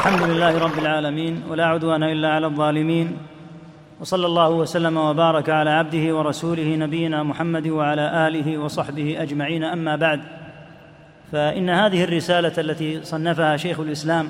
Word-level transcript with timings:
الحمد 0.00 0.22
لله 0.22 0.58
رب 0.58 0.78
العالمين 0.78 1.42
ولا 1.48 1.66
عدوان 1.66 2.02
إلا 2.02 2.28
على 2.28 2.46
الظالمين. 2.46 3.16
وصلى 4.00 4.26
الله 4.26 4.50
وسلم 4.50 4.96
وبارك 4.96 5.50
على 5.50 5.70
عبده 5.70 6.16
ورسوله 6.16 6.76
نبينا 6.76 7.22
محمد 7.22 7.66
وعلى 7.66 8.28
آله 8.28 8.58
وصحبه 8.58 9.22
أجمعين. 9.22 9.64
أما 9.64 9.96
بعد 9.96 10.20
فإن 11.32 11.70
هذه 11.70 12.04
الرسالة 12.04 12.52
التي 12.58 13.02
صنفها 13.04 13.56
شيخ 13.56 13.80
الإسلام 13.80 14.28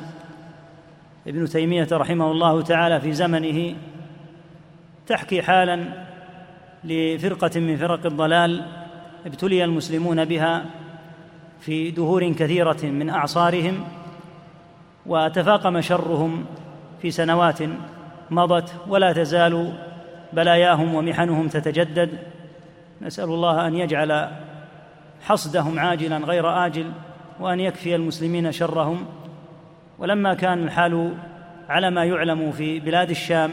ابن 1.26 1.44
تيمية 1.46 1.88
رحمه 1.92 2.30
الله 2.30 2.62
تعالى 2.62 3.00
في 3.00 3.12
زمنه 3.12 3.74
تحكي 5.06 5.42
حالا 5.42 5.84
لفرقة 6.84 7.60
من 7.60 7.76
فرق 7.76 8.06
الضلال 8.06 8.66
ابتلي 9.26 9.64
المسلمون 9.64 10.24
بها 10.24 10.64
في 11.60 11.90
دهور 11.90 12.32
كثيرة 12.32 12.82
من 12.82 13.10
أعصارهم. 13.10 13.84
وتفاقم 15.06 15.80
شرهم 15.80 16.44
في 17.02 17.10
سنوات 17.10 17.58
مضت 18.30 18.74
ولا 18.88 19.12
تزال 19.12 19.72
بلاياهم 20.32 20.94
ومحنهم 20.94 21.48
تتجدد. 21.48 22.18
نسأل 23.02 23.24
الله 23.24 23.66
أن 23.66 23.74
يجعل 23.74 24.28
حصدهم 25.22 25.78
عاجلا 25.78 26.16
غير 26.16 26.66
آجل 26.66 26.92
وأن 27.40 27.60
يكفي 27.60 27.94
المسلمين 27.94 28.52
شرهم. 28.52 29.06
ولما 29.98 30.34
كان 30.34 30.64
الحال 30.64 31.14
على 31.68 31.90
ما 31.90 32.04
يعلم 32.04 32.52
في 32.52 32.80
بلاد 32.80 33.10
الشام 33.10 33.50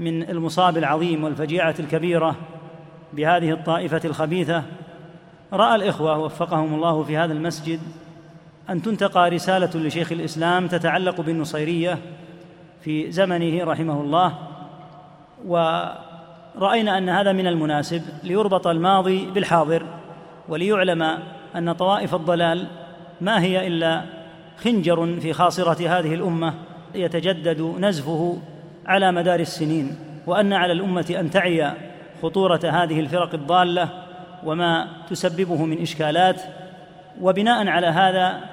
من 0.00 0.22
المصاب 0.30 0.76
العظيم 0.76 1.24
والفجيعة 1.24 1.74
الكبيرة 1.78 2.36
بهذه 3.12 3.50
الطائفة 3.50 4.00
الخبيثة 4.04 4.62
رأى 5.52 5.74
الإخوة 5.74 6.18
وفقهم 6.18 6.74
الله 6.74 7.02
في 7.02 7.16
هذا 7.16 7.32
المسجد 7.32 7.80
أن 8.70 8.82
تنتقى 8.82 9.30
رسالة 9.30 9.70
لشيخ 9.74 10.12
الإسلام 10.12 10.66
تتعلق 10.66 11.20
بالنصيرية 11.20 11.98
في 12.80 13.12
زمنه 13.12 13.64
رحمه 13.64 14.00
الله 14.00 14.38
ورأينا 15.46 16.98
أن 16.98 17.08
هذا 17.08 17.32
من 17.32 17.46
المناسب 17.46 18.02
ليربط 18.22 18.66
الماضي 18.66 19.30
بالحاضر 19.30 19.86
وليعلم 20.48 21.18
أن 21.56 21.72
طوائف 21.72 22.14
الضلال 22.14 22.66
ما 23.20 23.42
هي 23.42 23.66
إلا 23.66 24.02
خنجر 24.64 25.20
في 25.20 25.32
خاصرة 25.32 25.98
هذه 25.98 26.14
الأمة 26.14 26.54
يتجدد 26.94 27.60
نزفه 27.78 28.38
على 28.86 29.12
مدار 29.12 29.40
السنين 29.40 29.96
وأن 30.26 30.52
على 30.52 30.72
الأمة 30.72 31.14
أن 31.20 31.30
تعي 31.30 31.72
خطورة 32.22 32.60
هذه 32.64 33.00
الفرق 33.00 33.34
الضالة 33.34 33.88
وما 34.44 34.88
تسببه 35.10 35.64
من 35.64 35.82
إشكالات. 35.82 36.42
وبناء 37.20 37.68
على 37.68 37.86
هذا 37.86 38.51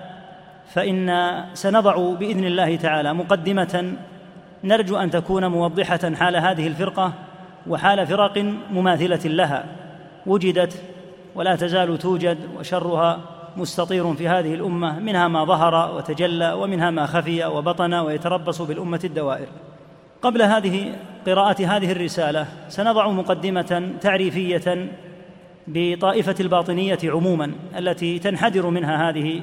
فإن 0.74 1.40
سنضع 1.54 2.14
بإذن 2.14 2.44
الله 2.44 2.76
تعالى 2.76 3.14
مقدمة 3.14 3.94
نرجو 4.64 4.98
أن 4.98 5.10
تكون 5.10 5.46
موضحة 5.46 6.14
حال 6.16 6.36
هذه 6.36 6.68
الفرقة 6.68 7.14
وحال 7.68 8.08
فرق 8.08 8.38
مماثلة 8.72 9.30
لها. 9.30 9.66
وجدت 10.26 10.84
ولا 11.36 11.56
تزال 11.56 11.98
توجد 11.98 12.38
وشرها 12.60 13.20
مستطير 13.58 14.14
في 14.14 14.28
هذه 14.28 14.54
الأمة 14.54 15.00
منها 15.00 15.28
ما 15.28 15.46
ظهر 15.46 15.96
وتجلى 15.96 16.54
ومنها 16.54 16.90
ما 16.90 17.06
خفي 17.06 17.46
وبطن 17.46 17.94
ويتربص 17.94 18.62
بالأمة 18.62 19.00
الدوائر. 19.04 19.48
قبل 20.22 20.42
هذه 20.42 20.96
قراءة 21.28 21.66
هذه 21.66 21.92
الرسالة 21.92 22.46
سنضع 22.68 23.08
مقدمة 23.08 23.92
تعريفية 24.02 24.90
بطائفة 25.68 26.36
الباطنية 26.40 27.00
عموما 27.04 27.52
التي 27.78 28.20
تنحدر 28.20 28.70
منها 28.70 29.10
هذه 29.10 29.42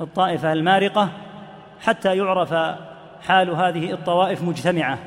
الطائفة 0.00 0.52
المارقة 0.52 1.08
حتى 1.80 2.16
يعرف 2.16 2.54
حال 3.26 3.50
هذه 3.50 3.92
الطوائف 3.92 4.42
مجتمعة. 4.42 4.98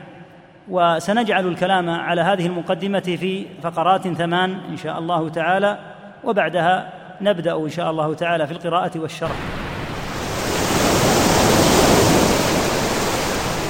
وسنجعل 0.70 1.48
الكلام 1.48 1.90
على 1.90 2.22
هذه 2.22 2.46
المقدمة 2.46 3.00
في 3.00 3.46
فقرات 3.64 4.08
ثمان 4.08 4.58
إن 4.70 4.78
شاء 4.78 5.00
الله 5.00 5.30
تعالى 5.30 5.78
وبعدها 6.24 6.90
نبدأ 7.22 7.58
إن 7.58 7.70
شاء 7.70 7.92
الله 7.92 8.14
تعالى 8.14 8.48
في 8.48 8.54
القراءة 8.54 9.00
والشرح. 9.00 9.36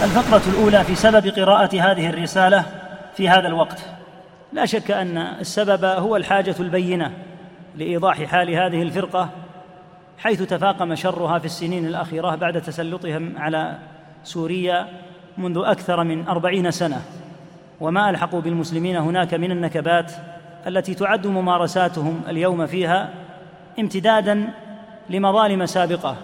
الفقرة 0.04 0.42
الأولى 0.48 0.84
في 0.84 0.96
سبب 0.96 1.28
قراءة 1.28 1.82
هذه 1.82 2.10
الرسالة 2.10 2.64
في 3.16 3.30
هذا 3.30 3.48
الوقت. 3.48 3.86
لا 4.54 4.66
شك 4.66 4.92
أن 4.92 5.18
السبب 5.18 5.86
هو 5.86 6.16
الحاجة 6.16 6.56
البينة 6.60 7.12
لإيضاح 7.76 8.24
حال 8.24 8.50
هذه 8.50 8.82
الفرقة 8.82 9.30
حيث 10.20 10.42
تفاقم 10.42 10.96
شرها 10.96 11.40
في 11.40 11.46
السنين 11.46 11.86
الأخيرة 11.86 12.36
بعد 12.36 12.62
تسلطهم 12.62 13.34
على 13.38 13.78
سوريا 14.24 14.88
منذ 15.38 15.62
أكثر 15.66 16.04
من 16.04 16.28
أربعين 16.28 16.72
سنة. 16.72 17.02
وما 17.80 18.10
ألحقوا 18.10 18.42
بالمسلمين 18.42 18.96
هناك 18.96 19.34
من 19.34 19.52
النكبات 19.52 20.12
التي 20.68 20.94
تعد 20.94 21.28
ممارساتهم 21.28 22.22
اليوم 22.28 22.66
فيها 22.66 23.10
امتدادا 23.80 24.54
لمظالم 25.10 25.66
سابقة 25.66 26.16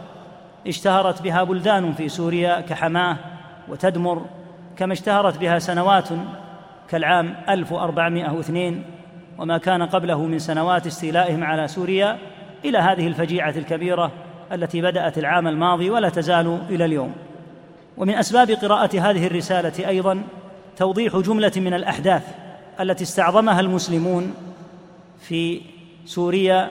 اشتهرت 0.68 1.22
بها 1.22 1.44
بلدان 1.44 1.94
في 1.94 2.10
سوريا 2.10 2.62
كحماة 2.62 3.18
وتدمر 3.70 4.26
كما 4.78 4.94
اشتهرت 4.94 5.38
بها 5.38 5.60
سنوات 5.60 6.10
كالعام 6.90 7.36
1402 7.50 8.84
وما 9.38 9.58
كان 9.58 9.84
قبله 9.84 10.26
من 10.26 10.40
سنوات 10.40 10.88
استيلائهم 10.88 11.44
على 11.44 11.68
سوريا 11.68 12.18
إلى 12.70 12.78
هذه 12.78 13.08
الفجيعة 13.08 13.54
الكبيرة 13.58 14.12
التي 14.52 14.82
بدأت 14.82 15.18
العام 15.18 15.48
الماضي 15.48 15.90
ولا 15.90 16.10
تزال 16.10 16.60
إلى 16.70 16.86
اليوم. 16.86 17.14
ومن 17.98 18.14
أسباب 18.16 18.52
قراءة 18.52 19.00
هذه 19.00 19.28
الرسالة 19.28 19.88
أيضا 19.88 20.24
توضيح 20.78 21.18
جملة 21.18 21.52
من 21.56 21.74
الأحداث 21.74 22.24
التي 22.80 23.04
استعظمها 23.04 23.60
المسلمون 23.60 24.34
في 25.20 25.62
سوريا 26.06 26.70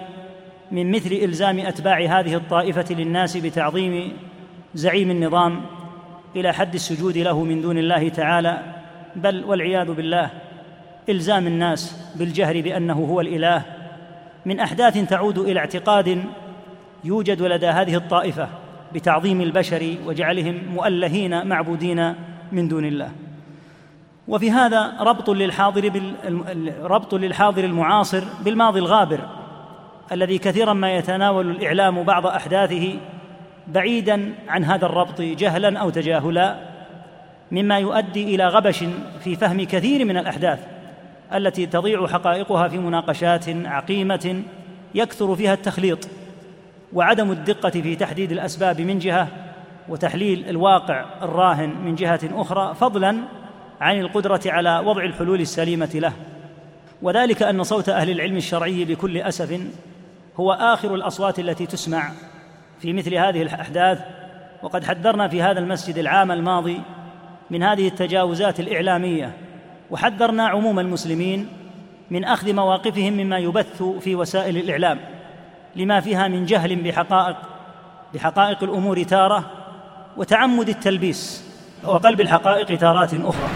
من 0.73 0.91
مثل 0.91 1.13
إلزام 1.13 1.59
أتباع 1.59 1.99
هذه 1.99 2.35
الطائفة 2.35 2.95
للناس 2.95 3.37
بتعظيم 3.37 4.13
زعيم 4.75 5.11
النظام 5.11 5.61
إلى 6.37 6.53
حد 6.53 6.75
السجود 6.75 7.19
له 7.19 7.43
من 7.45 7.61
دون 7.61 7.79
الله 7.79 8.09
تعالى 8.09 8.59
بل 9.17 9.45
والعياذ 9.45 9.93
بالله 9.93 10.31
إلزام 11.09 11.47
الناس 11.47 12.11
بالجهر 12.17 12.61
بأنه 12.61 12.95
هو 13.11 13.21
الإله 13.21 13.63
من 14.47 14.61
أحداث 14.61 15.09
تعود 15.09 15.39
إلى 15.39 15.61
اعتقاد 15.61 16.25
يوجد 17.05 17.43
لدى 17.43 17.67
هذه 17.67 17.97
الطائفة 17.97 18.49
بتعظيم 18.95 19.41
البشر 19.41 19.97
وجعلهم 20.07 20.63
مؤلهين 20.75 21.47
معبودين 21.47 22.15
من 22.53 22.69
دون 22.69 22.85
الله. 22.85 23.11
وفي 24.29 24.51
هذا 24.51 24.93
ربط 25.01 25.31
للحاضر 25.31 25.89
بال... 25.89 26.73
ربط 26.83 27.15
للحاضر 27.15 27.65
المعاصر 27.65 28.25
بالماضي 28.45 28.79
الغابر 28.79 29.21
الذي 30.13 30.39
كثيرا 30.39 30.73
ما 30.73 30.97
يتناول 30.97 31.51
الإعلام 31.51 32.03
بعض 32.03 32.27
أحداثه 32.27 32.99
بعيدا 33.69 34.35
عن 34.49 34.65
هذا 34.65 34.87
الربط 34.87 35.21
جهلا 35.21 35.79
أو 35.79 35.91
تجاهلا 35.91 36.57
مما 37.53 37.79
يؤدي 37.79 38.35
إلى 38.35 38.49
غبش 38.49 38.85
في 39.25 39.37
فهم 39.37 39.65
كثير 39.65 40.05
من 40.05 40.17
الأحداث. 40.17 40.74
التي 41.35 41.67
تضيع 41.67 42.07
حقائقها 42.07 42.69
في 42.69 42.79
مناقشات 42.79 43.49
عقيمة 43.49 44.43
يكثر 44.95 45.37
فيها 45.37 45.55
التخليط 45.55 46.09
وعدم 46.93 47.31
الدقة 47.31 47.71
في 47.71 47.97
تحديد 47.97 48.33
الأسباب 48.33 48.81
من 48.81 48.99
جهة 48.99 49.29
وتحليل 49.89 50.49
الواقع 50.49 51.05
الراهن 51.23 51.69
من 51.85 51.95
جهة 51.95 52.21
أخرى 52.33 52.75
فضلا 52.75 53.17
عن 53.81 54.01
القدرة 54.01 54.41
على 54.47 54.79
وضع 54.79 55.05
الحلول 55.05 55.41
السليمة 55.41 55.91
له. 55.95 56.13
وذلك 57.03 57.43
أن 57.43 57.63
صوت 57.63 57.89
أهل 57.89 58.11
العلم 58.11 58.37
الشرعي 58.37 58.85
بكل 58.85 59.19
أسف 59.19 59.61
هو 60.37 60.53
آخر 60.53 60.95
الأصوات 60.95 61.39
التي 61.39 61.67
تسمع 61.67 62.11
في 62.81 62.93
مثل 62.93 63.15
هذه 63.15 63.43
الأحداث. 63.43 63.99
وقد 64.63 64.85
حذرنا 64.85 65.29
في 65.29 65.43
هذا 65.43 65.61
المسجد 65.61 65.99
العام 65.99 66.33
الماضي 66.33 66.81
من 67.51 67.63
هذه 67.63 67.89
التجاوزات 67.89 68.61
الإعلامية 68.61 69.33
وحذرنا 69.91 70.49
عموم 70.49 70.81
المسلمين 70.81 71.49
من 72.11 72.25
أخذ 72.25 72.53
مواقفهم 72.53 73.13
مما 73.13 73.39
يبث 73.39 73.83
في 73.83 74.15
وسائل 74.15 74.57
الإعلام 74.57 75.01
لما 75.77 76.01
فيها 76.01 76.29
من 76.29 76.47
جهل 76.47 76.77
بحقائق 76.77 77.37
بحقائق 78.15 78.63
الأمور 78.63 79.03
تارة 79.03 79.51
وتعمد 80.17 80.69
التلبيس 80.69 81.45
وقلب 81.85 82.21
الحقائق 82.21 82.79
تارات 82.79 83.15
أخرى. 83.15 83.49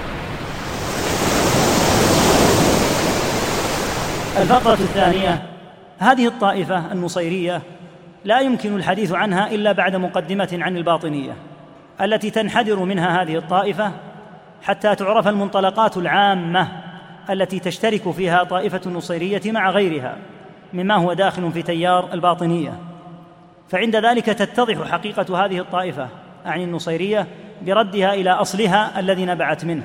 الفقرة 4.39 4.73
الثانية 4.73 5.43
هذه 5.99 6.27
الطائفة 6.27 6.93
النصيريه 6.93 7.63
لا 8.25 8.41
يمكن 8.41 8.77
الحديث 8.77 9.13
عنها 9.13 9.51
إلا 9.51 9.73
بعد 9.73 9.97
مقدمة 9.97 10.49
عن 10.53 10.77
الباطنية 10.77 11.37
التي 12.01 12.31
تنحدر 12.31 12.79
منها 12.79 13.23
هذه 13.23 13.37
الطائفة 13.37 13.93
حتى 14.63 14.95
تعرف 14.95 15.29
المنطلقات 15.29 15.97
العامة 15.97 16.69
التي 17.31 17.59
تشترك 17.59 18.11
فيها 18.11 18.45
طائفة 18.45 18.81
النصيرية 18.87 19.41
مع 19.47 19.71
غيرها 19.71 20.17
مما 20.73 20.95
هو 20.95 21.13
داخل 21.13 21.53
في 21.53 21.63
تيار 21.63 22.13
الباطنية. 22.13 22.79
فعند 23.69 23.97
ذلك 23.97 24.27
تتضح 24.27 24.91
حقيقة 24.91 25.45
هذه 25.45 25.59
الطائفة 25.59 26.09
عن 26.47 26.61
النصيرية 26.63 27.27
بردها 27.63 28.15
إلى 28.15 28.31
أصلها 28.31 29.01
الذي 29.01 29.25
نبعت 29.25 29.65
منه. 29.65 29.83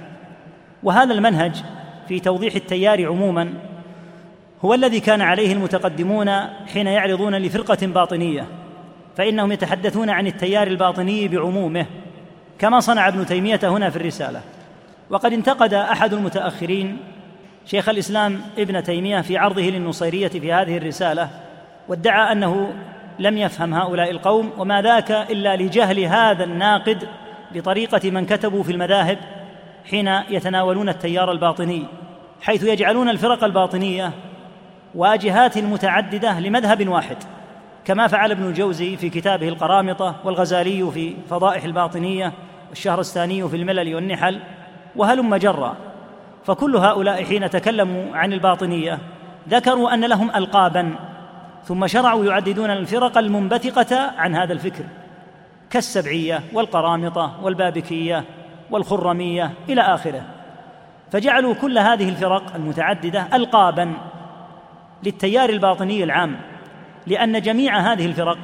وهذا 0.83 1.13
المنهج 1.13 1.63
في 2.07 2.19
توضيح 2.19 2.55
التيار 2.55 3.07
عموما 3.07 3.53
هو 4.65 4.73
الذي 4.73 4.99
كان 4.99 5.21
عليه 5.21 5.53
المتقدمون 5.53 6.29
حين 6.73 6.87
يعرضون 6.87 7.35
لفرقة 7.35 7.87
باطنية 7.87 8.47
فإنهم 9.17 9.51
يتحدثون 9.51 10.09
عن 10.09 10.27
التيار 10.27 10.67
الباطني 10.67 11.27
بعمومه 11.27 11.85
كما 12.59 12.79
صنع 12.79 13.07
ابن 13.07 13.25
تيمية 13.25 13.59
هنا 13.63 13.89
في 13.89 13.95
الرسالة. 13.95 14.41
وقد 15.13 15.33
انتقد 15.33 15.73
أحد 15.73 16.13
المتأخرين 16.13 16.97
شيخ 17.65 17.89
الإسلام 17.89 18.41
ابن 18.57 18.83
تيمية 18.83 19.21
في 19.21 19.37
عرضه 19.37 19.61
للنصيرية 19.61 20.27
في 20.27 20.53
هذه 20.53 20.77
الرسالة 20.77 21.29
وادعى 21.87 22.31
أنه 22.31 22.73
لم 23.19 23.37
يفهم 23.37 23.73
هؤلاء 23.73 24.11
القوم 24.11 24.51
وما 24.57 24.81
ذاك 24.81 25.11
إلا 25.11 25.55
لجهل 25.55 25.99
هذا 25.99 26.43
الناقد 26.43 27.07
بطريقة 27.51 28.11
من 28.11 28.25
كتبوا 28.25 28.63
في 28.63 28.71
المذاهب 28.71 29.17
حين 29.89 30.07
يتناولون 30.07 30.89
التيار 30.89 31.31
الباطني 31.31 31.83
حيث 32.41 32.63
يجعلون 32.63 33.09
الفرق 33.09 33.43
الباطنية 33.43 34.11
واجهات 34.95 35.57
متعددة 35.57 36.39
لمذهب 36.39 36.87
واحد 36.87 37.17
كما 37.85 38.07
فعل 38.07 38.31
ابن 38.31 38.47
الجوزي 38.47 38.97
في 38.97 39.09
كتابه 39.09 39.47
القرامطة 39.47 40.15
والغزالي 40.23 40.91
في 40.91 41.15
فضائح 41.29 41.63
الباطنية 41.63 42.33
والشهرستاني 42.69 43.49
في 43.49 43.55
الملل 43.55 43.95
والنحل. 43.95 44.39
وهلم 44.95 45.35
جرا. 45.35 45.75
فكل 46.45 46.75
هؤلاء 46.75 47.23
حين 47.23 47.49
تكلموا 47.49 48.15
عن 48.15 48.33
الباطنية 48.33 48.99
ذكروا 49.49 49.93
أن 49.93 50.05
لهم 50.05 50.31
القابا 50.35 50.95
ثم 51.63 51.87
شرعوا 51.87 52.25
يعددون 52.25 52.69
الفرق 52.69 53.17
المنبثقة 53.17 54.11
عن 54.17 54.35
هذا 54.35 54.53
الفكر 54.53 54.83
كالسبعية 55.69 56.41
والقرامطة 56.53 57.33
والبابكية 57.43 58.23
والخرمية 58.71 59.51
إلى 59.69 59.81
آخره. 59.81 60.21
فجعلوا 61.11 61.53
كل 61.53 61.77
هذه 61.77 62.09
الفرق 62.09 62.55
المتعددة 62.55 63.27
القابا 63.33 63.93
للتيار 65.03 65.49
الباطني 65.49 66.03
العام 66.03 66.35
لأن 67.07 67.41
جميع 67.41 67.77
هذه 67.77 68.05
الفرق 68.05 68.37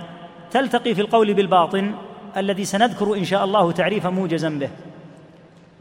تلتقي 0.52 0.96
في 0.96 1.02
القول 1.02 1.34
بالباطن 1.34 1.94
الذي 2.38 2.66
سنذكر 2.66 3.16
إن 3.18 3.24
شاء 3.24 3.46
الله 3.46 3.72
تعريفا 3.72 4.10
موجزا 4.10 4.50
به. 4.50 4.70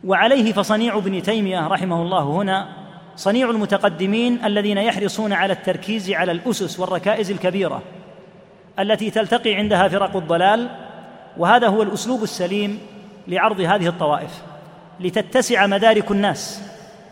وعليه 0.05 0.53
فصنيع 0.53 0.97
ابن 0.97 1.23
تيمية 1.23 1.67
رحمه 1.67 2.03
الله 2.03 2.23
هنا 2.23 2.69
صنيع 3.17 3.51
المتقدمين 3.51 4.45
الذين 4.45 4.79
يحرصون 4.79 5.33
على 5.33 5.53
التركيز 5.53 6.11
على 6.11 6.33
الأسس 6.33 6.81
والركائز 6.81 7.31
الكبيرة 7.31 7.83
التي 8.79 9.11
تلتقي 9.11 9.55
عندها 9.55 9.89
فرق 9.89 10.17
الضلال 10.17 10.69
وهذا 11.37 11.69
هو 11.69 11.83
الأسلوب 11.83 12.23
السليم 12.23 12.79
لعرض 13.29 13.61
هذه 13.61 13.87
الطوائف 13.89 14.43
لتتسع 15.01 15.67
مدارك 15.67 16.11
الناس 16.11 16.63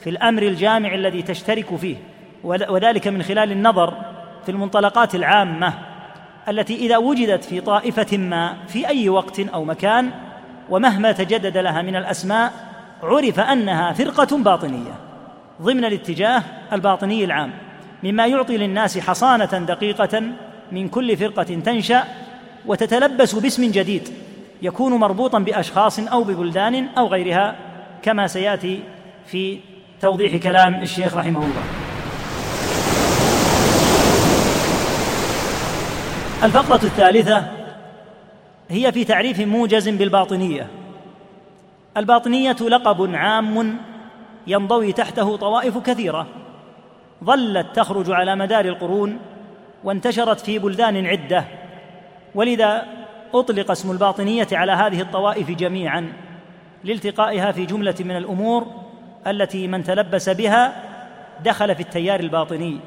في 0.00 0.10
الأمر 0.10 0.42
الجامع 0.42 0.94
الذي 0.94 1.22
تشترك 1.22 1.76
فيه 1.76 1.96
وذلك 2.44 3.08
من 3.08 3.22
خلال 3.22 3.52
النظر 3.52 3.94
في 4.44 4.50
المنطلقات 4.52 5.14
العامة 5.14 5.74
التي 6.48 6.76
إذا 6.76 6.96
وجدت 6.96 7.44
في 7.44 7.60
طائفة 7.60 8.16
ما 8.16 8.56
في 8.68 8.88
أي 8.88 9.08
وقت 9.08 9.40
أو 9.40 9.64
مكان 9.64 10.10
ومهما 10.70 11.12
تجدد 11.12 11.56
لها 11.56 11.82
من 11.82 11.96
الأسماء 11.96 12.65
عرف 13.02 13.40
أنها 13.40 13.92
فرقة 13.92 14.36
باطنية 14.36 14.94
ضمن 15.62 15.84
الاتجاه 15.84 16.42
الباطني 16.72 17.24
العام 17.24 17.52
مما 18.02 18.26
يعطي 18.26 18.56
للناس 18.56 18.98
حصانة 18.98 19.44
دقيقة 19.44 20.22
من 20.72 20.88
كل 20.88 21.16
فرقة 21.16 21.42
تنشأ 21.42 22.04
وتتلبس 22.66 23.34
باسم 23.34 23.70
جديد 23.70 24.08
يكون 24.62 24.92
مربوطا 24.92 25.38
بأشخاص 25.38 25.98
أو 25.98 26.24
ببلدان 26.24 26.88
أو 26.98 27.06
غيرها 27.06 27.56
كما 28.02 28.26
سيأتي 28.26 28.80
في 29.26 29.58
توضيح 30.00 30.36
كلام 30.36 30.82
الشيخ 30.82 31.16
رحمه 31.16 31.40
الله. 31.40 31.62
الفقرة 36.44 36.84
الثالثة 36.84 37.46
هي 38.70 38.92
في 38.92 39.04
تعريف 39.04 39.40
موجز 39.40 39.88
بالباطنية 39.88 40.66
الباطنية 41.96 42.56
لقب 42.60 43.14
عام 43.14 43.78
ينضوي 44.46 44.92
تحته 44.92 45.36
طوائف 45.36 45.78
كثيرة. 45.78 46.26
ظلت 47.24 47.66
تخرج 47.74 48.10
على 48.10 48.36
مدار 48.36 48.64
القرون 48.64 49.18
وانتشرت 49.84 50.40
في 50.40 50.58
بلدان 50.58 51.06
عدة. 51.06 51.44
ولذا 52.34 52.86
أطلق 53.34 53.70
اسم 53.70 53.90
الباطنية 53.90 54.48
على 54.52 54.72
هذه 54.72 55.00
الطوائف 55.00 55.50
جميعا 55.50 56.12
لالتقائها 56.84 57.52
في 57.52 57.66
جملة 57.66 57.94
من 58.00 58.16
الأمور 58.16 58.66
التي 59.26 59.68
من 59.68 59.84
تلبس 59.84 60.28
بها 60.28 60.82
دخل 61.44 61.74
في 61.74 61.80
التيار 61.80 62.20
الباطني. 62.20 62.80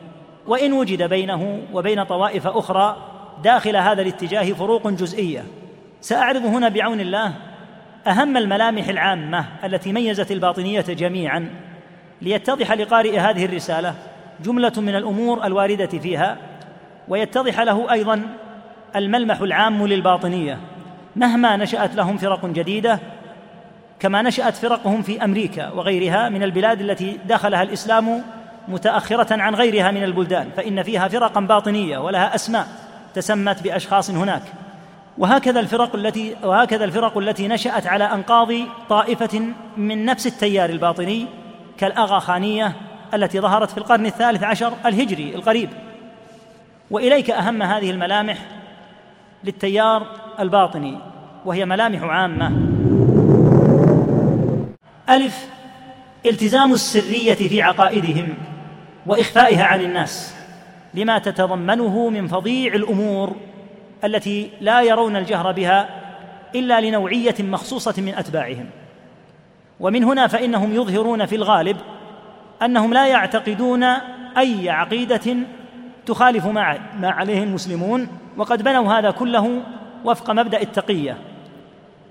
وإن 0.48 0.74
وجد 0.74 1.04
بينه 1.04 1.62
وبين 1.74 2.04
طوائف 2.04 2.48
أخرى 2.48 2.98
داخل 3.44 3.76
هذا 3.76 4.02
الاتجاه 4.02 4.54
فروق 4.54 4.88
جزئية. 4.88 5.44
سأعرض 6.02 6.46
هنا 6.46 6.70
بعون 6.70 7.00
الله 7.00 7.34
أهم 8.10 8.38
الملامح 8.38 8.88
العامة 8.88 9.46
التي 9.64 9.94
ميزت 9.94 10.32
الباطنية 10.32 10.82
جميعا 10.82 11.50
ليتضح 12.22 12.72
لقارئ 12.72 13.20
هذه 13.20 13.46
الرسالة 13.46 13.96
جملة 14.44 14.74
من 14.78 14.96
الأمور 14.96 15.46
الواردة 15.46 15.86
فيها 15.86 16.38
ويتضح 17.08 17.60
له 17.60 17.92
أيضا 17.92 18.22
الملمح 18.96 19.42
العام 19.42 19.88
للباطنية 19.88 20.58
مهما 21.16 21.58
نشأت 21.58 21.96
لهم 21.96 22.18
فرق 22.18 22.46
جديدة 22.46 23.00
كما 24.00 24.22
نشأت 24.22 24.56
فرقهم 24.56 25.02
في 25.02 25.24
أمريكا 25.24 25.70
وغيرها 25.72 26.30
من 26.30 26.44
البلاد 26.44 26.82
التي 26.82 27.18
دخلها 27.28 27.64
الإسلام 27.64 28.24
متأخرة 28.68 29.42
عن 29.42 29.56
غيرها 29.56 29.92
من 29.92 30.04
البلدان 30.04 30.50
فإن 30.58 30.84
فيها 30.84 31.08
فرقا 31.08 31.42
باطنية 31.42 31.98
ولها 31.98 32.36
أسماء 32.36 32.68
تسمت 33.14 33.64
بأشخاص 33.64 34.10
هناك. 34.10 34.42
وهكذا 35.19 35.60
الفرق 35.60 35.95
التي 35.95 36.36
وهكذا 36.44 36.86
الفرق 36.86 37.18
التي 37.18 37.48
نشأت 37.48 37.88
على 37.88 38.04
أنقاض 38.04 38.54
طائفة 38.89 39.42
من 39.77 40.06
نفس 40.06 40.27
التيار 40.27 40.69
الباطني 40.69 41.25
كالأغاخانية 41.77 42.75
التي 43.13 43.39
ظهرت 43.39 43.71
في 43.71 43.77
القرن 43.77 44.06
الثالث 44.06 44.44
عشر 44.44 44.74
الهجري 44.86 45.36
القريب. 45.36 45.69
وإليك 46.92 47.30
أهم 47.30 47.63
هذه 47.63 47.92
الملامح 47.92 48.38
للتيار 49.44 50.07
الباطني 50.39 50.98
وهي 51.45 51.66
ملامح 51.66 52.04
عامة. 52.04 52.52
ألف 55.09 55.49
التزام 56.26 56.73
السرية 56.73 57.33
في 57.33 57.61
عقائدهم 57.61 58.28
وإخفائها 59.06 59.64
عن 59.64 59.81
الناس 59.81 60.35
لما 60.94 61.19
تتضمنه 61.19 62.09
من 62.09 62.28
فظيع 62.28 62.73
الأمور 62.73 63.35
التي 64.04 64.52
لا 64.62 64.82
يرون 64.82 65.16
الجهر 65.16 65.52
بها 65.52 65.90
إلا 66.56 66.82
لنوعية 66.82 67.36
مخصوصة 67.40 67.94
من 67.98 68.14
أتباعهم. 68.16 68.66
ومن 69.80 70.04
هنا 70.04 70.28
فإنهم 70.28 70.74
يظهرون 70.74 71.26
في 71.26 71.36
الغالب 71.36 71.78
أنهم 72.62 72.94
لا 72.94 73.08
يعتقدون 73.08 73.84
أي 74.38 74.70
عقيدة 74.70 75.36
تخالف 76.06 76.46
ما 76.46 76.80
عليه 77.04 77.44
المسلمون 77.44 78.08
وقد 78.38 78.64
بنوا 78.64 78.94
هذا 78.94 79.12
كله 79.12 79.62
وفق 80.06 80.32
مبدأ 80.32 80.62
التقية 80.62 81.18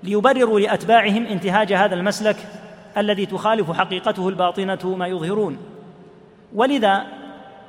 ليبرروا 0.03 0.59
لأتباعهم 0.59 1.25
انتهاج 1.25 1.73
هذا 1.73 1.95
المسلك 1.95 2.35
الذي 2.97 3.25
تخالف 3.25 3.71
حقيقته 3.71 4.29
الباطنة 4.29 4.95
ما 4.95 5.07
يظهرون. 5.07 5.57
ولذا 6.55 7.05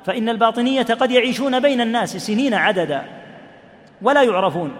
فإن 0.05 0.29
الباطنية 0.29 0.83
قد 0.83 1.11
يعيشون 1.11 1.59
بين 1.59 1.81
الناس 1.81 2.17
سنين 2.17 2.53
عددا 2.53 3.20
ولا 4.01 4.23
يعرفون 4.23 4.71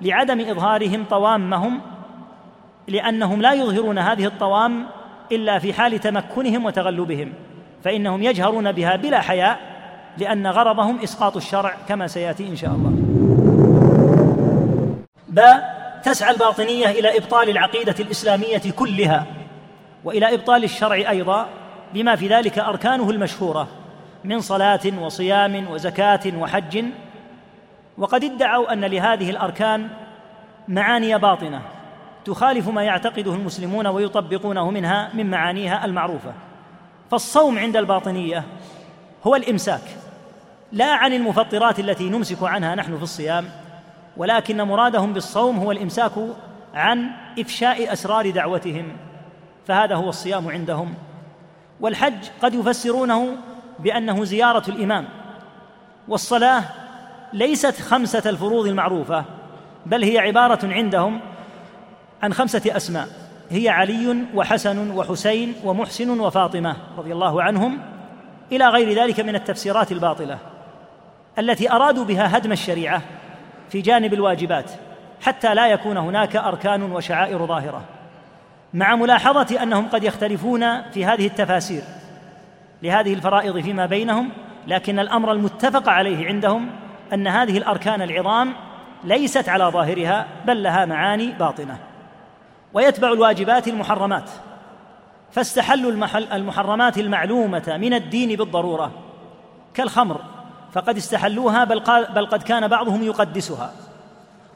لعدم 0.00 0.40
إظهارهم 0.40 1.04
طوامهم 1.10 1.80
لأنهم 2.88 3.42
لا 3.42 3.52
يظهرون 3.52 3.98
هذه 3.98 4.26
الطوام 4.26 4.86
إلا 5.32 5.58
في 5.58 5.72
حال 5.72 5.98
تمكنهم 5.98 6.64
وتغلبهم 6.64 7.32
فإنهم 7.84 8.22
يجهرون 8.22 8.72
بها 8.72 8.96
بلا 8.96 9.20
حياء 9.20 9.58
لأن 10.18 10.46
غرضهم 10.46 10.98
إسقاط 10.98 11.36
الشرع 11.36 11.74
كما 11.88 12.06
سيأتي 12.06 12.48
إن 12.48 12.56
شاء 12.56 12.70
الله. 12.70 12.92
باء 15.28 15.76
تسعى 16.04 16.30
الباطنية 16.30 16.86
إلى 16.86 17.18
إبطال 17.18 17.50
العقيدة 17.50 17.94
الإسلامية 18.00 18.62
كلها 18.76 19.26
وإلى 20.04 20.34
إبطال 20.34 20.64
الشرع 20.64 20.96
أيضا 20.96 21.46
بما 21.94 22.16
في 22.16 22.28
ذلك 22.28 22.58
أركانه 22.58 23.10
المشهورة 23.10 23.68
من 24.24 24.40
صلاة 24.40 24.80
وصيام 25.00 25.70
وزكاة 25.70 26.20
وحج 26.38 26.84
وقد 27.98 28.24
ادعوا 28.24 28.72
أن 28.72 28.84
لهذه 28.84 29.30
الأركان 29.30 29.88
معاني 30.68 31.18
باطنة 31.18 31.62
تخالف 32.24 32.68
ما 32.68 32.82
يعتقده 32.82 33.34
المسلمون 33.34 33.86
ويطبقونه 33.86 34.70
منها 34.70 35.10
من 35.14 35.30
معانيها 35.30 35.84
المعروفة. 35.84 36.32
فالصوم 37.10 37.58
عند 37.58 37.76
الباطنية 37.76 38.44
هو 39.24 39.36
الإمساك 39.36 39.80
لا 40.72 40.94
عن 40.94 41.12
المفطرات 41.12 41.78
التي 41.78 42.10
نمسك 42.10 42.42
عنها 42.42 42.74
نحن 42.74 42.96
في 42.96 43.02
الصيام 43.02 43.48
ولكن 44.16 44.62
مرادهم 44.62 45.12
بالصوم 45.12 45.58
هو 45.58 45.72
الإمساك 45.72 46.12
عن 46.74 47.10
إفشاء 47.38 47.92
أسرار 47.92 48.30
دعوتهم 48.30 48.96
فهذا 49.66 49.94
هو 49.94 50.08
الصيام 50.08 50.48
عندهم. 50.48 50.94
والحج 51.80 52.28
قد 52.42 52.54
يفسرونه 52.54 53.36
بأنه 53.78 54.24
زيارة 54.24 54.70
الإمام 54.70 55.08
والصلاة 56.08 56.62
ليست 57.32 57.80
خمسة 57.80 58.30
الفروض 58.30 58.66
المعروفة 58.66 59.24
بل 59.86 60.04
هي 60.04 60.18
عبارة 60.18 60.58
عندهم 60.62 61.20
عن 62.22 62.34
خمسة 62.34 62.76
أسماء. 62.76 63.08
هي 63.50 63.68
علي 63.68 64.24
وحسن 64.34 64.90
وحسين 64.90 65.54
ومحسن 65.64 66.20
وفاطمة 66.20 66.76
رضي 66.98 67.12
الله 67.12 67.42
عنهم 67.42 67.78
إلى 68.52 68.68
غير 68.68 69.02
ذلك 69.02 69.20
من 69.20 69.34
التفسيرات 69.34 69.92
الباطلة 69.92 70.38
التي 71.38 71.72
أرادوا 71.72 72.04
بها 72.04 72.36
هدم 72.36 72.52
الشريعة 72.52 73.02
في 73.68 73.80
جانب 73.80 74.14
الواجبات 74.14 74.70
حتى 75.22 75.54
لا 75.54 75.66
يكون 75.66 75.96
هناك 75.96 76.36
أركان 76.36 76.82
وشعائر 76.82 77.46
ظاهرة. 77.46 77.82
مع 78.74 78.96
ملاحظة 78.96 79.62
أنهم 79.62 79.88
قد 79.88 80.04
يختلفون 80.04 80.82
في 80.82 81.04
هذه 81.04 81.26
التفاسير 81.26 81.82
لهذه 82.82 83.14
الفرائض 83.14 83.60
فيما 83.60 83.86
بينهم 83.86 84.30
لكن 84.66 84.98
الأمر 84.98 85.32
المتفق 85.32 85.88
عليه 85.88 86.26
عندهم 86.26 86.70
أن 87.12 87.26
هذه 87.26 87.58
الأركان 87.58 88.02
العظام 88.02 88.52
ليست 89.04 89.48
على 89.48 89.64
ظاهرها 89.64 90.26
بل 90.46 90.62
لها 90.62 90.84
معاني 90.84 91.32
باطنة. 91.32 91.78
ويتبع 92.74 93.12
الواجبات 93.12 93.68
المحرمات. 93.68 94.30
فاستحلوا 95.30 95.92
المحرمات 96.32 96.98
المعلومة 96.98 97.76
من 97.80 97.94
الدين 97.94 98.36
بالضرورة. 98.36 98.90
كالخمر 99.74 100.20
فقد 100.72 100.96
استحلوها 100.96 101.64
بل, 101.64 101.82
بل 102.14 102.26
قد 102.26 102.42
كان 102.42 102.68
بعضهم 102.68 103.02
يقدسها. 103.02 103.72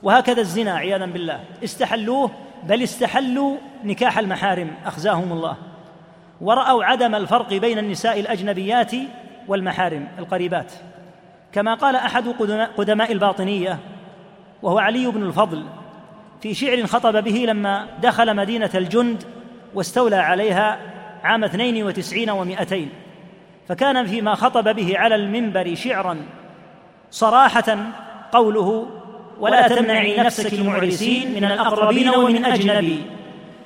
وهكذا 0.02 0.40
الزنا 0.40 0.72
عياذا 0.72 1.06
بالله. 1.06 1.40
استحلوه 1.64 2.30
بل 2.62 2.82
استحلوا 2.82 3.56
نكاح 3.84 4.18
المحارم 4.18 4.70
أخزاهم 4.86 5.32
الله. 5.32 5.56
ورأوا 6.40 6.84
عدم 6.84 7.14
الفرق 7.14 7.54
بين 7.54 7.78
النساء 7.78 8.20
الأجنبيات 8.20 8.92
والمحارم 9.48 10.08
القريبات. 10.18 10.72
كما 11.52 11.74
قال 11.74 11.96
أحد 11.96 12.28
قدماء 12.76 13.12
الباطنية 13.12 13.78
وهو 14.62 14.78
علي 14.78 15.06
بن 15.06 15.22
الفضل 15.22 15.64
في 16.42 16.54
شعر 16.54 16.86
خطب 16.86 17.24
به 17.24 17.44
لما 17.48 17.86
دخل 18.02 18.36
مدينة 18.36 18.70
الجند 18.74 19.22
واستولى 19.74 20.16
عليها 20.16 20.78
عام 21.24 21.44
اثنين 21.44 21.84
وتسعين 21.84 22.30
ومائتين 22.30 22.88
فكان 23.68 24.06
فيما 24.06 24.34
خطب 24.34 24.76
به 24.76 24.98
على 24.98 25.14
المنبر 25.14 25.74
شعرا 25.74 26.16
صراحة 27.10 27.76
قوله 28.32 28.86
ولا 29.40 29.68
تمنعي 29.68 30.16
نفسك 30.16 30.52
المعرسين 30.52 31.34
من 31.34 31.44
الأقربين 31.44 32.08
ومن 32.08 32.44
أجنبي. 32.44 33.02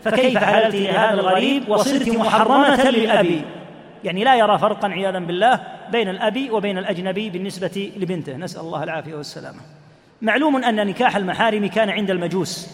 فكيف 0.04 0.38
حللت 0.38 0.74
لهذا 0.74 1.14
الغريب؟ 1.14 1.68
وصرت 1.68 2.08
محرمة 2.08 2.90
للأبي. 2.90 3.42
يعني 4.04 4.24
لا 4.24 4.34
يرى 4.34 4.58
فرقا 4.58 4.88
عياذا 4.88 5.18
بالله 5.18 5.60
بين 5.94 6.08
الأب 6.08 6.50
وبين 6.50 6.78
الأجنبي 6.78 7.30
بالنسبة 7.30 7.92
لبنته. 7.96 8.36
نسأل 8.36 8.60
الله 8.60 8.82
العافية 8.82 9.14
والسلامة. 9.14 9.60
معلوم 10.22 10.64
أن 10.64 10.86
نكاح 10.86 11.16
المحارم 11.16 11.66
كان 11.66 11.90
عند 11.90 12.10
المجوس. 12.10 12.68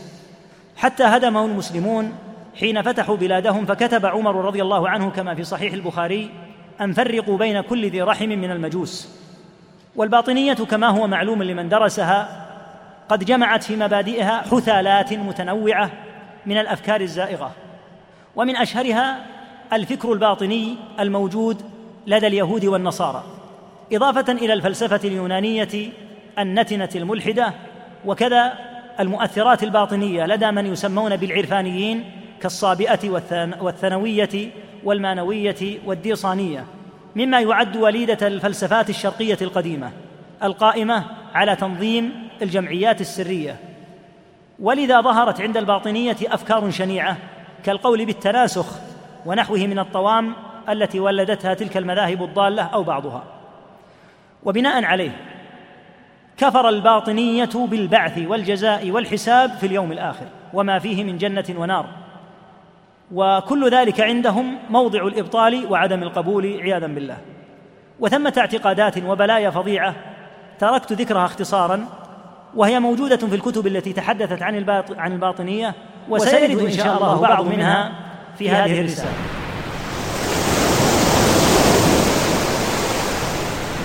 حتى 0.76 1.04
هدمه 1.04 1.44
المسلمون 1.44 2.12
حين 2.60 2.82
فتحوا 2.82 3.16
بلادهم 3.16 3.66
فكتب 3.66 4.06
عمر 4.06 4.44
رضي 4.44 4.62
الله 4.62 4.88
عنه 4.88 5.10
كما 5.10 5.34
في 5.34 5.44
صحيح 5.44 5.72
البخاري 5.72 6.30
أن 6.80 6.92
فرقوا 6.92 7.38
بين 7.38 7.60
كل 7.60 7.90
ذي 7.90 8.02
رحم 8.02 8.28
من 8.28 8.50
المجوس. 8.50 9.08
والباطنية 9.96 10.54
كما 10.54 10.88
هو 10.88 11.06
معلوم 11.06 11.42
لمن 11.42 11.68
درسها 11.68 12.46
قد 13.08 13.24
جمعت 13.24 13.62
في 13.62 13.76
مبادئها 13.76 14.42
حثالات 14.50 15.12
متنوعة 15.12 15.90
من 16.46 16.56
الأفكار 16.56 17.00
الزائغة. 17.00 17.52
ومن 18.36 18.56
أشهرها 18.56 19.26
الفكر 19.72 20.12
الباطني 20.12 20.76
الموجود 21.00 21.69
لدى 22.10 22.26
اليهود 22.26 22.64
والنصارى 22.64 23.24
إضافة 23.92 24.32
إلى 24.32 24.52
الفلسفة 24.52 25.00
اليونانية 25.04 25.92
النتنة 26.38 26.88
الملحدة 26.94 27.54
وكذا 28.04 28.52
المؤثرات 29.00 29.62
الباطنية 29.62 30.26
لدى 30.26 30.50
من 30.50 30.66
يسمون 30.66 31.16
بالعرفانيين 31.16 32.04
كالصابئة 32.42 33.10
والثانويه 33.60 34.50
والمانوية 34.84 35.78
والديصانية 35.86 36.64
مما 37.16 37.40
يعد 37.40 37.76
وليدة 37.76 38.26
الفلسفات 38.26 38.90
الشرقية 38.90 39.38
القديمة 39.42 39.90
القائمة 40.42 41.04
على 41.34 41.56
تنظيم 41.56 42.28
الجمعيات 42.42 43.00
السرية. 43.00 43.56
ولذا 44.58 45.00
ظهرت 45.00 45.40
عند 45.40 45.56
الباطنية 45.56 46.16
أفكار 46.22 46.70
شنيعة 46.70 47.16
كالقول 47.64 48.04
بالتناسخ 48.04 48.66
ونحوه 49.26 49.58
من 49.58 49.78
الطوام 49.78 50.34
التي 50.72 51.00
ولدتها 51.00 51.54
تلك 51.54 51.76
المذاهب 51.76 52.22
الضالة 52.22 52.62
أو 52.62 52.82
بعضها. 52.82 53.24
وبناء 54.44 54.84
عليه 54.84 55.10
كفر 56.36 56.68
الباطنية 56.68 57.50
بالبعث 57.54 58.18
والجزاء 58.18 58.90
والحساب 58.90 59.50
في 59.50 59.66
اليوم 59.66 59.92
الآخر 59.92 60.26
وما 60.52 60.78
فيه 60.78 61.04
من 61.04 61.18
جنة 61.18 61.44
ونار. 61.56 61.86
وكل 63.12 63.70
ذلك 63.70 64.00
عندهم 64.00 64.58
موضع 64.70 65.06
الإبطال 65.06 65.66
وعدم 65.72 66.02
القبول 66.02 66.60
عياذا 66.60 66.86
بالله. 66.86 67.16
وثمة 68.00 68.32
اعتقادات 68.38 69.02
وبلايا 69.02 69.50
فظيعة 69.50 69.94
تركت 70.58 70.92
ذكرها 70.92 71.24
اختصارا 71.24 71.86
وهي 72.54 72.80
موجودة 72.80 73.16
في 73.16 73.34
الكتب 73.34 73.66
التي 73.66 73.92
تحدثت 73.92 74.42
عن 74.42 74.56
الباط... 74.56 74.98
عن 74.98 75.12
الباطنية 75.12 75.74
وسيرد 76.08 76.58
إن 76.58 76.70
شاء 76.70 76.96
الله 76.96 77.20
بعض 77.20 77.46
منها 77.46 77.92
في 78.38 78.50
هذه 78.50 78.80
الرسالة. 78.80 79.10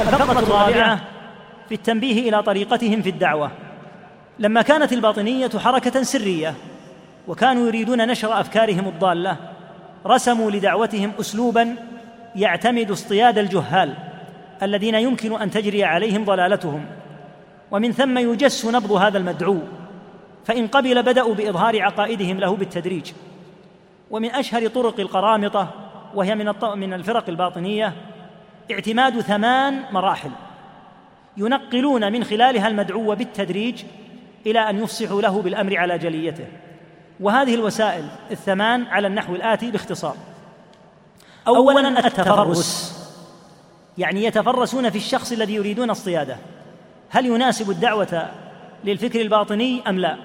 الفقرة 0.01 0.39
الرابعة 0.39 1.01
في 1.69 1.75
التنبيه 1.75 2.29
إلى 2.29 2.43
طريقتهم 2.43 3.01
في 3.01 3.09
الدعوة. 3.09 3.51
لما 4.39 4.61
كانت 4.61 4.93
الباطنية 4.93 5.49
حركة 5.57 6.03
سرية 6.03 6.53
وكانوا 7.27 7.67
يريدون 7.67 8.07
نشر 8.07 8.39
أفكارهم 8.39 8.87
الضالة 8.87 9.37
رسموا 10.05 10.51
لدعوتهم 10.51 11.11
أسلوبا 11.19 11.75
يعتمد 12.35 12.91
اصطياد 12.91 13.37
الجهال 13.37 13.93
الذين 14.63 14.95
يمكن 14.95 15.41
أن 15.41 15.51
تجري 15.51 15.83
عليهم 15.83 16.25
ضلالتهم. 16.25 16.85
ومن 17.71 17.91
ثم 17.91 18.17
يجس 18.17 18.65
نبض 18.65 18.91
هذا 18.91 19.17
المدعو 19.17 19.59
فإن 20.45 20.67
قبل 20.67 21.03
بدأوا 21.03 21.35
بإظهار 21.35 21.81
عقائدهم 21.81 22.39
له 22.39 22.55
بالتدريج. 22.55 23.11
ومن 24.11 24.31
أشهر 24.31 24.67
طرق 24.67 24.99
القرامطة 24.99 25.69
وهي 26.15 26.35
من 26.35 26.53
من 26.75 26.93
الفرق 26.93 27.29
الباطنية 27.29 27.93
اعتماد 28.71 29.21
ثمان 29.21 29.83
مراحل 29.91 30.31
ينقلون 31.37 32.11
من 32.11 32.23
خلالها 32.23 32.67
المدعو 32.67 33.15
بالتدريج 33.15 33.83
إلى 34.45 34.69
أن 34.69 34.83
يفصحوا 34.83 35.21
له 35.21 35.41
بالأمر 35.41 35.77
على 35.77 35.97
جليته. 35.97 36.45
وهذه 37.19 37.55
الوسائل 37.55 38.05
الثمان 38.31 38.83
على 38.83 39.07
النحو 39.07 39.35
الآتي 39.35 39.71
باختصار. 39.71 40.15
أولا 41.47 42.07
التفرس 42.07 42.95
يعني 43.97 44.23
يتفرسون 44.23 44.89
في 44.89 44.97
الشخص 44.97 45.31
الذي 45.31 45.55
يريدون 45.55 45.89
اصطياده 45.89 46.37
هل 47.09 47.25
يناسب 47.25 47.69
الدعوة 47.69 48.31
للفكر 48.83 49.21
الباطني 49.21 49.89
أم 49.89 49.99
لا؟ 49.99 50.17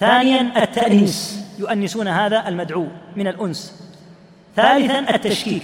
ثانيا 0.00 0.62
التأنيس 0.62 1.44
يؤنسون 1.58 2.08
هذا 2.08 2.48
المدعو 2.48 2.86
من 3.16 3.26
الأنس. 3.28 3.88
ثالثا 4.56 5.14
التشكيك 5.14 5.62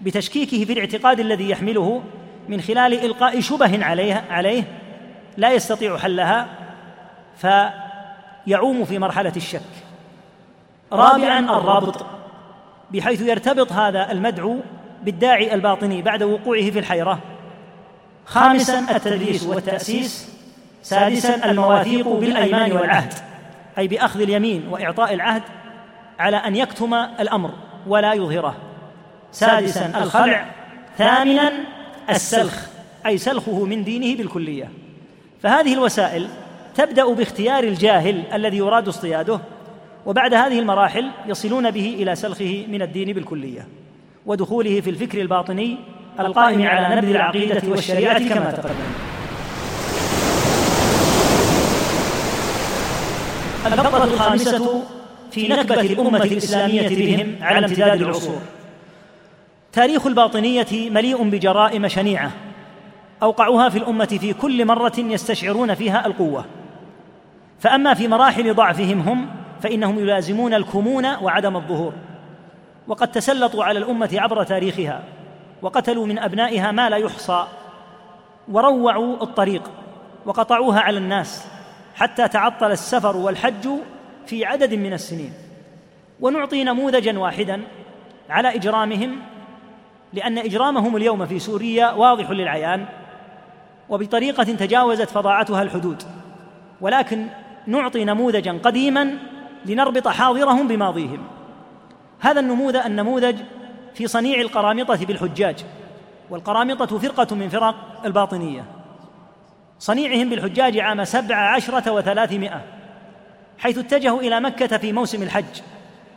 بتشكيكه 0.00 0.64
في 0.64 0.72
الاعتقاد 0.72 1.20
الذي 1.20 1.50
يحمله 1.50 2.02
من 2.48 2.60
خلال 2.60 3.04
إلقاء 3.04 3.40
شبه 3.40 3.84
عليه 3.84 4.24
عليه 4.30 4.64
لا 5.36 5.52
يستطيع 5.52 5.96
حلها 5.96 6.46
فيعوم 7.36 8.84
في 8.84 8.98
مرحلة 8.98 9.32
الشك. 9.36 9.60
رابعا 10.92 11.38
الرابط 11.38 12.06
بحيث 12.90 13.22
يرتبط 13.22 13.72
هذا 13.72 14.12
المدعو 14.12 14.56
بالداعي 15.02 15.54
الباطني 15.54 16.02
بعد 16.02 16.22
وقوعه 16.22 16.70
في 16.70 16.78
الحيرة. 16.78 17.18
خامسا 18.26 18.96
التدريس 18.96 19.42
والتأسيس. 19.42 20.36
سادسا 20.82 21.50
المواثيق 21.50 22.08
بالأيمان 22.08 22.72
والعهد 22.72 23.12
أي 23.78 23.88
بأخذ 23.88 24.20
اليمين 24.20 24.68
وإعطاء 24.68 25.14
العهد 25.14 25.42
على 26.18 26.36
أن 26.36 26.56
يكتم 26.56 26.94
الأمر 26.94 27.50
ولا 27.86 28.12
يظهره. 28.12 28.54
سادسا 29.36 29.92
الخلع. 30.02 30.46
ثامنا 30.98 31.52
السلخ. 32.10 32.66
أي 33.06 33.18
سلخه 33.18 33.64
من 33.64 33.84
دينه 33.84 34.16
بالكلية. 34.16 34.70
فهذه 35.42 35.74
الوسائل 35.74 36.28
تبدأ 36.74 37.14
باختيار 37.14 37.64
الجاهل 37.64 38.22
الذي 38.32 38.56
يراد 38.56 38.88
اصطياده 38.88 39.40
وبعد 40.06 40.34
هذه 40.34 40.58
المراحل 40.58 41.10
يصلون 41.26 41.70
به 41.70 41.96
إلى 41.98 42.14
سلخه 42.14 42.64
من 42.68 42.82
الدين 42.82 43.12
بالكلية 43.12 43.68
ودخوله 44.26 44.80
في 44.80 44.90
الفكر 44.90 45.20
الباطني 45.20 45.76
القائم 46.20 46.66
على 46.66 46.96
نبذ 46.96 47.08
العقيدة 47.08 47.62
والشريعة 47.68 48.28
كما 48.28 48.50
تقدم. 48.50 48.74
الفقرة 53.66 54.04
الخامسة 54.04 54.82
في 55.30 55.48
نكبة 55.48 55.80
الأمة 55.80 56.22
الإسلامية 56.22 56.88
بهم 56.88 57.36
على 57.40 57.66
امتداد 57.66 58.02
العصور. 58.02 58.40
تاريخ 59.76 60.06
الباطنية 60.06 60.90
مليء 60.90 61.22
بجرائم 61.30 61.88
شنيعة 61.88 62.30
أوقعوها 63.22 63.68
في 63.68 63.78
الأمة 63.78 64.18
في 64.20 64.32
كل 64.32 64.64
مرة 64.64 64.92
يستشعرون 64.98 65.74
فيها 65.74 66.06
القوة. 66.06 66.44
فأما 67.58 67.94
في 67.94 68.08
مراحل 68.08 68.54
ضعفهم 68.54 69.00
هم 69.00 69.26
فإنهم 69.62 69.98
يلازمون 69.98 70.54
الكمون 70.54 71.06
وعدم 71.06 71.56
الظهور. 71.56 71.92
وقد 72.88 73.12
تسلطوا 73.12 73.64
على 73.64 73.78
الأمة 73.78 74.10
عبر 74.12 74.44
تاريخها 74.44 75.02
وقتلوا 75.62 76.06
من 76.06 76.18
أبنائها 76.18 76.72
ما 76.72 76.90
لا 76.90 76.96
يحصى 76.96 77.46
وروعوا 78.48 79.22
الطريق 79.22 79.70
وقطعوها 80.26 80.80
على 80.80 80.98
الناس 80.98 81.46
حتى 81.94 82.28
تعطل 82.28 82.70
السفر 82.70 83.16
والحج 83.16 83.68
في 84.26 84.44
عدد 84.44 84.74
من 84.74 84.92
السنين. 84.92 85.32
ونعطي 86.20 86.64
نموذجا 86.64 87.18
واحدا 87.18 87.62
على 88.30 88.54
إجرامهم 88.54 89.16
لأن 90.16 90.38
إجرامهم 90.38 90.96
اليوم 90.96 91.26
في 91.26 91.38
سوريا 91.38 91.92
واضح 91.92 92.30
للعيان 92.30 92.86
وبطريقة 93.88 94.44
تجاوزت 94.44 95.10
فظاعتها 95.10 95.62
الحدود. 95.62 96.02
ولكن 96.80 97.26
نعطي 97.66 98.04
نموذجا 98.04 98.52
قديما 98.52 99.18
لنربط 99.66 100.08
حاضرهم 100.08 100.68
بماضيهم. 100.68 101.18
هذا 102.20 102.40
النموذج 102.40 102.76
النموذج 102.76 103.36
في 103.94 104.06
صنيع 104.06 104.40
القرامطة 104.40 105.06
بالحجاج 105.06 105.64
والقرامطة 106.30 106.98
فرقة 106.98 107.34
من 107.34 107.48
فرق 107.48 107.74
الباطنية. 108.04 108.64
صنيعهم 109.78 110.30
بالحجاج 110.30 110.78
عام 110.78 111.04
سبع 111.04 111.36
عشرة 111.36 111.90
وثلاثمائة 111.92 112.62
حيث 113.58 113.78
اتجهوا 113.78 114.20
إلى 114.20 114.40
مكة 114.40 114.78
في 114.78 114.92
موسم 114.92 115.22
الحج 115.22 115.60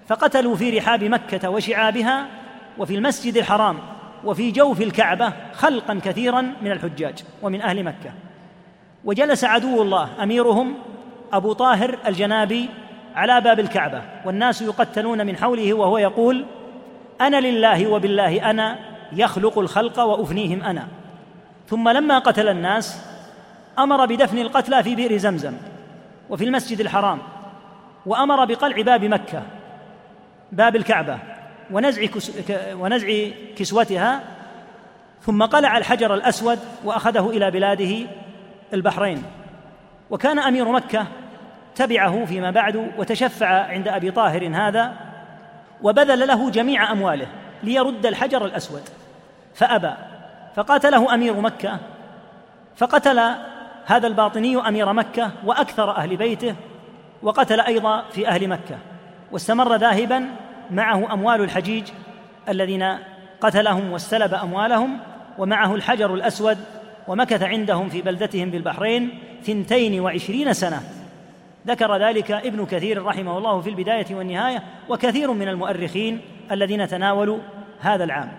فقتلوا 0.08 0.56
في 0.56 0.77
رحاب 0.77 1.03
مكة 1.03 1.50
وشعابها 1.50 2.27
وفي 2.79 2.95
المسجد 2.95 3.38
الحرام 3.38 3.77
وفي 4.25 4.51
جوف 4.51 4.81
الكعبة 4.81 5.33
خلقا 5.53 6.00
كثيرا 6.03 6.41
من 6.41 6.71
الحجاج 6.71 7.24
ومن 7.41 7.62
أهل 7.62 7.83
مكة. 7.83 8.12
وجلس 9.05 9.43
عدو 9.43 9.81
الله 9.81 10.24
أميرهم 10.24 10.74
أبو 11.33 11.53
طاهر 11.53 11.98
الجنابي 12.07 12.69
على 13.15 13.41
باب 13.41 13.59
الكعبة 13.59 14.01
والناس 14.25 14.62
يقتلون 14.62 15.25
من 15.25 15.38
حوله 15.38 15.74
وهو 15.74 15.98
يقول 15.98 16.45
أنا 17.21 17.39
لله 17.41 17.88
وبالله 17.88 18.50
أنا 18.50 18.79
يخلق 19.13 19.59
الخلق 19.59 20.00
وأفنيهم 20.00 20.63
أنا. 20.63 20.88
ثم 21.67 21.89
لما 21.89 22.19
قتل 22.19 22.48
الناس 22.48 23.01
أمر 23.79 24.05
بدفن 24.05 24.38
القتلى 24.38 24.83
في 24.83 24.95
بئر 24.95 25.17
زمزم 25.17 25.53
وفي 26.29 26.43
المسجد 26.43 26.79
الحرام 26.79 27.19
وأمر 28.05 28.45
بقلع 28.45 28.81
باب 28.81 29.05
مكة 29.05 29.43
باب 30.51 30.75
الكعبة 30.75 31.19
ونزع 31.72 32.06
ونزع 32.74 33.30
كسوتها 33.56 34.24
ثم 35.22 35.44
قلع 35.44 35.78
الحجر 35.78 36.14
الأسود 36.14 36.60
وأخذه 36.84 37.30
إلى 37.30 37.52
بلاده 37.52 38.08
البحرين. 38.74 39.24
وكان 40.10 40.40
أمير 40.40 40.72
مكة 40.72 41.08
تبعه 41.76 42.26
فيما 42.26 42.52
بعد 42.52 42.92
وتشفع 42.98 43.48
عند 43.48 43.88
أبي 43.88 44.12
طاهر 44.12 44.48
هذا 44.56 44.94
وبذل 45.82 46.28
له 46.28 46.50
جميع 46.50 46.92
أمواله 46.92 47.28
ليرد 47.64 48.06
الحجر 48.06 48.46
الأسود. 48.46 48.84
فأبى 49.56 49.94
فقاتله 50.56 51.14
أمير 51.14 51.42
مكة 51.42 51.80
فقتل 52.76 53.20
هذا 53.86 54.08
الباطني 54.08 54.68
أمير 54.68 54.94
مكة 54.94 55.32
وأكثر 55.46 55.92
أهل 55.92 56.18
بيته 56.18 56.56
وقتل 57.24 57.60
أيضا 57.60 58.04
في 58.12 58.28
أهل 58.28 58.48
مكة 58.48 58.78
واستمر 59.32 59.76
ذاهبا 59.76 60.29
معه 60.72 61.14
أموال 61.14 61.42
الحجيج 61.42 61.84
الذين 62.50 62.98
قتلهم 63.42 63.92
واستلب 63.92 64.34
أموالهم 64.34 65.00
ومعه 65.38 65.75
الحجر 65.75 66.14
الأسود 66.14 66.58
ومكث 67.08 67.44
عندهم 67.44 67.90
في 67.90 68.01
بلدتهم 68.01 68.50
بالبحرين 68.50 69.20
ثنتين 69.44 70.00
وعشرين 70.00 70.53
سنة. 70.53 70.82
ذكر 71.68 71.98
ذلك 71.98 72.32
ابن 72.32 72.66
كثير 72.66 73.03
رحمه 73.03 73.38
الله 73.38 73.62
في 73.62 73.70
البداية 73.70 74.16
والنهاية 74.16 74.64
وكثير 74.90 75.32
من 75.32 75.48
المؤرخين 75.48 76.22
الذين 76.51 76.88
تناولوا 76.88 77.40
هذا 77.79 78.03
العام. 78.03 78.32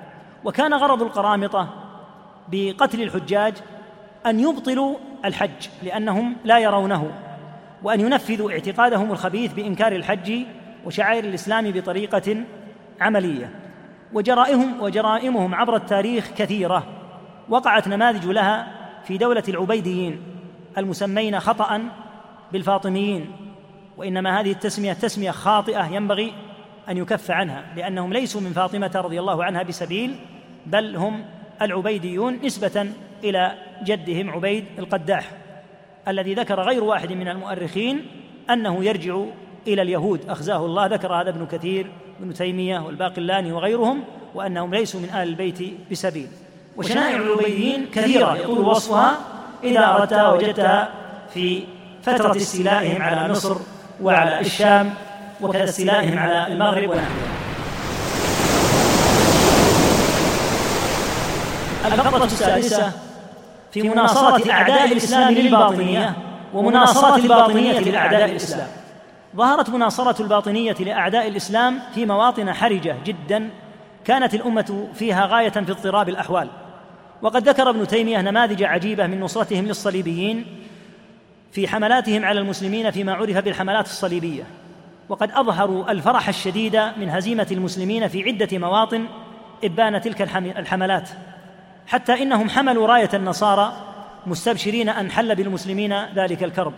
وكان 0.44 0.74
غرض 0.74 1.02
القرامطة 1.02 1.68
بقتل 2.48 3.02
الحجاج 3.02 3.54
أن 4.26 4.40
يبطلوا 4.40 4.96
الحج 5.24 5.68
لأنهم 5.82 6.36
لا 6.44 6.58
يرونه 6.58 7.10
وأن 7.82 8.00
ينفذوا 8.00 8.50
اعتقادهم 8.50 9.12
الخبيث 9.12 9.52
بإنكار 9.52 9.92
الحج 9.92 10.46
وشعائر 10.86 11.24
الإسلام 11.24 11.70
بطريقة 11.70 12.36
عملية. 13.00 13.50
وجرائمهم 14.12 14.80
وجرائمهم 14.80 15.54
عبر 15.54 15.76
التاريخ 15.76 16.30
كثيرة. 16.36 16.86
وقعت 17.48 17.88
نماذج 17.88 18.26
لها 18.26 18.72
في 19.04 19.18
دولة 19.18 19.42
العبيديين 19.48 20.22
المسمين 20.78 21.40
خطا 21.40 21.88
بالفاطميين. 22.52 23.26
وإنما 23.96 24.40
هذه 24.40 24.52
التسمية 24.52 24.92
تسمية 24.92 25.30
خاطئة 25.30 25.86
ينبغي 25.94 26.32
أن 26.88 26.96
يكف 26.96 27.30
عنها 27.30 27.64
لأنهم 27.76 28.12
ليسوا 28.12 28.40
من 28.40 28.52
فاطمة 28.52 28.90
رضي 28.94 29.20
الله 29.20 29.44
عنها 29.44 29.62
بسبيل 29.62 30.16
بل 30.66 30.96
هم 30.96 31.24
العبيديون 31.62 32.38
نسبة 32.44 32.92
إلى 33.24 33.52
جدهم 33.84 34.30
عبيد 34.30 34.64
القداح 34.78 35.30
الذي 36.08 36.34
ذكر 36.34 36.60
غير 36.60 36.84
واحد 36.84 37.12
من 37.12 37.28
المؤرخين 37.28 38.06
أنه 38.50 38.84
يرجع 38.84 39.24
إلى 39.66 39.82
اليهود. 39.82 40.20
أخزاه 40.28 40.66
الله 40.66 40.86
ذكر 40.86 41.12
هذا 41.12 41.30
ابن 41.30 41.46
كثير 41.46 41.86
ابن 42.22 42.34
تيمية 42.34 42.78
والباقلاني 42.78 43.52
وغيرهم 43.52 44.04
وأنهم 44.34 44.74
ليسوا 44.74 45.00
من 45.00 45.10
أهل 45.10 45.28
البيت 45.28 45.58
بسبيل. 45.90 46.28
وشنائع 46.76 47.16
العبيديين 47.16 47.86
كثيرة. 47.94 48.36
يطول 48.36 48.58
وصفها 48.58 49.12
إذا 49.64 49.86
أردتها 49.86 50.32
وجدتها 50.32 50.88
في 51.34 51.62
فترة 52.02 52.36
استيلائهم 52.36 53.02
على 53.02 53.32
مصر 53.32 53.56
وعلى 54.02 54.40
الشام 54.40 54.94
وكذا 55.40 55.64
استيلائهم 55.64 56.18
على 56.18 56.46
المغرب 56.46 56.90
ونحوها. 56.90 57.30
الفقرة 61.86 62.24
السادسة 62.24 62.92
في 63.72 63.82
مناصرة 63.82 64.50
أعداء 64.50 64.92
الإسلام 64.92 65.34
للباطنية 65.34 66.16
ومناصرة 66.54 67.16
الباطنية 67.16 67.78
لأعداء 67.80 68.24
الإسلام. 68.24 68.68
ظهرت 69.36 69.70
مناصرة 69.70 70.22
الباطنية 70.22 70.72
لأعداء 70.80 71.28
الإسلام 71.28 71.78
في 71.94 72.06
مواطن 72.06 72.52
حرجة 72.52 72.96
جدا 73.04 73.50
كانت 74.04 74.34
الأمة 74.34 74.88
فيها 74.94 75.26
غاية 75.26 75.50
في 75.50 75.72
اضطراب 75.72 76.08
الأحوال. 76.08 76.48
وقد 77.22 77.48
ذكر 77.48 77.70
ابن 77.70 77.86
تيمية 77.86 78.20
نماذج 78.20 78.62
عجيبة 78.62 79.06
من 79.06 79.20
نصرتهم 79.20 79.66
للصليبيين 79.66 80.46
في 81.52 81.68
حملاتهم 81.68 82.24
على 82.24 82.40
المسلمين 82.40 82.90
فيما 82.90 83.14
عرف 83.14 83.36
بالحملات 83.36 83.86
الصليبية. 83.86 84.42
وقد 85.08 85.30
أظهروا 85.30 85.90
الفرح 85.90 86.28
الشديد 86.28 86.76
من 86.76 87.10
هزيمة 87.10 87.46
المسلمين 87.50 88.08
في 88.08 88.24
عدة 88.24 88.58
مواطن 88.58 89.06
إبان 89.64 90.00
تلك 90.00 90.22
الحملات. 90.56 91.08
حتى 91.86 92.22
إنهم 92.22 92.50
حملوا 92.50 92.86
راية 92.86 93.10
النصارى 93.14 93.72
مستبشرين 94.26 94.88
أن 94.88 95.10
حل 95.10 95.34
بالمسلمين 95.34 96.04
ذلك 96.14 96.42
الكرب. 96.44 96.74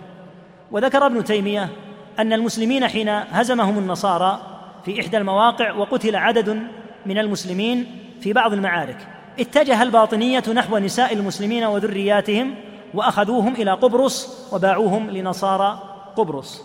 وذكر 0.71 1.07
ابن 1.07 1.25
تيمية 1.25 1.69
أن 2.19 2.33
المسلمين 2.33 2.89
حين 2.89 3.09
هزمهم 3.09 3.79
النصارى 3.79 4.41
في 4.85 5.01
إحدى 5.01 5.17
المواقع 5.17 5.73
وقتل 5.73 6.17
عدد 6.17 6.63
من 7.07 7.19
المسلمين 7.19 7.87
في 8.21 8.33
بعض 8.33 8.53
المعارك 8.53 9.09
اتجه 9.39 9.83
الباطنية 9.83 10.43
نحو 10.55 10.79
نساء 10.79 11.15
المسلمين 11.15 11.65
وذرياتهم 11.65 12.55
وأخذوهم 12.95 13.55
إلى 13.55 13.73
قبرص 13.73 14.49
وباعوهم 14.53 15.11
لنصارى 15.11 15.83
قبرص. 16.17 16.63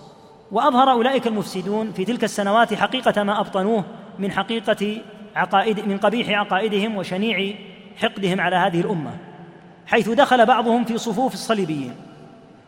وأظهر 0.51 0.91
أولئك 0.91 1.27
المفسدون 1.27 1.91
في 1.91 2.05
تلك 2.05 2.23
السنوات 2.23 2.73
حقيقة 2.73 3.23
ما 3.23 3.39
أبطنوه 3.39 3.83
من 4.19 4.31
حقيقة 4.31 5.01
عقائد 5.35 5.87
من 5.87 5.97
قبيح 5.97 6.29
عقائدهم 6.29 6.97
وشنيع 6.97 7.55
حقدهم 7.97 8.41
على 8.41 8.55
هذه 8.55 8.81
الأمة 8.81 9.11
حيث 9.87 10.09
دخل 10.09 10.45
بعضهم 10.45 10.83
في 10.85 10.97
صفوف 10.97 11.33
الصليبيين 11.33 11.95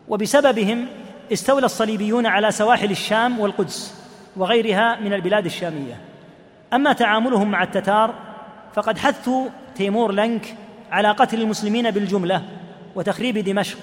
وبسببهم 0.07 0.85
استولى 1.33 1.65
الصليبيون 1.65 2.25
على 2.25 2.51
سواحل 2.51 2.91
الشام 2.91 3.39
والقدس 3.39 3.95
وغيرها 4.37 4.99
من 4.99 5.13
البلاد 5.13 5.45
الشامية. 5.45 5.97
أما 6.73 6.93
تعاملهم 6.93 7.51
مع 7.51 7.63
التتار 7.63 8.13
فقد 8.73 8.97
حثوا 8.97 9.47
تيمور 9.75 10.11
لنك 10.11 10.55
على 10.91 11.11
قتل 11.11 11.41
المسلمين 11.41 11.91
بالجملة 11.91 12.43
وتخريب 12.95 13.37
دمشق 13.37 13.77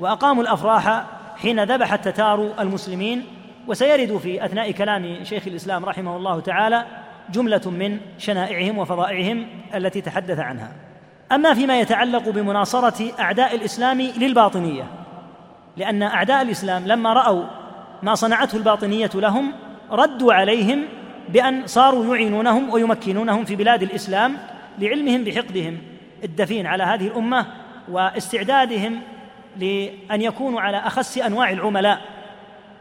وأقاموا 0.00 0.42
الأفراح 0.42 1.04
حين 1.36 1.64
ذبح 1.64 1.92
التتار 1.92 2.60
المسلمين. 2.60 3.26
وسيرد 3.66 4.16
في 4.16 4.44
أثناء 4.44 4.70
كلام 4.70 5.24
شيخ 5.24 5.46
الإسلام 5.46 5.84
رحمه 5.84 6.16
الله 6.16 6.40
تعالى 6.40 6.84
جملة 7.30 7.70
من 7.70 7.98
شنائعهم 8.18 8.78
وفظائعهم 8.78 9.46
التي 9.74 10.00
تحدث 10.00 10.38
عنها. 10.38 10.72
أما 11.32 11.54
فيما 11.54 11.80
يتعلق 11.80 12.28
بمناصرة 12.28 13.20
أعداء 13.20 13.54
الإسلام 13.54 14.00
للباطنية 14.00 14.84
لأن 15.78 16.02
أعداء 16.02 16.42
الإسلام 16.42 16.86
لما 16.86 17.12
رأوا 17.12 17.44
ما 18.02 18.14
صنعته 18.14 18.56
الباطنية 18.56 19.10
لهم 19.14 19.52
ردوا 19.90 20.32
عليهم 20.32 20.84
بأن 21.28 21.66
صاروا 21.66 22.16
يعينونهم 22.16 22.70
ويمكنونهم 22.70 23.44
في 23.44 23.56
بلاد 23.56 23.82
الإسلام 23.82 24.36
لعلمهم 24.78 25.24
بحقدهم 25.24 25.78
الدفين 26.24 26.66
على 26.66 26.82
هذه 26.82 27.06
الأمة 27.06 27.46
واستعدادهم 27.88 29.00
لأن 29.56 30.22
يكونوا 30.22 30.60
على 30.60 30.76
أخس 30.76 31.18
أنواع 31.18 31.50
العملاء 31.50 32.00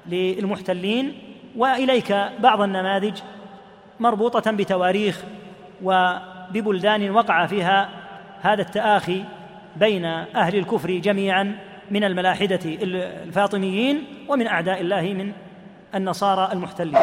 للمحتلين 0.05 1.13
وإليك 1.55 2.29
بعض 2.39 2.61
النماذج 2.61 3.19
مربوطة 3.99 4.51
بتواريخ 4.51 5.23
وببلدان 5.83 7.09
وقع 7.09 7.45
فيها 7.45 7.89
هذا 8.41 8.61
التآخي 8.61 9.23
بين 9.75 10.05
أهل 10.05 10.55
الكفر 10.55 10.91
جميعا 10.91 11.55
من 11.91 12.03
الملاحدة 12.03 12.59
الفاطميين 12.65 14.03
ومن 14.27 14.47
أعداء 14.47 14.81
الله 14.81 15.01
من 15.01 15.31
النصارى 15.95 16.49
المحتلين. 16.53 16.97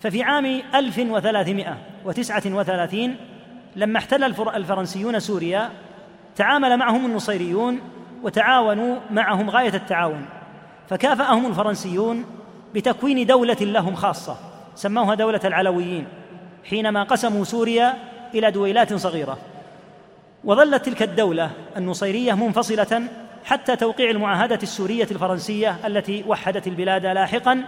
ففي 0.00 0.22
عام 0.22 0.62
1339 0.74 3.16
لما 3.76 3.98
احتل 3.98 4.24
الفرنسيون 4.24 5.20
سوريا 5.20 5.70
تعامل 6.36 6.76
معهم 6.76 7.06
النصيريون 7.06 7.80
وتعاونوا 8.22 8.96
معهم 9.10 9.50
غاية 9.50 9.74
التعاون. 9.74 10.26
فكافأهم 10.88 11.46
الفرنسيون 11.46 12.24
بتكوين 12.74 13.26
دولة 13.26 13.56
لهم 13.60 13.94
خاصة 13.94 14.36
سموها 14.74 15.14
دولة 15.14 15.40
العلويين 15.44 16.06
حينما 16.70 17.02
قسموا 17.02 17.44
سوريا 17.44 17.94
إلى 18.34 18.50
دويلات 18.50 18.94
صغيرة. 18.94 19.38
وظلت 20.44 20.84
تلك 20.84 21.02
الدولة 21.02 21.50
النصيرية 21.76 22.32
منفصلة 22.32 23.02
حتى 23.44 23.76
توقيع 23.76 24.10
المعاهدة 24.10 24.58
السورية 24.62 25.08
الفرنسية 25.10 25.76
التي 25.86 26.24
وحدت 26.26 26.66
البلاد 26.66 27.06
لاحقا 27.06 27.64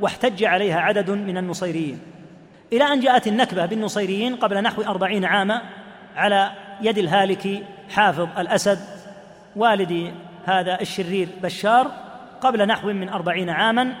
واحتج 0.00 0.44
عليها 0.44 0.80
عدد 0.80 1.10
من 1.10 1.36
النصيريين. 1.36 1.98
إلى 2.72 2.84
أن 2.84 3.00
جاءت 3.00 3.26
النكبة 3.26 3.66
بالنصيريين 3.66 4.36
قبل 4.36 4.62
نحو 4.62 4.82
أربعين 4.82 5.24
عاما 5.24 5.62
على 6.16 6.50
يد 6.82 6.98
الهالك 6.98 7.62
حافظ 7.90 8.28
الأسد 8.38 8.78
والد 9.56 10.12
هذا 10.46 10.80
الشرير 10.80 11.28
بشار 11.42 11.90
قبل 12.40 12.66
نحو 12.66 12.92
من 12.92 13.08
أربعين 13.08 13.50
عاما 13.50 13.92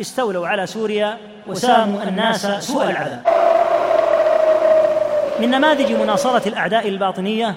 استولوا 0.00 0.48
على 0.48 0.66
سوريا 0.66 1.18
وساموا 1.46 2.02
الناس 2.02 2.46
سوء 2.46 2.90
العذاب. 2.90 3.22
من 5.40 5.50
نماذج 5.50 5.92
مناصرة 5.92 6.48
الأعداء 6.48 6.88
الباطنية 6.88 7.54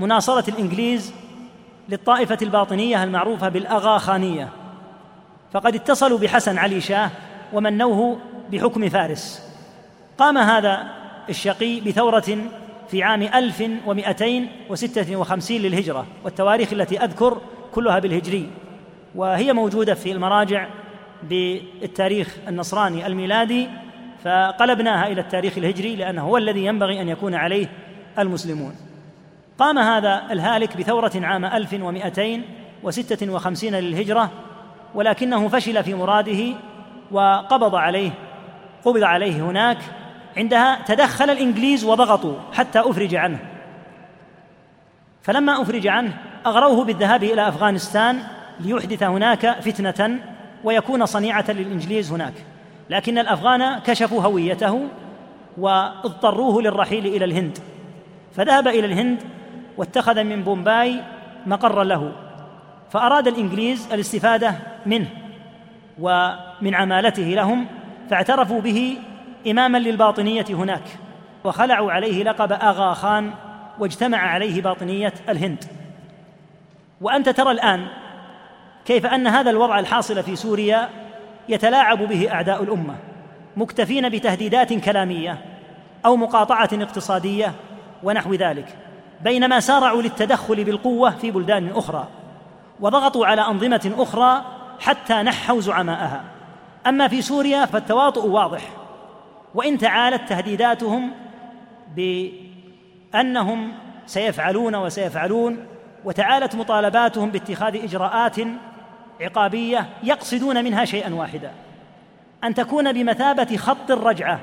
مناصرة 0.00 0.50
الإنجليز 0.50 1.14
للطائفة 1.88 2.38
الباطنية 2.42 3.04
المعروفة 3.04 3.48
بالأغاخانية. 3.48 4.48
فقد 5.52 5.74
اتصلوا 5.74 6.18
بحسن 6.18 6.58
علي 6.58 6.80
شاه 6.80 7.10
ومنوه 7.52 8.18
بحكم 8.52 8.88
فارس. 8.88 9.42
قام 10.18 10.38
هذا 10.38 10.86
الشقي 11.28 11.80
بثورة 11.80 12.38
في 12.90 13.02
عام 13.02 13.22
1256 13.22 15.56
للهجرة 15.56 16.06
والتواريخ 16.24 16.72
التي 16.72 17.04
أذكر 17.04 17.38
كلها 17.74 17.98
بالهجري. 17.98 18.50
وهي 19.14 19.52
موجودة 19.52 19.94
في 19.94 20.12
المراجع 20.12 20.66
بالتاريخ 21.22 22.36
النصراني 22.48 23.06
الميلادي 23.06 23.68
فقلبناها 24.24 25.06
إلى 25.06 25.20
التاريخ 25.20 25.58
الهجري 25.58 25.96
لأنه 25.96 26.22
هو 26.22 26.36
الذي 26.36 26.64
ينبغي 26.64 27.00
أن 27.00 27.08
يكون 27.08 27.34
عليه 27.34 27.66
المسلمون. 28.18 28.89
قام 29.60 29.78
هذا 29.78 30.22
الهالك 30.30 30.76
بثورة 30.76 31.12
عام 31.14 31.44
1256 31.44 33.74
للهجرة 33.74 34.30
ولكنه 34.94 35.48
فشل 35.48 35.84
في 35.84 35.94
مراده 35.94 36.54
وقبض 37.10 37.74
عليه 37.74 38.10
قبض 38.84 39.02
عليه 39.02 39.42
هناك 39.42 39.78
عندها 40.36 40.78
تدخل 40.86 41.30
الإنجليز 41.30 41.84
وضغطوا 41.84 42.34
حتى 42.52 42.80
أفرج 42.80 43.14
عنه. 43.14 43.38
فلما 45.22 45.62
أفرج 45.62 45.86
عنه 45.86 46.16
أغروه 46.46 46.84
بالذهاب 46.84 47.22
إلى 47.22 47.48
أفغانستان 47.48 48.22
ليحدث 48.60 49.02
هناك 49.02 49.60
فتنة 49.60 50.18
ويكون 50.64 51.06
صنيعة 51.06 51.44
للإنجليز 51.48 52.12
هناك. 52.12 52.34
لكن 52.90 53.18
الأفغان 53.18 53.78
كشفوا 53.78 54.22
هويته 54.22 54.88
واضطروه 55.58 56.62
للرحيل 56.62 57.06
إلى 57.06 57.24
الهند. 57.24 57.58
فذهب 58.36 58.68
إلى 58.68 58.86
الهند 58.86 59.22
واتخذ 59.80 60.24
من 60.24 60.42
بومباي 60.42 61.00
مقرا 61.46 61.84
له 61.84 62.12
فأراد 62.90 63.28
الإنجليز 63.28 63.92
الاستفادة 63.92 64.54
منه 64.86 65.08
ومن 65.98 66.74
عمالته 66.74 67.22
لهم 67.22 67.66
فاعترفوا 68.10 68.60
به 68.60 68.98
إماما 69.46 69.78
للباطنية 69.78 70.44
هناك 70.50 70.82
وخلعوا 71.44 71.92
عليه 71.92 72.24
لقب 72.24 72.52
أغا 72.52 72.94
خان 72.94 73.30
واجتمع 73.78 74.18
عليه 74.18 74.62
باطنية 74.62 75.12
الهند. 75.28 75.64
وأنت 77.00 77.28
ترى 77.28 77.50
الآن 77.50 77.86
كيف 78.84 79.06
أن 79.06 79.26
هذا 79.26 79.50
الوضع 79.50 79.78
الحاصل 79.78 80.22
في 80.22 80.36
سوريا 80.36 80.88
يتلاعب 81.48 81.98
به 81.98 82.32
أعداء 82.32 82.62
الأمة 82.62 82.94
مكتفين 83.56 84.08
بتهديدات 84.08 84.72
كلامية 84.72 85.38
أو 86.04 86.16
مقاطعة 86.16 86.70
اقتصادية 86.72 87.52
ونحو 88.02 88.34
ذلك. 88.34 88.79
بينما 89.24 89.60
سارعوا 89.60 90.02
للتدخل 90.02 90.64
بالقوة 90.64 91.10
في 91.10 91.30
بلدان 91.30 91.70
أخرى 91.74 92.08
وضغطوا 92.80 93.26
على 93.26 93.40
أنظمة 93.40 93.92
أخرى 93.98 94.44
حتى 94.80 95.14
نحوا 95.14 95.60
زعماءها. 95.60 96.24
أما 96.86 97.08
في 97.08 97.22
سوريا 97.22 97.64
فالتواطؤ 97.64 98.26
واضح 98.26 98.62
وإن 99.54 99.78
تعالت 99.78 100.28
تهديداتهم 100.28 101.10
بأنهم 101.96 103.72
سيفعلون 104.06 104.74
وسيفعلون 104.74 105.66
وتعالت 106.04 106.54
مطالباتهم 106.54 107.30
باتخاذ 107.30 107.84
إجراءات 107.84 108.36
عقابية 109.20 109.86
يقصدون 110.02 110.64
منها 110.64 110.84
شيئا 110.84 111.14
واحدا 111.14 111.50
أن 112.44 112.54
تكون 112.54 112.92
بمثابة 112.92 113.56
خط 113.56 113.90
الرجعة 113.90 114.40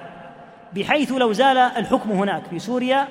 بحيث 0.76 1.12
لو 1.12 1.34
زال 1.34 1.58
الحكم 1.58 2.12
هناك 2.12 2.44
في 2.50 2.60
سوريا 2.60 3.08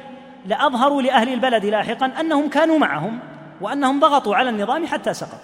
لأظهروا 0.46 1.02
لأهل 1.02 1.32
البلد 1.32 1.64
لاحقا 1.64 2.06
أنهم 2.20 2.48
كانوا 2.48 2.78
معهم 2.78 3.18
وأنهم 3.60 4.00
ضغطوا 4.00 4.36
على 4.36 4.50
النظام 4.50 4.86
حتى 4.86 5.14
سقط 5.14 5.40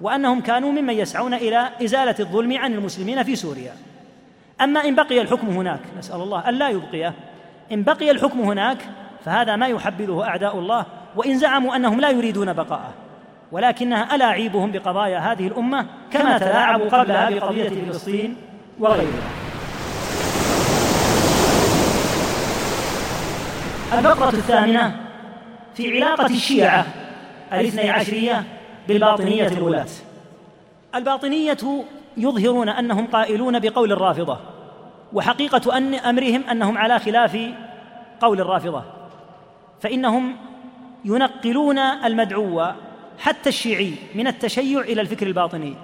وأنهم 0.00 0.40
كانوا 0.40 0.72
ممن 0.72 0.94
يسعون 0.94 1.34
إلى 1.34 1.68
إزالة 1.84 2.14
الظلم 2.20 2.58
عن 2.58 2.74
المسلمين 2.74 3.22
في 3.22 3.36
سوريا. 3.36 3.72
أما 4.60 4.84
إن 4.84 4.94
بقي 4.94 5.20
الحكم 5.20 5.48
هناك 5.48 5.80
نسأل 5.98 6.20
الله 6.20 6.48
الا 6.48 6.68
يبقيه 6.68 7.14
إن 7.72 7.82
بقي 7.82 8.10
الحكم 8.10 8.40
هناك 8.40 8.78
فهذا 9.24 9.56
ما 9.56 9.66
يحبذه 9.66 10.24
أعداء 10.24 10.58
الله 10.58 10.86
وإن 11.16 11.38
زعموا 11.38 11.76
أنهم 11.76 12.00
لا 12.00 12.10
يريدون 12.10 12.52
بقاءه. 12.52 12.94
ولكنها 13.52 14.14
ألاعيبهم 14.14 14.72
بقضايا 14.72 15.18
هذه 15.18 15.46
الأمة 15.46 15.86
كما 16.10 16.38
تلاعبوا 16.38 16.88
قبلها 16.88 17.30
بقضية 17.30 17.68
فلسطين 17.68 18.36
وغيرها. 18.80 19.45
الفقرة 23.92 24.28
الثامنة 24.28 24.96
في 25.74 25.96
علاقة 25.96 26.26
الشيعة 26.26 26.86
الاثني 27.52 27.90
عشرية 27.90 28.44
بالباطنية 28.88 29.48
الولاة 29.48 29.86
الباطنية 30.94 31.84
يظهرون 32.16 32.68
أنهم 32.68 33.06
قائلون 33.06 33.58
بقول 33.58 33.92
الرافضة 33.92 34.38
وحقيقة 35.12 35.76
أن 35.76 35.94
أمرهم 35.94 36.44
أنهم 36.50 36.78
على 36.78 36.98
خلاف 36.98 37.38
قول 38.20 38.40
الرافضة. 38.40 38.84
فإنهم 39.80 40.36
ينقلون 41.04 41.78
المدعو 41.78 42.66
حتى 43.18 43.48
الشيعي 43.48 43.92
من 44.14 44.26
التشيع 44.26 44.80
إلى 44.80 45.00
الفكر 45.00 45.26
الباطني. 45.26 45.74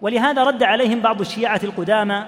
ولهذا 0.00 0.44
رد 0.44 0.62
عليهم 0.62 1.00
بعض 1.00 1.20
الشيعة 1.20 1.60
القدامى 1.64 2.24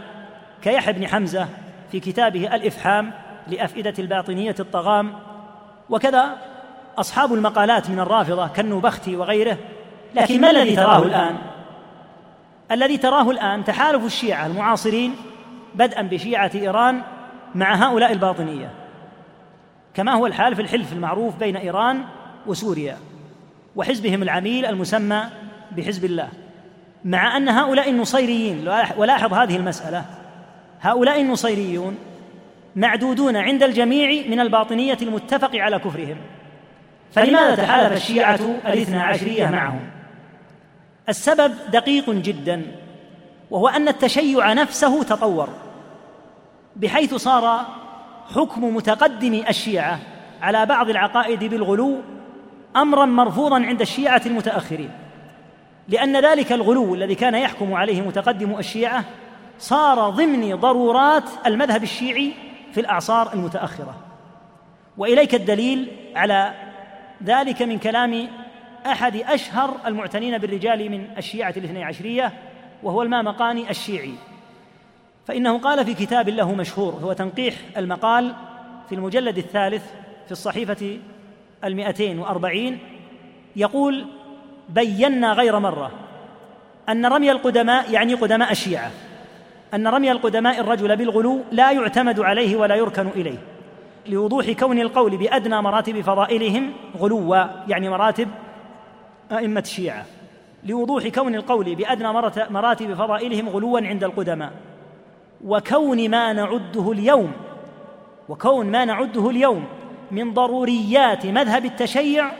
كيحيى 0.63 0.93
بن 0.93 1.07
حمزة 1.07 1.49
في 1.93 2.01
كتابه 2.01 2.55
الإفحام 2.55 3.13
لأفئدة 3.49 3.95
الباطنية 3.99 4.55
الطغام 4.61 5.13
وكذا 5.91 6.37
أصحاب 6.99 7.35
المقالات 7.35 7.91
من 7.91 8.01
الرافضة 8.01 8.49
كالنوبختي 8.49 9.17
وغيره. 9.17 9.59
لكن 10.15 10.41
ما 10.41 10.51
الذي 10.51 10.77
تراه 10.77 11.03
الآن؟ 11.03 11.37
الذي 12.71 12.97
تراه 12.97 13.31
الآن 13.31 13.65
تحالف 13.65 14.05
الشيعة 14.05 14.47
المعاصرين 14.47 15.15
بدءا 15.75 16.03
بشيعة 16.03 16.51
إيران 16.55 17.03
مع 17.55 17.75
هؤلاء 17.75 18.13
الباطنية. 18.13 18.71
كما 19.95 20.13
هو 20.13 20.27
الحال 20.27 20.57
في 20.57 20.63
الحلف 20.63 20.93
المعروف 20.93 21.37
بين 21.37 21.57
إيران 21.57 22.05
وسوريا 22.47 22.99
وحزبهم 23.77 24.23
العميل 24.23 24.67
المسمى 24.67 25.23
بحزب 25.73 26.05
الله. 26.05 26.29
مع 27.05 27.37
أن 27.37 27.49
هؤلاء 27.49 27.91
النصيريين 27.91 28.69
ولاحظ 28.97 29.35
هذه 29.35 29.57
المسألة. 29.57 30.05
هؤلاء 30.81 31.21
النصيريون 31.21 31.97
معدودون 32.77 33.37
عند 33.37 33.63
الجميع 33.63 34.27
من 34.29 34.41
الباطنية 34.41 34.99
المتفق 35.03 35.51
على 35.55 35.79
كفرهم. 35.79 36.17
فلماذا 37.13 37.55
تحالف 37.55 37.93
الشيعة 37.93 38.41
الاثنا 38.67 39.03
عشرية 39.03 39.47
معهم؟ 39.47 39.81
السبب 41.09 41.55
دقيق 41.73 42.11
جدا 42.11 42.63
وهو 43.51 43.69
أن 43.69 43.89
التشيع 43.89 44.53
نفسه 44.53 45.03
تطور 45.03 45.49
بحيث 46.77 47.15
صار 47.15 47.67
حكم 48.35 48.77
متقدم 48.77 49.43
الشيعة 49.49 49.99
على 50.43 50.67
بعض 50.67 50.91
العقائد 50.91 51.45
بالغلو 51.45 52.01
امرا 52.77 53.05
مرفوضا 53.05 53.57
عند 53.57 53.81
الشيعة 53.81 54.23
المتأخرين. 54.27 54.91
لأن 55.89 56.17
ذلك 56.17 56.53
الغلو 56.53 56.95
الذي 56.95 57.15
كان 57.15 57.35
يحكم 57.35 57.75
عليه 57.75 58.01
متقدم 58.01 58.59
الشيعة 58.59 59.05
صار 59.59 60.11
ضمن 60.11 60.55
ضرورات 60.55 61.25
المذهب 61.47 61.83
الشيعي 61.83 62.33
في 62.73 62.81
الأعصار 62.81 63.33
المتأخرة. 63.33 63.95
وإليك 64.97 65.35
الدليل 65.35 65.89
على 66.17 66.55
ذلك 67.25 67.63
من 67.63 67.79
كلام 67.79 68.29
أحد 68.87 69.17
أشهر 69.17 69.77
المعتنين 69.87 70.39
بالرجال 70.39 70.91
من 70.91 71.07
الشيعة 71.19 71.55
الاثني 71.57 71.85
عشرية 71.85 72.33
وهو 72.83 73.03
المامقاني 73.03 73.71
الشيعي. 73.71 74.15
فإنه 75.27 75.59
قال 75.59 75.85
في 75.85 75.95
كتاب 75.95 76.29
له 76.29 76.55
مشهور 76.55 76.93
هو 76.93 77.13
تنقيح 77.13 77.55
المقال 77.77 78.35
في 78.89 78.95
المجلد 78.95 79.39
الثالث 79.39 79.85
في 80.27 80.33
الصحيفة 80.33 80.99
المئتين 81.65 82.19
وأربعين 82.19 82.79
يقول 83.57 84.07
بينا 84.69 85.33
غير 85.33 85.59
مرة 85.59 85.91
أن 86.89 87.07
رمي 87.07 87.31
القدماء 87.31 87.93
يعني 87.93 88.15
قدماء 88.15 88.53
الشيعة. 88.53 88.91
أن 89.77 89.89
رمي 89.89 90.13
القدماء 90.13 90.61
الرجل 90.61 90.97
بالغلو 90.97 91.41
لا 91.53 91.73
يعتمد 91.73 92.21
عليه 92.21 92.57
ولا 92.57 92.75
يركن 92.75 93.09
إليه 93.09 93.39
لوضوح 94.07 94.51
كون 94.51 94.79
القول 94.79 95.17
بأدنى 95.17 95.63
مراتب 95.63 96.01
فضائلهم 96.01 96.73
غلوا 96.99 97.37
يعني 97.69 97.89
مراتب 97.89 98.29
أئمة 99.33 99.61
الشيعة 99.61 100.05
لوضوح 100.65 101.09
كون 101.09 101.35
القول 101.35 101.75
بأدنى 101.75 102.13
مراتب 102.51 102.95
فضائلهم 102.95 103.49
غلوا 103.49 103.81
عند 103.81 104.05
القدماء 104.05 104.53
وكون 105.45 106.11
ما 106.11 106.33
نعده 106.33 106.93
اليوم 106.93 107.33
وكون 108.29 108.67
ما 108.67 108.85
نعده 108.85 109.31
اليوم 109.31 109.65
من 110.11 110.35
ضروريات 110.35 111.27
مذهب 111.27 111.65
التشيع 111.65 112.31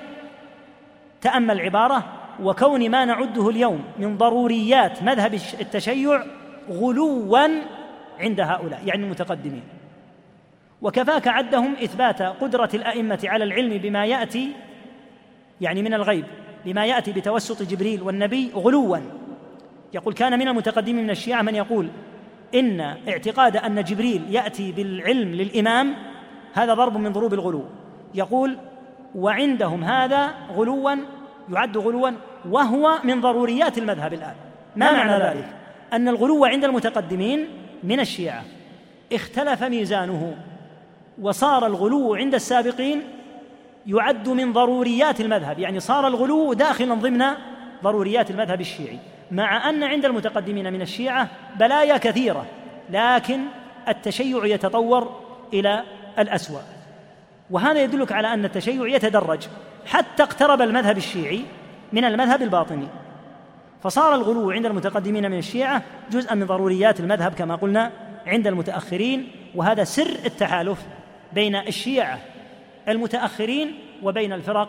تأمل 1.21 1.61
العباره 1.61 2.05
وكون 2.43 2.91
ما 2.91 3.05
نعده 3.05 3.49
اليوم 3.49 3.85
من 3.99 4.17
ضروريات 4.17 5.03
مذهب 5.03 5.35
التشيع 5.35 6.23
غلوا 6.71 7.49
عند 8.19 8.41
هؤلاء 8.41 8.81
يعني 8.87 9.05
المتقدمين. 9.05 9.63
وكفاك 10.83 11.29
عدهم 11.29 11.73
إثبات 11.73 12.23
قدرة 12.23 12.71
الأئمة 12.75 13.21
على 13.25 13.45
العلم 13.45 13.79
بما 13.79 14.07
يأتي 14.07 14.53
يعني 15.61 15.83
من 15.83 15.95
الغيب 15.95 16.25
بما 16.65 16.87
يأتي 16.87 17.13
بتوسط 17.13 17.63
جبريل 17.63 18.03
والنبي 18.03 18.51
غلوا. 18.55 18.99
يقول 19.95 20.15
كان 20.15 20.39
من 20.39 20.49
المتقدمين 20.49 21.05
من 21.05 21.11
الشيعة 21.11 21.43
من 21.43 21.55
يقول 21.55 21.89
إن 22.55 22.81
اعتقاد 22.81 23.57
أن 23.57 23.85
جبريل 23.85 24.23
يأتي 24.31 24.73
بالعلم 24.73 25.35
للإمام 25.35 25.95
هذا 26.55 26.75
ضرب 26.75 26.97
من 26.97 27.13
ضروب 27.13 27.35
الغلو. 27.35 27.65
يقول 28.15 28.57
وعندهم 29.15 29.85
هذا 29.85 30.35
غلوا 30.57 30.97
يعد 31.53 31.77
غلوا 31.77 32.11
وهو 32.51 32.99
من 33.05 33.21
ضروريات 33.21 33.79
المذهب 33.79 34.13
الآن. 34.13 34.35
ما 34.77 34.93
معنى 34.93 35.25
ذلك؟ 35.25 35.56
أن 35.97 36.09
الغلو 36.09 36.45
عند 36.45 36.65
المتقدمين 36.65 37.49
من 37.85 38.01
الشيعة. 38.01 38.45
اختلف 39.13 39.63
ميزانه 39.63 40.37
وصار 41.23 41.67
الغلو 41.67 42.15
عند 42.15 42.35
السابقين 42.35 43.03
يعد 43.87 44.29
من 44.29 44.53
ضروريات 44.53 45.21
المذهب 45.21 45.59
يعني 45.59 45.81
صار 45.81 46.07
الغلو 46.07 46.53
داخلا 46.53 46.95
ضمن 46.95 47.25
ضروريات 47.83 48.31
المذهب 48.31 48.61
الشيعي. 48.61 48.99
مع 49.31 49.69
أن 49.71 49.83
عند 49.83 50.05
المتقدمين 50.05 50.73
من 50.73 50.83
الشيعة 50.83 51.29
بلايا 51.59 51.97
كثيرة 51.97 52.47
لكن 52.91 53.41
التشيع 53.89 54.47
يتطور 54.47 55.21
إلى 55.53 55.83
الأسوأ. 56.19 56.61
وهذا 57.51 57.83
يدلك 57.83 58.13
على 58.13 58.35
أن 58.35 58.45
التشيع 58.45 58.89
يتدرج 58.89 59.47
حتى 59.87 60.23
اقترب 60.23 60.63
المذهب 60.63 60.97
الشيعي 60.97 61.43
من 61.93 62.05
المذهب 62.05 62.43
الباطني. 62.43 62.87
فصار 63.87 64.15
الغلو 64.15 64.51
عند 64.51 64.67
المتقدمين 64.67 65.31
من 65.31 65.39
الشيعة 65.39 65.83
جزءا 66.11 66.35
من 66.35 66.47
ضروريات 66.47 67.01
المذهب 67.01 67.35
كما 67.35 67.55
قلنا 67.55 67.93
عند 68.27 68.47
المتأخرين 68.47 69.31
وهذا 69.55 69.85
سر 69.85 70.17
التحالف 70.25 70.87
بين 71.33 71.57
الشيعة 71.57 72.19
المتأخرين 72.89 73.79
وبين 74.03 74.33
الفرق 74.33 74.69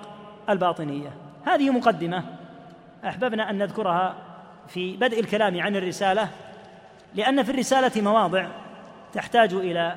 الباطنية. 0.49 1.10
هذه 1.45 1.69
مقدمة 1.69 2.23
أحببنا 3.06 3.49
أن 3.49 3.58
نذكرها 3.58 4.15
في 4.67 4.97
بدء 4.97 5.19
الكلام 5.19 5.62
عن 5.62 5.75
الرسالة 5.75 6.30
لأن 7.15 7.43
في 7.43 7.51
الرسالة 7.51 8.01
مواضع 8.01 8.47
تحتاج 9.13 9.53
إلى 9.53 9.95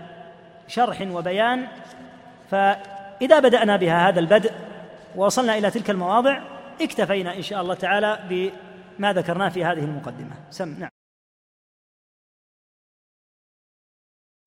شرح 0.68 1.00
وبيان. 1.10 1.66
فإذا 2.50 3.38
بدأنا 3.40 3.76
بها 3.76 4.08
هذا 4.08 4.20
البدء 4.20 4.52
ووصلنا 5.16 5.58
إلى 5.58 5.70
تلك 5.70 5.90
المواضع 5.90 6.40
اكتفينا 6.82 7.36
إن 7.36 7.42
شاء 7.42 7.62
الله 7.62 7.74
تعالى 7.74 8.18
بما 9.00 9.12
ذكرناه 9.12 9.48
في 9.48 9.64
هذه 9.64 9.78
المقدمة. 9.78 10.34
سم 10.50 10.68
نعم. 10.78 10.88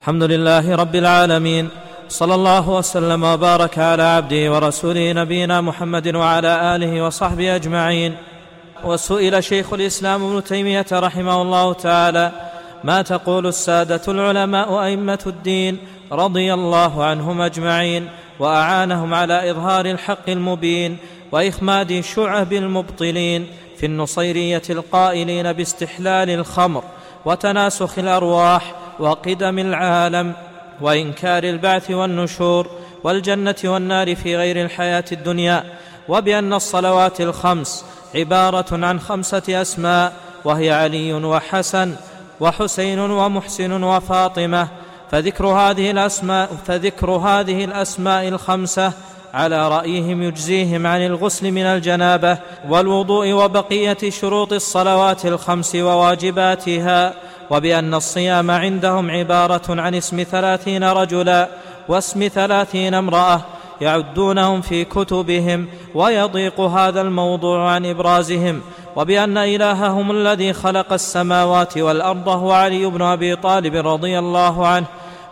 الحمد 0.01 0.23
لله 0.23 0.75
رب 0.75 0.95
العالمين. 0.95 1.69
صلى 2.07 2.35
الله 2.35 2.69
وسلم 2.69 3.23
وبارك 3.23 3.79
على 3.79 4.03
عبده 4.03 4.51
ورسوله 4.51 5.13
نبينا 5.13 5.61
محمد 5.61 6.15
وعلى 6.15 6.75
آله 6.75 7.05
وصحبه 7.05 7.55
أجمعين. 7.55 8.17
وسئل 8.83 9.43
شيخ 9.43 9.73
الإسلام 9.73 10.23
ابن 10.23 10.43
تيمية 10.43 10.85
رحمه 10.91 11.41
الله 11.41 11.73
تعالى 11.73 12.31
ما 12.83 13.01
تقول 13.01 13.47
السادة 13.47 14.01
العلماء 14.07 14.83
أئمة 14.83 15.23
الدين 15.27 15.77
رضي 16.11 16.53
الله 16.53 17.03
عنهم 17.03 17.41
أجمعين 17.41 18.09
وأعانهم 18.39 19.13
على 19.13 19.51
إظهار 19.51 19.85
الحق 19.85 20.29
المبين 20.29 20.97
وإخماد 21.31 22.01
شعب 22.01 22.53
المبطلين 22.53 23.47
في 23.83 23.87
النصيرية 23.87 24.61
القائلين 24.69 25.53
باستحلال 25.53 26.29
الخمر 26.29 26.83
وتناسخ 27.25 27.99
الأرواح 27.99 28.75
وقدم 28.99 29.59
العالم 29.59 30.33
وإنكار 30.81 31.43
البعث 31.43 31.91
والنشور 31.91 32.67
والجنة 33.03 33.55
والنار 33.63 34.15
في 34.15 34.37
غير 34.37 34.65
الحياة 34.65 35.03
الدنيا 35.11 35.63
وبأن 36.07 36.53
الصلوات 36.53 37.21
الخمس 37.21 37.85
عبارة 38.15 38.85
عن 38.85 38.99
خمسة 38.99 39.61
أسماء 39.61 40.13
وهي 40.45 40.71
علي 40.71 41.13
وحسن 41.13 41.95
وحسين 42.39 42.99
ومحسن 42.99 43.83
وفاطمة 43.83 44.67
فذكر 45.11 45.45
هذه 45.45 45.91
الاسماء 45.91 46.49
فذكر 46.67 47.11
هذه 47.11 47.65
الأسماء 47.65 48.27
الخمسة 48.27 48.93
على 49.33 49.67
رأيهم 49.67 50.23
يجزيهم 50.23 50.87
عن 50.87 51.05
الغسل 51.05 51.51
من 51.51 51.63
الجنابة 51.63 52.37
والوضوء 52.69 53.31
وبقية 53.31 53.97
شروط 54.09 54.53
الصلوات 54.53 55.25
الخمس 55.25 55.75
وواجباتها 55.75 57.13
وبأن 57.49 57.93
الصيام 57.93 58.51
عندهم 58.51 59.11
عبارة 59.11 59.81
عن 59.81 59.95
اسم 59.95 60.23
ثلاثين 60.23 60.83
رجلا 60.83 61.49
واسم 61.87 62.27
ثلاثين 62.27 62.93
امرأة 62.93 63.41
يعدونهم 63.81 64.61
في 64.61 64.85
كتبهم 64.85 65.67
ويضيق 65.95 66.59
هذا 66.59 67.01
الموضوع 67.01 67.71
عن 67.71 67.85
إبرازهم 67.85 68.61
وبأن 68.95 69.37
إلههم 69.37 70.11
الذي 70.11 70.53
خلق 70.53 70.93
السماوات 70.93 71.77
والأرض 71.77 72.27
هو 72.27 72.51
علي 72.51 72.85
بن 72.85 73.01
أبي 73.01 73.35
طالب 73.35 73.75
رضي 73.87 74.19
الله 74.19 74.67
عنه 74.67 74.85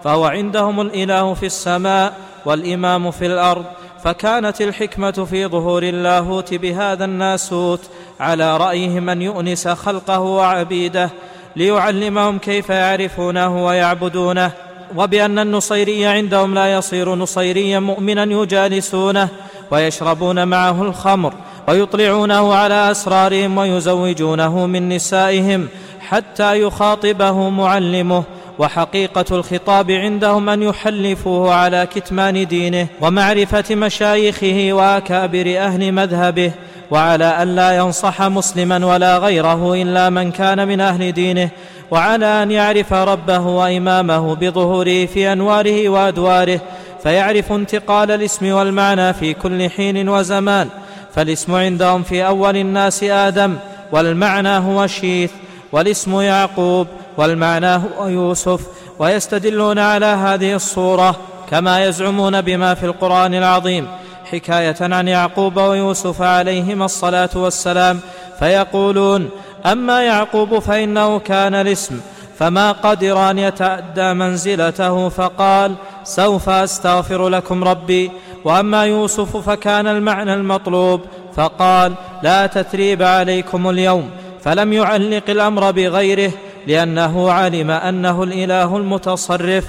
فهو 0.03 0.25
عندهم 0.25 0.81
الإله 0.81 1.33
في 1.33 1.45
السماء 1.45 2.13
والإمام 2.45 3.11
في 3.11 3.25
الأرض 3.25 3.65
فكانت 4.03 4.61
الحكمة 4.61 5.11
في 5.11 5.47
ظهور 5.47 5.83
اللاهوت 5.83 6.53
بهذا 6.53 7.05
الناسوت 7.05 7.79
على 8.19 8.57
رأيهم 8.57 9.09
أن 9.09 9.21
يؤنس 9.21 9.67
خلقه 9.67 10.19
وعبيده 10.19 11.09
ليعلمهم 11.55 12.37
كيف 12.37 12.69
يعرفونه 12.69 13.65
ويعبدونه 13.65 14.51
وبأن 14.95 15.39
النصيري 15.39 16.05
عندهم 16.05 16.53
لا 16.53 16.73
يصير 16.73 17.15
نصيريا 17.15 17.79
مؤمنا 17.79 18.23
يجالسونه 18.23 19.29
ويشربون 19.71 20.47
معه 20.47 20.81
الخمر 20.81 21.33
ويطلعونه 21.67 22.53
على 22.53 22.91
أسرارهم 22.91 23.57
ويزوجونه 23.57 24.65
من 24.67 24.89
نسائهم 24.89 25.67
حتى 25.99 26.61
يخاطبه 26.61 27.49
معلمه 27.49 28.23
وحقيقة 28.61 29.25
الخطاب 29.31 29.91
عندهم 29.91 30.49
أن 30.49 30.63
يحلفوه 30.63 31.53
على 31.53 31.87
كتمان 31.95 32.47
دينه 32.47 32.87
ومعرفة 33.01 33.75
مشايخه 33.75 34.69
وأكابر 34.71 35.57
أهل 35.57 35.91
مذهبه 35.91 36.51
وعلى 36.91 37.25
أن 37.25 37.55
لا 37.55 37.77
ينصح 37.77 38.21
مسلما 38.21 38.85
ولا 38.85 39.17
غيره 39.17 39.73
إلا 39.73 40.09
من 40.09 40.31
كان 40.31 40.67
من 40.67 40.81
أهل 40.81 41.11
دينه 41.11 41.49
وعلى 41.91 42.25
أن 42.25 42.51
يعرف 42.51 42.93
ربه 42.93 43.39
وإمامه 43.39 44.35
بظهوره 44.35 45.05
في 45.05 45.33
أنواره 45.33 45.89
وأدواره 45.89 46.61
فيعرف 47.03 47.51
انتقال 47.51 48.11
الاسم 48.11 48.51
والمعنى 48.51 49.13
في 49.13 49.33
كل 49.33 49.69
حين 49.69 50.09
وزمان 50.09 50.67
فالاسم 51.15 51.55
عندهم 51.55 52.03
في 52.03 52.27
أول 52.27 52.57
الناس 52.57 53.03
آدم 53.03 53.55
والمعنى 53.91 54.57
هو 54.57 54.87
شيث 54.87 55.31
والاسم 55.71 56.21
يعقوب 56.21 56.87
والمعنى 57.17 57.75
هو 57.75 58.07
يوسف 58.07 58.61
ويستدلون 58.99 59.79
على 59.79 60.05
هذه 60.05 60.55
الصورة 60.55 61.15
كما 61.49 61.85
يزعمون 61.85 62.41
بما 62.41 62.73
في 62.73 62.85
القرآن 62.85 63.33
العظيم. 63.33 63.87
حكاية 64.31 64.75
عن 64.81 65.07
يعقوب 65.07 65.57
ويوسف 65.57 66.21
عليهما 66.21 66.85
الصلاة 66.85 67.29
والسلام 67.35 67.99
فيقولون 68.39 69.29
أما 69.65 70.03
يعقوب 70.03 70.59
فإنه 70.59 71.19
كان 71.19 71.55
الاسم 71.55 71.99
فما 72.39 72.71
قدر 72.71 73.29
أن 73.29 73.39
يتأدى 73.39 74.13
منزلته 74.13 75.09
فقال 75.09 75.75
سوف 76.03 76.49
أستغفر 76.49 77.29
لكم 77.29 77.63
ربي. 77.63 78.11
وأما 78.45 78.85
يوسف 78.85 79.37
فكان 79.37 79.87
المعنى 79.87 80.33
المطلوب 80.33 81.01
فقال 81.35 81.93
لا 82.23 82.47
تثريب 82.47 83.03
عليكم 83.03 83.69
اليوم 83.69 84.09
فلم 84.43 84.73
يعلق 84.73 85.23
الأمر 85.29 85.71
بغيره 85.71 86.31
لأنه 86.67 87.31
علم 87.31 87.71
أنه 87.71 88.23
الإله 88.23 88.77
المتصرف 88.77 89.65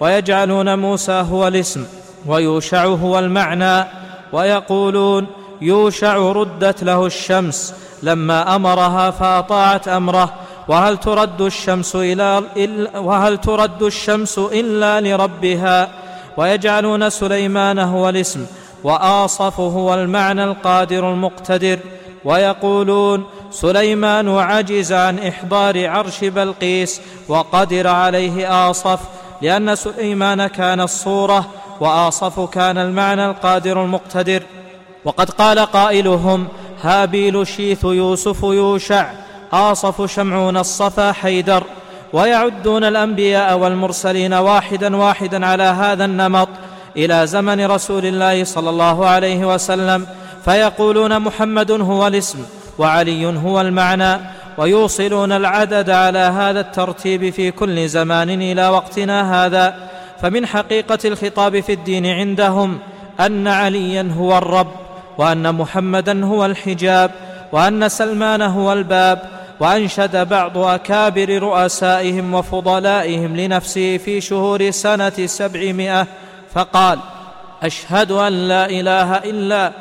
ويجعلون 0.00 0.78
موسى 0.78 1.24
هو 1.30 1.48
الاسم 1.48 1.84
ويوشع 2.26 2.84
هو 2.84 3.18
المعنى 3.18 3.84
ويقولون 4.32 5.26
يوشع 5.60 6.16
ردت 6.16 6.84
له 6.84 7.06
الشمس 7.06 7.74
لما 8.02 8.56
أمرها 8.56 9.10
فأطاعت 9.10 9.88
أمره. 9.88 10.32
وهل 10.68 10.96
ترد 10.96 11.40
الشمس 11.40 11.96
إلى 11.96 12.42
وهل 12.94 13.38
ترد 13.38 13.82
الشمس 13.82 14.38
إلا 14.38 15.00
لربها؟ 15.00 15.88
ويجعلون 16.36 17.10
سليمان 17.10 17.78
هو 17.78 18.08
الاسم 18.08 18.46
وآصف 18.84 19.60
هو 19.60 19.94
المعنى 19.94 20.44
القادر 20.44 21.12
المقتدر. 21.12 21.78
ويقولون 22.24 23.24
سليمان 23.50 24.28
عجز 24.28 24.92
عن 24.92 25.18
إحضار 25.18 25.88
عرش 25.88 26.24
بلقيس 26.24 27.00
وقدر 27.28 27.86
عليه 27.88 28.70
آصف 28.70 29.00
لأن 29.42 29.74
سليمان 29.74 30.46
كان 30.46 30.80
الصورة 30.80 31.46
وآصف 31.80 32.40
كان 32.40 32.78
المعنى 32.78 33.26
القادر 33.26 33.84
المقتدر. 33.84 34.42
وقد 35.04 35.30
قال 35.30 35.58
قائلهم 35.58 36.48
هابيل 36.82 37.46
شيث 37.46 37.84
يوسف 37.84 38.42
يوشع 38.42 39.10
آصف 39.52 40.14
شمعون 40.14 40.56
الصفا 40.56 41.12
حيدر. 41.12 41.64
ويعدون 42.12 42.84
الأنبياء 42.84 43.58
والمرسلين 43.58 44.34
واحدا 44.34 44.96
واحدا 44.96 45.46
على 45.46 45.62
هذا 45.62 46.04
النمط 46.04 46.48
إلى 46.96 47.26
زمن 47.26 47.66
رسول 47.66 48.06
الله 48.06 48.44
صلى 48.44 48.70
الله 48.70 49.06
عليه 49.06 49.54
وسلم 49.54 50.06
فيقولون 50.44 51.18
محمد 51.18 51.70
هو 51.70 52.06
الاسم. 52.06 52.38
وعلي 52.78 53.26
هو 53.26 53.60
المعنى 53.60 54.20
ويوصلون 54.58 55.32
العدد 55.32 55.90
على 55.90 56.18
هذا 56.18 56.60
الترتيب 56.60 57.30
في 57.30 57.50
كل 57.50 57.88
زمان 57.88 58.30
إلى 58.30 58.68
وقتنا 58.68 59.46
هذا. 59.46 59.74
فمن 60.22 60.46
حقيقة 60.46 60.98
الخطاب 61.04 61.60
في 61.60 61.72
الدين 61.72 62.06
عندهم 62.06 62.78
أن 63.20 63.48
عليا 63.48 64.12
هو 64.18 64.38
الرب 64.38 64.72
وأن 65.18 65.54
محمدا 65.54 66.24
هو 66.24 66.46
الحجاب 66.46 67.10
وأن 67.52 67.88
سلمان 67.88 68.42
هو 68.42 68.72
الباب 68.72 69.22
وأنشد 69.60 70.28
بعض 70.28 70.58
أكابر 70.58 71.38
رؤسائهم 71.38 72.34
وفضلائهم 72.34 73.36
لنفسه 73.36 73.96
في 73.96 74.20
شهور 74.20 74.70
سنة 74.70 75.26
سبعمائة. 75.26 76.06
فقال 76.54 76.98
أشهد 77.62 78.12
أن 78.12 78.32
لا 78.48 78.66
إله 78.66 79.16
إلا 79.16 79.72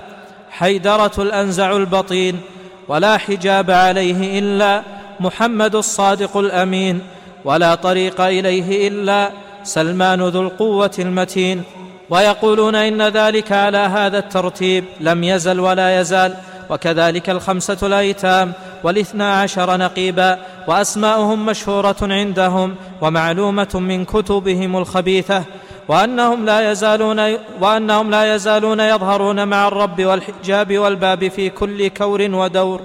حيدرة 0.51 1.11
الأنزع 1.17 1.75
البطين 1.75 2.41
ولا 2.87 3.17
حجاب 3.17 3.71
عليه 3.71 4.39
إلا 4.39 4.83
محمد 5.19 5.75
الصادق 5.75 6.37
الأمين 6.37 7.01
ولا 7.45 7.75
طريق 7.75 8.21
إليه 8.21 8.87
إلا 8.87 9.29
سلمان 9.63 10.21
ذو 10.21 10.41
القوة 10.41 10.91
المتين. 10.99 11.63
ويقولون 12.09 12.75
إن 12.75 13.01
ذلك 13.01 13.51
على 13.51 13.77
هذا 13.77 14.17
الترتيب 14.17 14.85
لم 14.99 15.23
يزل 15.23 15.59
ولا 15.59 15.99
يزال 16.01 16.33
وكذلك 16.69 17.29
الخمسة 17.29 17.77
الأيتام 17.83 18.53
والاثنا 18.83 19.39
عشر 19.39 19.77
نقيبا 19.77 20.39
وأسماؤهم 20.67 21.45
مشهورة 21.45 21.95
عندهم 22.01 22.75
ومعلومة 23.01 23.67
من 23.73 24.05
كتبهم 24.05 24.77
الخبيثة. 24.77 25.43
وأنهم 25.87 26.45
لا 26.45 26.71
يزالون 26.71 27.37
وأنهم 27.61 28.11
لا 28.11 28.35
يزالون 28.35 28.79
يظهرون 28.79 29.47
مع 29.47 29.67
الرب 29.67 30.05
والحجاب 30.05 30.77
والباب 30.77 31.27
في 31.27 31.49
كل 31.49 31.87
كور 31.87 32.21
ودور 32.21 32.81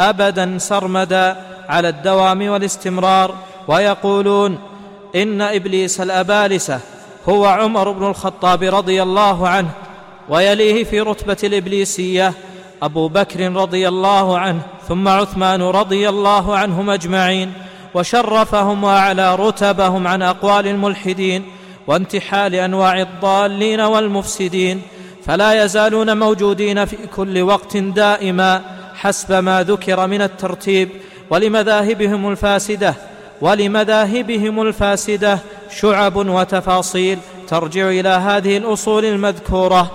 أبدا 0.00 0.58
سرمدا 0.58 1.36
على 1.68 1.88
الدوام 1.88 2.48
والاستمرار 2.48 3.34
ويقولون 3.68 4.58
إن 5.16 5.40
إبليس 5.42 6.00
الأبالسة 6.00 6.80
هو 7.28 7.46
عمر 7.46 7.90
بن 7.90 8.06
الخطاب 8.06 8.62
رضي 8.62 9.02
الله 9.02 9.48
عنه 9.48 9.70
ويليه 10.28 10.84
في 10.84 11.00
رتبة 11.00 11.36
الإبليسية 11.44 12.32
أبو 12.82 13.08
بكر 13.08 13.52
رضي 13.52 13.88
الله 13.88 14.38
عنه 14.38 14.60
ثم 14.88 15.08
عثمان 15.08 15.62
رضي 15.62 16.08
الله 16.08 16.56
عنهم 16.56 16.90
أجمعين 16.90 17.52
وشرفهم 17.94 18.84
وأعلى 18.84 19.34
رتبهم 19.34 20.06
عن 20.06 20.22
أقوال 20.22 20.66
الملحدين 20.66 21.44
وانتحال 21.90 22.54
أنواع 22.54 23.00
الضالين 23.00 23.80
والمفسدين 23.80 24.82
فلا 25.24 25.64
يزالون 25.64 26.18
موجودين 26.18 26.84
في 26.84 26.96
كل 27.16 27.42
وقت 27.42 27.76
دائما 27.76 28.62
حسب 28.94 29.32
ما 29.32 29.62
ذكر 29.62 30.06
من 30.06 30.22
الترتيب. 30.22 30.88
ولمذاهبهم 31.30 32.30
الفاسدة 32.30 32.94
ولمذاهبهم 33.40 34.62
الفاسدة 34.62 35.38
شعب 35.70 36.16
وتفاصيل 36.16 37.18
ترجع 37.48 37.88
إلى 37.88 38.08
هذه 38.08 38.56
الأصول 38.56 39.04
المذكورة. 39.04 39.90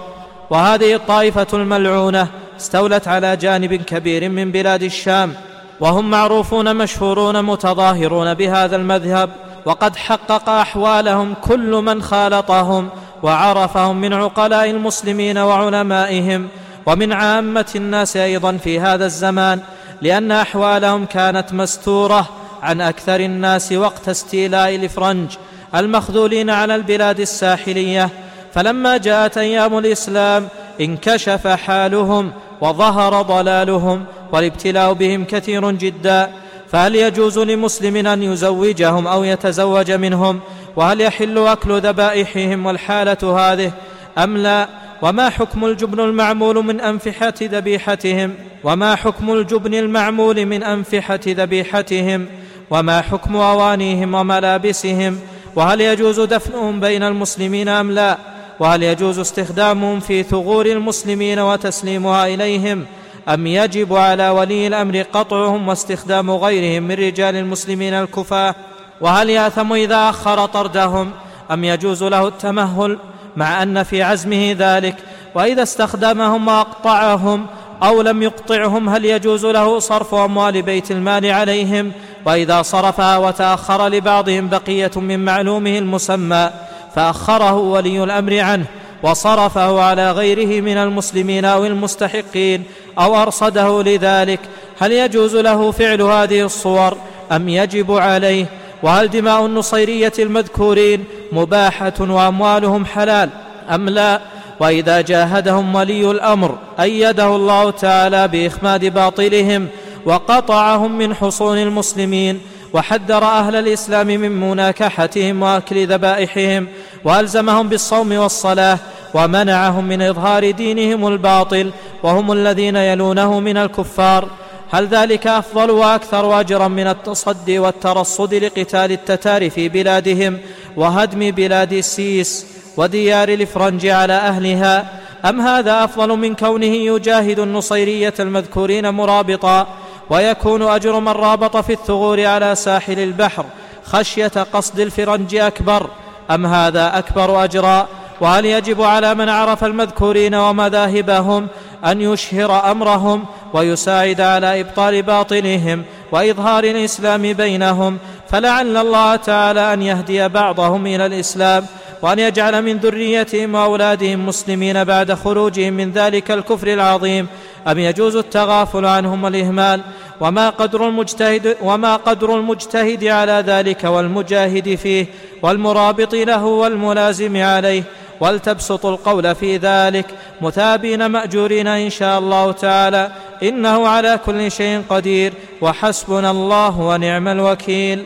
وهذه 0.49 0.95
الطائفة 0.95 1.47
الملعونة 1.53 2.27
استولت 2.57 3.07
على 3.07 3.37
جانب 3.37 3.73
كبير 3.73 4.29
من 4.29 4.51
بلاد 4.51 4.83
الشام 4.83 5.33
وهم 5.79 6.09
معروفون 6.09 6.75
مشهورون 6.75 7.45
متظاهرون 7.45 8.33
بهذا 8.33 8.75
المذهب. 8.75 9.44
وقد 9.65 9.95
حقق 9.95 10.49
أحوالهم 10.49 11.33
كل 11.41 11.71
من 11.71 12.01
خالطهم 12.01 12.89
وعرفهم 13.23 14.01
من 14.01 14.13
عقلاء 14.13 14.69
المسلمين 14.69 15.37
وعلمائهم 15.37 16.47
ومن 16.85 17.13
عامة 17.13 17.65
الناس 17.75 18.17
أيضا 18.17 18.57
في 18.57 18.79
هذا 18.79 19.05
الزمان 19.05 19.59
لأن 20.01 20.31
أحوالهم 20.31 21.05
كانت 21.05 21.53
مستورة 21.53 22.29
عن 22.61 22.81
أكثر 22.81 23.19
الناس 23.19 23.71
وقت 23.71 24.09
استيلاء 24.09 24.75
الافرنج 24.75 25.29
المخذولين 25.75 26.49
على 26.49 26.75
البلاد 26.75 27.19
الساحلية. 27.19 28.09
فلما 28.53 28.97
جاءت 28.97 29.37
أيام 29.37 29.77
الإسلام 29.77 30.47
انكشف 30.81 31.47
حالهم 31.47 32.31
وظهر 32.61 33.21
ضلالهم 33.21 34.05
والابتلاء 34.31 34.93
بهم 34.93 35.25
كثير 35.25 35.71
جدا. 35.71 36.31
فهل 36.71 36.95
يجوز 36.95 37.39
لمسلم 37.39 38.07
أن 38.07 38.23
يزوجهم 38.23 39.07
أو 39.07 39.23
يتزوج 39.23 39.91
منهم؟ 39.91 40.39
وهل 40.75 41.01
يحل 41.01 41.37
أكل 41.37 41.81
ذبائحهم 41.81 42.65
والحالة 42.65 43.37
هذه؟ 43.39 43.71
أم 44.17 44.37
لا؟ 44.37 44.67
وما 45.01 45.29
حكم 45.29 45.65
الجبن 45.65 45.99
المعمول 45.99 46.65
من 46.65 46.81
أنفحة 46.81 47.33
ذبيحتهم؟ 47.41 48.33
وما 48.63 48.95
حكم 48.95 49.33
الجبن 49.33 49.73
المعمول 49.73 50.45
من 50.45 50.63
أنفحة 50.63 51.19
ذبيحتهم؟ 51.27 52.25
وما 52.69 53.01
حكم 53.01 53.35
أوانيهم 53.35 54.13
وملابسهم؟ 54.13 55.19
وهل 55.55 55.81
يجوز 55.81 56.19
دفنهم 56.19 56.79
بين 56.79 57.03
المسلمين 57.03 57.67
أم 57.67 57.91
لا؟ 57.91 58.17
وهل 58.59 58.83
يجوز 58.83 59.19
استخدامهم 59.19 59.99
في 59.99 60.23
ثغور 60.23 60.65
المسلمين 60.65 61.39
وتسليمها 61.39 62.27
إليهم؟ 62.27 62.85
أم 63.29 63.47
يجب 63.47 63.93
على 63.93 64.29
ولي 64.29 64.67
الأمر 64.67 65.01
قطعهم 65.01 65.67
واستخدام 65.67 66.31
غيرهم 66.31 66.83
من 66.83 66.95
رجال 66.95 67.35
المسلمين 67.35 67.93
الكفاة؟ 67.93 68.55
وهل 69.01 69.29
يأثم 69.29 69.73
إذا 69.73 70.09
أخر 70.09 70.45
طردهم؟ 70.45 71.11
أم 71.51 71.63
يجوز 71.63 72.03
له 72.03 72.27
التمهل 72.27 72.97
مع 73.35 73.63
أن 73.63 73.83
في 73.83 74.03
عزمه 74.03 74.55
ذلك؟ 74.59 74.95
وإذا 75.35 75.63
استخدمهم 75.63 76.47
وأقطعهم 76.47 77.45
أو 77.83 78.01
لم 78.01 78.23
يقطعهم 78.23 78.89
هل 78.89 79.05
يجوز 79.05 79.45
له 79.45 79.79
صرف 79.79 80.13
أموال 80.13 80.61
بيت 80.61 80.91
المال 80.91 81.25
عليهم؟ 81.25 81.91
وإذا 82.25 82.61
صرفها 82.61 83.17
وتأخر 83.17 83.87
لبعضهم 83.87 84.49
بقية 84.49 84.91
من 84.95 85.25
معلومه 85.25 85.77
المسمى 85.77 86.49
فأخره 86.95 87.53
ولي 87.53 88.03
الأمر 88.03 88.39
عنه 88.39 88.65
وصرفه 89.03 89.81
على 89.81 90.11
غيره 90.11 90.61
من 90.61 90.77
المسلمين 90.77 91.45
أو 91.45 91.65
المستحقين. 91.65 92.63
أو 92.99 93.15
أرصده 93.15 93.83
لذلك 93.83 94.39
هل 94.79 94.91
يجوز 94.91 95.35
له 95.35 95.71
فعل 95.71 96.01
هذه 96.01 96.41
الصور 96.41 96.97
أم 97.31 97.49
يجب 97.49 97.91
عليه؟ 97.91 98.45
وهل 98.83 99.09
دماء 99.09 99.45
النصيرية 99.45 100.13
المذكورين 100.19 101.03
مباحة 101.31 101.93
وأموالهم 101.99 102.85
حلال 102.85 103.29
أم 103.69 103.89
لا؟ 103.89 104.21
وإذا 104.59 105.01
جاهدهم 105.01 105.75
ولي 105.75 106.11
الأمر 106.11 106.57
أيده 106.79 107.35
الله 107.35 107.71
تعالى 107.71 108.27
بإخماد 108.27 108.85
باطلهم 108.85 109.67
وقطعهم 110.05 110.97
من 110.97 111.15
حصون 111.15 111.57
المسلمين 111.57 112.41
وحذر 112.73 113.23
أهل 113.23 113.55
الإسلام 113.55 114.07
من 114.07 114.31
مناكحتهم 114.31 115.41
وأكل 115.41 115.87
ذبائحهم 115.87 116.67
وألزمهم 117.03 117.69
بالصوم 117.69 118.11
والصلاة 118.11 118.79
ومنعهم 119.15 119.85
من 119.85 120.01
إظهار 120.01 120.51
دينهم 120.51 121.07
الباطل 121.07 121.71
وهم 122.03 122.31
الذين 122.31 122.75
يلونه 122.75 123.39
من 123.39 123.57
الكفار. 123.57 124.27
هل 124.71 124.87
ذلك 124.87 125.27
أفضل 125.27 125.71
وأكثر 125.71 126.39
أجرا 126.39 126.67
من 126.67 126.87
التصدي 126.87 127.59
والترصد 127.59 128.33
لقتال 128.33 128.91
التتار 128.91 129.49
في 129.49 129.69
بلادهم 129.69 130.39
وهدم 130.77 131.31
بلاد 131.31 131.73
السيس 131.73 132.45
وديار 132.77 133.29
الإفرنج 133.29 133.87
على 133.87 134.13
أهلها؟ 134.13 134.85
أم 135.25 135.41
هذا 135.41 135.83
أفضل 135.83 136.09
من 136.09 136.35
كونه 136.35 136.65
يجاهد 136.65 137.39
النصيرية 137.39 138.13
المذكورين 138.19 138.89
مرابطا 138.89 139.67
ويكون 140.09 140.61
أجر 140.61 140.99
من 140.99 141.11
رابط 141.11 141.57
في 141.57 141.73
الثغور 141.73 142.25
على 142.25 142.55
ساحل 142.55 142.99
البحر 142.99 143.45
خشية 143.83 144.27
قصد 144.53 144.79
الفرنج 144.79 145.35
أكبر؟ 145.35 145.89
أم 146.31 146.45
هذا 146.45 146.97
أكبر 146.97 147.43
أجرا؟ 147.43 147.87
وهل 148.21 148.45
يجب 148.45 148.81
على 148.81 149.15
من 149.15 149.29
عرف 149.29 149.63
المذكورين 149.63 150.35
ومذاهبهم 150.35 151.47
أن 151.85 152.01
يشهر 152.01 152.71
أمرهم 152.71 153.25
ويساعد 153.53 154.21
على 154.21 154.61
إبطال 154.61 155.01
باطنهم 155.01 155.83
وإظهار 156.11 156.63
الإسلام 156.63 157.21
بينهم 157.33 157.97
فلعل 158.29 158.77
الله 158.77 159.15
تعالى 159.15 159.73
أن 159.73 159.81
يهدي 159.81 160.27
بعضهم 160.27 160.87
إلى 160.87 161.05
الإسلام 161.05 161.65
وأن 162.01 162.19
يجعل 162.19 162.61
من 162.61 162.77
ذريتهم 162.77 163.55
وأولادهم 163.55 164.25
مسلمين 164.25 164.83
بعد 164.83 165.13
خروجهم 165.13 165.73
من 165.73 165.91
ذلك 165.91 166.31
الكفر 166.31 166.67
العظيم. 166.67 167.27
أم 167.67 167.79
يجوز 167.79 168.15
التغافل 168.15 168.85
عنهم 168.85 169.23
والإهمال؟ 169.23 169.81
وما 170.19 170.49
قدر 170.49 170.87
المجتهد 170.87 171.57
وما 171.61 171.95
قدر 171.95 172.35
المجتهد 172.35 173.03
على 173.03 173.43
ذلك 173.47 173.83
والمجاهد 173.83 174.75
فيه 174.75 175.05
والمرابط 175.41 176.13
له 176.13 176.45
والملازم 176.45 177.37
عليه؟ 177.37 177.83
ولتبسطوا 178.19 178.91
القول 178.91 179.35
في 179.35 179.57
ذلك 179.57 180.05
مثابين 180.41 181.05
مأجورين 181.05 181.67
إن 181.67 181.89
شاء 181.89 182.19
الله 182.19 182.51
تعالى. 182.51 183.11
إنه 183.43 183.87
على 183.87 184.19
كل 184.25 184.51
شيء 184.51 184.83
قدير. 184.89 185.33
وحسبنا 185.61 186.31
الله 186.31 186.79
ونعم 186.79 187.27
الوكيل. 187.27 188.05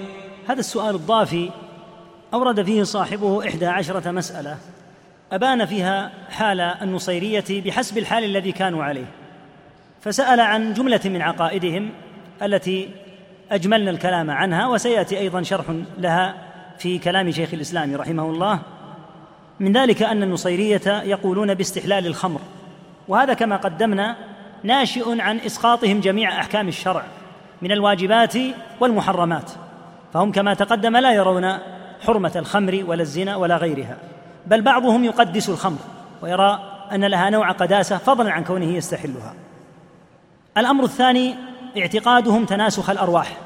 هذا 0.50 0.60
السؤال 0.60 0.96
الضافي 0.96 1.50
أورد 2.34 2.64
فيه 2.64 2.84
صاحبه 2.84 3.48
إحدى 3.48 3.66
عشرة 3.66 4.12
مسألة. 4.12 4.58
أبان 5.32 5.66
فيها 5.66 6.12
حال 6.30 6.62
النصيرية 6.62 7.46
بحسب 7.50 7.98
الحال 7.98 8.24
الذي 8.24 8.52
كانوا 8.52 8.84
عليه. 8.84 9.06
فسأل 10.02 10.40
عن 10.40 10.74
جملة 10.74 11.02
من 11.06 11.22
عقائدهم 11.22 11.90
التي 12.44 12.90
أجملنا 13.52 13.92
الكلام 13.92 14.32
عنها 14.32 14.68
وسيأتي 14.68 15.20
أيضا 15.20 15.42
شرح 15.42 15.66
لها 15.98 16.36
في 16.78 17.00
كلام 17.00 17.32
شيخ 17.32 17.50
الإسلام 17.54 17.96
رحمه 17.96 18.24
الله. 18.24 18.60
من 19.60 19.72
ذلك 19.74 20.04
أن 20.04 20.24
النصيرية 20.24 20.82
يقولون 20.88 21.54
باستحلال 21.54 22.08
الخمر 22.08 22.40
وهذا 23.08 23.34
كما 23.34 23.56
قدمنا 23.58 24.16
ناشئ 24.64 25.22
عن 25.22 25.38
إسقاطهم 25.38 26.00
جميع 26.00 26.40
أحكام 26.40 26.68
الشرع 26.68 27.04
من 27.62 27.72
الواجبات 27.72 28.34
والمحرمات 28.80 29.52
فهم 30.14 30.32
كما 30.32 30.54
تقدم 30.54 30.98
لا 30.98 31.14
يرون 31.14 31.58
حرمة 32.06 32.32
الخمر 32.36 32.84
ولا 32.88 33.02
الزنا 33.02 33.36
ولا 33.36 33.58
غيرها 33.58 33.98
بل 34.48 34.62
بعضهم 34.62 35.04
يقدس 35.04 35.50
الخمر 35.50 35.80
ويرى 36.22 36.60
أن 36.92 37.06
لها 37.06 37.30
نوع 37.30 37.52
قداسة 37.52 37.98
فضلا 37.98 38.32
عن 38.32 38.44
كونه 38.44 38.66
يستحلها. 38.66 39.34
الأمر 40.58 40.84
الثاني 40.84 41.36
اعتقادهم 41.78 42.46
تناسخ 42.46 42.90
الأرواح 42.90 43.38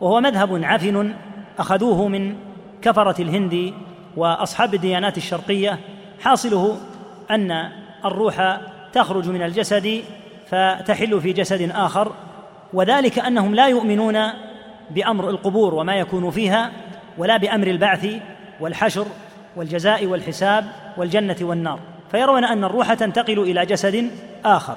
وهو 0.00 0.20
مذهب 0.20 0.64
عفن 0.64 1.14
أخذوه 1.58 2.08
من 2.08 2.36
كفرة 2.82 3.22
الهند 3.22 3.72
وأصحاب 4.16 4.74
الديانات 4.74 5.16
الشرقية 5.16 5.78
حاصله 6.20 6.76
أن 7.30 7.68
الروح 8.04 8.60
تخرج 8.92 9.28
من 9.28 9.42
الجسد 9.42 10.02
فتحل 10.46 11.20
في 11.20 11.32
جسد 11.32 11.70
آخر 11.74 12.12
وذلك 12.72 13.18
أنهم 13.18 13.54
لا 13.54 13.68
يؤمنون 13.68 14.18
بأمر 14.90 15.30
القبور 15.30 15.74
وما 15.74 15.94
يكون 15.94 16.30
فيها 16.30 16.70
ولا 17.18 17.36
بأمر 17.36 17.66
البعث 17.66 18.06
والحشر 18.60 19.06
والجزاء 19.56 20.06
والحساب 20.06 20.64
والجنة 20.96 21.36
والنار. 21.40 21.78
فيرون 22.10 22.44
أن 22.44 22.64
الروح 22.64 22.94
تنتقل 22.94 23.38
إلى 23.38 23.66
جسد 23.66 24.10
آخر 24.44 24.76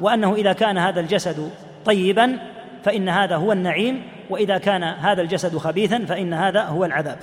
وأنه 0.00 0.34
إذا 0.34 0.52
كان 0.52 0.78
هذا 0.78 1.00
الجسد 1.00 1.50
طيبا 1.84 2.38
فإن 2.84 3.08
هذا 3.08 3.36
هو 3.36 3.52
النعيم 3.52 4.02
وإذا 4.30 4.58
كان 4.58 4.82
هذا 4.82 5.22
الجسد 5.22 5.56
خبيثا 5.56 6.04
فإن 6.04 6.34
هذا 6.34 6.62
هو 6.62 6.84
العذاب. 6.84 7.18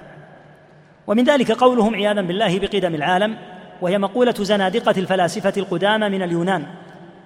ومن 1.10 1.24
ذلك 1.24 1.52
قولهم 1.52 1.96
عياذا 1.96 2.22
بالله 2.22 2.60
بقدم 2.60 2.96
العالم 2.96 3.38
وهي 3.82 3.98
مقولة 3.98 4.34
زنادقة 4.40 4.94
الفلاسفة 4.98 5.54
القدامى 5.58 6.10
من 6.10 6.22
اليونان 6.22 6.66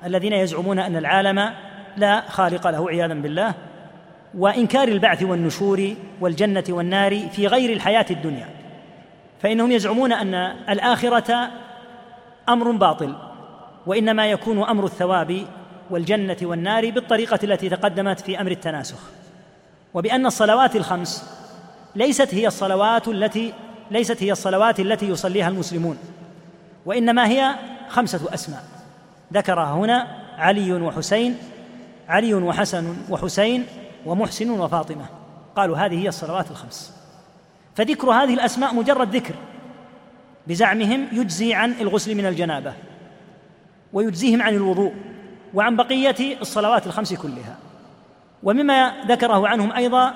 الذين 0.05 0.33
يزعمون 0.33 0.79
أن 0.79 0.95
العالم 0.95 1.53
لا 1.97 2.29
خالق 2.29 2.67
له 2.67 2.89
عياذا 2.89 3.13
بالله 3.13 3.53
وإنكار 4.37 4.87
البعث 4.87 5.23
والنشور 5.23 5.95
والجنة 6.21 6.63
والنار 6.69 7.29
في 7.29 7.47
غير 7.47 7.73
الحياة 7.73 8.05
الدنيا. 8.11 8.49
فإنهم 9.41 9.71
يزعمون 9.71 10.13
أن 10.13 10.33
الآخرة 10.69 11.49
أمر 12.49 12.71
باطل 12.71 13.15
وإنما 13.85 14.25
يكون 14.27 14.63
أمر 14.63 14.85
الثواب 14.85 15.45
والجنة 15.89 16.37
والنار 16.41 16.89
بالطريقة 16.89 17.39
التي 17.43 17.69
تقدمت 17.69 18.19
في 18.19 18.41
أمر 18.41 18.51
التناسخ. 18.51 18.99
وبأن 19.93 20.25
الصلوات 20.25 20.75
الخمس 20.75 21.39
ليست 21.95 22.33
هي 22.33 22.47
الصلوات 22.47 23.07
التي 23.07 23.53
ليست 23.91 24.23
هي 24.23 24.31
الصلوات 24.31 24.79
التي 24.79 25.09
يصليها 25.09 25.47
المسلمون 25.47 25.97
وإنما 26.85 27.27
هي 27.27 27.55
خمسة 27.89 28.33
أسماء. 28.33 28.63
ذكرها 29.33 29.73
هنا 29.73 30.07
علي 30.37 30.73
وحسين 30.73 31.37
علي 32.09 32.33
وحسن 32.33 32.95
وحسين 33.09 33.65
ومحسن 34.05 34.49
وفاطمة. 34.49 35.05
قالوا 35.55 35.77
هذه 35.77 36.03
هي 36.03 36.07
الصلوات 36.07 36.51
الخمس. 36.51 36.93
فذكر 37.75 38.11
هذه 38.11 38.33
الأسماء 38.33 38.75
مجرد 38.75 39.15
ذكر 39.15 39.35
بزعمهم 40.47 41.07
يجزي 41.11 41.53
عن 41.53 41.71
الغسل 41.81 42.15
من 42.15 42.25
الجنابة 42.25 42.73
ويجزيهم 43.93 44.41
عن 44.41 44.55
الوضوء 44.55 44.93
وعن 45.53 45.75
بقية 45.75 46.41
الصلوات 46.41 46.87
الخمس 46.87 47.13
كلها. 47.13 47.57
ومما 48.43 48.93
ذكره 49.07 49.47
عنهم 49.47 49.71
أيضا 49.71 50.13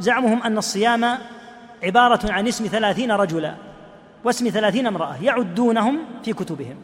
زعمهم 0.00 0.42
أن 0.42 0.58
الصيام 0.58 1.18
عبارة 1.82 2.32
عن 2.32 2.48
اسم 2.48 2.66
ثلاثين 2.66 3.12
رجلا 3.12 3.54
واسم 4.24 4.48
ثلاثين 4.48 4.86
امرأة 4.86 5.16
يعدونهم 5.22 5.98
في 6.22 6.32
كتبهم. 6.32 6.76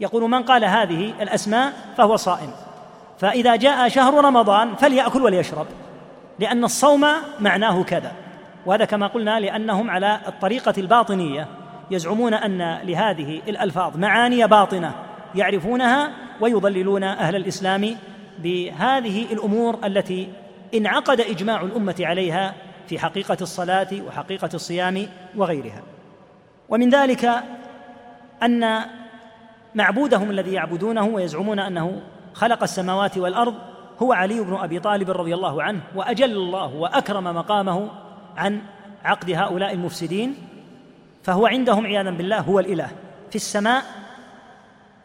يقول 0.00 0.30
من 0.30 0.42
قال 0.42 0.64
هذه 0.64 1.12
الأسماء 1.22 1.72
فهو 1.96 2.16
صائم. 2.16 2.50
فإذا 3.18 3.56
جاء 3.56 3.88
شهر 3.88 4.24
رمضان 4.24 4.74
فليأكل 4.74 5.22
وليشرب 5.22 5.66
لأن 6.38 6.64
الصوم 6.64 7.06
معناه 7.40 7.82
كذا. 7.82 8.12
وهذا 8.66 8.84
كما 8.84 9.06
قلنا 9.06 9.40
لأنهم 9.40 9.90
على 9.90 10.20
الطريقة 10.26 10.74
الباطنية 10.78 11.46
يزعمون 11.90 12.34
أن 12.34 12.78
لهذه 12.84 13.40
الألفاظ 13.48 13.96
معاني 13.96 14.46
باطنة 14.46 14.94
يعرفونها 15.34 16.10
ويضللون 16.40 17.04
أهل 17.04 17.36
الإسلام 17.36 17.96
بهذه 18.38 19.32
الأمور 19.32 19.78
التي 19.84 20.28
انعقد 20.74 21.20
إجماع 21.20 21.60
الأمة 21.60 21.94
عليها 22.00 22.54
في 22.88 22.98
حقيقة 22.98 23.36
الصلاة 23.40 23.88
وحقيقة 24.06 24.50
الصيام 24.54 25.06
وغيرها. 25.36 25.82
ومن 26.68 26.90
ذلك 26.90 27.30
أن 28.42 28.80
معبودهم 29.74 30.30
الذي 30.30 30.52
يعبدونه 30.52 31.06
ويزعمون 31.06 31.58
أنه 31.58 32.02
خلق 32.34 32.62
السماوات 32.62 33.18
والأرض 33.18 33.54
هو 34.02 34.12
علي 34.12 34.40
بن 34.40 34.54
أبي 34.54 34.80
طالب 34.80 35.10
رضي 35.10 35.34
الله 35.34 35.62
عنه 35.62 35.80
وأجل 35.94 36.32
الله 36.32 36.74
وأكرم 36.74 37.24
مقامه 37.24 37.90
عن 38.36 38.62
عقد 39.04 39.30
هؤلاء 39.30 39.72
المفسدين 39.72 40.34
فهو 41.22 41.46
عندهم 41.46 41.86
عياذا 41.86 42.10
بالله 42.10 42.40
هو 42.40 42.60
الإله 42.60 42.90
في 43.30 43.36
السماء 43.36 43.82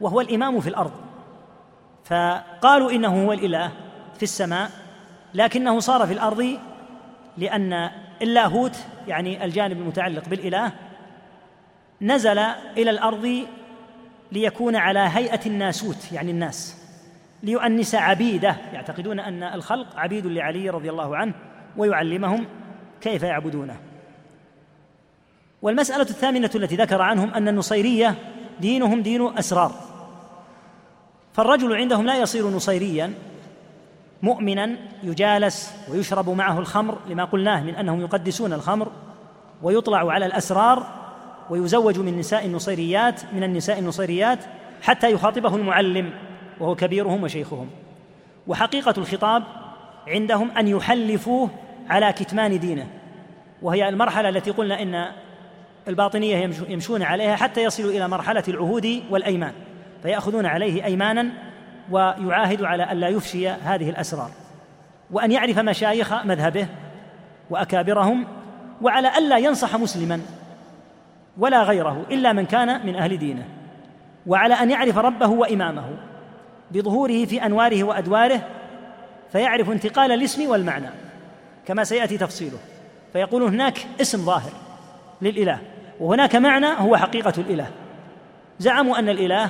وهو 0.02 0.22
الإمام 0.22 0.60
في 0.60 0.70
الأرض. 0.70 0.92
فقالوا 2.06 2.92
إنه 2.92 3.26
هو 3.26 3.34
الإله 3.34 3.72
في 4.18 4.24
السماء 4.24 4.70
لكنه 5.34 5.80
صار 5.80 6.08
في 6.08 6.14
الأرض 6.14 6.58
لأن 7.38 7.90
اللاهوت 8.22 8.78
يعني 9.08 9.46
الجانب 9.46 9.78
المتعلق 9.78 10.30
بالإله 10.30 10.72
نزل 12.02 12.38
إلى 12.78 12.90
الأرض 12.90 13.46
ليكون 14.32 14.76
على 14.76 15.00
هيئة 15.00 15.40
الناسوت 15.46 16.12
يعني 16.12 16.32
الناس 16.32 16.84
ليؤنس 17.44 17.96
عبيده 17.96 18.56
يعتقدون 18.74 19.20
أن 19.20 19.44
الخلق 19.44 20.00
عبيد 20.00 20.26
لعلي 20.26 20.70
رضي 20.70 20.90
الله 20.90 21.18
عنه 21.18 21.34
ويعلمهم 21.78 22.46
كيف 23.02 23.24
يعبدونه. 23.24 23.80
والمسألة 25.62 26.02
الثامنة 26.02 26.50
التي 26.56 26.76
ذكر 26.76 27.02
عنهم 27.02 27.34
أن 27.34 27.48
النصيرية 27.48 28.16
دينهم 28.60 29.02
دين 29.02 29.38
أسرار 29.38 29.72
فالرجل 31.34 31.76
عندهم 31.76 32.06
لا 32.06 32.18
يصير 32.18 32.50
نصيريا 32.50 33.14
مؤمنا 34.24 34.76
يجالس 35.04 35.74
ويشرب 35.90 36.30
معه 36.30 36.60
الخمر 36.60 36.98
لما 37.10 37.26
قلناه 37.26 37.64
من 37.64 37.76
أنهم 37.76 38.02
يقدسون 38.02 38.54
الخمر 38.54 38.92
ويطلع 39.64 40.12
على 40.12 40.26
الأسرار 40.26 40.86
ويزوج 41.50 42.00
من 42.00 42.20
نساء 42.20 42.46
النصيريات 42.46 43.22
من 43.34 43.44
النساء 43.44 43.80
النصيريات 43.80 44.40
حتى 44.82 45.12
يخاطبه 45.12 45.56
المعلم 45.56 46.14
وهو 46.60 46.76
كبيرهم 46.76 47.24
وشيخهم. 47.24 47.70
وحقيقة 48.48 48.94
الخطاب 48.98 49.44
عندهم 50.08 50.52
أن 50.52 50.68
يحلفوه 50.68 51.50
على 51.90 52.14
كتمان 52.14 52.60
دينه. 52.60 52.88
وهي 53.62 53.90
المرحلة 53.90 54.30
التي 54.30 54.52
قلنا 54.52 54.82
إن 54.82 55.06
الباطنية 55.88 56.50
يمشون 56.70 57.04
عليها 57.04 57.36
حتى 57.36 57.64
يصلوا 57.64 57.92
إلى 57.92 58.08
مرحلة 58.08 58.44
العهود 58.48 59.04
والأيمان. 59.10 59.54
فيأخذون 60.04 60.46
عليه 60.46 60.86
أيمانا 60.86 61.30
ويعاهد 61.92 62.64
على 62.64 62.92
الا 62.92 63.08
يفشي 63.08 63.50
هذه 63.50 63.90
الأسرار. 63.90 64.30
وأن 65.12 65.32
يعرف 65.32 65.60
مشايخ 65.60 66.14
مذهبه 66.14 66.68
وأكابرهم 67.50 68.26
وعلى 68.82 69.18
الا 69.18 69.38
ينصح 69.38 69.76
مسلما 69.76 70.22
ولا 71.38 71.64
غيره 71.64 72.06
إلا 72.12 72.34
من 72.34 72.46
كان 72.46 72.86
من 72.86 72.96
أهل 72.96 73.18
دينه. 73.18 73.46
وعلى 74.28 74.54
أن 74.54 74.72
يعرف 74.72 74.98
ربه 74.98 75.28
وإمامه 75.28 75.86
بظهوره 76.72 77.26
في 77.26 77.46
أنواره 77.46 77.84
وأدواره 77.84 78.42
فيعرف 79.32 79.70
انتقال 79.70 80.12
الاسم 80.12 80.50
والمعنى 80.50 80.90
كما 81.66 81.84
سيأتي 81.84 82.18
تفصيله. 82.18 82.58
فيقول 83.14 83.44
هناك 83.44 83.88
اسم 84.02 84.26
ظاهر 84.26 84.52
للإله 85.22 85.60
وهناك 86.00 86.36
معنى 86.36 86.68
هو 86.78 86.98
حقيقة 86.98 87.34
الإله. 87.38 87.68
زعموا 88.60 89.00
أن 89.00 89.10
الإله 89.10 89.50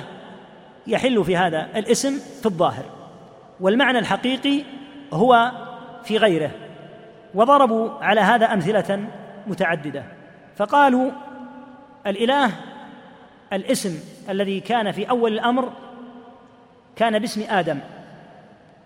يحل 0.86 1.24
في 1.24 1.36
هذا 1.36 1.68
الاسم 1.76 2.18
في 2.40 2.46
الظاهر 2.46 2.84
والمعنى 3.60 3.98
الحقيقي 3.98 4.62
هو 5.12 5.52
في 6.04 6.16
غيره 6.16 6.50
وضربوا 7.34 7.90
على 7.90 8.20
هذا 8.20 8.52
أمثلة 8.52 9.04
متعددة 9.46 10.04
فقالوا 10.56 11.10
الإله 12.06 12.50
الاسم 13.52 13.98
الذي 14.28 14.60
كان 14.60 14.92
في 14.92 15.10
أول 15.10 15.32
الأمر 15.32 15.72
كان 16.96 17.18
باسم 17.18 17.42
آدم 17.48 17.78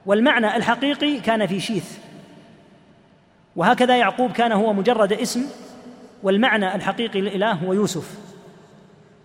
والمعنى 0.07 0.57
الحقيقي 0.57 1.21
كان 1.21 1.47
في 1.47 1.61
شيث 1.61 1.99
وهكذا 3.57 3.97
يعقوب 3.97 4.33
كان 4.33 4.53
هو 4.53 4.73
مجرد 4.73 5.13
اسم 5.13 5.47
والمعنى 6.23 6.75
الحقيقي 6.75 7.21
للإله 7.21 7.53
هو 7.53 7.73
يوسف 7.73 8.19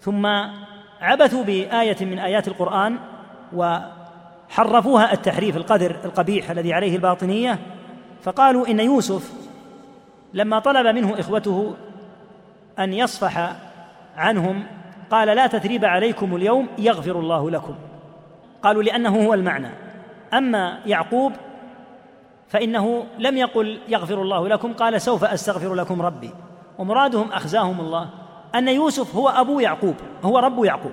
ثم 0.01 0.27
عبثوا 1.03 1.43
بآية 1.43 2.05
من 2.05 2.19
آيات 2.19 2.47
القرآن 2.47 2.97
وحرفوها 3.53 5.13
التحريف 5.13 5.57
القذر 5.57 5.95
القبيح 6.05 6.49
الذي 6.49 6.73
عليه 6.73 6.95
الباطنية 6.95 7.59
فقالوا 8.21 8.67
إن 8.67 8.79
يوسف 8.79 9.33
لما 10.33 10.59
طلب 10.59 10.87
منه 10.95 11.19
إخوته 11.19 11.73
أن 12.79 12.93
يصفح 12.93 13.55
عنهم 14.17 14.63
قال 15.11 15.27
لا 15.27 15.47
تثريب 15.47 15.85
عليكم 15.85 16.35
اليوم 16.35 16.67
يغفر 16.77 17.19
الله 17.19 17.51
لكم. 17.51 17.75
قالوا 18.63 18.83
لأنه 18.83 19.25
هو 19.25 19.33
المعنى. 19.33 19.69
أما 20.33 20.79
يعقوب 20.85 21.33
فإنه 22.47 23.05
لم 23.19 23.37
يقل 23.37 23.79
يغفر 23.87 24.21
الله 24.21 24.47
لكم 24.47 24.73
قال 24.73 25.01
سوف 25.01 25.23
أستغفر 25.23 25.73
لكم 25.73 26.01
ربي. 26.01 26.31
ومرادهم 26.77 27.31
أخزاهم 27.31 27.79
الله. 27.79 28.09
أن 28.55 28.67
يوسف 28.67 29.15
هو 29.15 29.29
أبو 29.29 29.59
يعقوب 29.59 29.95
هو 30.23 30.39
رب 30.39 30.63
يعقوب. 30.63 30.91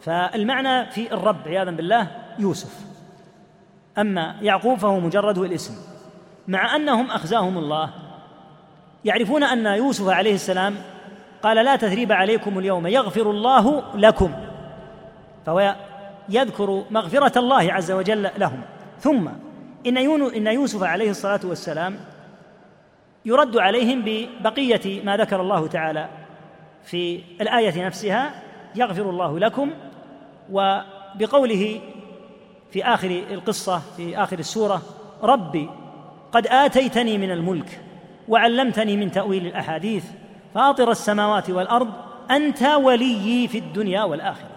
فالمعنى 0.00 0.90
في 0.90 1.12
الرب 1.12 1.48
عياذا 1.48 1.70
بالله 1.70 2.06
يوسف. 2.38 2.80
أما 3.98 4.36
يعقوب 4.42 4.78
فهو 4.78 5.00
مجرد 5.00 5.38
الاسم 5.38 5.74
مع 6.48 6.76
أنهم 6.76 7.10
أخزاهم 7.10 7.58
الله. 7.58 7.90
يعرفون 9.04 9.42
أن 9.42 9.66
يوسف 9.66 10.08
عليه 10.08 10.34
السلام 10.34 10.76
قال 11.42 11.56
لا 11.56 11.76
تثريب 11.76 12.12
عليكم 12.12 12.58
اليوم 12.58 12.86
يغفر 12.86 13.30
الله 13.30 13.82
لكم. 13.94 14.32
فهو 15.46 15.76
يذكر 16.28 16.84
مغفرة 16.90 17.38
الله 17.38 17.72
عز 17.72 17.90
وجل 17.92 18.30
لهم. 18.38 18.60
ثم 19.00 19.28
إن 19.86 19.96
إن 20.36 20.46
يوسف 20.46 20.82
عليه 20.82 21.10
الصلاة 21.10 21.40
والسلام 21.44 21.96
يرد 23.24 23.56
عليهم 23.56 24.02
ببقية 24.04 25.04
ما 25.04 25.16
ذكر 25.16 25.40
الله 25.40 25.66
تعالى. 25.66 26.08
في 26.88 27.20
الآية 27.40 27.86
نفسها 27.86 28.42
يغفر 28.74 29.10
الله 29.10 29.38
لكم 29.38 29.70
وبقوله 30.52 31.80
في 32.70 32.84
آخر 32.84 33.22
القصة 33.30 33.82
في 33.96 34.16
آخر 34.16 34.38
السورة 34.38 34.82
ربي 35.22 35.70
قد 36.32 36.46
آتيتني 36.46 37.18
من 37.18 37.30
الملك 37.30 37.80
وعلمتني 38.28 38.96
من 38.96 39.10
تأويل 39.10 39.46
الأحاديث 39.46 40.04
فاطر 40.54 40.90
السماوات 40.90 41.50
والأرض 41.50 41.88
أنت 42.30 42.62
وليي 42.62 43.48
في 43.48 43.58
الدنيا 43.58 44.02
والآخرة. 44.04 44.50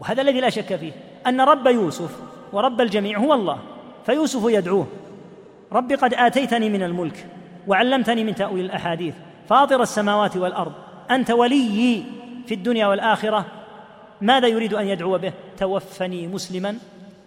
وهذا 0.00 0.22
الذي 0.22 0.40
لا 0.40 0.50
شك 0.50 0.76
فيه 0.76 0.92
أن 1.26 1.40
رب 1.40 1.66
يوسف 1.66 2.20
ورب 2.52 2.80
الجميع 2.80 3.18
هو 3.18 3.34
الله 3.34 3.58
فيوسف 4.06 4.42
يدعوه 4.44 4.86
رب 5.72 5.92
قد 5.92 6.14
آتيتني 6.14 6.68
من 6.68 6.82
الملك 6.82 7.26
وعلمتني 7.66 8.24
من 8.24 8.34
تأويل 8.34 8.64
الأحاديث 8.64 9.14
فاطر 9.48 9.82
السماوات 9.82 10.36
والأرض 10.36 10.72
أنت 11.14 11.30
وليي 11.30 12.04
في 12.46 12.54
الدنيا 12.54 12.86
والآخرة 12.86 13.46
ماذا 14.20 14.48
يريد 14.48 14.74
أن 14.74 14.86
يدعو 14.86 15.18
به؟ 15.18 15.32
توفني 15.58 16.26
مسلما 16.26 16.78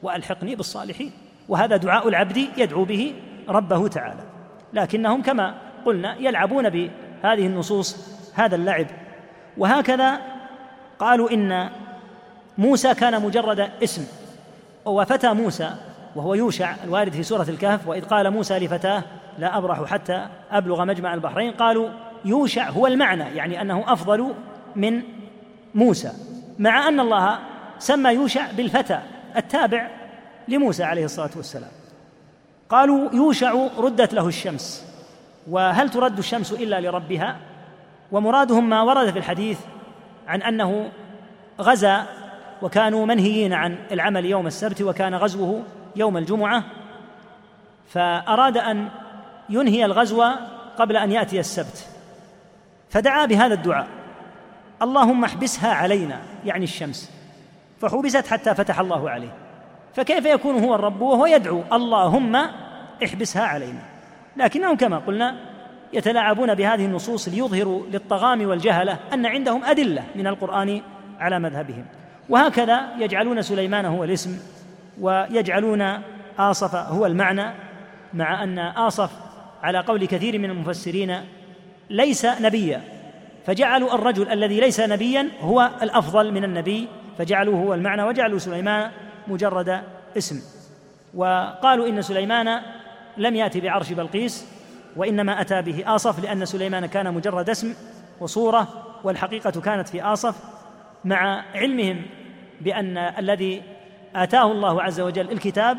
وألحقني 0.03 0.55
بالصالحين. 0.55 1.11
وهذا 1.49 1.77
دعاء 1.77 2.07
العبد 2.07 2.37
يدعو 2.57 2.85
به 2.85 3.13
ربه 3.49 3.87
تعالى. 3.87 4.23
لكنهم 4.73 5.21
كما 5.21 5.55
قلنا 5.85 6.15
يلعبون 6.19 6.65
هذه 7.23 7.47
النصوص 7.47 8.19
هذا 8.33 8.55
اللعب. 8.55 8.87
وهكذا 9.57 10.21
قالوا 10.99 11.31
إن 11.31 11.69
موسى 12.57 12.93
كان 12.93 13.21
مجرد 13.21 13.69
اسم. 13.83 14.05
وفتى 14.85 15.33
موسى 15.33 15.75
وهو 16.15 16.33
يوشع 16.33 16.75
الوارد 16.83 17.11
في 17.11 17.23
سورة 17.23 17.45
الكهف 17.49 17.87
وإذ 17.87 18.05
قال 18.05 18.31
موسى 18.31 18.59
لفتاه 18.59 19.03
لا 19.39 19.57
أبرح 19.57 19.83
حتى 19.83 20.27
أبلغ 20.51 20.85
مجمع 20.85 21.13
البحرين 21.13 21.51
قالوا 21.51 21.89
يوشع 22.25 22.69
هو 22.69 22.87
المعنى 22.87 23.23
يعني 23.23 23.61
أنه 23.61 23.83
أفضل 23.87 24.33
من 24.75 25.01
موسى 25.75 26.11
مع 26.59 26.87
أن 26.87 26.99
الله 26.99 27.39
سمى 27.79 28.09
يوشع 28.09 28.51
بالفتى 28.51 28.99
التابع 29.37 29.89
لموسى 30.47 30.83
عليه 30.83 31.05
الصلاة 31.05 31.29
والسلام. 31.35 31.71
قالوا 32.69 33.09
يوشع 33.13 33.67
ردت 33.77 34.13
له 34.13 34.27
الشمس 34.27 34.85
وهل 35.49 35.89
ترد 35.89 36.17
الشمس 36.17 36.51
إلا 36.51 36.81
لربها؟ 36.81 37.37
ومرادهم 38.11 38.69
ما 38.69 38.81
ورد 38.81 39.11
في 39.11 39.19
الحديث 39.19 39.59
عن 40.27 40.41
أنه 40.41 40.91
غزا 41.61 42.05
وكانوا 42.61 43.05
منهيين 43.05 43.53
عن 43.53 43.77
العمل 43.91 44.25
يوم 44.25 44.47
السبت 44.47 44.81
وكان 44.81 45.15
غزوه 45.15 45.63
يوم 45.95 46.17
الجمعة. 46.17 46.63
فأراد 47.89 48.57
أن 48.57 48.89
ينهي 49.49 49.85
الغزو 49.85 50.23
قبل 50.77 50.97
أن 50.97 51.11
يأتي 51.11 51.39
السبت. 51.39 51.94
فدعا 52.95 53.25
بهذا 53.25 53.53
الدعاء. 53.53 53.87
اللهم 54.81 55.23
احبسها 55.23 55.73
علينا 55.73 56.21
يعني 56.45 56.63
الشمس. 56.63 57.11
فحبست 57.81 58.27
حتى 58.27 58.55
فتح 58.55 58.79
الله 58.79 59.09
عليه. 59.09 59.33
فكيف 59.95 60.25
يكون 60.25 60.63
هو 60.63 60.75
الرب؟ 60.75 61.01
وهو 61.01 61.25
يدعو 61.25 61.63
اللهم 61.73 62.35
احبسها 63.03 63.43
علينا. 63.43 63.79
لكنهم 64.37 64.75
كما 64.75 64.97
قلنا 64.97 65.35
يتلاعبون 65.93 66.55
بهذه 66.55 66.85
النصوص 66.85 67.29
ليظهروا 67.29 67.83
للطغام 67.91 68.45
والجهلة 68.45 68.99
أن 69.13 69.25
عندهم 69.25 69.65
أدلة 69.65 70.03
من 70.15 70.27
القرآن 70.27 70.81
على 71.19 71.39
مذهبهم. 71.39 71.85
وهكذا 72.29 72.81
يجعلون 72.99 73.41
سليمان 73.41 73.85
هو 73.85 74.03
الاسم 74.03 74.39
ويجعلون 75.01 76.01
آصف 76.39 76.75
هو 76.75 77.05
المعنى 77.05 77.53
مع 78.13 78.43
أن 78.43 78.59
آصف 78.59 79.11
على 79.63 79.79
قول 79.79 80.05
كثير 80.05 80.39
من 80.39 80.49
المفسرين 80.49 81.21
ليس 81.89 82.25
نبيا. 82.25 82.81
فجعلوا 83.45 83.95
الرجل 83.95 84.29
الذي 84.29 84.59
ليس 84.59 84.79
نبيا 84.79 85.29
هو 85.41 85.69
الأفضل 85.81 86.31
من 86.31 86.43
النبي. 86.43 86.87
فجعلوه 87.17 87.55
هو 87.55 87.73
المعنى 87.73 88.03
وجعلوا 88.03 88.39
سليمان 88.39 88.91
مجرد 89.27 89.81
اسم. 90.17 90.41
وقالوا 91.13 91.87
إن 91.87 92.01
سليمان 92.01 92.61
لم 93.17 93.35
يأتي 93.35 93.61
بعرش 93.61 93.91
بلقيس 93.91 94.47
وإنما 94.95 95.41
أتى 95.41 95.61
به 95.61 95.95
آصف 95.95 96.23
لأن 96.23 96.45
سليمان 96.45 96.85
كان 96.85 97.13
مجرد 97.13 97.49
اسم 97.49 97.73
وصورة 98.19 98.67
والحقيقة 99.03 99.61
كانت 99.61 99.87
في 99.87 100.03
آصف 100.03 100.35
مع 101.05 101.43
علمهم 101.55 102.01
بأن 102.61 102.97
الذي 102.97 103.61
آتاه 104.15 104.51
الله 104.51 104.83
عز 104.83 105.01
وجل 105.01 105.31
الكتاب 105.31 105.77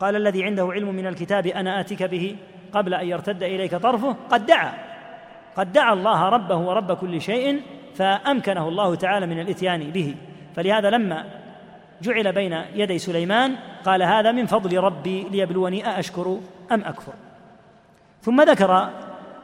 قال 0.00 0.16
الذي 0.16 0.44
عنده 0.44 0.68
علم 0.72 0.94
من 0.94 1.06
الكتاب 1.06 1.46
أنا 1.46 1.80
آتيك 1.80 2.02
به 2.02 2.36
قبل 2.72 2.94
أن 2.94 3.06
يرتد 3.06 3.42
إليك 3.42 3.74
طرفه 3.74 4.16
قد 4.30 4.46
دعا. 4.46 4.74
قد 5.56 5.72
دعا 5.72 5.92
الله 5.92 6.28
ربه 6.28 6.56
ورب 6.56 6.92
كل 6.92 7.20
شيء 7.20 7.62
فأمكنه 7.94 8.68
الله 8.68 8.94
تعالى 8.94 9.26
من 9.26 9.40
الإتيان 9.40 9.90
به. 9.90 10.14
فلهذا 10.56 10.90
لما 10.90 11.24
جعل 12.02 12.32
بين 12.32 12.52
يدي 12.74 12.98
سليمان 12.98 13.56
قال 13.84 14.02
هذا 14.02 14.32
من 14.32 14.46
فضل 14.46 14.78
ربي 14.78 15.26
ليبلوني 15.30 15.88
أأشكر 15.88 16.38
أم 16.72 16.84
أكفر. 16.84 17.12
ثم 18.22 18.42
ذكر 18.42 18.90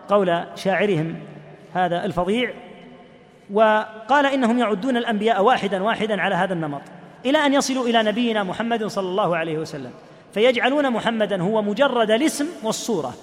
قول 0.09 0.45
شاعرهم 0.57 1.17
هذا 1.75 2.05
الفظيع 2.05 2.53
وقال 3.53 4.27
إنهم 4.27 4.59
يعدون 4.59 4.97
الأنبياء 4.97 5.43
واحدا 5.43 5.83
واحدا 5.83 6.23
على 6.23 6.35
هذا 6.35 6.55
النمط 6.55 6.83
إلى 7.27 7.39
أن 7.39 7.55
يصلوا 7.55 7.87
إلى 7.87 8.03
نبينا 8.03 8.43
محمد 8.43 8.85
صلى 8.85 9.09
الله 9.09 9.37
عليه 9.37 9.59
وسلم 9.59 9.91
فيجعلون 10.35 10.91
محمدا 10.91 11.43
هو 11.43 11.63
مجرد 11.63 12.11
الاسم 12.11 12.47
والصورة 12.63 13.15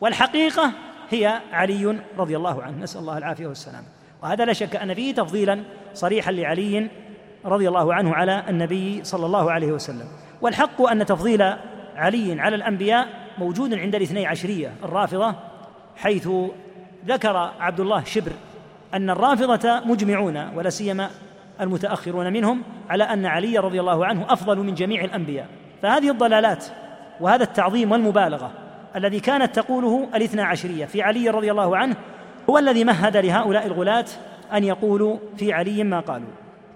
والحقيقة 0.00 0.72
هي 1.10 1.40
علي 1.52 1.98
رضي 2.18 2.36
الله 2.36 2.62
عنه. 2.62 2.82
نسأل 2.82 3.00
الله 3.00 3.18
العافية 3.18 3.46
والسلامه 3.46 3.86
وهذا 4.22 4.44
لا 4.44 4.52
شك 4.52 4.76
أن 4.76 4.94
فيه 4.94 5.14
تفضيلا 5.14 5.62
صريحا 5.94 6.32
لعلي 6.32 6.88
رضي 7.44 7.68
الله 7.68 7.94
عنه 7.94 8.14
على 8.14 8.44
النبي 8.48 9.04
صلى 9.04 9.26
الله 9.26 9.52
عليه 9.52 9.72
وسلم. 9.72 10.06
والحق 10.40 10.82
أن 10.82 11.06
تفضيل 11.06 11.42
علي 11.96 12.40
على 12.40 12.56
الأنبياء 12.56 13.08
موجود 13.38 13.74
عند 13.74 13.94
الاثني 13.94 14.26
عشرية. 14.26 14.72
الرافضة 14.84 15.34
حيث 15.96 16.28
ذكر 17.06 17.36
عبد 17.60 17.80
الله 17.80 18.04
شبر 18.04 18.32
أن 18.94 19.10
الرافضة 19.10 19.80
مجمعون 19.80 20.48
ولا 20.54 20.70
سيما 20.70 21.10
المتأخرون 21.60 22.32
منهم 22.32 22.62
على 22.88 23.04
أن 23.04 23.26
علي 23.26 23.58
رضي 23.58 23.80
الله 23.80 24.06
عنه 24.06 24.32
أفضل 24.32 24.58
من 24.58 24.74
جميع 24.74 25.04
الأنبياء. 25.04 25.46
فهذه 25.82 26.10
الضلالات 26.10 26.64
وهذا 27.20 27.42
التعظيم 27.42 27.92
والمبالغة 27.92 28.50
الذي 28.96 29.20
كانت 29.20 29.54
تقوله 29.54 30.08
الاثنا 30.14 30.44
عشرية 30.44 30.84
في 30.84 31.02
علي 31.02 31.28
رضي 31.28 31.50
الله 31.50 31.76
عنه 31.76 31.96
هو 32.50 32.58
الذي 32.58 32.84
مهد 32.84 33.16
لهؤلاء 33.16 33.66
الغلاة 33.66 34.04
أن 34.52 34.64
يقولوا 34.64 35.18
في 35.36 35.52
علي 35.52 35.84
ما 35.84 36.00
قالوا. 36.00 36.28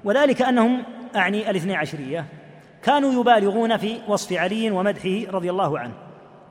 وذلك 0.05 0.43
أنهم 0.43 0.83
أعني 1.17 1.51
الاثني 1.51 1.77
عشرية 1.77 2.25
كانوا 2.83 3.21
يبالغون 3.21 3.77
في 3.77 3.99
وصف 4.09 4.33
علي 4.33 4.71
ومدحه 4.71 5.31
رضي 5.31 5.51
الله 5.51 5.79
عنه 5.79 5.93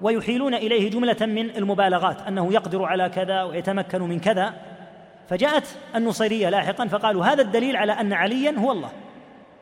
ويحيلون 0.01 0.53
إليه 0.53 0.89
جملة 0.89 1.25
من 1.25 1.49
المبالغات 1.49 2.21
أنه 2.27 2.53
يقدر 2.53 2.83
على 2.83 3.09
كذا 3.09 3.43
ويتمكن 3.43 4.01
من 4.01 4.19
كذا. 4.19 4.53
فجاءت 5.29 5.67
النصيرية 5.95 6.49
لاحقا 6.49 6.87
فقالوا 6.87 7.25
هذا 7.25 7.41
الدليل 7.41 7.75
على 7.75 7.91
أن 7.91 8.13
عليا 8.13 8.59
هو 8.59 8.71
الله 8.71 8.89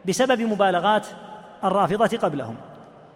بسبب 0.07 0.41
مبالغات 0.41 1.07
الرافضة 1.63 2.17
قبلهم. 2.17 2.55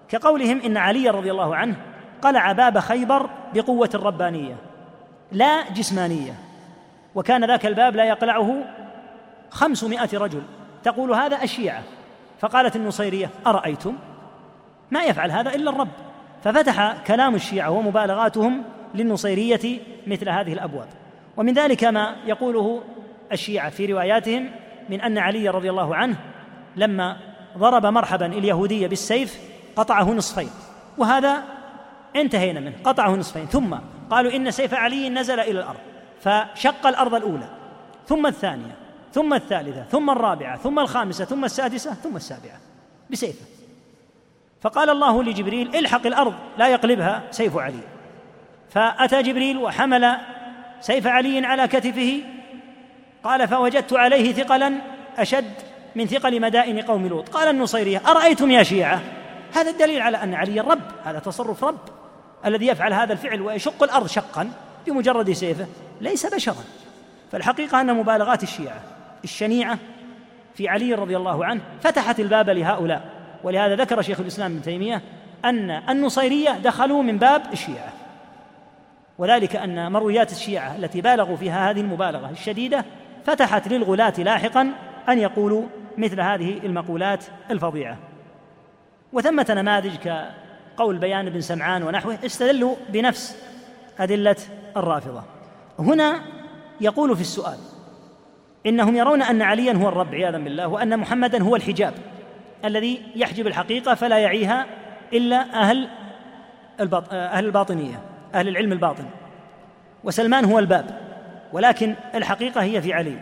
كقولهم 0.09 0.61
إن 0.61 0.77
علي 0.77 1.09
رضي 1.09 1.31
الله 1.31 1.55
عنه 1.55 1.75
قلع 2.22 2.51
باب 2.51 2.80
خيبر 2.80 3.30
بقوة 3.53 3.89
الربانية 3.93 4.55
لا 5.32 5.70
جسمانية 5.70 6.34
وكان 7.16 7.45
ذاك 7.45 7.66
الباب 7.66 7.95
لا 7.95 8.03
يقلعه 8.03 8.55
خمسمائة 9.49 10.09
رجل. 10.13 10.41
تقول 10.84 11.11
هذا 11.11 11.43
الشيعة. 11.43 11.84
فقالت 12.39 12.76
النصيرية 12.76 13.30
أرأيتم؟ 13.47 13.95
ما 14.91 15.03
يفعل 15.03 15.32
هذا 15.32 15.55
إلا 15.55 15.70
الرب. 15.72 15.88
ففتح 16.43 16.97
كلام 17.07 17.36
الشيعة 17.36 17.70
ومبالغاتهم 17.70 18.63
للنصيرية 18.95 19.80
مثل 20.07 20.30
هذه 20.30 20.53
الأبواب. 20.53 20.88
ومن 21.38 21.53
ذلك 21.53 21.84
ما 21.84 22.16
يقوله 22.26 22.82
الشيعة 23.32 23.70
في 23.70 23.86
رواياتهم 23.86 24.51
من 24.89 25.01
أن 25.01 25.18
علي 25.18 25.49
رضي 25.49 25.70
الله 25.70 25.95
عنه 25.95 26.16
لما 26.76 27.18
ضرب 27.57 27.86
مرحبا 27.86 28.26
اليهودية 28.26 28.88
بالسيف 28.88 29.39
قطعه 29.76 30.11
نصفين. 30.11 30.49
وهذا 30.97 31.43
انتهينا 32.16 32.59
منه 32.59 32.76
قطعه 32.84 33.16
نصفين. 33.16 33.45
ثم 33.45 33.76
قالوا 34.09 34.36
إن 34.36 34.51
سيف 34.51 34.74
علي 34.74 35.09
نزل 35.09 35.39
إلى 35.39 35.59
الأرض 35.59 35.80
فشق 36.22 36.88
الأرض 36.88 37.16
الأولى 37.16 37.49
ثم 38.07 38.28
الثانية 38.28 38.76
ثم 39.13 39.34
الثالثة 39.34 39.84
ثم 39.84 40.09
الرابعة 40.09 40.57
ثم 40.57 40.80
الخامسة 40.80 41.26
ثم 41.26 41.45
السادسة 41.45 41.93
ثم 41.93 42.16
السابعة 42.16 42.59
بسيفة. 43.09 43.45
فقال 44.61 44.89
الله 44.89 45.24
لجبريل 45.24 45.76
الحق 45.76 46.05
الأرض 46.05 46.34
لا 46.57 46.68
يقلبها 46.68 47.24
سيف 47.32 47.57
علي. 47.57 47.80
فأتى 48.70 49.22
جبريل 49.22 49.57
وحمل 49.57 50.18
سيف 50.82 51.07
علي 51.07 51.45
على 51.45 51.68
كتفه 51.68 52.22
قال 53.24 53.47
فوجدت 53.47 53.93
عليه 53.93 54.34
ثقلا 54.34 54.74
أشد 55.18 55.53
من 55.95 56.05
ثقل 56.05 56.41
مدائن 56.41 56.82
قوم 56.82 57.07
لوط. 57.07 57.30
قال 57.30 57.49
النصيرية 57.49 58.01
أرأيتم 58.07 58.51
يا 58.51 58.63
شيعة؟ 58.63 59.01
هذا 59.53 59.70
الدليل 59.70 60.01
على 60.01 60.24
أن 60.24 60.34
علي 60.34 60.59
الرب 60.59 60.82
هذا 61.03 61.20
تصرف 61.20 61.63
رب. 61.63 61.80
الذي 62.45 62.67
يفعل 62.67 62.93
هذا 62.93 63.13
الفعل 63.13 63.41
ويشق 63.41 63.83
الأرض 63.83 64.07
شقا 64.07 64.51
بمجرد 64.87 65.31
سيفه 65.31 65.67
ليس 66.01 66.35
بشرا. 66.35 66.63
فالحقيقة 67.31 67.81
أن 67.81 67.93
مبالغات 67.93 68.43
الشيعة 68.43 68.81
الشنيعة 69.23 69.77
في 70.55 70.69
علي 70.69 70.93
رضي 70.93 71.17
الله 71.17 71.45
عنه 71.45 71.61
فتحت 71.81 72.19
الباب 72.19 72.49
لهؤلاء. 72.49 73.01
ولهذا 73.43 73.75
ذكر 73.75 74.01
شيخ 74.01 74.19
الإسلام 74.19 74.51
ابن 74.51 74.61
تيمية 74.61 75.01
أن 75.45 75.71
النصيرية 75.71 76.51
دخلوا 76.51 77.03
من 77.03 77.17
باب 77.17 77.41
الشيعة. 77.53 77.93
وذلك 79.17 79.55
أن 79.55 79.91
مرويات 79.91 80.31
الشيعة 80.31 80.75
التي 80.75 81.01
بالغوا 81.01 81.35
فيها 81.35 81.71
هذه 81.71 81.81
المبالغة 81.81 82.29
الشديدة 82.29 82.85
فتحت 83.25 83.67
للغلاة 83.67 84.13
لاحقا 84.17 84.71
أن 85.09 85.19
يقولوا 85.19 85.63
مثل 85.97 86.21
هذه 86.21 86.59
المقولات 86.63 87.25
الفظيعة. 87.51 87.97
وثمة 89.13 89.45
نماذج 89.49 90.09
قول 90.78 90.97
بيان 90.97 91.30
بن 91.30 91.41
سمعان 91.41 91.84
ونحوه 91.84 92.17
استدلوا 92.26 92.76
بنفس 92.89 93.38
أدلة 93.99 94.36
الرافضة. 94.78 95.23
هنا 95.80 96.21
يقول 96.82 97.15
في 97.15 97.21
السؤال 97.21 97.57
إنهم 98.65 98.95
يرون 98.95 99.21
أن 99.21 99.41
عليا 99.41 99.73
هو 99.73 99.89
الرب 99.89 100.15
عياذا 100.15 100.38
بالله 100.38 100.67
وأن 100.67 100.99
محمدا 100.99 101.43
هو 101.43 101.55
الحجاب 101.55 101.93
الذي 102.65 103.01
يحجب 103.15 103.47
الحقيقة 103.47 103.95
فلا 103.95 104.17
يعيها 104.17 104.65
إلا 105.13 105.61
أهل 105.61 105.88
أهل 107.11 107.45
الباطنية 107.45 107.99
أهل 108.34 108.47
العلم 108.47 108.71
الباطن. 108.71 109.05
وسلمان 110.03 110.45
هو 110.45 110.59
الباب 110.59 110.99
ولكن 111.53 111.95
الحقيقة 112.15 112.63
هي 112.63 112.82
في 112.82 112.93
علي. 112.93 113.17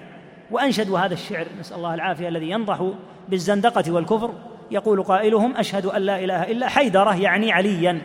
وأنشدوا 0.51 0.99
هذا 0.99 1.13
الشعر 1.13 1.45
نسأل 1.59 1.77
الله 1.77 1.93
العافية 1.93 2.27
الذي 2.27 2.49
ينضح 2.49 2.91
بالزندقة 3.29 3.91
والكفر. 3.91 4.33
يقول 4.73 5.03
قائلهم 5.03 5.57
أشهد 5.57 5.85
أن 5.85 6.01
لا 6.01 6.23
إله 6.23 6.43
إلا 6.43 6.67
حيدرة 6.67 7.21
يعني 7.21 7.51
عليا 7.51 8.01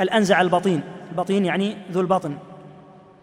الأنزع 0.00 0.40
البطين. 0.40 0.80
البطين 1.10 1.44
يعني 1.44 1.76
ذو 1.92 2.00
البطن. 2.00 2.34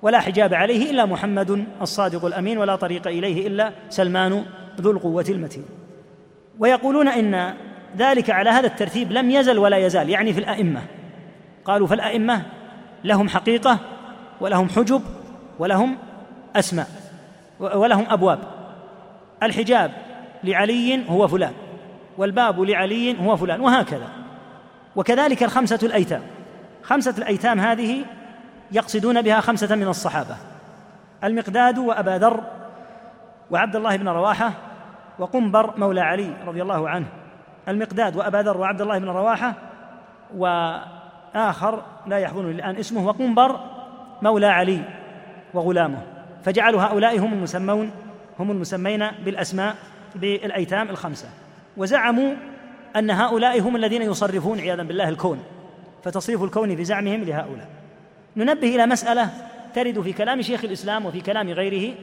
ولا 0.01 0.19
حجاب 0.19 0.53
عليه 0.53 0.91
إلا 0.91 1.05
محمد 1.05 1.65
الصادق 1.81 2.25
الأمين 2.25 2.57
ولا 2.57 2.75
طريق 2.75 3.07
إليه 3.07 3.47
إلا 3.47 3.71
سلمان 3.89 4.45
ذو 4.81 4.91
القوة 4.91 5.25
المتين. 5.29 5.65
ويقولون 6.59 7.07
إن 7.07 7.53
ذلك 7.97 8.29
على 8.29 8.49
هذا 8.49 8.67
الترتيب 8.67 9.11
لم 9.11 9.31
يزل 9.31 9.57
ولا 9.57 9.77
يزال 9.77 10.09
يعني 10.09 10.33
في 10.33 10.39
الأئمة. 10.39 10.81
قالوا 11.65 11.87
فالأئمة 11.87 12.41
لهم 13.03 13.29
حقيقة 13.29 13.79
ولهم 14.41 14.69
حجب 14.69 15.01
ولهم 15.59 15.97
أسماء 16.55 16.87
ولهم 17.59 18.05
أبواب. 18.09 18.39
الحجاب 19.43 19.91
لعلي 20.43 21.09
هو 21.09 21.27
فلان. 21.27 21.53
والباب 22.17 22.61
لعلي 22.61 23.27
هو 23.27 23.37
فلان 23.37 23.61
وهكذا. 23.61 24.09
وكذلك 24.95 25.43
الخمسة 25.43 25.79
الأيتام. 25.83 26.21
خمسة 26.83 27.13
الأيتام 27.17 27.59
هذه 27.59 28.05
يقصدون 28.71 29.21
بها 29.21 29.39
خمسة 29.39 29.75
من 29.75 29.87
الصحابة. 29.87 30.35
المقداد 31.23 31.77
وأبا 31.77 32.17
ذر 32.17 32.43
وعبد 33.51 33.75
الله 33.75 33.95
بن 33.95 34.07
رواحة 34.07 34.51
وقنبر 35.19 35.73
مولى 35.77 36.01
علي 36.01 36.33
رضي 36.45 36.61
الله 36.61 36.89
عنه. 36.89 37.05
المقداد 37.67 38.15
وأبا 38.15 38.37
ذر 38.37 38.57
وعبد 38.57 38.81
الله 38.81 38.97
بن 38.97 39.09
رواحة 39.09 39.53
وآخر 40.37 41.83
لا 42.07 42.17
يحضرني 42.17 42.51
الآن 42.51 42.75
اسمه 42.75 43.07
وقنبر 43.07 43.59
مولى 44.21 44.47
علي 44.47 44.81
وغلامه. 45.53 46.01
فجعلوا 46.43 46.81
هؤلاء 46.81 47.19
هم 47.19 47.33
المسمون 47.33 47.91
هم 48.39 48.51
المسمين 48.51 49.07
بالأسماء 49.25 49.75
بالأيتام 50.15 50.89
الخمسة. 50.89 51.27
وزعموا 51.77 52.33
أن 52.95 53.11
هؤلاء 53.11 53.61
هم 53.61 53.75
الذين 53.75 54.01
يصرفون 54.01 54.59
عياذا 54.59 54.83
بالله 54.83 55.09
الكون 55.09 55.39
فتصريف 56.03 56.43
الكون 56.43 56.75
في 56.75 56.83
زعمهم 56.83 57.23
لهؤلاء. 57.23 57.67
ننبه 58.37 58.75
إلى 58.75 58.85
مسألة 58.85 59.29
ترد 59.75 60.01
في 60.01 60.13
كلام 60.13 60.41
شيخ 60.41 60.63
الإسلام 60.63 61.05
وفي 61.05 61.21
كلام 61.21 61.49
غيره 61.49 61.95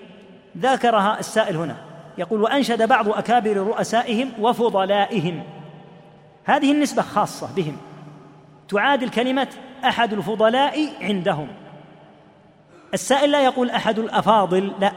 ذكرها 0.58 1.18
السائل 1.20 1.56
هنا. 1.56 1.76
يقول 2.18 2.42
وأنشد 2.42 2.88
بعض 2.88 3.08
أكابر 3.08 3.56
رؤسائهم 3.56 4.32
وفضلائهم. 4.40 5.42
هذه 6.44 6.72
النسبة 6.72 7.02
خاصة 7.02 7.48
بهم. 7.56 7.76
تعادل 8.68 9.08
كلمه 9.08 9.48
أحد 9.84 10.12
الفضلاء 10.12 10.88
عندهم. 11.00 11.48
السائل 12.94 13.30
لا 13.30 13.44
يقول 13.44 13.70
أحد 13.70 13.98
الأفاضل 13.98 14.72
لا. 14.80 14.92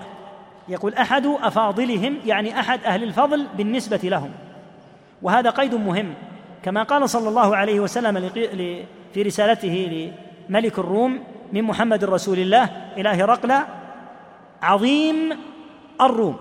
يقول 0.70 0.94
أحد 0.94 1.26
أفاضلهم 1.26 2.18
يعني 2.26 2.60
أحد 2.60 2.84
أهل 2.84 3.04
الفضل 3.04 3.48
بالنسبة 3.58 4.00
لهم. 4.04 4.32
وهذا 5.22 5.50
قيد 5.50 5.76
مهم. 5.76 6.14
كما 6.64 6.84
قال 6.84 7.10
صلى 7.10 7.30
الله 7.30 7.56
عليه 7.56 7.80
وسلم 7.80 8.30
في 9.14 9.22
رسالته 9.22 10.10
لملك 10.50 10.80
الروم 10.80 11.24
من 11.54 11.64
محمد 11.64 12.06
رسول 12.06 12.40
الله 12.40 12.70
إلى 12.98 13.10
هرقل 13.10 13.54
عظيم 14.62 15.16
الروم. 16.02 16.36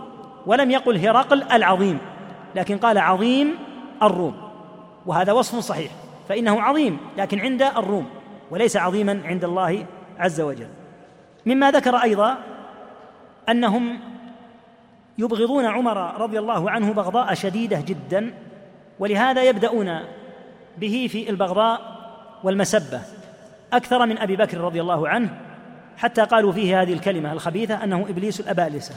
ولم 0.47 0.70
يقل 0.70 0.97
هرقل 0.99 1.43
العظيم 1.53 1.99
لكن 2.55 2.79
قال 2.79 2.99
عظيم 2.99 3.55
الروم. 4.03 4.35
وهذا 5.07 5.33
وصف 5.33 5.59
صحيح 5.59 5.93
فإنه 6.29 6.62
عظيم 6.62 6.99
لكن 7.18 7.41
عند 7.41 7.62
الروم 7.62 8.07
وليس 8.51 8.77
عظيما 8.77 9.22
عند 9.24 9.45
الله 9.45 9.87
عز 10.18 10.41
وجل. 10.41 10.68
مما 11.47 11.70
ذكر 11.70 11.97
أيضا 11.97 12.39
أنهم 13.49 13.99
يبغضون 15.18 15.64
عمر 15.64 16.20
رضي 16.20 16.39
الله 16.39 16.70
عنه 16.70 16.93
بغضاء 16.93 17.35
شديدة 17.35 17.81
جدا 17.81 18.35
ولهذا 18.99 19.45
يبدأون 19.45 20.01
به 20.79 21.09
في 21.13 21.31
البغضاء 21.31 21.97
والمسبة 22.45 23.01
أكثر 23.73 24.07
من 24.07 24.19
أبي 24.19 24.37
بكر 24.37 24.59
رضي 24.59 24.81
الله 24.81 25.09
عنه 25.09 25.41
حتى 25.97 26.23
قالوا 26.23 26.53
فيه 26.53 26.83
هذه 26.83 26.93
الكلمة 26.93 27.33
الخبيثة 27.33 27.85
أنه 27.85 28.07
إبليس 28.09 28.41
الأبالسة. 28.41 28.95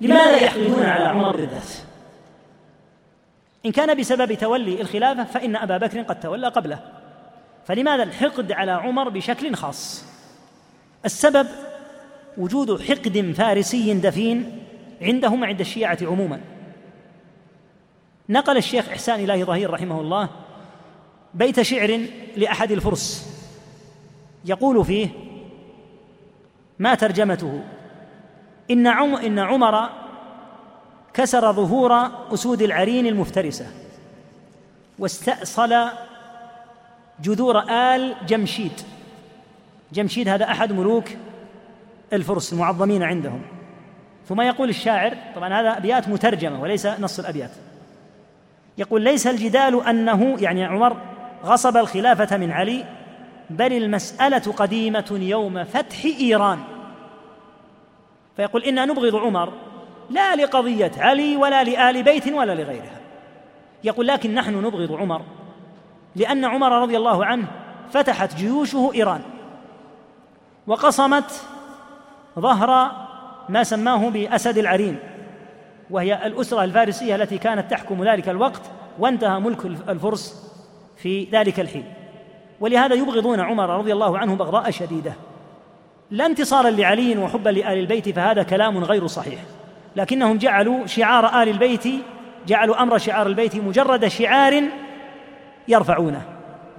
لماذا 0.00 0.36
يحقدون 0.36 0.82
على 0.82 1.04
عمر 1.04 1.36
بالذات 1.36 1.68
إن 3.66 3.72
كان 3.72 3.98
بسبب 3.98 4.34
تولي 4.34 4.80
الخلافة 4.80 5.24
فإن 5.24 5.56
أبا 5.56 5.78
بكر 5.78 6.02
قد 6.02 6.20
تولى 6.20 6.48
قبله. 6.48 6.78
فلماذا 7.66 8.02
الحقد 8.02 8.52
على 8.52 8.72
عمر 8.72 9.08
بشكل 9.08 9.54
خاص؟ 9.54 10.04
السبب 11.04 11.46
وجود 12.38 12.82
حقد 12.82 13.34
فارسي 13.36 13.94
دفين 13.94 14.62
عندهم 15.02 15.44
عند 15.44 15.60
الشيعة 15.60 15.98
عموما. 16.02 16.40
نقل 18.32 18.56
الشيخ 18.56 18.88
إحسان 18.88 19.20
إلهي 19.20 19.44
ظهير 19.44 19.70
رحمه 19.70 20.00
الله 20.00 20.28
بيت 21.34 21.62
شعر 21.62 22.00
لأحد 22.36 22.72
الفرس 22.72 23.28
يقول 24.44 24.84
فيه 24.84 25.08
ما 26.78 26.94
ترجمته؟ 26.94 27.60
إن 28.70 28.86
إن 28.86 29.38
عمر 29.38 29.88
كسر 31.14 31.52
ظهور 31.52 32.10
أسود 32.34 32.62
العرين 32.62 33.06
المفترسة 33.06 33.66
واستأصل 34.98 35.88
جذور 37.20 37.58
آل 37.58 38.14
جمشيد. 38.26 38.72
جمشيد 39.92 40.28
هذا 40.28 40.44
أحد 40.44 40.72
ملوك 40.72 41.04
الفرس 42.12 42.52
المعظمين 42.52 43.02
عندهم. 43.02 43.42
ثم 44.28 44.40
يقول 44.40 44.68
الشاعر 44.68 45.16
طبعا 45.34 45.60
هذا 45.60 45.76
أبيات 45.76 46.08
مترجمة 46.08 46.62
وليس 46.62 46.86
نص 46.86 47.18
الأبيات. 47.18 47.50
يقول 48.78 49.02
ليس 49.02 49.26
الجدال 49.26 49.86
أنه 49.86 50.36
يعني 50.40 50.64
عمر 50.64 50.96
غصب 51.44 51.76
الخلافة 51.76 52.36
من 52.36 52.50
علي 52.50 52.84
بل 53.50 53.72
المسألة 53.72 54.52
قديمة 54.52 55.18
يوم 55.20 55.64
فتح 55.64 56.04
إيران. 56.04 56.58
فيقول 58.36 58.64
إنا 58.64 58.84
نبغض 58.84 59.16
عمر 59.16 59.52
لا 60.10 60.36
لقضية 60.36 60.92
علي 60.98 61.36
ولا 61.36 61.64
لآل 61.64 62.02
بيت 62.02 62.32
ولا 62.32 62.54
لغيرها. 62.54 63.00
يقول 63.84 64.06
لكن 64.06 64.34
نحن 64.34 64.54
نبغض 64.54 64.92
عمر 64.92 65.22
لأن 66.16 66.44
عمر 66.44 66.82
رضي 66.82 66.96
الله 66.96 67.24
عنه 67.24 67.46
فتحت 67.90 68.34
جيوشه 68.34 68.90
إيران 68.94 69.20
وقصمت 70.66 71.44
ظهر 72.38 72.90
ما 73.48 73.64
سماه 73.64 74.10
بأسد 74.10 74.58
العرين. 74.58 74.98
وهي 75.90 76.26
الأسرة 76.26 76.64
الفارسية 76.64 77.14
التي 77.14 77.38
كانت 77.38 77.70
تحكم 77.70 78.04
ذلك 78.04 78.28
الوقت 78.28 78.62
وانتهى 78.98 79.40
ملك 79.40 79.64
الفرس 79.64 80.52
في 80.96 81.28
ذلك 81.32 81.60
الحين. 81.60 81.84
ولهذا 82.60 82.94
يبغضون 82.94 83.40
عمر 83.40 83.78
رضي 83.78 83.92
الله 83.92 84.18
عنه 84.18 84.36
بغضاء 84.36 84.70
شديدة. 84.70 85.12
لا 86.10 86.26
انتصارا 86.26 86.70
لعلي 86.70 87.18
وحبا 87.18 87.50
لآل 87.50 87.78
البيت 87.78 88.08
فهذا 88.08 88.42
كلام 88.42 88.78
غير 88.78 89.06
صحيح. 89.06 89.40
لكنهم 89.96 90.38
جعلوا 90.38 90.86
شعار 90.86 91.42
آل 91.42 91.48
البيت 91.48 91.84
جعلوا 92.46 92.82
أمر 92.82 92.98
شعار 92.98 93.26
البيت 93.26 93.56
مجرد 93.56 94.06
شعار 94.06 94.62
يرفعونه 95.68 96.22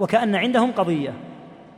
وكأن 0.00 0.34
عندهم 0.34 0.72
قضية. 0.72 1.12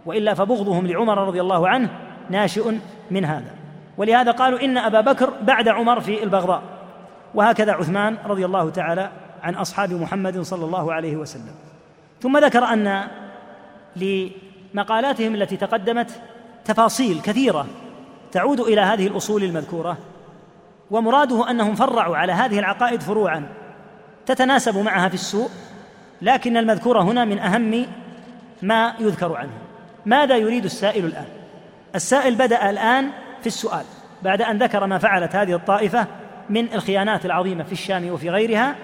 وإلا 0.06 0.34
فبغضهم 0.34 0.86
لعمر 0.86 1.18
رضي 1.18 1.40
الله 1.40 1.68
عنه 1.68 1.88
ناشئ 2.30 2.72
من 3.10 3.24
هذا. 3.24 3.54
ولهذا 3.98 4.30
قالوا 4.30 4.64
إن 4.64 4.78
أبا 4.78 5.00
بكر 5.00 5.32
بعد 5.42 5.68
عمر 5.68 6.00
في 6.00 6.22
البغضاء. 6.22 6.75
وهكذا 7.36 7.72
عثمان 7.72 8.16
رضي 8.26 8.44
الله 8.44 8.70
تعالى 8.70 9.10
عن 9.42 9.54
أصحاب 9.54 9.92
محمد 9.92 10.40
صلى 10.40 10.64
الله 10.64 10.92
عليه 10.92 11.16
وسلم. 11.16 11.54
ثم 12.22 12.38
ذكر 12.38 12.64
أن 12.64 13.04
لمقالاتهم 13.96 15.34
التي 15.34 15.56
تقدمت 15.56 16.10
تفاصيل 16.64 17.20
كثيرة 17.20 17.66
تعود 18.32 18.60
إلى 18.60 18.80
هذه 18.80 19.06
الأصول 19.06 19.44
المذكورة 19.44 19.98
ومراده 20.90 21.50
أنهم 21.50 21.74
فرعوا 21.74 22.16
على 22.16 22.32
هذه 22.32 22.58
العقائد 22.58 23.00
فروعا 23.00 23.48
تتناسب 24.26 24.78
معها 24.78 25.08
في 25.08 25.14
السوء 25.14 25.48
لكن 26.22 26.56
المذكور 26.56 27.00
هنا 27.00 27.24
من 27.24 27.38
أهم 27.38 27.86
ما 28.62 28.94
يذكر 29.00 29.36
عنه. 29.36 29.52
ماذا 30.06 30.36
يريد 30.36 30.64
السائل 30.64 31.04
الآن؟ 31.04 31.26
السائل 31.94 32.34
بدأ 32.34 32.70
الآن 32.70 33.10
في 33.40 33.46
السؤال 33.46 33.84
بعد 34.22 34.42
أن 34.42 34.58
ذكر 34.58 34.86
ما 34.86 34.98
فعلت 34.98 35.36
هذه 35.36 35.54
الطائفة 35.54 36.06
من 36.50 36.72
الخيانات 36.74 37.26
العظيمة 37.26 37.64
في 37.64 37.72
الشام 37.72 38.10
وفي 38.10 38.30
غيرها 38.30 38.76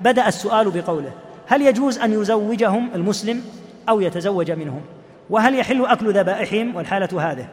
بدأ 0.00 0.28
السؤال 0.28 0.70
بقوله 0.70 1.12
هل 1.46 1.62
يجوز 1.62 1.98
أن 1.98 2.20
يزوجهم 2.20 2.90
المسلم 2.94 3.42
أو 3.88 4.00
يتزوج 4.00 4.50
منهم؟ 4.50 4.80
وهل 5.30 5.54
يحل 5.54 5.84
أكل 5.84 6.12
ذبائحهم؟ 6.12 6.76
والحالة 6.76 7.30
هذه. 7.30 7.48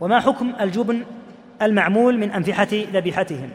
وما 0.00 0.20
حكم 0.20 0.52
الجبن 0.60 1.02
المعمول 1.62 2.18
من 2.18 2.30
أنفحة 2.30 2.68
ذبيحتهم؟ 2.72 3.50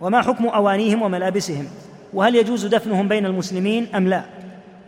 وما 0.00 0.22
حكم 0.22 0.46
أوانيهم 0.46 1.02
وملابسهم؟ 1.02 1.68
وهل 2.12 2.34
يجوز 2.34 2.66
دفنهم 2.66 3.08
بين 3.08 3.26
المسلمين 3.26 3.88
أم 3.94 4.08
لا؟ 4.08 4.22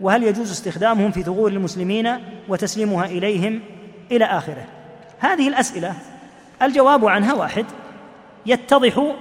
وهل 0.01 0.23
يجوز 0.23 0.51
استخدامهم 0.51 1.11
في 1.11 1.23
ثغور 1.23 1.51
المسلمين 1.51 2.11
وتسليمها 2.49 3.05
إليهم 3.05 3.61
إلى 4.13 4.25
آخره؟ 4.25 4.65
هذه 5.19 5.49
الأسئلة 5.49 5.95
الجواب 6.63 7.07
عنها 7.07 7.35
واحد 7.35 7.65
يتضح 8.47 9.13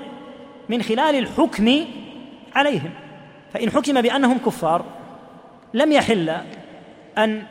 من 0.70 0.82
خلال 0.82 1.16
الحكم 1.16 1.86
عليهم. 2.56 2.90
فإن 3.54 3.72
حكم 3.72 4.02
بأنهم 4.02 4.38
كفار 4.38 4.86
لم 5.74 5.92
يحل 5.92 6.36
أن 7.18 7.44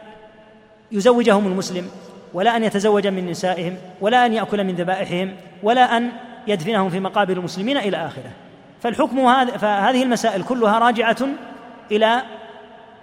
يزوجهم 0.92 1.46
المسلم 1.46 1.88
ولا 2.34 2.56
أن 2.56 2.64
يتزوج 2.64 3.06
من 3.06 3.30
نسائهم 3.30 3.76
ولا 4.00 4.26
أن 4.26 4.32
يأكل 4.32 4.64
من 4.64 4.74
ذبائحهم 4.74 5.36
ولا 5.62 5.96
أن 5.96 6.10
يدفنهم 6.46 6.90
في 6.90 7.00
مقابر 7.00 7.32
المسلمين 7.32 7.76
إلى 7.76 7.96
آخره. 7.96 8.30
فالحكم 8.80 9.18
هذا 9.18 9.56
فهذه 9.56 10.02
المسائل 10.02 10.42
كلها 10.42 10.78
راجعة 10.78 11.16
إلى 11.92 12.22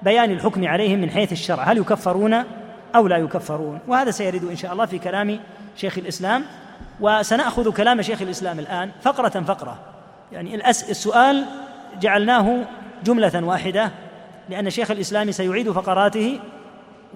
بيان 0.02 0.32
الحكم 0.32 0.68
عليهم 0.68 1.00
من 1.00 1.10
حيث 1.10 1.32
الشرع. 1.32 1.64
هل 1.64 1.78
يكفرون 1.78 2.44
أو 2.96 3.08
لا 3.08 3.18
يكفرون؟ 3.18 3.80
وهذا 3.88 4.12
سيرد 4.12 4.44
إن 4.44 4.56
شاء 4.56 4.74
الله 4.74 4.86
في 4.86 5.00
كلام 5.00 5.40
شيخ 5.78 5.98
الإسلام 5.98 6.46
وسنأخذ 7.00 7.74
كلام 7.74 8.02
شيخ 8.02 8.22
الإسلام 8.22 8.60
الآن 8.60 8.92
فقرة 9.02 9.42
فقرة. 9.42 9.91
يعني 10.32 10.70
السؤال 10.70 11.46
جعلناه 12.02 12.66
جملة 13.04 13.46
واحدة 13.46 13.92
لأن 14.50 14.70
شيخ 14.70 14.92
الإسلام 14.92 15.32
سيعيد 15.32 15.72
فقراته 15.72 16.40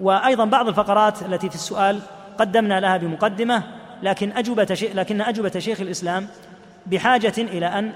وأيضا 0.00 0.44
بعض 0.44 0.68
الفقرات 0.68 1.22
التي 1.22 1.48
في 1.48 1.54
السؤال 1.54 2.00
قدمنا 2.38 2.80
لها 2.80 2.96
بمقدمة 2.96 3.62
لكن 4.02 4.32
شيخ 4.72 4.96
لكن 4.96 5.20
أجوبة 5.20 5.58
شيخ 5.58 5.80
الإسلام 5.80 6.28
بحاجة 6.86 7.34
إلى 7.38 7.66
أن 7.66 7.92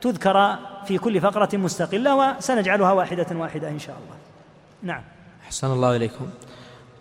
تذكر 0.00 0.56
في 0.86 0.98
كل 0.98 1.20
فقرة 1.20 1.48
مستقلة 1.56 2.14
وسنجعلها 2.14 2.92
واحدة 2.92 3.26
واحدة 3.32 3.68
إن 3.68 3.78
شاء 3.78 3.96
الله. 3.96 4.16
نعم. 4.82 5.02
أحسن 5.46 5.72
الله 5.72 5.96
إليكم. 5.96 6.26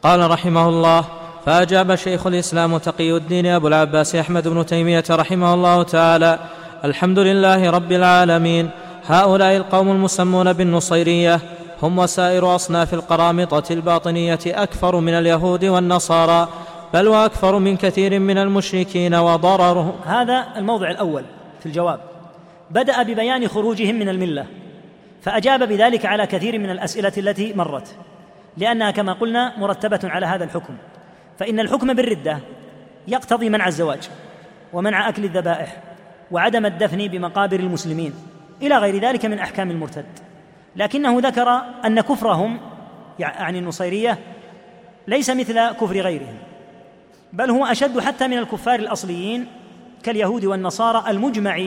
قال 0.03 0.31
رحمه 0.31 0.69
الله 0.69 1.05
فأجاب 1.45 1.95
شيخ 1.95 2.27
الإسلام 2.27 2.77
تقي 2.77 3.17
الدين 3.17 3.45
أبو 3.45 3.67
العباس 3.67 4.15
أحمد 4.15 4.47
بن 4.47 4.65
تيمية 4.65 5.03
رحمه 5.09 5.53
الله 5.53 5.83
تعالى 5.83 6.39
الحمد 6.85 7.19
لله 7.19 7.69
رب 7.69 7.91
العالمين 7.91 8.69
هؤلاء 9.05 9.57
القوم 9.57 9.91
المسمون 9.91 10.53
بالنصيرية 10.53 11.39
هم 11.83 11.99
وسائر 11.99 12.55
أصناف 12.55 12.93
القرامطة 12.93 13.73
الباطنية 13.73 14.39
أكثر 14.45 14.99
من 14.99 15.13
اليهود 15.13 15.65
والنصارى 15.65 16.47
بل 16.93 17.07
وأكثر 17.07 17.59
من 17.59 17.77
كثير 17.77 18.19
من 18.19 18.37
المشركين 18.37 19.15
وضررهم. 19.15 19.95
هذا 20.05 20.47
الموضع 20.55 20.89
الأول 20.89 21.23
في 21.59 21.65
الجواب. 21.65 21.99
بدأ 22.71 23.03
ببيان 23.03 23.47
خروجهم 23.47 23.95
من 23.95 24.09
الملة 24.09 24.45
فأجاب 25.21 25.67
بذلك 25.67 26.05
على 26.05 26.27
كثير 26.27 26.59
من 26.59 26.69
الأسئلة 26.69 27.13
التي 27.17 27.53
مرت 27.53 27.95
لأنها 28.57 28.91
كما 28.91 29.13
قلنا 29.13 29.59
مرتبة 29.59 29.99
على 30.03 30.25
هذا 30.25 30.43
الحكم. 30.43 30.73
فإن 31.39 31.59
الحكم 31.59 31.93
بالردة 31.93 32.39
يقتضي 33.07 33.49
منع 33.49 33.67
الزواج 33.67 34.09
ومنع 34.73 35.09
أكل 35.09 35.23
الذبائح 35.23 35.77
وعدم 36.31 36.65
الدفن 36.65 37.07
بمقابر 37.07 37.59
المسلمين 37.59 38.13
إلى 38.61 38.77
غير 38.77 39.01
ذلك 39.01 39.25
من 39.25 39.39
أحكام 39.39 39.71
المرتد. 39.71 40.05
لكنه 40.75 41.19
ذكر 41.19 41.49
أن 41.85 42.01
كفرهم 42.01 42.59
يعني 43.19 43.59
النصيرية 43.59 44.19
ليس 45.07 45.29
مثل 45.29 45.69
كفر 45.69 45.99
غيرهم 45.99 46.37
بل 47.33 47.49
هو 47.49 47.65
أشد 47.65 47.99
حتى 47.99 48.27
من 48.27 48.37
الكفار 48.37 48.79
الأصليين 48.79 49.47
كاليهود 50.03 50.45
والنصارى 50.45 51.11
المجمع 51.11 51.59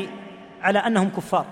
على 0.62 0.78
أنهم 0.78 1.08
كفار. 1.08 1.46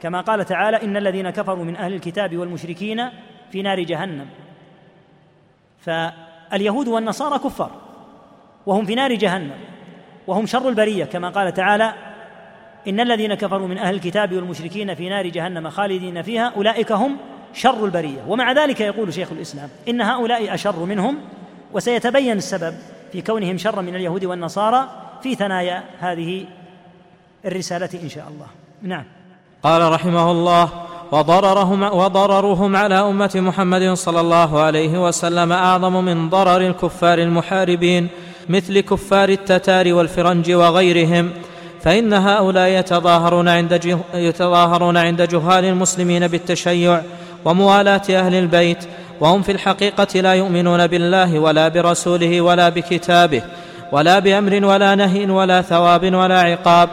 كما 0.00 0.20
قال 0.20 0.44
تعالى 0.44 0.82
إن 0.82 0.96
الذين 0.96 1.30
كفروا 1.30 1.64
من 1.64 1.76
أهل 1.76 1.94
الكتاب 1.94 2.36
والمشركين 2.36 3.08
في 3.52 3.62
نار 3.62 3.80
جهنم. 3.80 4.26
فاليهود 5.80 6.88
والنصارى 6.88 7.38
كفار 7.38 7.70
وهم 8.66 8.84
في 8.84 8.94
نار 8.94 9.14
جهنم 9.14 9.54
وهم 10.26 10.46
شر 10.46 10.68
البرية 10.68 11.04
كما 11.04 11.28
قال 11.28 11.54
تعالى 11.54 11.94
إن 12.88 13.00
الذين 13.00 13.34
كفروا 13.34 13.68
من 13.68 13.78
أهل 13.78 13.94
الكتاب 13.94 14.32
والمشركين 14.32 14.94
في 14.94 15.08
نار 15.08 15.26
جهنم 15.26 15.70
خالدين 15.70 16.22
فيها 16.22 16.52
أولئك 16.56 16.92
هم 16.92 17.16
شر 17.54 17.84
البرية. 17.84 18.24
ومع 18.28 18.52
ذلك 18.52 18.80
يقول 18.80 19.14
شيخ 19.14 19.32
الإسلام 19.32 19.68
إن 19.88 20.00
هؤلاء 20.00 20.54
أشر 20.54 20.84
منهم 20.84 21.18
وسيتبين 21.72 22.36
السبب 22.36 22.74
في 23.12 23.22
كونهم 23.22 23.58
شرا 23.58 23.80
من 23.80 23.94
اليهود 23.94 24.24
والنصارى 24.24 24.88
في 25.22 25.34
ثنايا 25.34 25.84
هذه 26.00 26.44
الرسالة 27.44 27.88
إن 28.02 28.08
شاء 28.08 28.28
الله. 28.28 28.46
نعم. 28.82 29.04
قال 29.62 29.92
رحمه 29.92 30.30
الله 30.30 30.68
وضررهم, 31.12 31.82
وضررهم 31.82 32.76
على 32.76 32.94
أمة 32.94 33.30
محمد 33.34 33.92
صلى 33.92 34.20
الله 34.20 34.60
عليه 34.60 35.06
وسلم 35.06 35.52
أعظم 35.52 36.04
من 36.04 36.28
ضرر 36.28 36.66
الكفار 36.66 37.18
المحاربين 37.18 38.08
مثل 38.48 38.80
كفار 38.80 39.28
التتار 39.28 39.94
والفرنج 39.94 40.52
وغيرهم. 40.52 41.32
فإن 41.82 42.12
هؤلاء 42.12 42.68
يتظاهرون 42.68 43.48
عند, 43.48 44.00
يتظاهرون 44.14 44.96
عند 44.96 45.22
جهال 45.22 45.64
المسلمين 45.64 46.28
بالتشيع 46.28 47.02
وموالاة 47.44 48.02
أهل 48.10 48.34
البيت 48.34 48.84
وهم 49.20 49.42
في 49.42 49.52
الحقيقة 49.52 50.20
لا 50.20 50.34
يؤمنون 50.34 50.86
بالله 50.86 51.38
ولا 51.38 51.68
برسوله 51.68 52.40
ولا 52.40 52.68
بكتابه 52.68 53.42
ولا 53.92 54.18
بأمر 54.18 54.64
ولا 54.64 54.94
نهي 54.94 55.30
ولا 55.30 55.62
ثواب 55.62 56.14
ولا 56.14 56.40
عقاب 56.40 56.88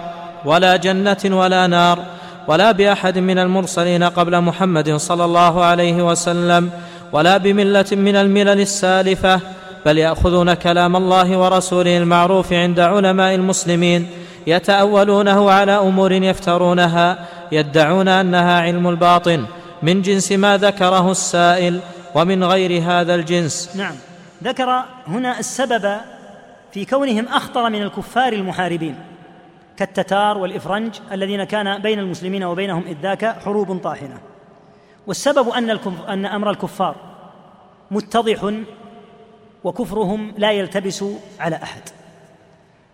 ولا 0.46 0.76
جنة 0.76 1.18
ولا 1.26 1.68
نار 1.68 2.00
ولا 2.48 2.72
بأحد 2.72 3.20
من 3.20 3.40
المرسلين 3.40 4.04
قبل 4.04 4.42
محمد 4.42 4.96
صلى 4.96 5.26
الله 5.26 5.64
عليه 5.64 6.06
وسلم 6.12 6.70
ولا 7.12 7.38
بملة 7.38 7.86
من 7.92 8.16
الملل 8.16 8.62
السالفة 8.62 9.40
بل 9.86 9.98
يأخذون 9.98 10.54
كلام 10.54 10.96
الله 10.96 11.38
ورسوله 11.38 11.98
المعروف 11.98 12.54
عند 12.54 12.80
علماء 12.80 13.36
المسلمين 13.36 14.08
يتأولونه 14.48 15.52
على 15.52 15.72
أمور 15.72 16.12
يفترونها 16.12 17.26
يدعون 17.52 18.08
أنها 18.08 18.62
علم 18.62 18.88
الباطن 18.88 19.46
من 19.84 20.02
جنس 20.02 20.32
ما 20.32 20.58
ذكره 20.58 21.12
السائل 21.12 21.80
ومن 22.16 22.44
غير 22.44 22.84
هذا 22.84 23.16
الجنس. 23.16 23.76
نعم. 23.76 23.96
ذكر 24.44 24.84
هنا 25.08 25.40
السبب 25.40 25.98
في 26.72 26.86
كونهم 26.86 27.28
أخطر 27.28 27.70
من 27.70 27.82
الكفار 27.82 28.34
المحاربين 28.34 28.96
كالتتار 29.78 30.38
والإفرنج 30.38 30.96
الذين 31.12 31.44
كان 31.44 31.82
بين 31.82 32.00
المسلمين 32.00 32.44
وبينهم 32.44 32.84
إذ 32.88 32.96
ذاك 33.02 33.36
حروب 33.46 33.80
طاحنة. 33.84 34.18
والسبب 35.08 35.50
أن, 35.50 35.70
أن 36.10 36.26
أمر 36.26 36.50
الكفار 36.50 36.96
متضح 37.92 38.54
وكفرهم 39.64 40.34
لا 40.38 40.52
يلتبس 40.52 41.06
على 41.40 41.56
أحد. 41.56 41.82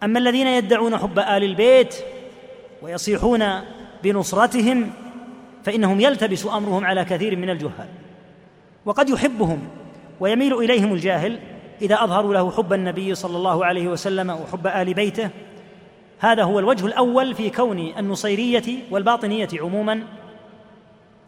أما 0.03 0.19
الذين 0.19 0.47
يدعون 0.47 0.97
حب 0.97 1.19
آل 1.19 1.43
البيت 1.43 1.95
ويصيحون 2.81 3.43
بنصرتهم 4.03 4.91
فإنهم 5.63 6.01
يلتبس 6.01 6.45
أمرهم 6.45 6.85
على 6.85 7.05
كثير 7.05 7.35
من 7.35 7.49
الجهال 7.49 7.87
وقد 8.85 9.09
يحبهم 9.09 9.59
ويميل 10.19 10.53
إليهم 10.53 10.93
الجاهل 10.93 11.39
إذا 11.81 12.03
أظهروا 12.03 12.33
له 12.33 12.51
حب 12.51 12.73
النبي 12.73 13.15
صلى 13.15 13.37
الله 13.37 13.65
عليه 13.65 13.87
وسلم 13.87 14.29
وحب 14.29 14.67
آل 14.67 14.93
بيته. 14.93 15.29
هذا 16.19 16.43
هو 16.43 16.59
الوجه 16.59 16.85
الأول 16.85 17.35
في 17.35 17.49
كون 17.49 17.79
النصيرية 17.97 18.63
والباطنية 18.91 19.47
عموما 19.53 20.03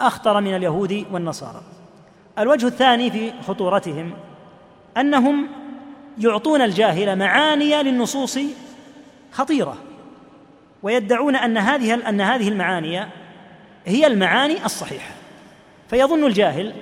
أخطر 0.02 0.42
من 0.42 0.56
اليهود 0.56 1.06
والنصارى. 1.12 1.62
الوجه 2.40 2.68
الثاني 2.68 3.12
في 3.12 3.32
خطورتهم 3.48 4.14
أنهم 4.98 5.48
يعطون 6.18 6.62
الجاهل 6.62 7.16
معاني 7.16 7.84
للنصوص 7.84 8.40
خطيرة 9.32 9.78
ويدعون 10.84 11.36
أن 11.36 11.58
هذه 11.58 12.10
أن 12.10 12.22
هذه 12.22 12.48
المعاني 12.48 13.08
هي 13.86 14.08
المعاني 14.08 14.66
الصحيحة. 14.66 15.14
فيظن 15.90 16.26
الجاهل 16.26 16.74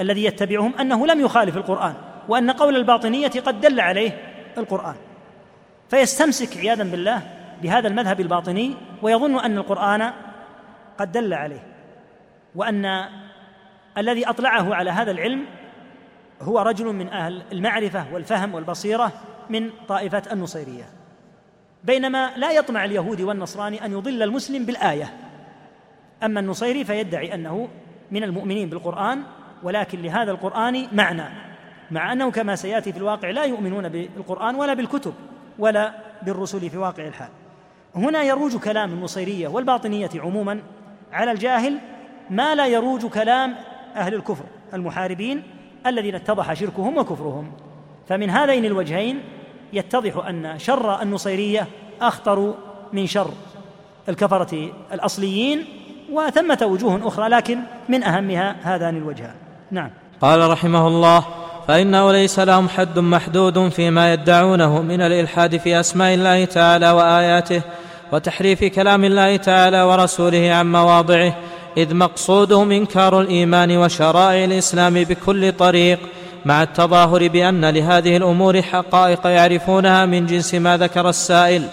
الذي 0.00 0.24
يتبعهم 0.24 0.74
أنه 0.80 1.06
لم 1.06 1.20
يخالف 1.20 1.56
القرآن 1.56 1.94
وأن 2.28 2.50
قول 2.50 2.76
الباطنية 2.76 3.28
قد 3.28 3.60
دل 3.60 3.80
عليه 3.80 4.18
القرآن. 4.58 4.94
فيستمسك 5.90 6.56
عياذا 6.56 6.84
بالله 6.84 7.22
بهذا 7.62 7.88
المذهب 7.88 8.20
الباطني 8.20 8.74
ويظن 9.02 9.38
أن 9.38 9.58
القرآن 9.58 10.12
قد 10.98 11.12
دل 11.12 11.34
عليه 11.34 11.62
وأن 12.54 13.04
الذي 13.98 14.28
أطلعه 14.28 14.74
على 14.74 14.90
هذا 14.90 15.10
العلم 15.10 15.44
هو 16.42 16.58
رجل 16.58 16.86
من 16.86 17.08
أهل 17.08 17.42
المعرفة 17.52 18.04
والفهم 18.12 18.54
والبصيرة 18.54 19.12
من 19.50 19.70
طائفة 19.88 20.22
النصيرية. 20.32 20.84
بينما 21.84 22.30
لا 22.36 22.50
يطمع 22.50 22.84
اليهودي 22.84 23.24
والنصراني 23.24 23.84
أن 23.84 23.92
يضل 23.92 24.22
المسلم 24.22 24.64
بالآية. 24.64 25.12
أما 26.22 26.40
النصيري 26.40 26.84
فيدعي 26.84 27.34
أنه 27.34 27.68
من 28.10 28.24
المؤمنين 28.24 28.68
بالقرآن 28.68 29.22
ولكن 29.62 30.02
لهذا 30.02 30.30
القرآن 30.30 30.86
معنى 30.92 31.24
مع 31.90 32.12
أنه 32.12 32.30
كما 32.30 32.56
سيأتي 32.56 32.92
في 32.92 32.98
الواقع 32.98 33.30
لا 33.30 33.44
يؤمنون 33.44 33.88
بالقرآن 33.88 34.54
ولا 34.54 34.74
بالكتب 34.74 35.14
ولا 35.58 35.94
بالرسل 36.22 36.70
في 36.70 36.78
واقع 36.78 37.06
الحال. 37.06 37.28
هنا 37.94 38.22
يروج 38.22 38.56
كلام 38.56 38.92
النصيرية 38.92 39.48
والباطنية 39.48 40.10
عموما 40.14 40.62
على 41.12 41.30
الجاهل 41.30 41.78
ما 42.30 42.54
لا 42.54 42.66
يروج 42.66 43.06
كلام 43.06 43.54
أهل 43.96 44.14
الكفر 44.14 44.44
المحاربين 44.74 45.42
الذين 45.86 46.14
اتضح 46.14 46.54
شركهم 46.54 46.98
وكفرهم. 46.98 47.52
فمن 48.08 48.30
هذين 48.30 48.64
الوجهين 48.64 49.20
يتضح 49.72 50.26
أن 50.26 50.58
شر 50.58 51.02
النصيرية 51.02 51.66
أخطر 52.00 52.54
من 52.92 53.06
شر 53.06 53.30
الكفرة 54.08 54.70
الأصليين 54.92 55.64
وثمة 56.12 56.58
وجوه 56.62 57.08
أخرى 57.08 57.28
لكن 57.28 57.58
من 57.88 58.02
أهمها 58.02 58.56
هذان 58.62 58.96
الوجهان. 58.96 59.34
نعم. 59.70 59.90
قال 60.20 60.50
رحمه 60.50 60.88
الله 60.88 61.24
فإنه 61.68 62.12
ليس 62.12 62.38
لهم 62.38 62.68
حد 62.68 62.98
محدود 62.98 63.68
فيما 63.68 64.12
يدعونه 64.12 64.82
من 64.82 65.00
الإلحاد 65.00 65.56
في 65.56 65.80
أسماء 65.80 66.14
الله 66.14 66.44
تعالى 66.44 66.90
وآياته 66.90 67.62
وتحريف 68.12 68.64
كلام 68.64 69.04
الله 69.04 69.36
تعالى 69.36 69.82
ورسوله 69.82 70.52
عن 70.52 70.72
مواضعه 70.72 71.36
إذ 71.76 71.94
مقصودهم 71.94 72.72
انكار 72.72 73.20
الإيمان 73.20 73.76
وشرائع 73.76 74.44
الإسلام 74.44 74.94
بكل 74.94 75.52
طريق 75.52 75.98
مع 76.44 76.62
التظاهر 76.62 77.28
بأن 77.28 77.64
لهذه 77.64 78.16
الأمور 78.16 78.62
حقائق 78.62 79.26
يعرفونها 79.26 80.06
من 80.06 80.26
جنس 80.26 80.54
ما 80.54 80.76
ذكر 80.76 81.08
السائل 81.08 81.68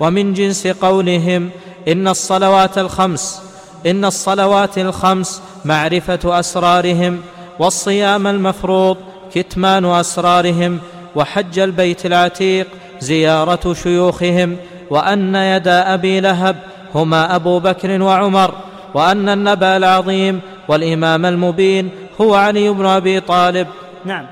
ومن 0.00 0.32
جنس 0.34 0.66
قولهم 0.66 1.50
إن 1.88 2.08
الصلوات 2.08 2.78
الخمس 2.78 3.42
إن 3.86 4.04
الصلوات 4.04 4.78
الخمس 4.78 5.42
معرفة 5.64 6.40
أسرارهم 6.40 7.20
والصيام 7.58 8.26
المفروض 8.26 8.96
كتمان 9.34 9.84
أسرارهم 9.84 10.80
وحج 11.16 11.58
البيت 11.58 12.06
العتيق 12.06 12.66
زيارة 13.00 13.74
شيوخهم 13.74 14.56
وأن 14.90 15.34
يدا 15.34 15.94
أبي 15.94 16.20
لهب 16.20 16.56
هما 16.94 17.36
أبو 17.36 17.58
بكر 17.58 18.02
وعمر. 18.02 18.54
وأن 18.94 19.28
النبأ 19.28 19.76
العظيم 19.76 20.40
والإمام 20.68 21.26
المبين 21.26 21.90
هو 22.20 22.34
علي 22.34 22.68
بن 22.68 22.86
أبي 22.86 23.20
طالب. 23.20 23.68
نعم. 24.04 24.26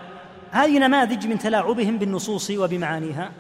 هذه 0.51 0.79
نماذج 0.79 1.27
من 1.27 1.39
تلاعبهم 1.39 1.99
بالنصوص 1.99 2.51
وبمعانيها 2.51 3.31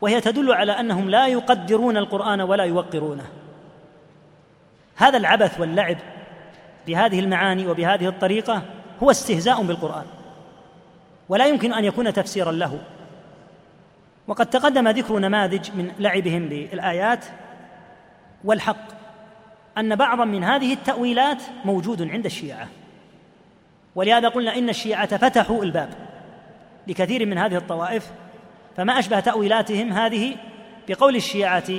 وهي 0.00 0.20
تدل 0.20 0.52
على 0.52 0.72
أنهم 0.72 1.10
لا 1.10 1.26
يقدرون 1.26 1.96
القرآن 1.96 2.40
ولا 2.40 2.64
يوقرونه. 2.64 3.24
هذا 4.96 5.16
العبث 5.16 5.60
واللعب 5.60 5.96
بهذه 6.86 7.20
المعاني 7.20 7.66
وبهذه 7.66 8.08
الطريقة 8.08 8.62
هو 9.02 9.10
استهزاء 9.10 9.62
بالقرآن 9.62 10.04
ولا 11.28 11.46
يمكن 11.46 11.72
أن 11.72 11.84
يكون 11.84 12.12
تفسيرا 12.12 12.52
له. 12.52 12.78
وقد 14.28 14.46
تقدم 14.46 14.88
ذكر 14.88 15.18
نماذج 15.18 15.70
من 15.74 15.92
لعبهم 15.98 16.48
بالآيات 16.48 17.24
والحق. 18.44 18.97
أن 19.78 19.96
بعضا 19.96 20.24
من 20.24 20.44
هذه 20.44 20.72
التأويلات 20.72 21.42
موجود 21.64 22.10
عند 22.10 22.24
الشيعة. 22.24 22.68
ولهذا 23.94 24.28
قلنا 24.28 24.58
إن 24.58 24.68
الشيعة 24.68 25.16
فتحوا 25.16 25.64
الباب 25.64 25.88
لكثير 26.86 27.26
من 27.26 27.38
هذه 27.38 27.56
الطوائف 27.56 28.10
فما 28.76 28.98
أشبه 28.98 29.20
تأويلاتهم 29.20 29.92
هذه 29.92 30.36
بقول 30.88 31.16
الشيعة 31.16 31.72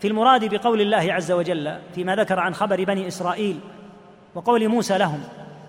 في 0.00 0.08
المراد 0.08 0.54
بقول 0.54 0.80
الله 0.80 1.12
عز 1.12 1.32
وجل 1.32 1.78
فيما 1.94 2.16
ذكر 2.16 2.40
عن 2.40 2.54
خبر 2.54 2.84
بني 2.84 3.08
إسرائيل 3.08 3.60
وقول 4.34 4.68
موسى 4.68 4.98
لهم 4.98 5.20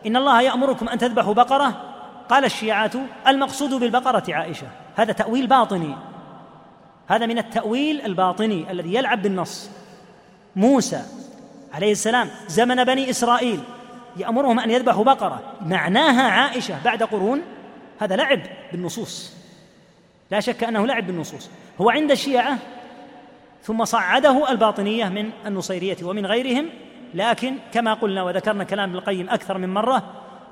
إن 0.05 0.15
الله 0.15 0.41
يأمركم 0.41 0.89
أن 0.89 0.97
تذبحوا 0.97 1.33
بقرة؟ 1.33 1.81
قال 2.29 2.45
الشيعة 2.45 2.91
المقصود 3.27 3.73
بالبقرة 3.73 4.23
عائشة. 4.29 4.67
هذا 4.95 5.13
تأويل 5.13 5.47
باطني. 5.47 5.95
هذا 7.07 7.25
من 7.25 7.37
التأويل 7.37 8.01
الباطني 8.01 8.71
الذي 8.71 8.93
يلعب 8.93 9.21
بالنص. 9.21 9.69
موسى 10.55 11.01
عليه 11.75 11.91
السلام 11.91 12.29
زمن 12.47 12.83
بني 12.83 13.09
إسرائيل 13.09 13.59
يأمرهم 14.17 14.59
أن 14.59 14.71
يذبحوا 14.71 15.03
بقرة. 15.03 15.41
معناها 15.61 16.21
عائشة 16.21 16.75
بعد 16.85 17.03
قرون 17.03 17.41
هذا 17.99 18.15
لعب 18.15 18.39
بالنصوص. 18.71 19.33
لا 20.31 20.39
شك 20.39 20.63
أنه 20.63 20.87
لعب 20.87 21.07
بالنصوص. 21.07 21.49
هو 21.81 21.89
عند 21.89 22.11
الشيعة 22.11 22.57
ثم 23.63 23.85
صعده 23.85 24.51
الباطنية 24.51 25.05
من 25.05 25.29
النصيرية 25.45 25.97
ومن 26.03 26.25
غيرهم 26.25 26.69
لكن 27.13 27.55
كما 27.73 27.93
قلنا 27.93 28.23
وذكرنا 28.23 28.63
كلام 28.63 28.89
ابن 28.89 28.97
القيم 28.97 29.29
أكثر 29.29 29.57
من 29.57 29.73
مرة 29.73 30.03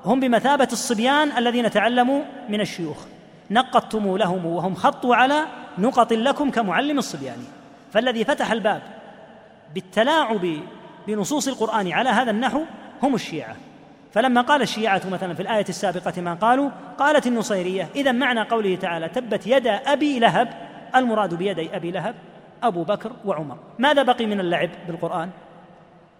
هم 0.04 0.20
بمثابة 0.20 0.68
الصبيان 0.72 1.38
الذين 1.38 1.70
تعلموا 1.70 2.22
من 2.48 2.60
الشيوخ. 2.60 2.98
نقضتم 3.50 4.16
لهم 4.16 4.46
وهم 4.46 4.74
خطوا 4.74 5.16
على 5.16 5.44
نقط 5.78 6.12
لكم 6.12 6.50
كمعلم 6.50 6.98
الصبيان. 6.98 7.44
فالذي 7.92 8.24
فتح 8.24 8.52
الباب 8.52 8.82
بالتلاعب 9.74 10.58
بنصوص 11.06 11.48
القرآن 11.48 11.92
على 11.92 12.08
هذا 12.08 12.30
النحو 12.30 12.60
هم 13.02 13.14
الشيعة. 13.14 13.56
فلما 14.12 14.40
قال 14.40 14.62
الشيعة 14.62 15.02
مثلا 15.10 15.34
في 15.34 15.42
الآية 15.42 15.64
السابقة 15.68 16.22
ما 16.22 16.34
قالوا 16.34 16.70
قالت 16.98 17.26
النصيرية 17.26 17.88
إذا 17.96 18.12
معنى 18.12 18.42
قوله 18.42 18.76
تعالى 18.76 19.08
تبت 19.08 19.46
يدا 19.46 19.74
أبي 19.74 20.18
لهب 20.18 20.48
المراد 20.96 21.34
بيدي 21.34 21.76
أبي 21.76 21.90
لهب 21.90 22.14
أبو 22.62 22.84
بكر 22.84 23.12
وعمر. 23.24 23.56
ماذا 23.78 24.02
بقي 24.02 24.26
من 24.26 24.40
اللعب 24.40 24.70
بالقرآن؟ 24.86 25.30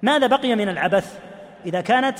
ماذا 0.02 0.26
بقي 0.26 0.54
من 0.54 0.68
العبث؟ 0.68 1.18
إذا 1.66 1.80
كانت 1.80 2.18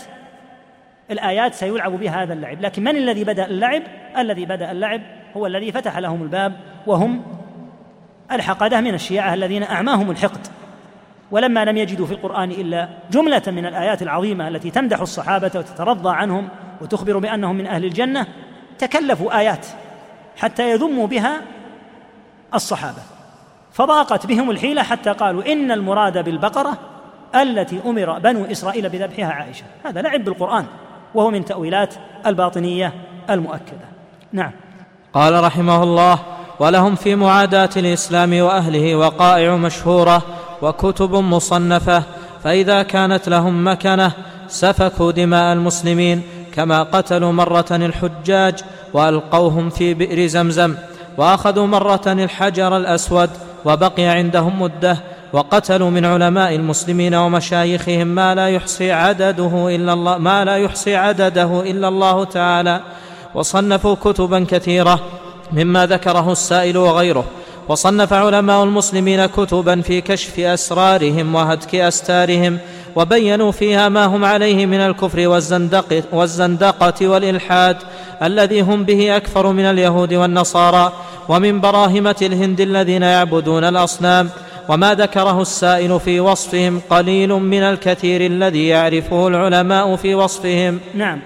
الآيات 1.11 1.55
سيلعب 1.55 1.93
بها 1.93 2.23
هذا 2.23 2.33
اللعب. 2.33 2.61
لكن 2.61 2.85
من 2.85 2.97
الذي 2.97 3.25
بدأ 3.25 3.47
اللعب؟ 3.47 3.83
الذي 4.19 4.45
بدأ 4.45 4.71
اللعب 4.71 5.01
هو 5.37 5.47
الذي 5.47 5.73
فتح 5.73 5.99
لهم 5.99 6.23
الباب 6.23 6.61
وهم 6.87 7.23
الحقدة 8.33 8.81
من 8.81 8.95
الشيعة 8.95 9.35
الذين 9.35 9.63
أعماهم 9.63 10.11
الحقد. 10.11 10.47
ولما 11.35 11.65
لم 11.65 11.77
يجدوا 11.77 12.07
في 12.07 12.13
القرآن 12.13 12.51
إلا 12.51 12.89
جملة 13.11 13.43
من 13.47 13.67
الآيات 13.67 14.03
العظيمة 14.03 14.49
التي 14.49 14.71
تمدح 14.71 15.01
الصحابة 15.01 15.51
وتترضى 15.55 16.11
عنهم 16.11 16.49
وتخبر 16.81 17.19
بأنهم 17.19 17.57
من 17.57 17.67
أهل 17.67 17.85
الجنة 17.85 18.27
تكلفوا 18.79 19.39
آيات 19.39 19.67
حتى 20.37 20.71
يذموا 20.71 21.07
بها 21.07 21.43
الصحابة. 22.55 23.03
فضاقت 23.73 24.27
بهم 24.27 24.51
الحيلة 24.51 24.83
حتى 24.83 25.13
قالوا 25.13 25.53
إن 25.53 25.71
المراد 25.71 26.25
بالبقرة 26.25 26.79
التي 27.35 27.81
أمر 27.87 28.19
بنو 28.19 28.45
إسرائيل 28.45 28.89
بذبحها 28.89 29.33
عائشة. 29.33 29.65
هذا 29.85 30.03
لعب 30.03 30.25
بالقرآن 30.25 30.67
وهو 31.15 31.31
من 31.31 31.45
تأويلات 31.45 31.95
الباطنية 32.27 32.93
المؤكدة. 33.31 33.89
نعم. 34.33 34.53
قال 35.13 35.45
رحمه 35.45 35.83
الله 35.83 36.19
ولهم 36.59 36.95
في 36.95 37.15
معاداة 37.15 37.71
الإسلام 37.77 38.41
وأهله 38.41 38.97
وقائع 38.97 39.57
مشهورة 39.57 40.23
وكتب 40.65 41.15
مصنفة 41.15 42.03
فإذا 42.45 42.83
كانت 42.83 43.29
لهم 43.29 43.69
مكنة 43.69 44.13
سفكوا 44.49 45.13
دماء 45.13 45.53
المسلمين 45.53 46.23
كما 46.55 46.83
قتلوا 46.83 47.33
مرة 47.33 47.67
الحجاج 47.71 48.55
وألقوهم 48.93 49.71
في 49.71 49.95
بئر 49.95 50.27
زمزم 50.27 50.75
وأخذوا 51.19 51.67
مرة 51.67 52.03
الحجر 52.07 52.77
الأسود 52.77 53.31
وبقي 53.65 54.05
عندهم 54.05 54.63
مدة 54.63 54.99
وقتلوا 55.33 55.91
من 55.91 56.05
علماء 56.05 56.55
المسلمين 56.55 57.15
ومشايخهم 57.15 58.07
ما 58.07 58.35
لا 58.35 58.49
يحصي 58.49 58.93
عدده 58.93 59.75
إلا 59.77 59.93
الله 59.93 60.19
ما 60.19 60.45
لا 60.45 60.57
يحصي 60.57 60.97
عدده 60.97 61.61
إلا 61.61 61.89
الله 61.89 62.25
تعالى. 62.25 62.81
وصنفوا 63.35 63.95
كتبا 63.95 64.47
كثيرة 64.51 65.01
مما 65.53 65.87
ذكره 65.87 66.33
السائل 66.33 66.77
وغيره. 66.77 67.25
وصنف 67.69 68.13
علماء 68.13 68.65
المسلمين 68.65 69.27
كتبا 69.27 69.81
في 69.81 70.01
كشف 70.01 70.41
أسرارهم 70.41 71.35
وهتك 71.35 71.75
أستارهم 71.75 72.59
وبينوا 72.97 73.53
فيها 73.53 73.89
ما 73.89 74.05
هم 74.05 74.25
عليه 74.25 74.67
من 74.67 74.81
الكفر 74.81 75.29
والزندقة, 75.29 76.03
والزندقة 76.13 77.09
والإلحاد 77.09 77.77
الذي 78.23 78.61
هم 78.61 78.85
به 78.85 79.17
أكثر 79.17 79.53
من 79.53 79.65
اليهود 79.65 80.15
والنصارى 80.15 80.93
ومن 81.29 81.61
براهمة 81.61 82.17
الهند 82.23 82.61
الذين 82.61 83.03
يعبدون 83.03 83.65
الأصنام 83.65 84.31
وما 84.69 84.95
ذكره 84.95 85.43
السائل 85.43 86.01
في 86.01 86.21
وصفهم 86.21 86.81
قليل 86.91 87.29
من 87.29 87.63
الكثير 87.63 88.27
الذي 88.27 88.69
يعرفه 88.69 89.29
العلماء 89.29 89.97
في 89.97 90.15
وصفهم. 90.15 90.81
نعم. 90.95 91.21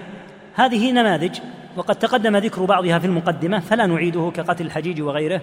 هذه 0.53 0.91
نماذج 0.91 1.39
وقد 1.77 1.95
تقدم 1.95 2.37
ذكر 2.37 2.65
بعضها 2.65 2.99
في 2.99 3.05
المقدمة 3.07 3.59
فلا 3.59 3.85
نعيده 3.85 4.31
كقتل 4.35 4.65
الحجيج 4.65 5.01
وغيره. 5.01 5.41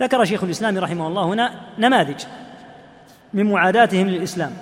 ذكر 0.00 0.24
شيخ 0.24 0.44
الإسلام 0.44 0.78
رحمه 0.78 1.06
الله 1.06 1.24
هنا 1.24 1.52
نماذج 1.78 2.24
من 3.34 3.50
معاداتهم 3.50 4.08
للإسلام 4.08 4.52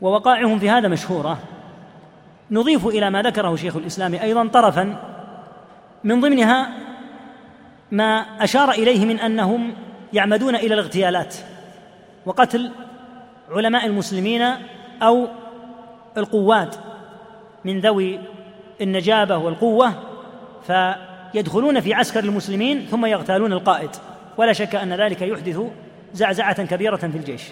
ووقائعهم 0.00 0.58
في 0.58 0.70
هذا 0.70 0.88
مشهورة. 0.88 1.38
نضيف 2.50 2.86
إلى 2.86 3.10
ما 3.10 3.22
ذكره 3.22 3.56
شيخ 3.56 3.76
الإسلام 3.76 4.14
أيضا 4.14 4.48
طرفا 4.48 4.96
من 6.04 6.20
ضمنها 6.20 6.68
ما 7.90 8.26
أشار 8.40 8.70
إليه 8.70 9.04
من 9.04 9.20
أنهم 9.20 9.74
يعمدون 10.12 10.54
إلى 10.54 10.74
الاغتيالات 10.74 11.34
وقتل 12.26 12.70
علماء 13.50 13.86
المسلمين 13.86 14.42
أو 15.02 15.28
القواد 16.16 16.74
من 17.64 17.80
ذوي 17.80 18.18
النجابة 18.80 19.36
والقوة 19.36 19.92
فيدخلون 20.66 21.80
في 21.80 21.94
عسكر 21.94 22.24
المسلمين 22.24 22.86
ثم 22.86 23.06
يغتالون 23.06 23.52
القائد. 23.52 23.90
ولا 24.36 24.52
شك 24.52 24.74
أن 24.74 24.92
ذلك 24.92 25.22
يحدث 25.22 25.60
زعزعة 26.14 26.62
كبيرة 26.62 26.96
في 26.96 27.16
الجيش. 27.16 27.42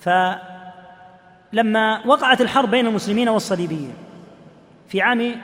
فلما 0.00 2.06
وقعت 2.06 2.40
الحرب 2.40 2.70
بين 2.70 2.86
المسلمين 2.86 3.28
والصليبيين 3.28 3.94
في 4.88 5.02
عام 5.02 5.34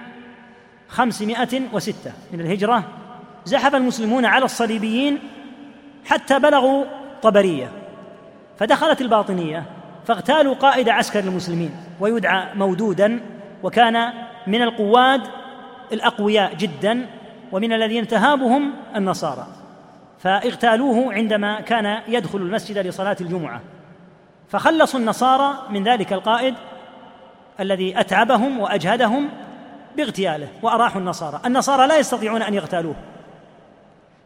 خمسمائة 0.88 1.60
وستة 1.72 2.12
من 2.32 2.40
الهجرة 2.40 2.84
زحف 3.44 3.74
المسلمون 3.74 4.24
على 4.24 4.44
الصليبيين 4.44 5.18
حتى 6.04 6.38
بلغوا 6.38 6.84
طبرية. 7.22 7.70
فدخلت 8.58 9.00
الباطنية 9.00 9.64
فاغتالوا 10.06 10.54
قائد 10.54 10.88
عسكر 10.88 11.20
المسلمين 11.20 11.70
ويدعى 12.00 12.54
مودودا 12.54 13.20
وكان 13.62 14.12
من 14.46 14.62
القواد 14.62 15.22
الأقوياء 15.92 16.54
جدا 16.54 17.06
ومن 17.52 17.72
الذين 17.72 18.08
تهابهم 18.08 18.72
النصارى. 18.96 19.46
فاغتالوه 20.18 21.14
عندما 21.14 21.60
كان 21.60 22.02
يدخل 22.08 22.38
المسجد 22.38 22.78
لصلاة 22.78 23.16
الجمعة. 23.20 23.60
فخلصوا 24.48 25.00
النصارى 25.00 25.54
من 25.70 25.84
ذلك 25.84 26.12
القائد 26.12 26.54
الذي 27.60 28.00
أتعبهم 28.00 28.58
وأجهدهم 28.58 29.28
باغتياله 29.96 30.48
وأراحوا 30.62 31.00
النصارى. 31.00 31.40
النصارى 31.46 31.86
لا 31.86 31.98
يستطيعون 31.98 32.42
أن 32.42 32.54
يغتالوه. 32.54 32.94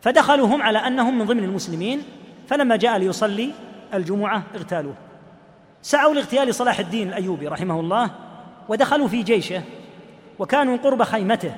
فدخلوا 0.00 0.46
هم 0.46 0.62
على 0.62 0.78
أنهم 0.78 1.18
من 1.18 1.24
ضمن 1.24 1.44
المسلمين 1.44 2.02
فلما 2.48 2.76
جاء 2.76 2.98
ليصلي 2.98 3.52
الجمعة 3.94 4.42
اغتالوه. 4.54 4.94
سعوا 5.82 6.14
لاغتيال 6.14 6.54
صلاح 6.54 6.78
الدين 6.78 7.08
الأيوبي 7.08 7.48
رحمه 7.48 7.80
الله 7.80 8.10
ودخلوا 8.68 9.08
في 9.08 9.22
جيشه 9.22 9.62
وكانوا 10.38 10.76
قرب 10.76 11.02
خيمته 11.02 11.52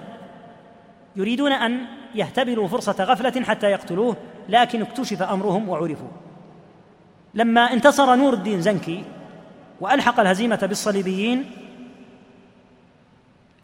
يريدون 1.17 1.53
أن 1.53 1.87
يهتبلوا 2.15 2.69
فرصة 2.69 3.05
غفلة 3.05 3.45
حتى 3.45 3.67
يقتلوه 3.67 4.17
لكن 4.49 4.83
اكتشف 4.83 5.23
أمرهم 5.23 5.69
وعرفوا. 5.69 6.09
لما 7.35 7.73
انتصر 7.73 8.15
نور 8.15 8.35
الدين 8.35 8.61
زنكي 8.61 9.05
وألحق 9.81 10.21
الهزيمة 10.21 10.59
بالصليبيين 10.63 11.51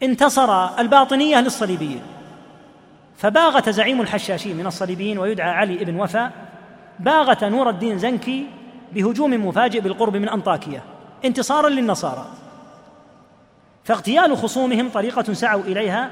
انتصر 0.03 0.79
الباطنية 0.79 1.41
للصليبيين. 1.41 2.01
فباغت 3.17 3.69
زعيم 3.69 4.01
الحشاشين 4.01 4.57
من 4.57 4.67
الصليبيين 4.67 5.19
ويدعى 5.19 5.51
علي 5.51 5.85
بن 5.85 5.99
وفا 5.99 6.31
باغت 6.99 7.43
نور 7.43 7.69
الدين 7.69 7.97
زنكي 7.97 8.47
بهجوم 8.93 9.47
مفاجئ 9.47 9.79
بالقرب 9.79 10.15
من 10.15 10.29
أنطاكية 10.29 10.83
انتصارا 11.25 11.69
للنصارى. 11.69 12.25
فاغتيال 13.83 14.37
خصومهم 14.37 14.89
طريقة 14.89 15.33
سعوا 15.33 15.61
إليها 15.61 16.09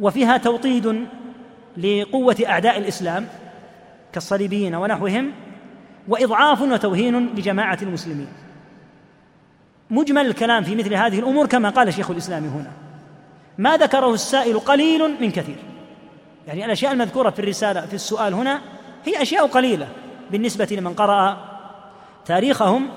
وفيها 0.00 0.36
توطيد 0.36 1.06
لقوة 1.76 2.36
أعداء 2.46 2.78
الإسلام 2.78 3.26
كالصليبيين 4.12 4.74
ونحوهم 4.74 5.32
وإضعاف 6.08 6.62
وتوهين 6.62 7.26
لجماعة 7.26 7.78
المسلمين. 7.82 8.28
مجمل 9.90 10.26
الكلام 10.26 10.62
في 10.62 10.76
مثل 10.76 10.94
هذه 10.94 11.18
الأمور 11.18 11.46
كما 11.46 11.70
قال 11.70 11.94
شيخ 11.94 12.10
الإسلام 12.10 12.44
هنا. 12.44 12.72
ما 13.58 13.76
ذكره 13.76 14.14
السائل 14.14 14.58
قليل 14.58 15.20
من 15.20 15.30
كثير. 15.30 15.56
يعني 16.46 16.64
الأشياء 16.64 16.92
المذكورة 16.92 17.30
في 17.30 17.38
الرسالة 17.38 17.80
في 17.80 17.94
السؤال 17.94 18.34
هنا 18.34 18.60
هي 19.04 19.22
أشياء 19.22 19.46
قليلة 19.46 19.88
بالنسبة 20.30 20.68
لمن 20.70 20.94
قرأ 20.94 21.38
تاريخهم. 22.24 22.88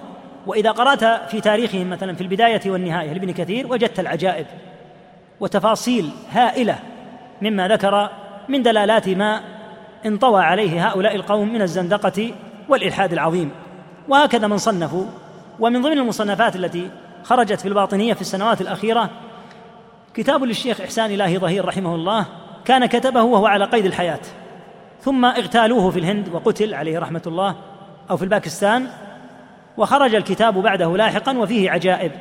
وإذا 0.48 0.72
قرأت 0.72 1.30
في 1.32 1.42
تاريخهم 1.42 1.90
مثلا 1.90 2.16
في 2.16 2.22
البداية 2.22 2.62
والنهاية 2.66 3.14
لابن 3.14 3.32
كثير 3.32 3.68
وجدت 3.68 4.00
العجائب 4.00 4.46
وتفاصيل 5.40 6.10
هائلة 6.32 6.80
مما 7.42 7.68
ذكر 7.68 8.10
من 8.50 8.64
دلالات 8.64 9.10
ما 9.10 9.42
انطوى 10.06 10.44
عليه 10.44 10.88
هؤلاء 10.88 11.16
القوم 11.16 11.54
من 11.54 11.62
الزندقة 11.62 12.32
والإلحاد 12.70 13.14
العظيم. 13.14 13.52
وهكذا 14.08 14.48
من 14.48 14.58
صنفوا 14.58 15.06
ومن 15.60 15.82
ضمن 15.82 15.98
المصنفات 15.98 16.56
التي 16.56 16.90
خرجت 17.24 17.60
في 17.60 17.68
الباطنية 17.68 18.14
في 18.14 18.22
السنوات 18.22 18.62
الأخيرة 18.62 19.10
كتاب 20.14 20.44
للشيخ 20.44 20.82
إحسان 20.82 21.12
إلهي 21.12 21.38
ظهير 21.38 21.66
رحمه 21.66 21.96
الله 21.96 22.26
كان 22.66 22.86
كتبه 22.86 23.22
وهو 23.24 23.46
على 23.46 23.66
قيد 23.66 23.86
الحياة. 23.86 24.20
ثم 25.02 25.26
اغتالوه 25.26 25.92
في 25.92 26.00
الهند 26.00 26.30
وقتل 26.34 26.74
عليه 26.74 27.00
رحمة 27.00 27.22
الله 27.28 27.56
أو 28.10 28.18
في 28.18 28.24
الباكستان 28.24 28.88
وخرج 29.78 30.16
الكتاب 30.16 30.58
بعده 30.58 30.98
لاحقا 30.98 31.38
وفيه 31.38 31.72
عجائب. 31.72 32.12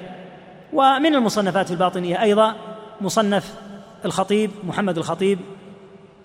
ومن 0.72 1.14
المصنفات 1.14 1.66
في 1.66 1.72
الباطنية 1.72 2.22
أيضا 2.22 2.54
مصنف 3.00 3.54
الخطيب 4.04 4.50
محمد 4.64 4.98
الخطيب 4.98 5.38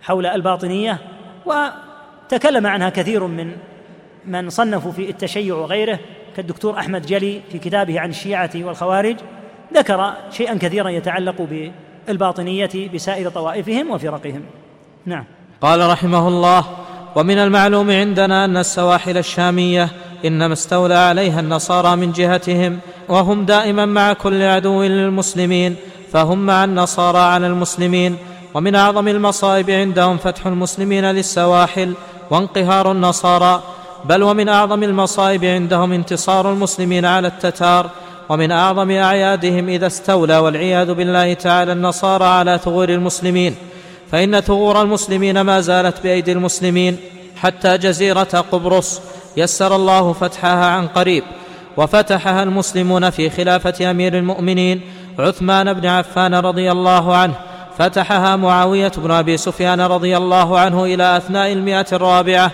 حول 0.01 0.26
الباطنية 0.26 0.99
وتكلم 1.45 2.67
عنها 2.67 2.89
كثير 2.89 3.28
من 3.28 3.51
من 4.26 4.49
صنفوا 4.49 4.91
في 4.91 5.09
التشيع 5.09 5.55
وغيره 5.55 5.99
كالدكتور 6.36 6.80
أحمد 6.80 7.05
جلي 7.05 7.41
في 7.51 7.59
كتابه 7.59 7.99
عن 7.99 8.09
الشيعة 8.09 8.51
والخوارج 8.55 9.15
ذكر 9.74 10.13
شيئا 10.32 10.57
كثيرا 10.57 10.89
يتعلق 10.89 11.69
بالباطنية 12.07 12.89
بسائر 12.93 13.30
طوائفهم 13.30 13.91
وفرقهم. 13.91 14.41
نعم. 15.05 15.26
قال 15.61 15.89
رحمه 15.89 16.28
الله 16.28 16.65
ومن 17.15 17.38
المعلوم 17.38 17.91
عندنا 17.91 18.45
أن 18.45 18.57
السواحل 18.57 19.17
الشامية 19.17 19.89
إنما 20.26 20.53
استولى 20.53 20.95
عليها 20.95 21.39
النصارى 21.39 21.95
من 21.95 22.11
جهتهم 22.11 22.80
وهم 23.09 23.45
دائما 23.45 23.86
مع 23.86 24.13
كل 24.13 24.43
عدو 24.43 24.84
للمسلمين 24.84 25.76
فهم 26.14 26.45
مع 26.45 26.64
النصارى 26.64 27.20
على 27.20 27.47
المسلمين 27.47 28.18
ومن 28.53 28.76
أعظم 28.76 29.07
المصائب 29.07 29.70
عندهم 29.70 30.18
فتح 30.18 30.47
المسلمين 30.47 31.05
للسواحل 31.05 31.93
وانقهار 32.30 32.91
النصارى 32.91 33.64
بل 34.05 34.24
ومن 34.24 34.49
أعظم 34.49 34.84
المصائب 34.84 35.45
عندهم 35.45 35.91
انتصار 35.91 36.51
المسلمين 36.51 37.05
على 37.05 37.28
التتار 37.28 37.89
ومن 38.30 38.51
أعظم 38.51 38.91
أعيادهم 38.91 39.70
إذا 39.70 39.88
استولى 39.88 40.38
والعياذ 40.38 40.93
بالله 40.93 41.34
تعالى 41.34 41.72
النصارى 41.72 42.26
على 42.26 42.59
ثغور 42.64 42.89
المسلمين. 42.89 43.55
فإن 44.11 44.39
ثغور 44.39 44.82
المسلمين 44.82 45.41
ما 45.41 45.61
زالت 45.61 46.03
بأيدي 46.03 46.32
المسلمين 46.32 46.97
حتى 47.36 47.78
جزيرة 47.78 48.45
قبرص 48.51 49.01
يسر 49.38 49.76
الله 49.76 50.14
فتحها 50.14 50.66
عن 50.66 50.88
قريب 50.88 51.24
وفتحها 51.78 52.43
المسلمون 52.43 53.09
في 53.09 53.30
خلافة 53.30 53.91
أمير 53.91 54.18
المؤمنين 54.18 54.82
عثمان 55.20 55.74
بن 55.74 55.86
عفان 55.86 56.36
رضي 56.36 56.72
الله 56.72 57.16
عنه 57.16 57.34
فتحها 57.78 58.36
معاوية 58.36 58.91
بن 58.97 59.11
أبي 59.11 59.38
سفيان 59.38 59.82
رضي 59.82 60.18
الله 60.18 60.59
عنه 60.59 60.84
إلى 60.84 61.18
أثناء 61.18 61.51
المئة 61.51 61.86
الرابعة. 61.93 62.51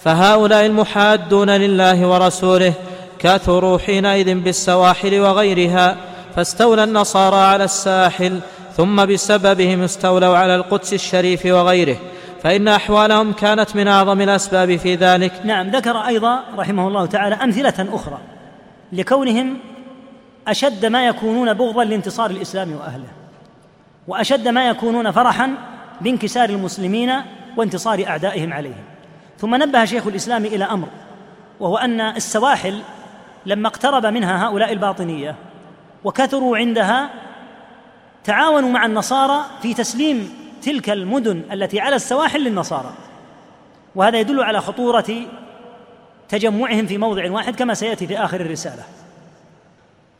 فهؤلاء 0.00 0.66
المحادون 0.66 1.50
لله 1.50 2.08
ورسوله 2.08 2.72
كثروا 3.18 3.78
حينئذ 3.78 4.34
بالسواحل 4.34 5.20
وغيرها 5.20 5.96
فاستولى 6.36 6.84
النصارى 6.84 7.36
على 7.36 7.64
الساحل 7.64 8.40
ثم 8.76 9.04
بسببهم 9.04 9.82
استولوا 9.82 10.36
على 10.36 10.56
القدس 10.56 10.92
الشريف 10.92 11.46
وغيره. 11.46 11.96
فإن 12.42 12.68
أحوالهم 12.68 13.32
كانت 13.32 13.76
من 13.76 13.88
أعظم 13.88 14.20
الأسباب 14.20 14.76
في 14.76 14.94
ذلك. 14.94 15.32
نعم 15.44 15.70
ذكر 15.70 15.96
أيضا 15.96 16.40
رحمه 16.58 16.88
الله 16.88 17.06
تعالى 17.06 17.34
أمثلة 17.34 17.88
أخرى 17.92 18.18
لكونهم 18.92 19.56
أشد 20.48 20.86
ما 20.86 21.06
يكونون 21.06 21.54
بغضا 21.54 21.84
لانتصار 21.84 22.30
الإسلام 22.30 22.72
وأهله 22.72 23.08
وأشد 24.08 24.48
ما 24.48 24.68
يكونون 24.68 25.10
فرحا 25.10 25.54
بانكسار 26.00 26.48
المسلمين 26.48 27.12
وانتصار 27.56 28.04
أعدائهم 28.06 28.52
عليهم. 28.52 28.84
ثم 29.38 29.54
نبه 29.54 29.84
شيخ 29.84 30.06
الإسلام 30.06 30.44
إلى 30.44 30.64
أمر 30.64 30.88
وهو 31.60 31.76
أن 31.76 32.00
السواحل 32.00 32.82
لما 33.46 33.68
اقترب 33.68 34.06
منها 34.06 34.46
هؤلاء 34.46 34.72
الباطنية 34.72 35.34
وكثروا 36.04 36.56
عندها 36.56 37.10
تعاونوا 38.24 38.70
مع 38.70 38.86
النصارى 38.86 39.44
في 39.62 39.74
تسليم 39.74 40.34
تلك 40.62 40.90
المدن 40.90 41.42
التي 41.52 41.80
على 41.80 41.96
السواحل 41.96 42.40
للنصارى. 42.40 42.92
وهذا 43.94 44.18
يدل 44.18 44.42
على 44.42 44.60
خطورة 44.60 45.26
تجمعهم 46.28 46.86
في 46.86 46.98
موضع 46.98 47.30
واحد 47.30 47.56
كما 47.56 47.74
سيأتي 47.74 48.06
في 48.06 48.18
آخر 48.18 48.40
الرسالة. 48.40 48.82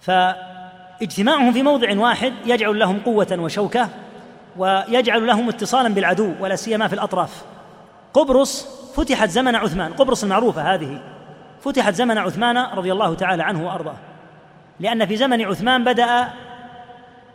فاجتماعهم 0.05 1.52
في 1.52 1.62
موضع 1.62 1.98
واحد 1.98 2.32
يجعل 2.46 2.78
لهم 2.78 3.00
قوة 3.05 3.36
وشوكة 3.38 3.88
ويجعل 4.57 5.26
لهم 5.26 5.48
اتصالا 5.48 5.94
بالعدو 5.94 6.32
ولا 6.40 6.57
سيما 6.57 6.88
في 6.88 6.94
الأطراف. 6.94 7.44
قبرص 8.14 8.66
فتحت 8.96 9.28
زمن 9.28 9.55
عثمان. 9.55 9.92
قبرص 9.92 10.22
المعروفة 10.22 10.74
هذه. 10.74 11.00
فتحت 11.61 11.94
زمن 11.94 12.18
عثمان 12.18 12.57
رضي 12.57 12.92
الله 12.92 13.14
تعالى 13.14 13.42
عنه 13.42 13.66
وأرضاه. 13.66 13.96
لأن 14.80 15.07
في 15.07 15.16
زمن 15.16 15.42
عثمان 15.42 15.84
بدأ 15.84 16.28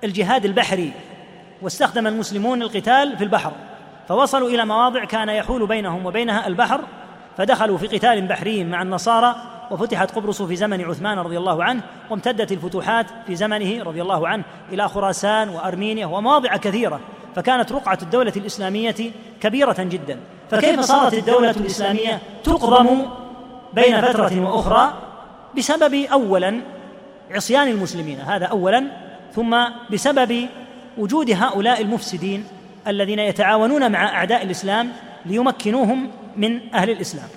الجهاد 0.04 0.46
البحري 0.46 0.92
واستخدم 1.62 2.08
المسلمون 2.08 2.62
القتال 2.62 3.18
في 3.18 3.24
البحر. 3.24 3.52
فوصلوا 4.08 4.50
إلى 4.50 4.66
مواضع 4.66 5.06
كان 5.06 5.30
يحول 5.30 5.68
بينهم 5.68 6.06
وبينها 6.06 6.48
البحر 6.48 6.82
فدخلوا 7.38 7.78
في 7.78 7.88
قتال 7.88 8.28
بحري 8.28 8.64
مع 8.64 8.82
النصارى 8.82 9.36
وفتحت 9.72 10.12
قبرص 10.12 10.42
في 10.42 10.56
زمن 10.56 10.82
عثمان 10.82 11.20
رضي 11.20 11.38
الله 11.38 11.64
عنه 11.64 11.82
وامتدت 12.10 12.52
الفتوحات 12.52 13.06
في 13.28 13.36
زمنه 13.36 13.84
رضي 13.84 14.02
الله 14.02 14.28
عنه 14.28 14.44
إلى 14.72 14.90
خراسان 14.90 15.50
وأرمينيا 15.50 16.06
ومواضع 16.06 16.58
كثيرة 16.58 17.00
فكانت 17.36 17.72
رقعة 17.72 17.98
الدولة 18.02 18.34
الإسلامية 18.38 18.96
كبيرة 19.42 19.76
جدا. 19.80 20.20
فكيف 20.52 20.80
صارت 20.80 21.14
الدولة 21.14 21.50
الإسلامية 21.52 22.20
تقضم 22.44 23.06
بين 23.74 24.02
فترة 24.02 24.40
وأخرى؟ 24.42 24.94
بسبب 25.58 25.94
اولا 25.94 26.62
عصيان 27.32 27.68
المسلمين 27.68 28.20
هذا 28.20 28.46
اولا 28.46 28.84
ثم 29.36 29.58
بسبب 29.92 30.48
وجود 30.98 31.32
هؤلاء 31.32 31.82
المفسدين 31.82 32.46
الذين 32.88 33.20
يتعاونون 33.20 33.92
مع 33.92 34.06
أعداء 34.06 34.44
الإسلام 34.44 34.92
ليمكنوهم 35.26 36.12
من 36.38 36.74
أهل 36.74 36.90
الإسلام. 36.90 37.28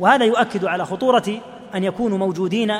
وهذا 0.00 0.24
يؤكد 0.24 0.64
على 0.64 0.84
خطورة 0.86 1.40
أن 1.74 1.84
يكونوا 1.84 2.18
موجودين 2.18 2.74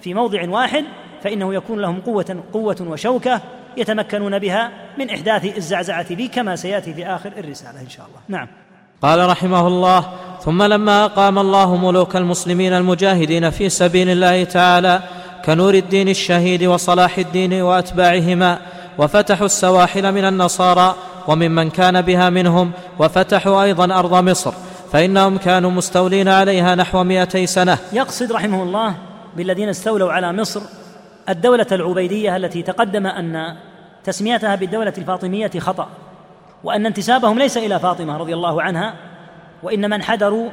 في 0.00 0.14
موضع 0.14 0.48
واحد 0.48 0.84
فإنه 1.22 1.54
يكون 1.54 1.80
لهم 1.80 2.00
قوة 2.00 2.42
قوة 2.52 2.76
وشوكة 2.80 3.40
يتمكنون 3.76 4.38
بها 4.38 4.70
من 4.98 5.10
إحداث 5.10 5.56
الزعزعة 5.56 6.14
به 6.14 6.30
كما 6.34 6.56
سيأتي 6.56 6.94
في 6.94 7.06
آخر 7.06 7.32
الرسالة 7.38 7.80
إن 7.80 7.88
شاء 7.88 8.06
الله. 8.06 8.38
نعم. 8.38 8.48
قال 9.02 9.28
رحمه 9.30 9.66
الله 9.66 10.04
ثم 10.40 10.62
لما 10.62 11.04
أقام 11.04 11.38
الله 11.38 11.76
ملوك 11.76 12.16
المسلمين 12.16 12.72
المجاهدين 12.72 13.50
في 13.50 13.68
سبيل 13.68 14.10
الله 14.10 14.44
تعالى 14.44 15.02
كنور 15.44 15.74
الدين 15.74 16.08
الشهيد 16.08 16.64
وصلاح 16.64 17.18
الدين 17.18 17.62
وأتباعهما 17.62 18.58
وفتحوا 18.98 19.46
السواحل 19.46 20.12
من 20.12 20.24
النصارى 20.24 20.94
وممن 21.28 21.70
كان 21.70 22.02
بها 22.02 22.30
منهم 22.30 22.72
وفتحوا 22.98 23.62
أيضا 23.62 23.98
أرض 23.98 24.14
مصر 24.14 24.52
فإنهم 24.92 25.36
كانوا 25.36 25.70
مستولين 25.70 26.28
عليها 26.28 26.74
نحو 26.74 27.04
مئتي 27.04 27.46
سنة. 27.46 27.78
يقصد 27.92 28.32
رحمه 28.32 28.62
الله 28.62 28.94
بالذين 29.36 29.68
استولوا 29.68 30.12
على 30.12 30.32
مصر 30.32 30.60
الدولة 31.28 31.66
العبيدية 31.72 32.36
التي 32.36 32.62
تقدم 32.62 33.06
أن 33.06 33.56
تسميتها 34.04 34.54
بالدولة 34.54 34.92
الفاطمية 34.98 35.50
خطأ 35.58 35.88
وأن 36.64 36.86
انتسابهم 36.86 37.38
ليس 37.38 37.56
إلى 37.56 37.78
فاطمة 37.80 38.16
رضي 38.16 38.34
الله 38.34 38.62
عنها 38.62 38.94
وإنما 39.62 39.96
انحدروا 39.96 40.50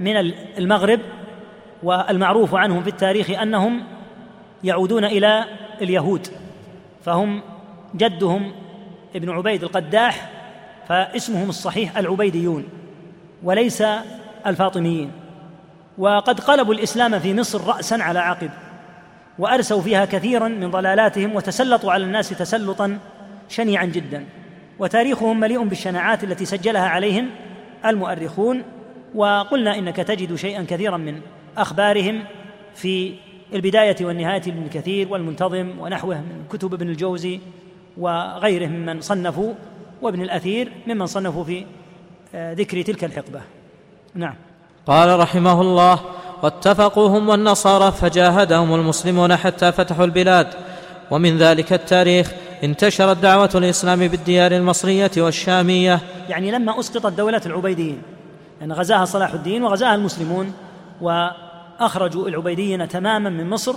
من 0.00 0.16
المغرب 0.58 1.00
والمعروف 1.82 2.54
عنهم 2.54 2.82
في 2.82 2.90
التاريخ 2.90 3.30
أنهم 3.30 3.82
يعودون 4.64 5.04
إلى 5.04 5.44
اليهود. 5.82 6.28
فهم 7.04 7.42
جدهم 7.94 8.52
ابن 9.16 9.30
عبيد 9.30 9.62
القداح 9.62 10.30
فاسمهم 10.88 11.48
الصحيح 11.48 11.98
العبيديون. 11.98 12.64
وليس 13.44 13.82
الفاطميين. 14.46 15.10
وقد 15.98 16.40
قلبوا 16.40 16.74
الإسلام 16.74 17.18
في 17.18 17.34
مصر 17.34 17.66
راسا 17.66 17.94
على 17.94 18.18
عقب 18.18 18.50
وأرسوا 19.38 19.82
فيها 19.82 20.04
كثيرا 20.04 20.48
من 20.48 20.70
ضلالاتهم 20.70 21.36
وتسلطوا 21.36 21.92
على 21.92 22.04
الناس 22.04 22.28
تسلطا 22.28 22.98
شنيعا 23.48 23.84
جدا. 23.84 24.24
وتاريخهم 24.78 25.40
مليء 25.40 25.64
بالشناعات 25.64 26.24
التي 26.24 26.44
سجلها 26.44 26.88
عليهم 26.88 27.30
المؤرخون. 27.86 28.62
وقلنا 29.14 29.78
إنك 29.78 29.96
تجد 29.96 30.34
شيئا 30.34 30.64
كثيرا 30.68 30.96
من 30.96 31.20
أخبارهم 31.56 32.24
في 32.74 33.14
البداية 33.52 33.96
والنهاية 34.00 34.42
لابن 34.42 34.68
كثير 34.72 35.08
والمنتظم 35.08 35.70
ونحوه 35.80 36.16
من 36.16 36.44
كتب 36.50 36.74
ابن 36.74 36.88
الجوزي 36.88 37.40
وغيره 37.96 38.66
ممن 38.66 39.00
صنفوا 39.00 39.54
وابن 40.02 40.22
الأثير 40.22 40.72
ممن 40.86 41.06
صنفوا 41.06 41.44
في 41.44 41.64
ذكر 42.34 42.82
تلك 42.82 43.04
الحقبة. 43.04 43.40
نعم. 44.14 44.34
قال 44.86 45.20
رحمه 45.20 45.60
الله 45.60 46.00
واتفقوا 46.42 47.08
هم 47.08 47.28
والنصارى 47.28 47.92
فجاهدهم 47.92 48.74
المسلمون 48.74 49.36
حتى 49.36 49.72
فتحوا 49.72 50.04
البلاد. 50.04 50.46
ومن 51.10 51.38
ذلك 51.38 51.72
التاريخ 51.72 52.32
انتشرت 52.64 53.16
دعوة 53.16 53.50
الإسلام 53.54 54.08
بالديار 54.08 54.52
المصرية 54.52 55.10
والشامية. 55.16 56.00
يعني 56.28 56.50
لما 56.50 56.80
أسقطت 56.80 57.12
دولة 57.12 57.40
العبيديين 57.46 58.02
يعني 58.60 58.72
غزاها 58.72 59.04
صلاح 59.04 59.32
الدين 59.32 59.64
وغزاها 59.64 59.94
المسلمون 59.94 60.52
وأخرجوا 61.00 62.28
العبيديين 62.28 62.88
تماما 62.88 63.30
من 63.30 63.50
مصر 63.50 63.74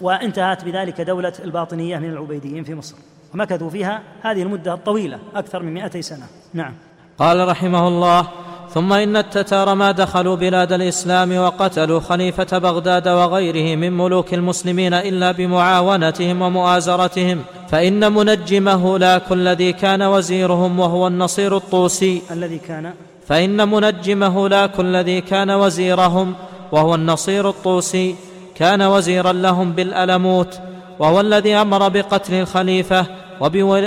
وانتهت 0.00 0.64
بذلك 0.64 1.00
دولة 1.00 1.32
الباطنية 1.44 1.98
من 1.98 2.10
العبيديين 2.10 2.64
في 2.64 2.74
مصر. 2.74 2.96
ومكثوا 3.34 3.70
فيها 3.70 4.02
هذه 4.22 4.42
المدة 4.42 4.74
الطويلة 4.74 5.18
أكثر 5.34 5.62
من 5.62 5.74
مئتي 5.74 6.02
سنة. 6.02 6.26
نعم. 6.54 6.74
قال 7.18 7.48
رحمه 7.48 7.88
الله 7.88 8.26
ثم 8.74 8.92
إن 8.92 9.16
التتار 9.16 9.74
ما 9.74 9.90
دخلوا 9.92 10.36
بلاد 10.36 10.72
الإسلام 10.72 11.36
وقتلوا 11.36 12.00
خليفة 12.00 12.58
بغداد 12.58 13.08
وغيره 13.08 13.76
من 13.76 13.96
ملوك 13.96 14.34
المسلمين 14.34 14.94
إلا 14.94 15.32
بمعاونتهم 15.32 16.42
ومؤازرتهم 16.42 17.42
فإن 17.68 18.12
منجمه 18.12 18.98
لاك 18.98 19.32
الذي 19.32 19.72
كان 19.72 20.02
وزيرهم 20.02 20.80
وهو 20.80 21.06
النصير 21.06 21.56
الطوسي. 21.56 22.22
الذي 22.30 22.58
كان. 22.58 22.92
فإن 23.28 23.68
منجمه 23.68 24.48
لاك 24.48 24.80
الذي 24.80 25.20
كان 25.20 25.50
وزيرهم 25.50 26.34
وهو 26.72 26.94
النصير 26.94 27.48
الطوسي 27.48 28.14
كان 28.54 28.82
وزيرا 28.82 29.32
لهم 29.32 29.72
بالألموت 29.72 30.58
وهو 30.98 31.20
الذي 31.20 31.54
أمر 31.54 31.88
بقتل 31.88 32.34
الخليفة 32.34 33.06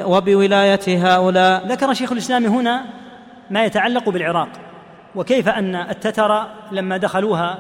وبولاية 0.06 0.86
هؤلاء. 0.88 1.68
ذكر 1.68 1.94
شيخ 1.94 2.12
الإسلام 2.12 2.46
هنا 2.46 2.99
ما 3.50 3.66
يتعلق 3.66 4.10
بالعراق 4.10 4.50
وكيف 5.16 5.50
أن 5.50 5.76
التتر 5.76 6.46
لما 6.72 6.98
دخلوها 6.98 7.60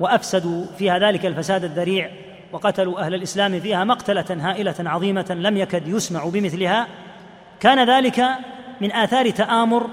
وأفسدوا 0.00 0.66
فيها 0.78 0.98
ذلك 0.98 1.26
الفساد 1.26 1.64
الذريع 1.64 2.10
وقتلوا 2.52 3.00
أهل 3.00 3.14
الإسلام 3.14 3.60
فيها 3.60 3.84
مقتلة 3.84 4.24
هائلة 4.30 4.74
عظيمة 4.78 5.36
لم 5.40 5.56
يكد 5.56 5.88
يسمع 5.88 6.24
بمثلها 6.24 6.86
كان 7.60 7.90
ذلك 7.90 8.24
من 8.80 8.92
آثار 8.92 9.30
تآمر 9.30 9.86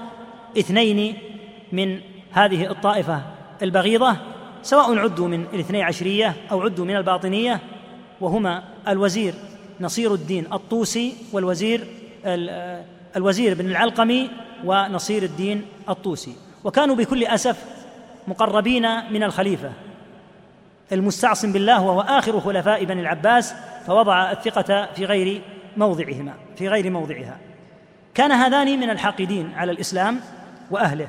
اثنين 0.58 1.16
من 1.72 2.00
هذه 2.32 2.70
الطائفة 2.70 3.22
البغيضة 3.62 4.16
سواء 4.62 4.98
عدوا 4.98 5.28
من 5.28 5.44
الاثني 5.54 5.82
عشرية 5.82 6.34
أو 6.50 6.62
عدوا 6.62 6.84
من 6.84 6.96
الباطنية 6.96 7.60
وهما 8.20 8.62
الوزير 8.88 9.34
نصير 9.80 10.14
الدين 10.14 10.52
الطوسي 10.52 11.14
والوزير 11.32 11.86
الوزير 13.16 13.54
بن 13.54 13.66
العلقمي 13.66 14.30
ونصير 14.64 15.22
الدين 15.22 15.66
الطوسي. 15.88 16.36
وكانوا 16.64 16.96
بكل 16.96 17.24
أسف 17.24 17.64
مقربين 18.28 19.12
من 19.12 19.22
الخليفة 19.22 19.72
المستعصم 20.92 21.52
بالله 21.52 21.82
وهو 21.82 22.00
آخر 22.00 22.40
خلفاء 22.40 22.84
بني 22.84 23.00
العباس 23.00 23.54
فوضع 23.86 24.32
الثقة 24.32 24.88
في 24.94 25.04
غير 25.04 25.42
موضعهما 25.76 26.34
في 26.56 26.68
غير 26.68 26.90
موضعها. 26.90 27.38
كان 28.14 28.32
هذان 28.32 28.80
من 28.80 28.90
الحاقدين 28.90 29.52
على 29.56 29.72
الإسلام 29.72 30.20
وأهله. 30.70 31.08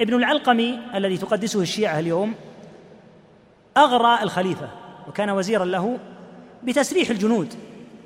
ابن 0.00 0.14
العلقمي 0.14 0.78
الذي 0.94 1.16
تقدسه 1.16 1.60
الشيعة 1.60 1.98
اليوم 1.98 2.34
أغرى 3.76 4.22
الخليفة 4.22 4.68
وكان 5.08 5.30
وزيرا 5.30 5.64
له 5.64 5.98
بتسريح 6.62 7.10
الجنود. 7.10 7.54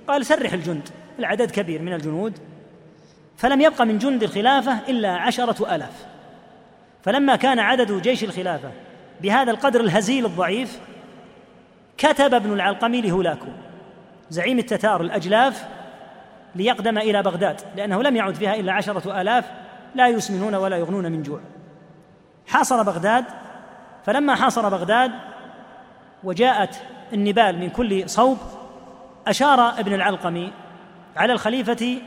قال 0.09 0.27
سرح 0.27 0.53
الجند 0.53 0.89
العدد 1.19 1.51
كبير 1.51 1.83
من 1.83 1.93
الجنود. 1.93 2.39
فلم 3.37 3.61
يبق 3.61 3.83
من 3.83 3.99
جند 3.99 4.23
الخلافة 4.23 4.79
إلا 4.89 5.11
عشرة 5.11 5.75
الاف 5.75 6.07
فلما 7.03 7.37
كان 7.37 7.59
عدد 7.59 8.03
جيش 8.03 8.25
الخلافة 8.25 8.71
بهذا 9.21 9.51
القدر 9.51 9.81
الهزيل 9.81 10.27
الضعيف 10.27 10.81
كتب 11.99 12.35
ابن 12.35 12.53
العلقمي 12.53 13.01
لهولاكو 13.01 13.47
زعيم 14.31 14.59
التتار 14.59 15.01
الأجلاف 15.01 15.69
ليقدم 16.55 16.99
إلى 16.99 17.23
بغداد 17.23 17.61
لأنه 17.77 18.03
لم 18.03 18.17
يعد 18.17 18.35
فيها 18.35 18.55
إلا 18.55 18.73
عشرة 18.73 19.21
الاف 19.21 19.45
لا 19.95 20.09
يسمنون 20.09 20.55
ولا 20.55 20.77
يغنون 20.77 21.13
من 21.13 21.23
جوع. 21.23 21.41
حاصر 22.47 22.83
بغداد 22.83 23.25
فلما 24.07 24.35
حاصر 24.35 24.69
بغداد 24.69 25.13
وجاءت 26.25 26.77
النبال 27.13 27.59
من 27.59 27.71
كل 27.71 28.11
صوب 28.11 28.39
أشار 29.27 29.81
ابن 29.81 29.95
العلقمي 29.95 30.53
على 31.17 31.33
الخليفة 31.33 31.99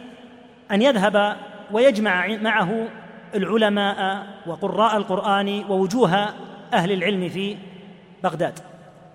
أن 0.71 0.81
يذهب 0.81 1.37
ويجمع 1.71 2.27
معه 2.27 2.87
العلماء 3.35 4.27
وقراء 4.47 4.97
القرآن 4.97 5.63
ووجوه 5.69 6.29
أهل 6.73 6.91
العلم 6.91 7.29
في 7.29 7.57
بغداد 8.23 8.59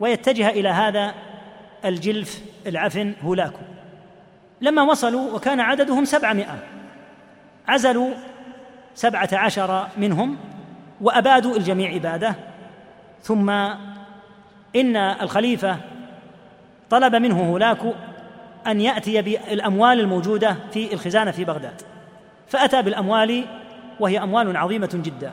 ويتجه 0.00 0.48
إلى 0.48 0.68
هذا 0.68 1.14
الجلف 1.84 2.42
العفن 2.66 3.14
هولاكو 3.22 3.58
لما 4.60 4.82
وصلوا 4.82 5.34
وكان 5.34 5.60
عددهم 5.60 6.04
سبعمائة 6.04 6.58
عزلوا 7.68 8.10
سبعة 8.94 9.28
عشر 9.32 9.88
منهم 9.96 10.36
وأبادوا 11.00 11.56
الجميع 11.56 11.96
إبادة 11.96 12.34
ثم 13.22 13.50
إن 14.76 14.96
الخليفة 14.96 15.76
طلب 16.90 17.14
منه 17.14 17.50
هولاكو 17.50 17.92
أن 18.66 18.80
يأتي 18.80 19.22
بالأموال 19.22 20.00
الموجودة 20.00 20.56
في 20.72 20.92
الخزانة 20.92 21.30
في 21.30 21.44
بغداد. 21.44 21.82
فأتى 22.48 22.82
بالأموال 22.82 23.44
وهي 24.00 24.22
أموال 24.22 24.56
عظيمة 24.56 24.90
جدا. 24.94 25.32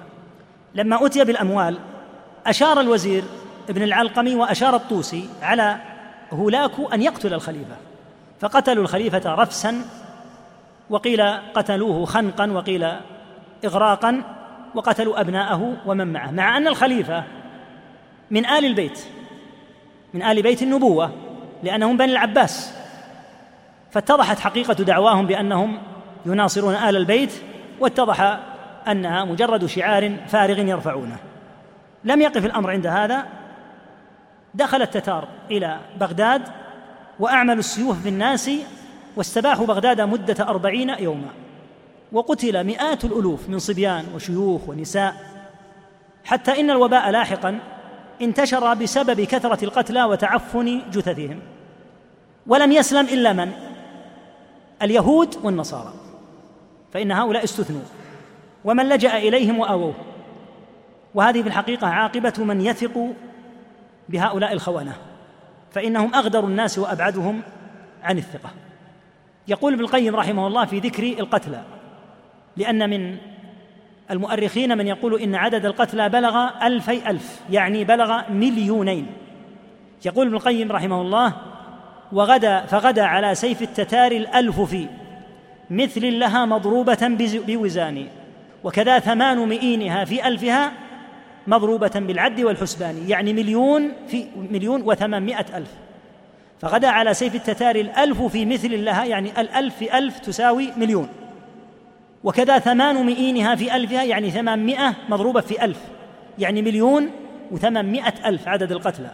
لما 0.76 1.06
أتي 1.06 1.24
بالأموال 1.24 1.78
أشار 2.46 2.80
الوزير 2.80 3.24
ابن 3.70 3.84
العلقمي 3.84 4.36
وأشار 4.36 4.76
الطوسي 4.76 5.30
على 5.42 5.78
هولاكو 6.32 6.88
أن 6.88 7.02
يقتل 7.02 7.34
الخليفة. 7.34 7.76
فقتلوا 8.40 8.84
الخليفة 8.84 9.36
رفسا 9.36 9.82
وقيل 10.90 11.22
قتلوه 11.54 12.06
خنقا 12.06 12.52
وقيل 12.52 12.92
اغراقا 13.66 14.24
وقتلوا 14.76 15.22
أبناءه 15.22 15.78
ومن 15.86 16.14
معه. 16.14 16.32
مع 16.32 16.58
أن 16.58 16.68
الخليفة 16.68 17.24
من 18.32 18.46
آل 18.46 18.66
البيت 18.66 19.00
من 20.14 20.24
آل 20.24 20.42
بيت 20.42 20.62
النبوة 20.62 21.12
لأنهم 21.64 21.98
بني 21.98 22.12
العباس. 22.12 22.79
فاتضحت 23.92 24.40
حقيقة 24.40 24.74
دعواهم 24.74 25.28
بأنهم 25.28 25.78
يناصرون 26.26 26.76
آل 26.76 26.96
البيت 26.96 27.32
واتضح 27.80 28.40
أنها 28.88 29.26
مجرد 29.26 29.66
شعار 29.66 30.18
فارغ 30.28 30.60
يرفعونه. 30.60 31.18
لم 32.04 32.22
يقف 32.22 32.46
الأمر 32.46 32.72
عند 32.72 32.88
هذا 32.88 33.26
دخل 34.54 34.82
التتار 34.82 35.28
إلى 35.52 35.80
بغداد 36.00 36.42
وأعملوا 37.20 37.60
السيوف 37.60 38.04
بالناس 38.04 38.52
واستباحوا 39.16 39.66
بغداد 39.66 40.02
مدة 40.02 40.48
أربعين 40.48 40.90
يوما. 40.90 41.30
وقتل 42.12 42.64
مئات 42.64 43.06
الألوف 43.06 43.50
من 43.50 43.60
صبيان 43.60 44.06
وشيوخ 44.16 44.70
ونساء. 44.70 45.16
حتى 46.26 46.60
إن 46.60 46.70
الوباء 46.70 47.10
لاحقا 47.10 47.60
انتشر 48.22 48.74
بسبب 48.74 49.22
كثرة 49.22 49.66
القتلى 49.66 50.04
وتعفن 50.04 50.82
جثثهم. 50.92 51.40
ولم 52.48 52.72
يسلم 52.72 53.06
إلا 53.06 53.34
من؟ 53.34 53.52
اليهود 54.82 55.36
والنصارى. 55.44 55.94
فإن 56.94 57.12
هؤلاء 57.12 57.44
استثنوا. 57.44 57.82
ومن 58.66 58.90
لجأ 58.90 59.18
إليهم 59.18 59.60
وآووه. 59.60 59.94
وهذه 61.16 61.42
في 61.42 61.48
الحقيقة 61.48 61.88
عاقبة 61.88 62.34
من 62.38 62.62
يثق 62.62 63.14
بهؤلاء 64.10 64.54
الخونة. 64.54 64.94
فإنهم 65.72 66.16
أغدر 66.16 66.46
الناس 66.46 66.80
وأبعدهم 66.80 67.42
عن 68.04 68.18
الثقة. 68.18 68.50
يقول 69.48 69.74
ابن 69.74 69.84
القيم 69.84 70.16
رحمه 70.16 70.48
الله 70.48 70.66
في 70.66 70.80
ذكر 70.80 71.04
القتلى. 71.04 71.64
لأن 72.58 72.90
من 72.90 73.18
المؤرخين 74.12 74.78
من 74.78 74.88
يقول 74.88 75.22
إن 75.22 75.36
عدد 75.36 75.66
القتلى 75.66 76.10
بلغ 76.10 76.50
ألفي 76.64 77.10
ألف 77.10 77.42
يعني 77.50 77.84
بلغ 77.84 78.32
مليونين. 78.32 79.08
يقول 80.06 80.28
ابن 80.28 80.36
القيم 80.36 80.72
رحمه 80.72 81.02
الله 81.02 81.34
وغدا 82.12 82.66
فغدا 82.66 83.04
على 83.04 83.36
سيف 83.36 83.62
التتار 83.62 84.12
الألف 84.12 84.62
في 84.62 84.88
مثل 85.70 86.20
لها 86.20 86.46
مضروبة 86.46 87.18
بوزان 87.48 88.08
وكذا 88.64 89.00
ثمان 89.00 89.38
مئينها 89.38 90.06
في 90.06 90.28
ألفها 90.28 90.72
مضروبة 91.48 91.92
بالعد 91.96 92.42
والحسبان 92.42 93.06
يعني 93.08 93.34
مليون 93.34 93.92
في 94.08 94.26
مليون 94.52 94.82
وثمانمائة 94.82 95.46
ألف. 95.58 95.70
فغدا 96.62 96.88
على 96.88 97.14
سيف 97.14 97.36
التتار 97.36 97.76
الألف 97.76 98.22
في 98.22 98.46
مثل 98.46 98.86
لها 98.86 99.06
يعني 99.06 99.42
الألف 99.42 99.76
في 99.76 99.98
ألف 99.98 100.20
تساوي 100.20 100.70
مليون. 100.78 101.10
وكذا 102.24 102.60
ثمان 102.60 103.06
مئينها 103.06 103.56
في 103.56 103.76
ألفها 103.76 104.04
يعني 104.04 104.32
ثمانمائة 104.32 104.96
مضروبة 105.10 105.42
في 105.42 105.66
ألف 105.66 105.78
يعني 106.40 106.62
مليون 106.62 107.10
وثمانمائة 107.52 108.14
ألف 108.26 108.48
عدد 108.48 108.72
القتلى. 108.72 109.12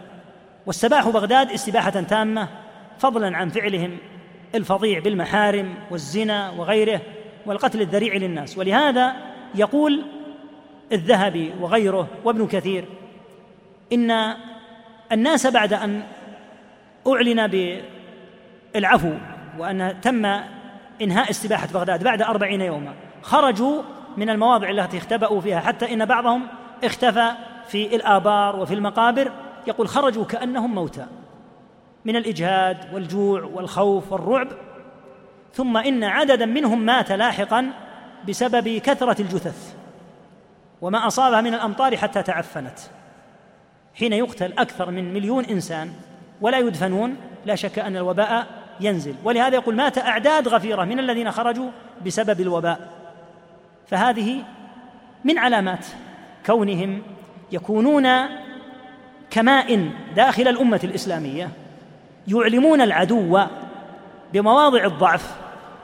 واستباحوا 0.66 1.12
بغداد 1.12 1.52
استباحة 1.52 1.90
تامة. 1.90 2.48
فضلا 3.00 3.38
عن 3.38 3.50
فعلهم 3.50 3.98
الفظيع 4.56 5.00
بالمحارم 5.00 5.76
والزنا 5.92 6.50
وغيره 6.50 7.02
والقتل 7.46 7.82
الذريع 7.82 8.16
للناس. 8.16 8.58
ولهذا 8.58 9.16
يقول 9.56 10.02
الذهبي 10.92 11.54
وغيره 11.60 12.08
وابن 12.24 12.48
كثير 12.48 12.86
إن 13.94 14.36
الناس 15.12 15.48
بعد 15.48 15.74
أن 15.74 16.04
أعلن 17.08 17.48
بالعفو 18.74 19.14
وأن 19.58 19.96
تم 20.02 20.26
إنهاء 21.02 21.30
استباحة 21.30 21.68
بغداد 21.74 22.04
بعد 22.04 22.22
أربعين 22.22 22.62
يوما 22.62 22.94
خرجوا 23.22 23.82
من 24.18 24.30
المواضع 24.30 24.70
التي 24.70 24.98
اختبأوا 24.98 25.42
فيها 25.42 25.60
حتى 25.60 25.94
إن 25.94 26.06
بعضهم 26.06 26.48
اختفى 26.84 27.32
في 27.68 27.96
الآبار 27.96 28.56
وفي 28.56 28.74
المقابر. 28.74 29.32
يقول 29.68 29.88
خرجوا 29.88 30.26
كأنهم 30.26 30.76
موتى. 30.76 31.06
من 32.06 32.16
الإجهاد 32.16 32.94
والجوع 32.94 33.44
والخوف 33.44 34.12
والرعب 34.12 34.48
ثم 35.54 35.78
إن 35.78 36.04
عددا 36.04 36.46
منهم 36.46 36.82
مات 36.82 37.12
لاحقا 37.12 37.72
بسبب 38.28 38.78
كثرة 38.78 39.22
الجثث 39.22 39.74
وما 40.82 41.08
أصابها 41.08 41.42
من 41.42 41.54
الأمطار 41.54 41.98
حتى 41.98 42.24
تعفنت. 42.24 42.80
حين 43.96 44.14
يقتل 44.14 44.54
أكثر 44.58 44.92
من 44.92 45.14
مليون 45.14 45.46
إنسان 45.46 45.94
ولا 46.42 46.58
يدفنون 46.58 47.16
لا 47.46 47.56
شك 47.56 47.80
أن 47.80 47.98
الوباء 47.98 48.48
ينزل. 48.80 49.16
ولهذا 49.24 49.56
يقول 49.56 49.76
مات 49.76 49.98
أعداد 49.98 50.48
غفيرة 50.48 50.84
من 50.84 51.00
الذين 51.00 51.32
خرجوا 51.32 51.70
بسبب 52.06 52.42
الوباء. 52.42 52.90
فهذه 53.88 54.44
من 55.24 55.38
علامات 55.38 55.86
كونهم 56.46 57.02
يكونون 57.52 58.08
كماء 59.30 59.90
داخل 60.16 60.48
الأمة 60.48 60.80
الإسلامية. 60.84 61.50
يعلمون 62.28 62.82
العدو 62.82 63.40
بمواضع 64.34 64.86
الضعف 64.86 65.36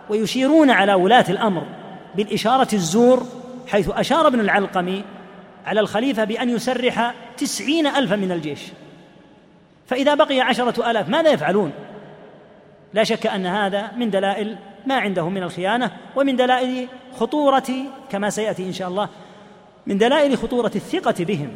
ويشيرون 0.10 0.70
على 0.70 0.94
ولاة 0.94 1.26
الأمر 1.30 1.64
بالإشارة 2.16 2.68
الزور 2.74 3.26
حيث 3.68 3.90
أشار 3.90 4.28
ابن 4.28 4.40
العلقمي 4.40 5.04
على 5.66 5.80
الخليفة 5.80 6.24
بأن 6.24 6.50
يسرح 6.50 7.14
تسعين 7.38 7.88
ألفا 7.88 8.16
من 8.16 8.32
الجيش. 8.32 8.62
فإذا 9.88 10.16
بقي 10.16 10.42
عشرة 10.42 10.92
آلاف 10.92 11.10
ماذا 11.10 11.32
يفعلون؟ 11.32 11.72
لا 12.94 13.04
شك 13.04 13.28
أن 13.28 13.46
هذا 13.46 13.92
من 13.98 14.10
دلائل 14.10 14.58
ما 14.86 14.96
عندهم 14.96 15.34
من 15.34 15.44
الخيانة 15.44 15.92
ومن 16.16 16.36
دلائل 16.36 16.88
خطورة 17.20 17.68
كما 18.10 18.30
سيأتي 18.30 18.64
إن 18.64 18.74
شاء 18.74 18.88
الله 18.88 19.10
من 19.88 19.98
دلائل 19.98 20.38
خطورة 20.38 20.72
الثقة 20.76 21.26
بهم. 21.26 21.56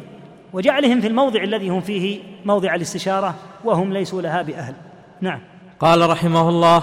وجعلهم 0.52 1.00
في 1.00 1.06
الموضع 1.06 1.42
الذي 1.42 1.68
هم 1.68 1.80
فيه 1.80 2.20
موضع 2.44 2.74
الاستشارة 2.74 3.34
وهم 3.64 3.92
ليسوا 3.92 4.22
لها 4.22 4.42
بأهل. 4.42 4.74
نعم. 5.20 5.40
قال 5.80 6.10
رحمه 6.10 6.48
الله 6.48 6.82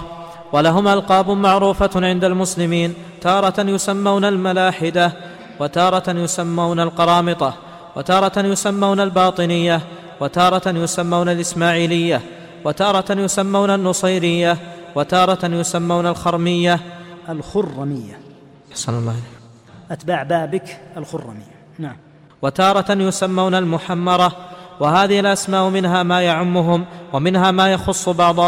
ولهم 0.52 0.88
ألقاب 0.88 1.30
معروفة 1.30 1.90
عند 1.94 2.24
المسلمين 2.24 2.94
تارة 3.20 3.60
يسمون 3.60 4.24
الملاحدة 4.24 5.12
وتارة 5.60 6.10
يسمون 6.10 6.80
القرامطة 6.80 7.54
وتارة 7.96 8.38
يسمون 8.46 9.00
الباطنية 9.00 9.80
وتارة 10.20 10.68
يسمون 10.68 11.28
الإسماعيلية 11.28 12.20
وتارة 12.64 13.20
يسمون 13.20 13.70
النصيرية 13.70 14.58
وتارة 14.94 15.46
يسمون 15.46 16.06
الخرمية. 16.06 16.80
الخرمية. 17.28 18.18
أحسن 18.72 18.94
الله 18.94 19.16
أتباع 19.90 20.22
بابك 20.22 20.80
الخرمية. 20.96 21.54
نعم. 21.78 21.96
وتارة 22.44 22.92
يسمون 22.92 23.54
المحمرة 23.54 24.32
وهذه 24.80 25.20
الأسماء 25.20 25.68
منها 25.68 26.02
ما 26.02 26.22
يعمهم 26.22 26.84
ومنها 27.12 27.50
ما 27.50 27.72
يخص 27.72 28.08
بعض 28.08 28.38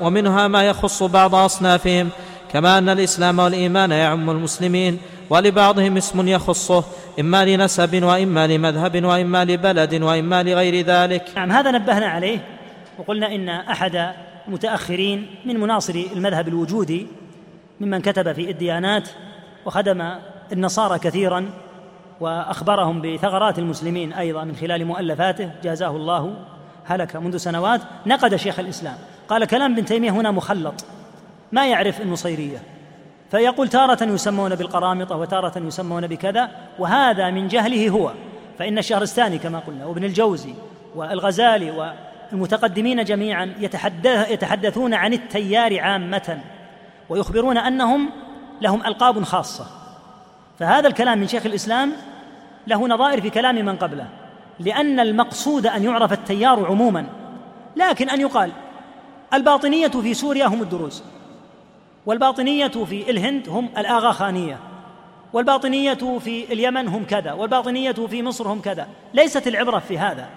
ومنها 0.00 0.48
ما 0.48 0.62
يخص 0.68 1.02
بعض 1.02 1.34
أصنافهم 1.34 2.08
كما 2.52 2.78
أن 2.78 2.88
الإسلام 2.88 3.38
والإيمان 3.38 3.90
يعم 3.90 4.30
المسلمين 4.30 4.98
ولبعضهم 5.30 5.96
اسم 5.96 6.28
يخصه 6.28 6.84
إما 7.20 7.44
لنسب 7.44 8.02
وإما 8.02 8.46
لمذهب 8.46 9.04
وإما 9.04 9.44
لبلد 9.44 10.02
وإما 10.02 10.42
لغير 10.42 10.86
ذلك. 10.86 11.24
نعم 11.36 11.52
هذا 11.52 11.70
نبهنا 11.70 12.06
عليه 12.06 12.38
وقلنا 12.98 13.34
إن 13.34 13.48
أحد 13.48 14.14
المتأخرين 14.48 15.26
من 15.44 15.60
مناصري 15.60 16.10
المذهب 16.12 16.48
الوجودي 16.48 17.06
ممن 17.80 18.00
كتب 18.00 18.32
في 18.32 18.50
الديانات 18.50 19.08
وخدم 19.66 20.10
النصارى 20.52 20.98
كثيرا 20.98 21.50
وأخبرهم 22.20 23.00
بثغرات 23.00 23.58
المسلمين 23.58 24.12
أيضا 24.12 24.44
من 24.44 24.56
خلال 24.56 24.84
مؤلفاته 24.84 25.50
جازاه 25.62 25.90
الله 25.90 26.34
هلك 26.84 27.16
منذ 27.16 27.36
سنوات 27.36 27.80
نقد 28.06 28.36
شيخ 28.36 28.58
الإسلام. 28.58 28.96
قال 29.28 29.44
كلام 29.44 29.72
ابن 29.72 29.84
تيمية 29.84 30.10
هنا 30.10 30.30
مخلط 30.30 30.84
ما 31.52 31.66
يعرف 31.66 32.00
النصيريه 32.00 32.62
فيقول 33.30 33.68
تارة 33.68 34.04
يسمون 34.04 34.54
بالقرامطة 34.54 35.16
وتارة 35.16 35.58
يسمون 35.58 36.06
بكذا 36.06 36.50
وهذا 36.78 37.30
من 37.30 37.48
جهله 37.48 37.88
هو. 37.88 38.12
فإن 38.58 38.78
الشهرستاني 38.78 39.38
كما 39.38 39.58
قلنا 39.58 39.86
وابن 39.86 40.04
الجوزي 40.04 40.54
والغزالي 40.94 41.94
والمتقدمين 42.32 43.04
جميعا 43.04 43.54
يتحدث 43.58 44.30
يتحدثون 44.30 44.94
عن 44.94 45.12
التيار 45.12 45.80
عامة 45.80 46.40
ويخبرون 47.08 47.58
أنهم 47.58 48.10
لهم 48.60 48.86
ألقاب 48.86 49.24
خاصة. 49.24 49.66
فهذا 50.58 50.88
الكلام 50.88 51.18
من 51.18 51.28
شيخ 51.28 51.46
الإسلام 51.46 51.92
له 52.66 52.88
نظائر 52.88 53.20
في 53.20 53.30
كلام 53.30 53.54
من 53.54 53.76
قبله 53.76 54.08
لأن 54.60 55.00
المقصود 55.00 55.66
أن 55.66 55.84
يعرف 55.84 56.12
التيار 56.12 56.66
عموما. 56.66 57.06
لكن 57.76 58.10
أن 58.10 58.20
يقال 58.20 58.52
الباطنية 59.34 59.88
في 59.88 60.14
سوريا 60.14 60.46
هم 60.46 60.62
الدروز 60.62 61.02
والباطنية 62.06 62.68
في 62.68 63.10
الهند 63.10 63.48
هم 63.48 63.68
الآغا 63.78 64.12
خانية 64.12 64.58
والباطنية 65.32 66.18
في 66.18 66.52
اليمن 66.52 66.88
هم 66.88 67.04
كذا 67.04 67.32
والباطنية 67.32 67.92
في 67.92 68.22
مصر 68.22 68.48
هم 68.48 68.60
كذا. 68.60 68.88
ليست 69.14 69.46
العبرة 69.46 69.78
في 69.78 69.98
هذا 69.98 70.28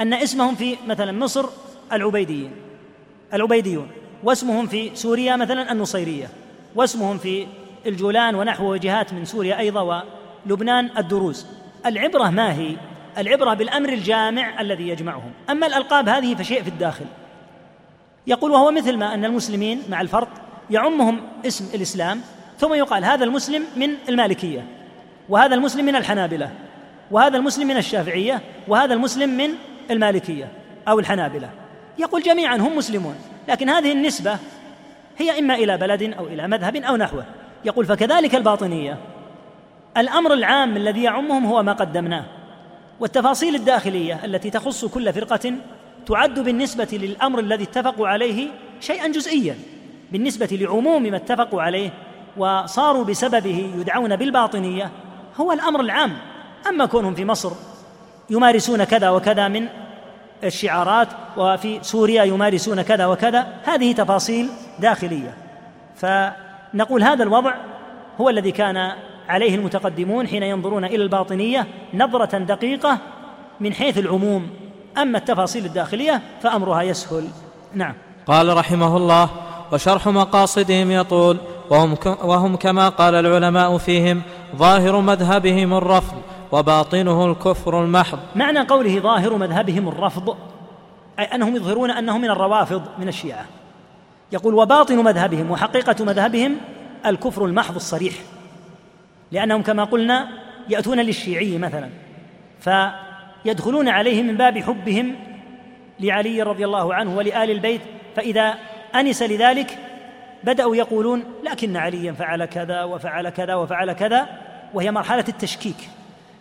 أن 0.00 0.14
اسمهم 0.14 0.54
في 0.54 0.76
مثلا 0.86 1.12
مصر 1.12 1.46
العبيديين 1.92 2.50
العبيديون 3.34 3.88
واسمهم 4.24 4.66
في 4.66 4.90
سوريا 4.94 5.36
مثلا 5.36 5.72
النصيرية 5.72 6.28
واسمهم 6.74 7.18
في 7.18 7.46
الجولان 7.86 8.34
ونحو 8.34 8.76
جهات 8.76 9.12
من 9.12 9.24
سوريا 9.24 9.58
أيضا 9.58 10.04
ولبنان 10.46 10.90
الدروز 10.98 11.46
العبرة 11.86 12.30
ما 12.30 12.52
هي؟ 12.52 12.76
العبرة 13.18 13.54
بالأمر 13.54 13.88
الجامع 13.88 14.60
الذي 14.60 14.88
يجمعهم. 14.88 15.32
أما 15.50 15.66
الألقاب 15.66 16.08
هذه 16.08 16.34
فشيء 16.34 16.62
في 16.62 16.68
الداخل. 16.68 17.06
يقول 18.26 18.50
وهو 18.50 18.70
مثل 18.70 18.96
ما 18.96 19.14
أن 19.14 19.24
المسلمين 19.24 19.82
مع 19.90 20.00
الفرق 20.00 20.28
يعمهم 20.70 21.20
اسم 21.46 21.74
الإسلام 21.74 22.20
ثم 22.58 22.74
يقال 22.74 23.04
هذا 23.04 23.24
المسلم 23.24 23.64
من 23.76 23.90
المالكية 24.08 24.64
وهذا 25.28 25.54
المسلم 25.54 25.84
من 25.84 25.96
الحنابلة 25.96 26.50
وهذا 27.10 27.36
المسلم 27.36 27.66
من 27.66 27.76
الشافعية 27.76 28.40
وهذا 28.68 28.94
المسلم 28.94 29.36
من 29.36 29.50
المالكية 29.90 30.48
أو 30.88 30.98
الحنابلة. 30.98 31.50
يقول 31.98 32.22
جميعا 32.22 32.56
هم 32.56 32.76
مسلمون 32.76 33.14
لكن 33.48 33.68
هذه 33.68 33.92
النسبة 33.92 34.38
هي 35.18 35.38
إما 35.38 35.54
إلى 35.54 35.76
بلد 35.76 36.02
أو 36.02 36.26
إلى 36.26 36.48
مذهب 36.48 36.76
أو 36.76 36.96
نحوه. 36.96 37.24
يقول 37.64 37.86
فكذلك 37.86 38.34
الباطنية. 38.34 38.98
الأمر 39.96 40.32
العام 40.32 40.76
الذي 40.76 41.02
يعمهم 41.02 41.46
هو 41.46 41.62
ما 41.62 41.72
قدمناه 41.72 42.24
والتفاصيل 43.00 43.54
الداخلية 43.54 44.24
التي 44.24 44.50
تخص 44.50 44.84
كل 44.84 45.12
فرقة 45.12 45.54
تعد 46.06 46.40
بالنسبة 46.40 46.88
للأمر 46.92 47.38
الذي 47.38 47.64
اتفقوا 47.64 48.08
عليه 48.08 48.48
شيئا 48.80 49.08
جزئيا 49.08 49.56
بالنسبة 50.12 50.48
لعموم 50.52 51.02
ما 51.02 51.16
اتفقوا 51.16 51.62
عليه 51.62 51.90
وصاروا 52.36 53.04
بسببه 53.04 53.72
يدعون 53.76 54.16
بالباطنية 54.16 54.90
هو 55.36 55.52
الأمر 55.52 55.80
العام. 55.80 56.18
أما 56.68 56.86
كونهم 56.86 57.14
في 57.14 57.24
مصر 57.24 57.52
يمارسون 58.30 58.84
كذا 58.84 59.10
وكذا 59.10 59.48
من 59.48 59.68
الشعارات 60.44 61.08
وفي 61.36 61.78
سوريا 61.82 62.24
يمارسون 62.24 62.82
كذا 62.82 63.06
وكذا 63.06 63.46
هذه 63.64 63.92
تفاصيل 63.92 64.48
داخلية. 64.78 65.34
فنقول 65.96 67.02
هذا 67.02 67.22
الوضع 67.22 67.54
هو 68.20 68.28
الذي 68.28 68.52
كان 68.52 68.92
عليه 69.28 69.54
المتقدمون 69.54 70.28
حين 70.28 70.42
ينظرون 70.42 70.84
إلى 70.84 71.02
الباطنية 71.02 71.66
نظرة 71.94 72.38
دقيقة 72.38 72.98
من 73.60 73.72
حيث 73.74 73.98
العموم. 73.98 74.50
أما 74.98 75.18
التفاصيل 75.18 75.64
الداخلية 75.64 76.22
فأمرها 76.42 76.82
يسهل. 76.82 77.28
نعم. 77.74 77.94
قال 78.26 78.56
رحمه 78.56 78.96
الله 78.96 79.30
وشرح 79.72 80.08
مقاصدهم 80.08 80.90
يطول 80.90 81.38
وهم, 81.70 81.96
وهم 82.24 82.56
كما 82.56 82.88
قال 82.88 83.14
العلماء 83.14 83.78
فيهم 83.78 84.22
ظاهر 84.56 85.00
مذهبهم 85.00 85.74
الرفض 85.74 86.16
وباطنه 86.52 87.26
الكفر 87.26 87.84
المحض. 87.84 88.18
معنى 88.36 88.60
قوله 88.60 88.98
ظاهر 88.98 89.36
مذهبهم 89.36 89.88
الرفض 89.88 90.36
أي 91.18 91.24
أنهم 91.24 91.56
يظهرون 91.56 91.90
أنهم 91.90 92.20
من 92.20 92.30
الروافض 92.30 92.82
من 92.98 93.08
الشيعة. 93.08 93.44
يقول 94.32 94.54
وباطن 94.54 94.96
مذهبهم 94.96 95.50
وحقيقة 95.50 96.04
مذهبهم 96.04 96.56
الكفر 97.06 97.44
المحض 97.44 97.74
الصريح. 97.74 98.14
لأنهم 99.32 99.62
كما 99.62 99.84
قلنا 99.84 100.28
يأتون 100.68 101.00
للشيعي 101.00 101.58
مثلا 101.58 101.90
فيدخلون 102.60 103.88
عليه 103.88 104.22
من 104.22 104.36
باب 104.36 104.58
حبهم 104.58 105.16
لعلي 106.00 106.42
رضي 106.42 106.64
الله 106.64 106.94
عنه 106.94 107.16
ولآل 107.16 107.50
البيت 107.50 107.80
فإذا 108.16 108.54
أنس 108.94 109.22
لذلك 109.22 109.78
بدأوا 110.44 110.76
يقولون 110.76 111.24
لكن 111.44 111.76
عليا 111.76 112.12
فعل 112.12 112.44
كذا 112.44 112.82
وفعل 112.82 113.28
كذا 113.28 113.54
وفعل 113.54 113.92
كذا 113.92 114.26
وهي 114.74 114.90
مرحلة 114.90 115.24
التشكيك 115.28 115.76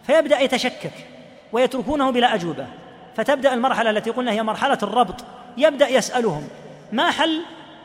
فيبدأ 0.04 0.40
يتشكك 0.40 0.92
ويتركونه 1.52 2.12
بلا 2.12 2.36
أجوبة 2.36 2.66
فتبدأ 3.16 3.54
المرحلة 3.54 3.90
التي 3.90 4.10
قلنا 4.10 4.32
هي 4.32 4.44
مرحلة 4.44 4.78
الربط 4.84 5.26
يبدأ 5.58 5.88
يسألهم 5.90 6.48
ما 6.92 7.12
حل 7.12 7.42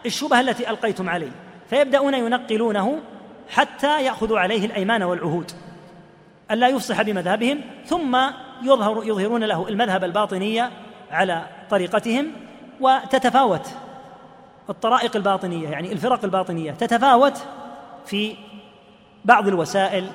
الشبهة 0.06 0.40
التي 0.40 0.70
ألقيتم 0.70 1.08
علي 1.08 1.28
فيبدأون 1.70 2.14
ينقلونه 2.14 2.98
حتى 3.52 4.04
يأخذوا 4.04 4.38
عليه 4.38 4.66
الأيمان 4.66 5.02
والعهود. 5.02 5.52
ألا 6.50 6.68
يفصح 6.68 7.02
بمذهبهم 7.02 7.60
ثم 7.86 8.18
يظهر 8.62 9.04
يظهرون 9.04 9.44
له 9.44 9.68
المذهب 9.68 10.04
الباطنية 10.04 10.70
على 11.10 11.46
طريقتهم 11.70 12.32
وتتفاوت. 12.80 13.68
الطرائق 14.70 15.16
الباطنية 15.16 15.68
يعني 15.68 15.92
الفرق 15.92 16.24
الباطنية 16.24 16.72
تتفاوت 16.72 17.38
في 18.06 18.36
بعض 19.24 19.48
الوسائل 19.48 20.10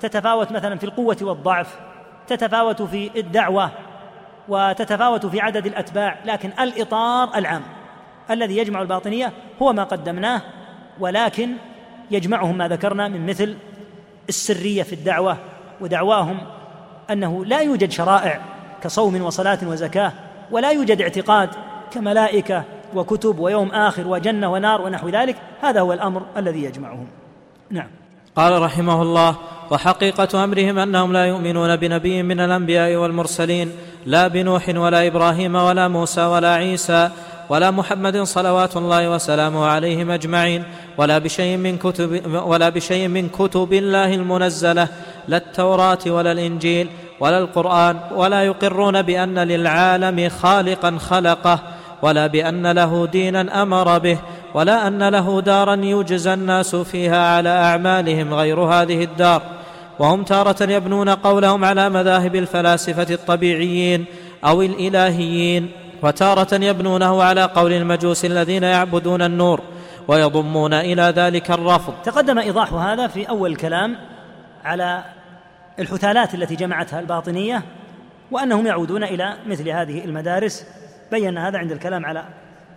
تتفاوت 0.00 0.52
مثلا 0.52 0.78
في 0.78 0.84
القوة 0.84 1.16
والضعف 1.22 1.78
تتفاوت 2.26 2.82
في 2.82 3.10
الدعوة 3.20 3.70
وتتفاوت 4.48 5.26
في 5.26 5.40
عدد 5.40 5.66
الأتباع 5.66 6.18
لكن 6.24 6.50
الإطار 6.60 7.36
العام 7.36 7.62
الذي 8.30 8.56
يجمع 8.56 8.82
الباطنية 8.82 9.32
هو 9.62 9.72
ما 9.72 9.84
قدمناه 9.84 10.42
ولكن 11.00 11.52
يجمعهم 12.10 12.58
ما 12.58 12.68
ذكرنا 12.68 13.08
من 13.08 13.26
مثل 13.26 13.56
السرية 14.28 14.82
في 14.82 14.92
الدعوة 14.92 15.36
ودعواهم 15.80 16.38
أنه 17.10 17.44
لا 17.44 17.60
يوجد 17.60 17.90
شرائع 17.90 18.40
كصوم 18.82 19.22
وصلاة 19.22 19.58
وزكاة 19.62 20.12
ولا 20.50 20.70
يوجد 20.70 21.02
اعتقاد 21.02 21.48
كملائكة 21.90 22.64
وكتب 22.94 23.38
ويوم 23.38 23.68
آخر 23.68 24.08
وجنة 24.08 24.52
ونار 24.52 24.80
ونحو 24.80 25.08
ذلك 25.08 25.36
هذا 25.60 25.80
هو 25.80 25.92
الأمر 25.92 26.22
الذي 26.36 26.64
يجمعهم. 26.64 27.06
نعم. 27.70 27.88
قال 28.36 28.62
رحمه 28.62 29.02
الله 29.02 29.36
وحقيقة 29.70 30.44
أمرهم 30.44 30.78
أنهم 30.78 31.12
لا 31.12 31.24
يؤمنون 31.24 31.76
بنبي 31.76 32.22
من 32.22 32.40
الأنبياء 32.40 32.96
والمرسلين 32.96 33.72
لا 34.06 34.28
بنوح 34.28 34.68
ولا 34.68 35.06
إبراهيم 35.06 35.54
ولا 35.54 35.88
موسى 35.88 36.20
ولا 36.20 36.54
عيسى 36.54 37.10
ولا 37.48 37.70
محمد 37.70 38.22
صلوات 38.22 38.76
الله 38.76 39.10
وسلامه 39.10 39.66
عليهم 39.66 40.10
أجمعين 40.10 40.64
ولا 40.98 41.18
بشيء 41.18 41.56
من 41.56 41.78
كتب 41.78 42.22
ولا 42.46 42.68
بشيء 42.68 43.08
من 43.08 43.28
كتب 43.28 43.72
الله 43.72 44.14
المنزلة 44.14 44.88
لا 45.28 45.36
التوراة 45.36 45.98
ولا 46.06 46.32
الإنجيل 46.32 46.88
ولا 47.20 47.38
القرآن 47.38 47.96
ولا 48.14 48.42
يقرون 48.42 49.02
بأن 49.02 49.38
للعالم 49.38 50.28
خالقا 50.28 50.98
خلقه 50.98 51.58
ولا 52.02 52.26
بأن 52.26 52.66
له 52.66 53.06
دينا 53.06 53.62
أمر 53.62 53.98
به 53.98 54.18
ولا 54.54 54.86
أن 54.86 55.08
له 55.08 55.40
دارا 55.40 55.74
يجزى 55.74 56.34
الناس 56.34 56.76
فيها 56.76 57.36
على 57.36 57.48
أعمالهم 57.48 58.34
غير 58.34 58.60
هذه 58.60 59.04
الدار. 59.04 59.42
وهم 59.98 60.22
تارة 60.22 60.62
يبنون 60.62 61.08
قولهم 61.08 61.64
على 61.64 61.88
مذاهب 61.88 62.36
الفلاسفة 62.36 63.14
الطبيعيين 63.14 64.04
أو 64.44 64.62
الإلهيين. 64.62 65.70
وتارة 66.02 66.54
يبنونه 66.54 67.22
على 67.22 67.44
قول 67.44 67.72
المجوس 67.72 68.24
الذين 68.24 68.62
يعبدون 68.62 69.22
النور 69.22 69.60
ويضمون 70.08 70.74
إلى 70.74 71.02
ذلك 71.02 71.50
الرفض. 71.50 71.94
تقدم 72.04 72.38
إيضاح 72.38 72.72
هذا 72.72 73.06
في 73.06 73.28
أول 73.28 73.50
الكلام 73.50 73.96
على 74.64 75.04
الحثالات 75.78 76.34
التي 76.34 76.54
جمعتها 76.56 77.00
الباطنية 77.00 77.62
وأنهم 78.30 78.66
يعودون 78.66 79.04
إلى 79.04 79.36
مثل 79.46 79.68
هذه 79.68 80.04
المدارس. 80.04 80.64
بينا 81.10 81.48
هذا 81.48 81.58
عند 81.58 81.72
الكلام 81.72 82.06
على 82.06 82.24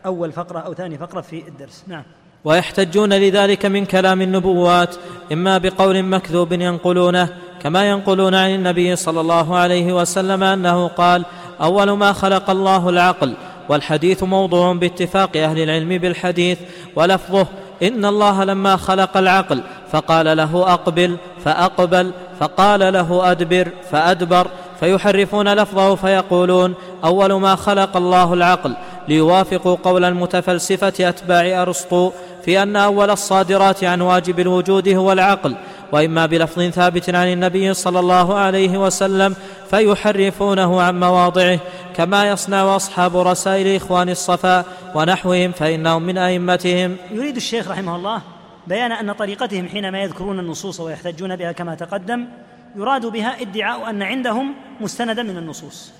أول 0.05 0.31
فقرة 0.31 0.59
أو 0.59 0.73
ثاني 0.73 0.97
فقرة 0.97 1.21
في 1.21 1.47
الدرس. 1.47 1.83
نعم. 1.87 2.03
ويحتجون 2.45 3.13
لذلك 3.13 3.65
من 3.65 3.85
كلام 3.85 4.21
النبوات 4.21 4.95
إما 5.31 5.57
بقول 5.57 6.03
مكذوب 6.03 6.51
ينقلونه 6.51 7.29
كما 7.61 7.89
ينقلون 7.89 8.35
عن 8.35 8.49
النبي 8.55 8.95
صلى 8.95 9.21
الله 9.21 9.57
عليه 9.57 9.93
وسلم 9.93 10.43
أنه 10.43 10.87
قال 10.87 11.25
أول 11.61 11.91
ما 11.91 12.13
خلق 12.13 12.49
الله 12.49 12.89
العقل 12.89 13.33
والحديث 13.69 14.23
موضوع 14.23 14.73
باتفاق 14.73 15.37
أهل 15.37 15.59
العلم 15.59 15.97
بالحديث 15.97 16.59
ولفظه 16.95 17.47
إن 17.83 18.05
الله 18.05 18.43
لما 18.43 18.77
خلق 18.77 19.17
العقل 19.17 19.61
فقال 19.91 20.37
له 20.37 20.73
أقبل 20.73 21.17
فأقبل 21.45 22.11
فقال 22.39 22.93
له 22.93 23.31
أدبر 23.31 23.67
فأدبر 23.91 24.47
فيحرفون 24.79 25.53
لفظه 25.53 25.95
فيقولون 25.95 26.73
أول 27.03 27.33
ما 27.33 27.55
خلق 27.55 27.97
الله 27.97 28.33
العقل. 28.33 28.73
ليوافقوا 29.07 29.77
قول 29.83 30.05
المتفلسفة 30.05 31.09
أتباع 31.09 31.61
أرسطو 31.61 32.11
في 32.45 32.63
أن 32.63 32.75
أول 32.75 33.09
الصادرات 33.09 33.83
عن 33.83 34.01
واجب 34.01 34.39
الوجود 34.39 34.89
هو 34.89 35.11
العقل 35.11 35.55
وإما 35.91 36.25
بلفظ 36.25 36.61
ثابت 36.61 37.09
عن 37.09 37.27
النبي 37.33 37.73
صلى 37.73 37.99
الله 37.99 38.35
عليه 38.35 38.77
وسلم 38.77 39.35
فيحرفونه 39.69 40.81
عن 40.81 40.99
مواضعه 40.99 41.59
كما 41.95 42.29
يصنع 42.29 42.75
أصحاب 42.75 43.17
رسائل 43.17 43.75
إخوان 43.75 44.09
الصفا 44.09 44.65
ونحوهم 44.95 45.51
فإنهم 45.51 46.03
من 46.03 46.17
أئمتهم. 46.17 46.97
يريد 47.11 47.35
الشيخ 47.35 47.71
رحمه 47.71 47.95
الله 47.95 48.21
بيان 48.67 48.91
أن 48.91 49.11
طريقتهم 49.11 49.67
حينما 49.67 50.01
يذكرون 50.01 50.39
النصوص 50.39 50.79
ويحتجون 50.79 51.35
بها 51.35 51.51
كما 51.51 51.75
تقدم 51.75 52.27
يراد 52.75 53.05
بها 53.05 53.41
ادعاء 53.41 53.89
أن 53.89 54.03
عندهم 54.03 54.55
مستندا 54.81 55.23
من 55.23 55.37
النصوص. 55.37 55.91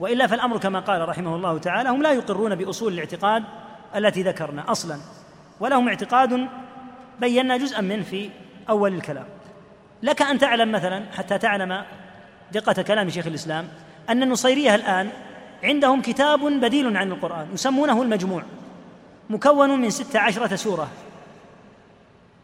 وإلا 0.00 0.26
فالأمر 0.26 0.58
كما 0.58 0.80
قال 0.80 1.08
رحمه 1.08 1.36
الله 1.36 1.58
تعالى 1.58 1.88
هم 1.88 2.02
لا 2.02 2.12
يقرون 2.12 2.54
بأصول 2.54 2.92
الاعتقاد 2.92 3.42
التي 3.96 4.22
ذكرنا 4.22 4.70
أصلا 4.72 4.98
ولهم 5.60 5.88
اعتقاد 5.88 6.48
بينا 7.20 7.56
جزءا 7.56 7.80
منه 7.80 8.02
في 8.02 8.30
أول 8.68 8.94
الكلام. 8.94 9.26
لك 10.02 10.22
أن 10.22 10.38
تعلم 10.38 10.72
مثلا 10.72 11.04
حتى 11.16 11.38
تعلم 11.38 11.84
دقة 12.52 12.82
كلام 12.82 13.10
شيخ 13.10 13.26
الإسلام 13.26 13.68
أن 14.08 14.22
النصيرية 14.22 14.74
الآن 14.74 15.10
عندهم 15.62 16.02
كتاب 16.02 16.40
بديل 16.40 16.96
عن 16.96 17.12
القرآن 17.12 17.46
يسمونه 17.54 18.02
المجموع 18.02 18.42
مكون 19.30 19.80
من 19.80 19.90
ست 19.90 20.16
عشرة 20.16 20.56
سورة. 20.56 20.88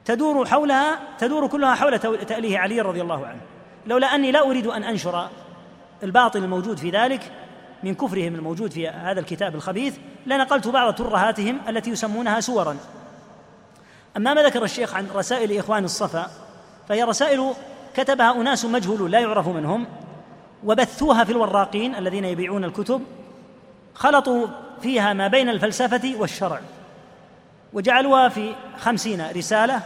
تدور 0.05 0.47
حولها 0.47 0.98
تدور 1.18 1.47
كلها 1.47 1.74
حول 1.74 1.98
تأليه 1.98 2.59
علي 2.59 2.81
رضي 2.81 3.02
الله 3.02 3.27
عنه. 3.27 3.40
لولا 3.86 4.14
أني 4.14 4.32
لا 4.32 4.40
أريد 4.51 4.66
أن 4.66 4.85
أنشر 4.85 5.28
الباطل 6.02 6.44
الموجود 6.44 6.78
في 6.78 6.90
ذلك 6.90 7.32
من 7.82 7.94
كفرهم 7.94 8.35
الموجود 8.35 8.72
في 8.72 8.89
هذا 8.89 9.20
الكتاب 9.20 9.55
الخبيث 9.55 9.97
لنقلت 10.27 10.68
بعض 10.68 10.94
ترهاتهم 10.94 11.60
التي 11.68 11.90
يسمونها 11.90 12.40
سورا. 12.40 12.77
أما 14.16 14.35
ما 14.35 14.43
ذكر 14.43 14.64
الشيخ 14.64 14.94
عن 14.94 15.06
رسائل 15.14 15.59
إخوان 15.59 15.85
الصفا 15.85 16.31
فهي 16.91 17.03
رسائل 17.03 17.53
كتبها 17.95 18.41
أناس 18.41 18.65
مجهولون 18.65 19.11
لا 19.11 19.21
يعرف 19.21 19.49
من 19.49 19.65
هم 19.65 19.87
وبثوها 20.65 21.25
في 21.25 21.33
الوراقين 21.33 21.95
الذين 21.95 22.25
يبيعون 22.25 22.65
الكتب 22.65 23.03
خلطوا 23.95 24.47
فيها 24.83 25.12
ما 25.12 25.29
بين 25.29 25.49
الفلسفة 25.49 26.15
والشرع 26.19 26.61
وجعلوها 27.73 28.29
في 28.29 28.55
خمسين 28.79 29.31
رسالة 29.31 29.83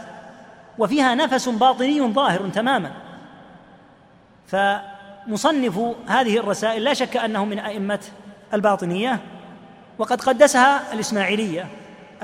وفيها 0.77 1.15
نفس 1.15 1.49
باطني 1.49 2.01
ظاهر 2.13 2.49
تماما. 2.49 2.91
فمصنف 4.47 5.79
هذه 6.07 6.37
الرسائل 6.37 6.83
لا 6.83 6.93
شك 6.93 7.17
أنه 7.17 7.45
من 7.45 7.59
أئمة 7.59 7.99
الباطنية 8.53 9.19
وقد 9.97 10.21
قدسها 10.21 10.93
الإسماعيلية 10.93 11.67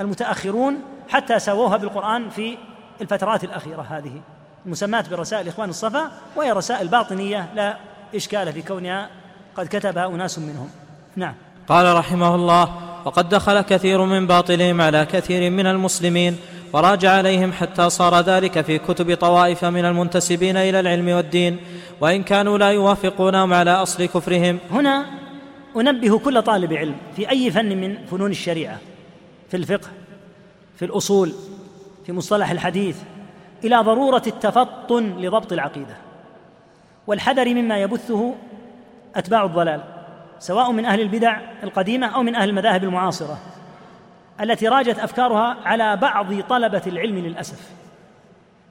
المتأخرون 0.00 0.82
حتى 1.08 1.38
سووها 1.38 1.76
بالقرآن 1.76 2.30
في 2.30 2.58
الفترات 3.00 3.44
الأخيرة 3.44 3.82
هذه. 3.82 4.22
المسمات 4.66 5.08
برسائل 5.08 5.48
إخوان 5.48 5.68
الصفا 5.68 6.10
وهي 6.36 6.52
رسائل 6.52 6.88
باطنية 6.88 7.48
لا 7.54 7.76
إشكال 8.14 8.52
في 8.52 8.62
كونها 8.62 9.08
قد 9.56 9.66
كتبها 9.66 10.06
أناس 10.06 10.38
منهم. 10.38 10.70
نعم. 11.16 11.34
قال 11.68 11.96
رحمه 11.96 12.34
الله 12.34 12.68
وقد 13.04 13.28
دخل 13.28 13.60
كثير 13.60 14.04
من 14.04 14.26
باطلهم 14.26 14.80
على 14.80 15.06
كثير 15.06 15.50
من 15.50 15.66
المسلمين 15.66 16.36
وراجع 16.72 17.10
عليهم 17.10 17.52
حتى 17.52 17.90
صار 17.90 18.20
ذلك 18.20 18.60
في 18.60 18.78
كتب 18.78 19.14
طوائف 19.14 19.64
من 19.64 19.84
المنتسبين 19.84 20.56
إلى 20.56 20.80
العلم 20.80 21.08
والدين 21.08 21.58
وإن 22.00 22.22
كانوا 22.22 22.58
لا 22.58 22.70
يوافقونهم 22.70 23.52
على 23.52 23.70
أصل 23.70 24.04
كفرهم. 24.04 24.58
هنا 24.70 25.06
أنبه 25.76 26.18
كل 26.18 26.42
طالب 26.42 26.72
علم 26.72 26.96
في 27.16 27.30
أي 27.30 27.50
فن 27.50 27.80
من 27.80 28.06
فنون 28.06 28.30
الشريعة 28.30 28.78
في 29.50 29.56
الفقه 29.56 29.88
في 30.76 30.84
الأصول 30.84 31.32
في 32.06 32.12
مصطلح 32.12 32.50
الحديث 32.50 32.96
إلى 33.64 33.76
ضرورة 33.76 34.22
التفطن 34.26 35.16
لضبط 35.18 35.52
العقيدة. 35.52 35.96
والحذر 37.06 37.54
مما 37.54 37.78
يبثه 37.78 38.34
أتباع 39.16 39.44
الضلال 39.44 39.80
سواء 40.38 40.72
من 40.72 40.84
أهل 40.84 41.00
البدع 41.00 41.40
القديمة 41.62 42.06
أو 42.06 42.22
من 42.22 42.34
أهل 42.34 42.48
المذاهب 42.48 42.84
المعاصرة 42.84 43.38
التي 44.40 44.68
راجت 44.68 44.98
أفكارها 44.98 45.56
على 45.64 45.96
بعض 45.96 46.40
طلبة 46.40 46.82
العلم 46.86 47.18
للأسف 47.18 47.70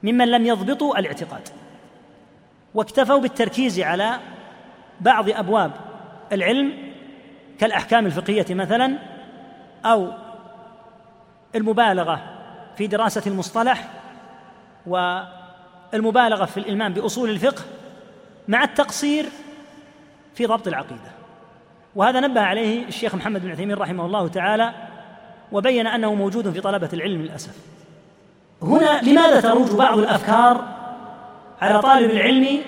ممن 0.02 0.28
لم 0.28 0.46
يضبطوا 0.46 0.98
الاعتقاد 0.98 1.48
واكتفوا 2.74 3.18
بالتركيز 3.18 3.80
على 3.80 4.18
بعض 5.00 5.30
أبواب 5.30 5.72
العلم 6.32 6.72
كالأحكام 7.58 8.06
الفقهية 8.06 8.46
مثلا 8.50 8.98
أو 9.84 10.08
المبالغة 11.54 12.20
في 12.76 12.86
دراسة 12.86 13.22
المصطلح 13.26 13.88
والمبالغة 14.86 16.44
في 16.44 16.56
الالمام 16.56 16.92
بأصول 16.92 17.30
الفقه 17.30 17.62
مع 18.48 18.64
التقصير 18.64 19.26
في 20.34 20.46
ضبط 20.46 20.68
العقيدة. 20.68 21.12
وهذا 21.94 22.20
نبه 22.20 22.40
عليه 22.40 22.88
الشيخ 22.88 23.14
محمد 23.14 23.42
بن 23.42 23.50
عثيمين 23.50 23.76
رحمه 23.76 24.06
الله 24.06 24.28
تعالى 24.28 24.72
وبين 25.52 25.86
أنه 25.86 26.14
موجود 26.14 26.50
في 26.50 26.60
طلبة 26.60 26.88
العلم 26.92 27.22
للأسف. 27.22 27.56
هنا 28.62 29.00
لماذا 29.02 29.40
تروج 29.40 29.70
بعض 29.70 29.98
الأفكار 29.98 30.64
على 31.60 31.82
طالب 31.82 32.10
العلم 32.10 32.58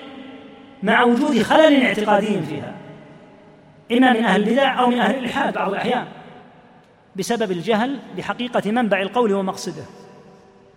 مع 0.83 1.03
وجود 1.03 1.41
خلل 1.41 1.85
اعتقادي 1.85 2.41
فيها؟ 2.41 2.73
إما 3.91 4.13
من 4.13 4.23
أهل 4.23 4.43
البدع 4.43 4.79
أو 4.79 4.87
من 4.87 4.99
أهل 4.99 5.15
الإلحاد 5.15 5.53
بعض 5.53 5.69
الأحيان 5.69 6.05
بسبب 7.15 7.51
الجهل 7.51 7.99
بحقيقة 8.17 8.71
منبع 8.71 9.01
القول 9.01 9.33
ومقصده. 9.33 9.83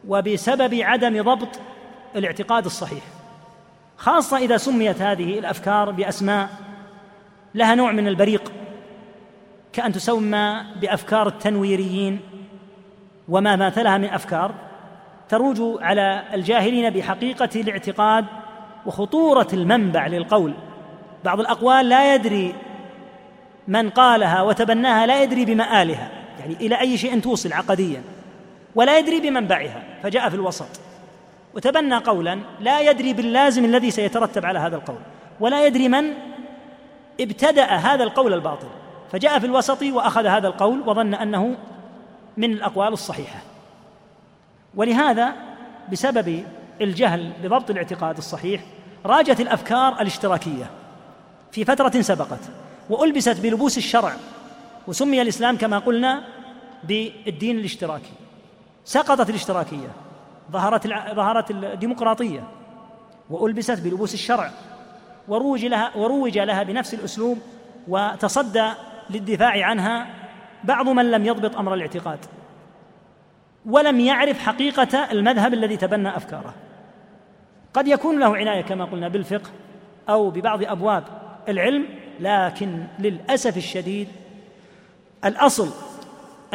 وبسبب 0.09 0.75
عدم 0.75 1.23
ضبط 1.23 1.61
الاعتقاد 2.17 2.65
الصحيح 2.65 3.03
خاصة 3.97 4.37
إذا 4.37 4.57
سميت 4.57 5.03
هذه 5.03 5.39
الأفكار 5.39 5.91
بأسماء 5.91 6.49
لها 7.55 7.75
نوع 7.75 7.93
من 7.93 8.09
البريق 8.09 8.53
كأن 9.73 9.93
تسمى 9.93 10.65
بأفكار 10.81 11.29
التنويريين 11.29 12.21
وما 13.29 13.57
ماثلها 13.57 13.99
من 13.99 14.09
أفكار 14.09 14.55
تروج 15.29 15.83
على 15.83 16.25
الجاهلين 16.35 16.91
بحقيقة 16.91 17.61
الاعتقاد 17.61 18.25
وخطورة 18.87 19.49
المنبع 19.53 20.07
للقول. 20.07 20.55
بعض 21.25 21.41
الأقوال 21.41 21.89
لا 21.89 22.15
يدري 22.15 22.55
من 23.69 23.91
قالها 23.91 24.43
وتبناها 24.43 25.07
لا 25.07 25.23
يدري 25.23 25.45
بمآلها 25.45 26.11
يعني 26.41 26.55
إلى 26.55 26.81
أي 26.81 26.99
شيء 26.99 27.21
توصل 27.21 27.53
عقديا. 27.53 28.03
ولا 28.75 28.99
يدري 28.99 29.21
بمنبعها 29.21 29.83
فجاء 30.03 30.29
في 30.29 30.35
الوسط. 30.35 30.81
وتبنى 31.55 31.97
قولا 31.97 32.39
لا 32.61 32.81
يدري 32.81 33.13
باللازم 33.13 33.65
الذي 33.65 33.91
سيترتب 33.91 34.45
على 34.45 34.59
هذا 34.59 34.77
القول. 34.77 34.99
ولا 35.41 35.67
يدري 35.67 35.89
من 35.89 36.05
ابتدأ 37.21 37.65
هذا 37.65 38.05
القول 38.05 38.35
الباطل. 38.35 38.69
فجاء 39.13 39.39
في 39.39 39.47
الوسط 39.47 39.83
وأخذ 39.83 40.27
هذا 40.27 40.49
القول 40.49 40.81
وظن 40.81 41.15
أنه 41.15 41.57
من 42.37 42.53
الأقوال 42.53 42.93
الصحيحة. 42.93 43.41
ولهذا 44.75 45.33
بسبب 45.93 46.45
الجهل 46.81 47.33
بضبط 47.43 47.71
الاعتقاد 47.71 48.17
الصحيح 48.17 48.61
راجت 49.07 49.41
الأفكار 49.41 50.01
الاشتراكية. 50.01 50.71
في 51.53 51.65
فترة 51.65 52.01
سبقت 52.01 52.41
وألبست 52.91 53.41
بلبوس 53.41 53.79
الشرع 53.79 54.13
وسمي 54.87 55.23
الإسلام 55.23 55.57
كما 55.57 55.79
قلنا 55.79 56.25
بالدين 56.85 57.59
الاشتراكي. 57.59 58.13
سقطت 58.89 59.31
الاشتراكية 59.31 59.89
ظهرت 60.53 60.87
ظهرت 61.15 61.51
الديمقراطية 61.51 62.45
وألبست 63.31 63.81
بلبوس 63.81 64.15
الشرع 64.15 64.51
وروج 65.29 65.65
لها 65.65 65.97
وروج 65.97 66.39
لها 66.39 66.63
بنفس 66.63 66.95
الأسلوب 66.95 67.39
وتصدى 67.89 68.73
للدفاع 69.11 69.67
عنها 69.67 70.07
بعض 70.65 70.89
من 70.89 71.11
لم 71.11 71.27
يضبط 71.27 71.57
أمر 71.57 71.75
الاعتقاد 71.75 72.19
ولم 73.67 74.01
يعرف 74.01 74.39
حقيقة 74.39 75.13
المذهب 75.13 75.55
الذي 75.55 75.77
تبنى 75.77 76.17
أفكاره. 76.17 76.55
قد 77.75 77.89
يكون 77.89 78.21
له 78.21 78.37
عناية 78.37 78.63
كما 78.63 78.85
قلنا 78.85 79.09
بالفقه 79.09 79.51
أو 80.09 80.31
ببعض 80.31 80.63
أبواب 80.63 81.05
العلم 81.49 81.87
لكن 82.21 82.85
للأسف 82.99 83.57
الشديد 83.57 84.09
الأصل 85.25 85.71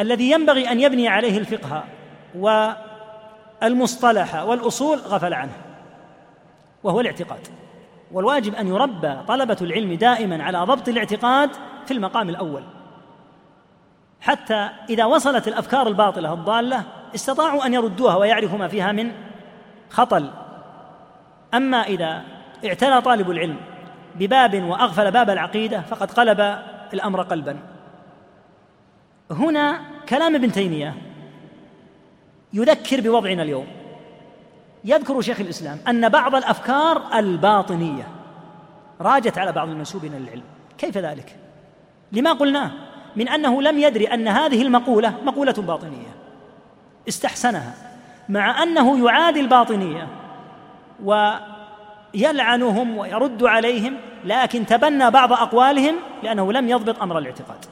الذي 0.00 0.30
ينبغي 0.30 0.72
أن 0.72 0.80
يبني 0.80 1.08
عليه 1.08 1.38
الفقه 1.38 1.84
والمصطلح 2.36 4.34
والأصول 4.34 4.98
غفل 4.98 5.34
عنه 5.34 5.52
وهو 6.82 7.00
الاعتقاد. 7.00 7.40
والواجب 8.12 8.54
أن 8.54 8.68
يربى 8.68 9.16
طلبة 9.28 9.56
العلم 9.60 9.94
دائما 9.94 10.42
على 10.42 10.58
ضبط 10.58 10.88
الاعتقاد 10.88 11.50
في 11.86 11.94
المقام 11.94 12.28
الأول. 12.28 12.62
حتى 14.20 14.68
إذا 14.90 15.04
وصلت 15.04 15.48
الأفكار 15.48 15.86
الباطلة 15.86 16.32
الضالة 16.32 16.84
استطاعوا 17.14 17.66
أن 17.66 17.74
يردوها 17.74 18.16
ويعرفوا 18.16 18.58
ما 18.58 18.68
فيها 18.68 18.92
من 18.92 19.12
خطل. 19.90 20.30
أما 21.54 21.76
إذا 21.82 22.22
اعتنى 22.64 23.00
طالب 23.00 23.30
العلم 23.30 23.56
بباب 24.14 24.62
وأغفل 24.62 25.10
باب 25.10 25.30
العقيدة 25.30 25.80
فقد 25.80 26.10
قلب 26.10 26.58
الأمر 26.94 27.22
قلبا. 27.22 27.58
هنا 29.30 29.80
كلام 30.08 30.34
ابن 30.34 30.52
تيمية 30.52 30.94
يذكر 32.54 33.00
بوضعنا 33.00 33.42
اليوم. 33.42 33.66
يذكر 34.84 35.20
شيخ 35.20 35.40
الإسلام 35.40 35.78
أن 35.88 36.08
بعض 36.08 36.34
الأفكار 36.34 37.02
الباطنية 37.14 38.08
راجت 39.00 39.38
على 39.38 39.52
بعض 39.52 39.68
المنسوبين 39.68 40.12
للعلم. 40.12 40.42
كيف 40.78 40.98
ذلك؟ 40.98 41.36
لما 42.12 42.32
قلناه 42.32 42.70
من 43.16 43.28
أنه 43.28 43.62
لم 43.62 43.78
يدري 43.78 44.06
أن 44.06 44.28
هذه 44.28 44.62
المقولة 44.62 45.14
مقولة 45.24 45.52
باطنية. 45.52 46.14
استحسنها. 47.08 47.74
مع 48.28 48.62
أنه 48.62 49.06
يعادي 49.06 49.40
الباطنية 49.40 50.08
ويلعنهم 51.04 52.98
ويرد 52.98 53.44
عليهم 53.44 53.96
لكن 54.24 54.66
تبنى 54.66 55.10
بعض 55.10 55.32
أقوالهم 55.32 55.94
لأنه 56.22 56.52
لم 56.52 56.68
يضبط 56.68 57.02
أمر 57.02 57.18
الاعتقاد. 57.18 57.64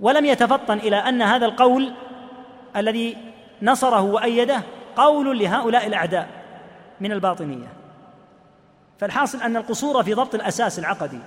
ولم 0.00 0.24
يتفطن 0.24 0.78
إلى 0.78 0.96
أن 0.96 1.22
هذا 1.22 1.46
القول 1.46 1.92
الذي 2.76 3.33
نصره 3.62 4.00
وأيده 4.00 4.62
قول 4.96 5.38
لهؤلاء 5.38 5.86
الأعداء 5.86 6.28
من 7.00 7.12
الباطنية. 7.12 7.72
فالحاصل 8.98 9.42
أن 9.42 9.56
القصور 9.56 10.02
في 10.02 10.14
ضبط 10.14 10.34
الأساس 10.34 10.78
العقدي. 10.78 11.18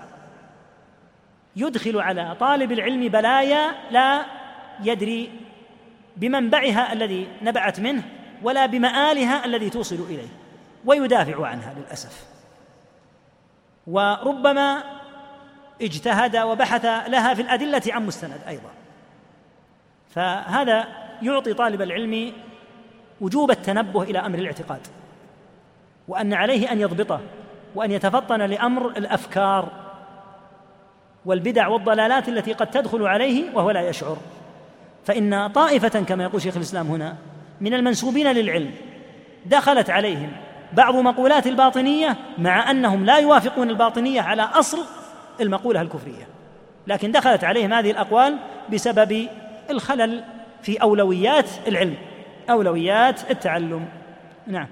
يدخل 1.55 1.99
على 1.99 2.35
طالب 2.39 2.71
العلم 2.71 3.07
بلايا 3.07 3.75
لا 3.91 4.25
يدري 4.83 5.31
بمنبعها 6.17 6.93
الذي 6.93 7.27
نبعت 7.41 7.79
منه 7.79 8.03
ولا 8.43 8.65
بمآلها 8.65 9.45
الذي 9.45 9.69
توصل 9.69 9.95
إليه 9.95 10.27
ويدافع 10.85 11.47
عنها 11.47 11.73
للأسف. 11.73 12.25
وربما 13.87 14.83
اجتهد 15.81 16.37
وبحث 16.37 16.85
لها 16.85 17.33
في 17.33 17.41
الأدلة 17.41 17.81
عن 17.87 18.05
مستند 18.05 18.41
أيضا. 18.47 18.69
فهذا 20.09 21.06
يعطي 21.21 21.53
طالب 21.53 21.81
العلم 21.81 22.33
وجوب 23.21 23.51
التنبه 23.51 24.03
إلى 24.03 24.19
أمر 24.19 24.39
الاعتقاد 24.39 24.81
وأن 26.07 26.33
عليه 26.33 26.71
أن 26.71 26.81
يضبطه 26.81 27.19
وأن 27.75 27.91
يتفطن 27.91 28.41
لأمر 28.41 28.87
الأفكار 28.89 29.71
والبدع 31.25 31.67
والضلالات 31.67 32.29
التي 32.29 32.53
قد 32.53 32.71
تدخل 32.71 33.07
عليه 33.07 33.55
وهو 33.55 33.71
لا 33.71 33.89
يشعر. 33.89 34.17
فإن 35.05 35.47
طائفة 35.47 35.99
كما 36.01 36.23
يقول 36.23 36.41
شيخ 36.41 36.55
الإسلام 36.55 36.87
هنا 36.87 37.15
من 37.61 37.73
المنسوبين 37.73 38.31
للعلم 38.31 38.71
دخلت 39.45 39.89
عليهم 39.89 40.31
بعض 40.73 40.95
مقولات 40.95 41.47
الباطنية 41.47 42.17
مع 42.37 42.71
أنهم 42.71 43.05
لا 43.05 43.17
يوافقون 43.17 43.69
الباطنية 43.69 44.21
على 44.21 44.41
أصل 44.41 44.79
المقولة 45.41 45.81
الكفرية 45.81 46.27
لكن 46.87 47.11
دخلت 47.11 47.43
عليهم 47.43 47.73
هذه 47.73 47.91
الأقوال 47.91 48.37
بسبب 48.73 49.27
الخلل 49.69 50.23
في 50.63 50.77
أولويات 50.77 51.49
العلم 51.67 51.95
أولويات 52.49 53.31
التعلم. 53.31 53.85
نعم. 54.47 54.67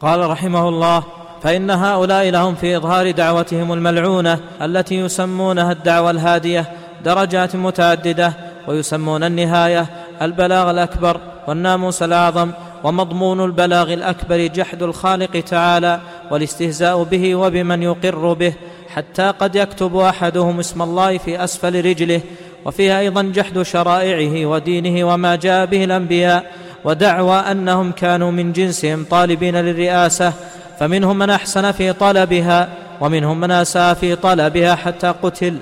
قال 0.00 0.30
رحمه 0.30 0.68
الله 0.68 1.04
فإن 1.42 1.70
هؤلاء 1.70 2.30
لهم 2.30 2.54
في 2.54 2.76
إظهار 2.76 3.10
دعوتهم 3.10 3.72
الملعونة 3.72 4.40
التي 4.62 4.94
يسمونها 4.94 5.72
الدعوة 5.72 6.10
الهادية 6.10 6.64
درجات 7.04 7.56
متعددة 7.56 8.32
ويسمون 8.68 9.24
النهاية 9.24 9.86
البلاغ 10.22 10.70
الأكبر 10.70 11.20
والناموس 11.48 12.02
الأعظم 12.02 12.50
ومضمون 12.84 13.44
البلاغ 13.44 13.92
الأكبر 13.94 14.46
جحد 14.46 14.82
الخالق 14.82 15.40
تعالى 15.40 16.00
والاستهزاء 16.30 17.02
به 17.02 17.34
وبمن 17.34 17.82
يقر 17.82 18.32
به 18.32 18.52
حتى 18.88 19.22
قد 19.40 19.56
يكتب 19.56 19.96
أحدهم 19.96 20.58
اسم 20.58 20.82
الله 20.82 21.18
في 21.18 21.44
أسفل 21.44 21.84
رجله 21.84 22.20
وفيها 22.64 23.00
أيضا 23.00 23.22
جحد 23.22 23.62
شرائعه 23.62 24.46
ودينه 24.46 25.12
وما 25.14 25.36
جاء 25.36 25.66
به 25.66 25.84
الأنبياء 25.84 26.44
ودعوى 26.84 27.36
أنهم 27.36 27.92
كانوا 27.92 28.30
من 28.30 28.52
جنسهم 28.52 29.06
طالبين 29.10 29.56
للرئاسة 29.56 30.32
فمنهم 30.80 31.18
من 31.18 31.30
أحسن 31.30 31.72
في 31.72 31.92
طلبها 31.92 32.68
ومنهم 33.00 33.40
من 33.40 33.50
أساء 33.50 33.94
في 33.94 34.16
طلبها 34.16 34.74
حتى 34.74 35.14
قتل. 35.22 35.56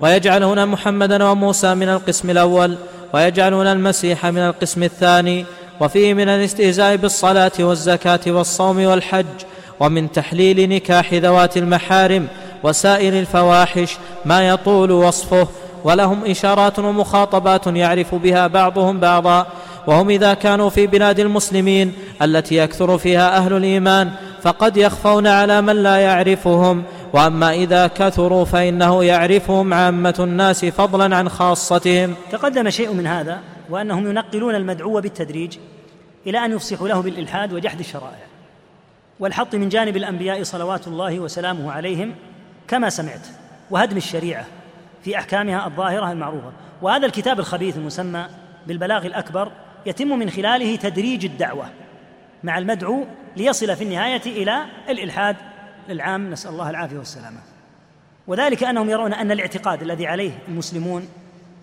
ويجعلون 0.00 0.66
محمدا 0.66 1.24
وموسى 1.24 1.74
من 1.74 1.88
القسم 1.88 2.30
الأول 2.30 2.76
ويجعلون 3.14 3.66
المسيح 3.66 4.26
من 4.26 4.38
القسم 4.38 4.82
الثاني 4.82 5.44
وفيه 5.80 6.14
من 6.14 6.28
الاستهزاء 6.28 6.96
بالصلاة 6.96 7.52
والزكاة 7.60 8.20
والصوم 8.26 8.84
والحج 8.84 9.26
ومن 9.80 10.12
تحليل 10.12 10.68
نكاح 10.68 11.14
ذوات 11.14 11.56
المحارم 11.56 12.26
وسائر 12.62 13.18
الفواحش 13.18 13.96
ما 14.24 14.48
يطول 14.48 14.90
وصفه. 14.90 15.48
ولهم 15.84 16.24
إشارات 16.24 16.78
ومخاطبات 16.78 17.66
يعرف 17.66 18.14
بها 18.14 18.46
بعضهم 18.46 19.00
بعضا 19.00 19.46
وهم 19.86 20.10
إذا 20.10 20.34
كانوا 20.34 20.70
في 20.70 20.86
بلاد 20.86 21.20
المسلمين 21.20 21.92
التي 22.22 22.56
يكثر 22.56 22.98
فيها 22.98 23.36
أهل 23.36 23.52
الإيمان 23.52 24.10
فقد 24.42 24.76
يخفون 24.76 25.26
على 25.26 25.60
من 25.60 25.76
لا 25.76 25.96
يعرفهم 25.96 26.84
وأما 27.12 27.54
إذا 27.54 27.86
كثروا 27.86 28.44
فإنه 28.44 29.04
يعرفهم 29.04 29.74
عامة 29.74 30.14
الناس 30.18 30.64
فضلا 30.64 31.16
عن 31.16 31.28
خاصتهم. 31.28 32.14
تقدم 32.32 32.70
شيء 32.70 32.92
من 32.92 33.06
هذا 33.06 33.40
وأنهم 33.70 34.10
ينقلون 34.10 34.54
المدعو 34.54 35.00
بالتدريج 35.00 35.56
إلى 36.26 36.44
أن 36.44 36.52
يفصحوا 36.52 36.88
له 36.88 37.00
بالإلحاد 37.02 37.52
وجحد 37.52 37.78
الشرائع. 37.78 38.26
والحط 39.20 39.54
من 39.54 39.68
جانب 39.68 39.96
الأنبياء 39.96 40.42
صلوات 40.42 40.88
الله 40.88 41.20
وسلامه 41.20 41.72
عليهم 41.72 42.14
كما 42.68 42.90
سمعت 42.90 43.26
وهدم 43.70 43.96
الشريعة. 43.96 44.46
في 45.04 45.18
أحكامها 45.18 45.66
الظاهرة 45.66 46.12
المعروفة. 46.12 46.52
وهذا 46.82 47.06
الكتاب 47.06 47.40
الخبيث 47.40 47.76
المسمى 47.76 48.26
بالبلاغ 48.66 49.06
الأكبر 49.06 49.52
يتم 49.86 50.08
من 50.08 50.30
خلاله 50.30 50.76
تدريج 50.76 51.24
الدعوة 51.24 51.64
مع 52.44 52.58
المدعو 52.58 53.06
ليصل 53.36 53.76
في 53.76 53.84
النهاية 53.84 54.22
إلى 54.26 54.64
الإلحاد 54.88 55.36
العام 55.90 56.30
نسأل 56.30 56.50
الله 56.50 56.70
العافية 56.70 56.98
والسلامة. 56.98 57.38
وذلك 58.26 58.64
أنهم 58.64 58.90
يرون 58.90 59.12
أن 59.12 59.30
الاعتقاد 59.30 59.82
الذي 59.82 60.06
عليه 60.06 60.32
المسلمون 60.48 61.08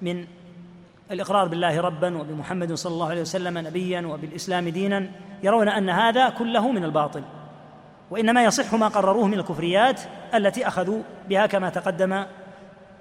من 0.01 0.26
الإقرار 1.11 1.47
بالله 1.47 1.81
ربا 1.81 2.18
وبمحمد 2.18 2.73
صلى 2.73 2.93
الله 2.93 3.09
عليه 3.09 3.22
وسلم 3.22 3.57
نبيا 3.57 4.01
وبالإسلام 4.01 4.69
دينا 4.69 5.07
يرون 5.43 5.69
أن 5.69 5.89
هذا 5.89 6.30
كله 6.30 6.72
من 6.72 6.84
الباطل. 6.84 7.23
وإنما 8.11 8.43
يصح 8.43 8.73
ما 8.73 8.88
قرروه 8.88 9.27
من 9.27 9.39
الكفريات 9.39 10.01
التي 10.34 10.68
أخذوا 10.68 11.01
بها 11.30 11.45
كما 11.45 11.69
تقدم 11.69 12.26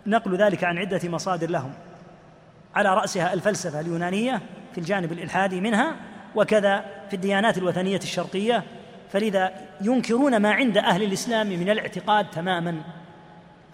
نقل 0.06 0.36
ذلك 0.36 0.64
عن 0.64 0.78
عدة 0.78 1.08
مصادر 1.08 1.50
لهم. 1.50 1.72
على 2.74 2.94
رأسها 2.94 3.32
الفلسفة 3.32 3.80
اليونانية 3.80 4.40
في 4.72 4.78
الجانب 4.78 5.12
الإلحادي 5.12 5.60
منها 5.60 5.96
وكذا 6.34 6.84
في 7.08 7.16
الديانات 7.16 7.58
الوثنية 7.58 7.96
الشرقية. 7.96 8.64
فلذا 9.12 9.52
ينكرون 9.80 10.36
ما 10.36 10.52
عند 10.52 10.78
أهل 10.78 11.02
الإسلام 11.02 11.46
من 11.46 11.70
الاعتقاد 11.70 12.30
تماما. 12.30 12.82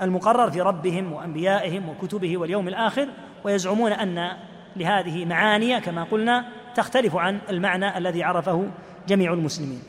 المقرر 0.03 0.51
في 0.51 0.61
ربهم 0.61 1.13
وأنبيائهم 1.13 1.89
وكتبه 1.89 2.39
واليوم 2.39 2.69
الآخر 2.69 3.09
ويزعمون 3.45 3.93
أن 3.93 4.33
لهذه 4.77 5.25
معاني 5.25 5.81
كما 5.81 6.05
قلنا 6.05 6.45
تختلف 6.75 7.17
عن 7.17 7.39
المعنى 7.49 7.99
الذي 7.99 8.23
عرفه 8.23 8.67
جميع 9.09 9.33
المسلمين. 9.33 9.83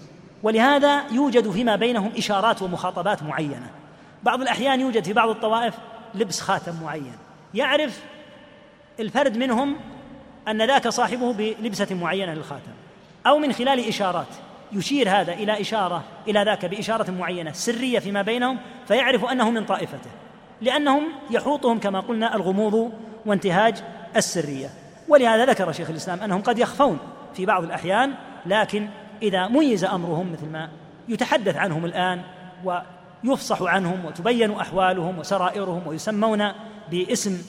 ولهذا 0.44 1.04
يوجد 1.12 1.50
فيما 1.50 1.76
بينهم 1.76 2.12
إشارات 2.18 2.62
ومخاطبات 2.62 3.24
معينة. 3.24 3.70
بعض 4.24 4.42
الأحيان 4.42 4.80
يوجد 4.80 5.04
في 5.04 5.14
بعض 5.14 5.30
الطوائف 5.30 5.74
لبس 6.16 6.42
خاتم 6.42 6.84
معين. 6.84 7.16
يعرف 7.54 8.04
الفرد 9.00 9.38
منهم 9.38 9.76
أن 10.48 10.68
ذاك 10.68 10.88
صاحبه 10.88 11.34
بلبسة 11.34 11.96
معينة 11.96 12.34
للخاتم 12.34 12.72
أو 13.28 13.38
من 13.38 13.54
خلال 13.54 13.88
إشارات. 13.88 14.28
يشير 14.72 15.10
هذا 15.10 15.34
إلى 15.34 15.62
إشارة 15.62 16.04
إلى 16.28 16.44
ذاك 16.44 16.66
بإشارة 16.66 17.12
معينة 17.12 17.52
سرية 17.52 18.00
فيما 18.00 18.22
بينهم 18.22 18.58
فيعرف 18.88 19.26
أنه 19.26 19.52
من 19.52 19.66
طائفته 19.66 20.10
لأنهم 20.62 21.04
يحوطهم 21.30 21.80
كما 21.80 22.00
قلنا 22.00 22.36
الغموض 22.36 22.94
وانتهاج 23.26 23.84
السرية. 24.16 24.70
ولهذا 25.08 25.46
ذكر 25.46 25.72
شيخ 25.72 25.90
الإسلام 25.90 26.20
أنهم 26.20 26.42
قد 26.42 26.60
يخفون 26.60 27.00
في 27.34 27.46
بعض 27.46 27.64
الأحيان 27.64 28.14
لكن 28.46 28.88
إذا 29.22 29.48
ميز 29.48 29.86
أمرهم 29.86 30.32
مثل 30.32 30.46
ما 30.46 30.70
يتحدث 31.08 31.56
عنهم 31.56 31.86
الآن 31.86 32.22
ويفصح 33.26 33.62
عنهم 33.62 34.06
وتبين 34.06 34.52
أحوالهم 34.52 35.20
وسرائرهم 35.20 35.88
ويسمون 35.88 36.52
باسم 36.92 37.42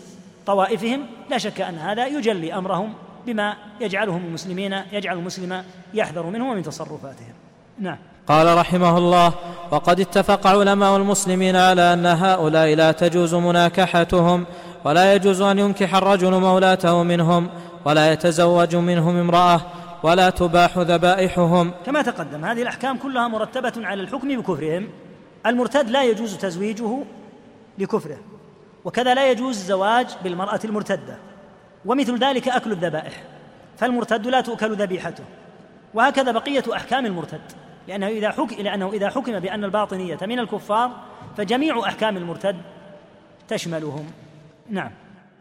طوائفهم 0.46 1.06
لا 1.30 1.38
شك 1.38 1.60
أن 1.60 1.74
هذا 1.74 2.06
يجلي 2.06 2.54
أمرهم 2.54 2.94
بما 3.26 3.54
يجعلهم 3.80 4.24
المسلمين 4.24 4.80
يجعل 4.92 5.18
المسلم 5.18 5.64
يحذر 5.94 6.26
منه 6.26 6.50
ومن 6.50 6.62
تصرفاتهم. 6.62 7.34
نعم. 7.78 7.96
قال 8.26 8.58
رحمه 8.58 8.98
الله 8.98 9.32
وقد 9.70 10.00
اتفق 10.00 10.46
علماء 10.46 10.96
المسلمين 10.96 11.56
على 11.56 11.92
أن 11.92 12.06
هؤلاء 12.06 12.74
لا 12.74 12.92
تجوز 12.92 13.34
مناكحتهم 13.34 14.46
ولا 14.84 15.14
يجوز 15.14 15.40
أن 15.40 15.58
ينكح 15.58 15.94
الرجل 15.94 16.30
مولاته 16.40 17.02
منهم 17.02 17.48
ولا 17.84 18.12
يتزوج 18.12 18.76
منهم 18.76 19.16
امرأة 19.16 19.60
ولا 20.02 20.30
تباح 20.30 20.78
ذبائحهم. 20.78 21.70
كما 21.86 22.02
تقدم 22.02 22.44
هذه 22.44 22.62
الأحكام 22.62 22.98
كلها 22.98 23.28
مرتبة 23.28 23.72
على 23.76 24.02
الحكم 24.02 24.40
بكفرهم. 24.40 24.88
المرتد 25.46 25.90
لا 25.90 26.04
يجوز 26.04 26.36
تزويجه 26.36 26.98
لكفره 27.78 28.18
وكذا 28.84 29.14
لا 29.14 29.30
يجوز 29.30 29.56
الزواج 29.56 30.06
بالمرأة 30.24 30.60
المرتدة 30.64 31.16
ومثل 31.86 32.18
ذلك 32.18 32.48
أكل 32.48 32.72
الذبائح 32.72 33.22
فالمرتد 33.78 34.26
لا 34.26 34.40
تؤكل 34.40 34.72
ذبيحته 34.76 35.24
وهكذا 35.94 36.32
بقية 36.32 36.64
أحكام 36.74 37.06
المرتد 37.06 37.40
لأنه 37.88 38.06
إذا 38.06 38.30
حكم 38.30 38.62
لأنه 38.62 38.92
إذا 38.92 39.10
حكم 39.10 39.40
بأن 39.40 39.64
الباطنية 39.64 40.18
من 40.22 40.38
الكفار 40.38 40.90
فجميع 41.36 41.88
أحكام 41.88 42.16
المرتد 42.16 42.56
تشملهم. 43.48 44.06
نعم. 44.70 44.90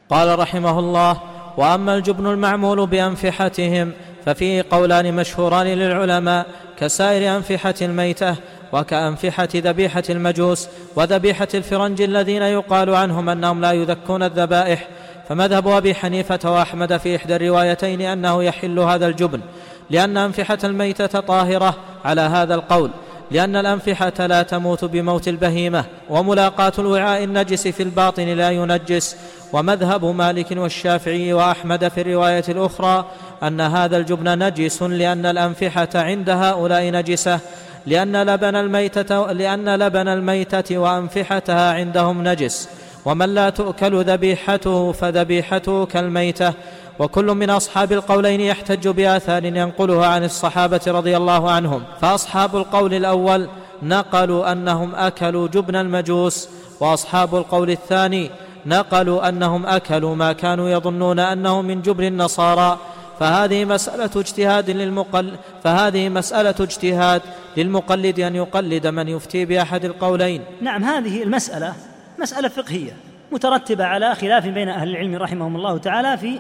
قال 0.10 0.40
رحمه 0.40 0.80
الله 0.80 1.22
وأما 1.58 1.96
الجبن 1.96 2.28
المعمول 2.28 2.88
بأنفحتهم 2.88 3.92
ففيه 4.26 4.66
قولان 4.70 5.14
مشهوران 5.14 5.68
للعلماء 5.68 6.48
كسائر 6.78 7.36
أنفحة 7.36 7.76
الميتة 7.82 8.36
وكأنفحة 8.74 9.50
ذبيحة 9.56 10.04
المجوس 10.10 10.68
وذبيحة 10.96 11.48
الفرنج 11.54 12.02
الذين 12.02 12.42
يقال 12.42 12.96
عنهم 12.96 13.30
أنهم 13.30 13.62
لا 13.62 13.72
يذكون 13.72 14.24
الذبائح. 14.24 14.88
فمذهب 15.30 15.68
أبي 15.68 15.96
حنيفة 15.96 16.52
وأحمد 16.52 16.98
في 16.98 17.16
إحدى 17.16 17.36
الروايتين 17.36 18.02
أنه 18.02 18.44
يحل 18.44 18.80
هذا 18.80 19.08
الجبن 19.08 19.42
لأن 19.90 20.18
أنفحة 20.18 20.58
الميتة 20.64 21.20
طاهرة 21.20 21.76
على 22.06 22.22
هذا 22.22 22.56
القول 22.56 22.92
لأن 23.32 23.56
الأنفحة 23.56 24.28
لا 24.28 24.44
تموت 24.44 24.86
بموت 24.86 25.28
البهيمة 25.28 25.86
وملاقاة 26.10 26.74
الوعاء 26.80 27.24
النجس 27.24 27.68
في 27.68 27.84
الباطن 27.84 28.24
لا 28.24 28.50
ينجس. 28.52 29.18
ومذهب 29.54 30.06
مالك 30.06 30.52
والشافعي 30.52 31.34
وأحمد 31.34 31.88
في 31.88 32.02
الرواية 32.02 32.44
الأخرى 32.50 33.06
أن 33.44 33.62
هذا 33.62 33.98
الجبن 33.98 34.44
نجس 34.44 34.84
لأن 34.84 35.26
الأنفحة 35.26 35.90
عند 35.96 36.30
هؤلاء 36.30 36.92
نجسة. 36.92 37.40
لأن 37.88 38.24
لبن 38.24 38.56
الميتة 38.56 39.32
لأن 39.32 39.76
لبن 39.76 40.08
الميتة 40.08 40.78
وأنفحتها 40.78 41.74
عندهم 41.74 42.28
نجس 42.28 42.70
ومن 43.06 43.34
لا 43.34 43.50
تؤكل 43.50 44.04
ذبيحته 44.04 44.92
فذبيحته 44.92 45.86
كالميتة. 45.86 46.54
وكل 47.00 47.26
من 47.26 47.50
أصحاب 47.50 47.92
القولين 47.92 48.42
يحتج 48.42 48.88
بآثار 48.88 49.46
ينقلها 49.46 50.06
عن 50.08 50.24
الصحابة 50.24 50.82
رضي 50.88 51.18
الله 51.18 51.52
عنهم. 51.52 51.84
فأصحاب 52.02 52.56
القول 52.56 52.94
الأول 52.94 53.48
نقلوا 53.84 54.52
أنهم 54.52 54.96
أكلوا 54.96 55.48
جبن 55.48 55.76
المجوس 55.76 56.50
وأصحاب 56.80 57.36
القول 57.36 57.72
الثاني 57.72 58.32
نقلوا 58.66 59.30
أنهم 59.30 59.66
أكلوا 59.66 60.16
ما 60.16 60.34
كانوا 60.34 60.70
يظنون 60.70 61.20
أنه 61.20 61.62
من 61.62 61.82
جبن 61.82 62.04
النصارى. 62.04 62.78
فهذه 63.20 63.66
مسألة 63.66 64.10
اجتهاد 64.16 64.70
للمقل 64.70 65.34
فهذه 65.64 66.10
مسألة 66.10 66.56
اجتهاد 66.60 67.22
للمقلد 67.58 68.20
أن 68.20 68.36
يقلد 68.36 68.88
من 68.88 69.08
يفتي 69.08 69.46
بأحد 69.46 69.86
القولين. 69.86 70.42
نعم 70.62 70.84
هذه 70.84 71.24
المسألة 71.24 71.74
مسألة 72.20 72.48
فقهية 72.48 72.92
مترتبة 73.32 73.86
على 73.86 74.16
خلاف 74.16 74.48
بين 74.48 74.70
أهل 74.70 74.90
العلم 74.90 75.16
رحمهم 75.16 75.56
الله 75.56 75.78
تعالى 75.78 76.18
في 76.18 76.40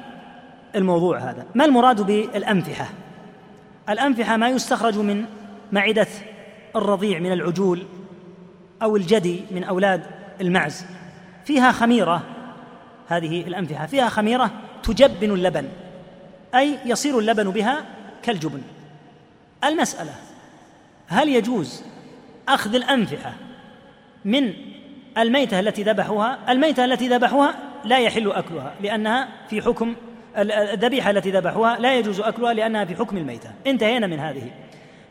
الموضوع 0.76 1.18
هذا. 1.20 1.46
ما 1.56 1.66
المراد 1.66 2.02
بالأنفحة؟ 2.02 2.90
الأنفحة 3.90 4.38
ما 4.38 4.50
يستخرج 4.50 4.98
من 4.98 5.26
معدة 5.72 6.08
الرضيع 6.76 7.20
من 7.20 7.32
العجول 7.34 7.84
أو 8.82 8.96
الجدي 8.96 9.42
من 9.52 9.64
أولاد 9.64 10.04
المعز. 10.42 10.86
فيها 11.46 11.72
خميرة 11.72 12.22
هذه 13.08 13.42
الأنفحة 13.42 13.86
فيها 13.86 14.10
خميرة 14.10 14.52
تجبن 14.84 15.32
اللبن 15.32 15.68
أي 16.56 16.78
يصير 16.86 17.20
اللبن 17.20 17.50
بها 17.50 17.86
كالجبن. 18.24 18.62
المسألة 19.64 20.12
هل 21.14 21.30
يجوز 21.30 21.84
أخذ 22.48 22.76
الأنفحة 22.76 23.34
من 24.26 24.54
الميتة 25.18 25.60
التي 25.60 25.84
ذبحوها؟ 25.84 26.38
الميتة 26.50 26.86
التي 26.86 27.08
ذبحوها 27.08 27.56
لا 27.86 28.00
يحل 28.00 28.32
أكلها 28.32 28.74
لأنها 28.82 29.28
في 29.50 29.62
حكم 29.62 29.96
الذبيحة 30.38 31.12
التي 31.12 31.32
ذبحوها 31.32 31.80
لا 31.80 31.96
يجوز 31.96 32.20
أكلها 32.20 32.54
لأنها 32.54 32.86
في 32.86 32.96
حكم 32.96 33.18
الميتة. 33.18 33.50
انتهينا 33.68 34.08
من 34.08 34.20
هذه. 34.20 34.52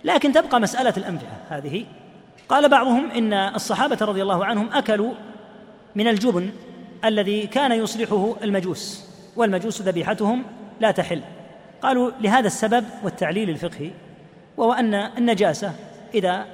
لكن 0.04 0.32
تبقى 0.32 0.60
مسألة 0.60 0.94
الأنفحة 0.96 1.36
هذه. 1.48 1.84
قال 2.48 2.68
بعضهم 2.68 3.10
إن 3.10 3.32
الصحابة 3.32 3.98
رضي 4.00 4.22
الله 4.22 4.44
عنهم 4.44 4.68
أكلوا 4.72 5.12
من 5.94 6.08
الجبن 6.08 6.50
الذي 7.04 7.46
كان 7.46 7.72
يصلحه 7.72 8.34
المجوس 8.42 9.04
والمجوس 9.36 9.82
ذبيحتهم 9.82 10.44
لا 10.80 10.90
تحل. 10.90 11.22
قالوا 11.82 12.10
لهذا 12.20 12.46
السبب 12.46 12.84
والتعليل 13.02 13.50
الفقهي 13.50 13.90
وهو 14.56 14.72
أن 14.72 14.94
النجاسة 14.94 15.72
إذا 16.14 16.46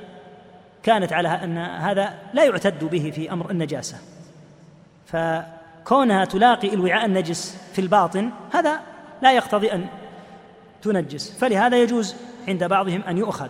كانت 0.83 1.13
على 1.13 1.29
أن 1.29 1.59
هذا 1.59 2.15
لا 2.33 2.45
يعتد 2.45 2.85
به 2.85 3.13
في 3.15 3.33
أمر 3.33 3.51
النجاسة. 3.51 3.99
فكونها 5.07 6.25
تلاقي 6.25 6.75
الوعاء 6.75 7.07
النجس 7.07 7.57
في 7.73 7.81
الباطن 7.81 8.31
هذا 8.53 8.81
لا 9.23 9.33
يقتضي 9.33 9.73
أن 9.73 9.87
تنجس. 10.83 11.39
فلهذا 11.39 11.83
يجوز 11.83 12.17
عند 12.49 12.65
بعضهم 12.65 13.03
أن 13.03 13.19
يؤخذ 13.19 13.49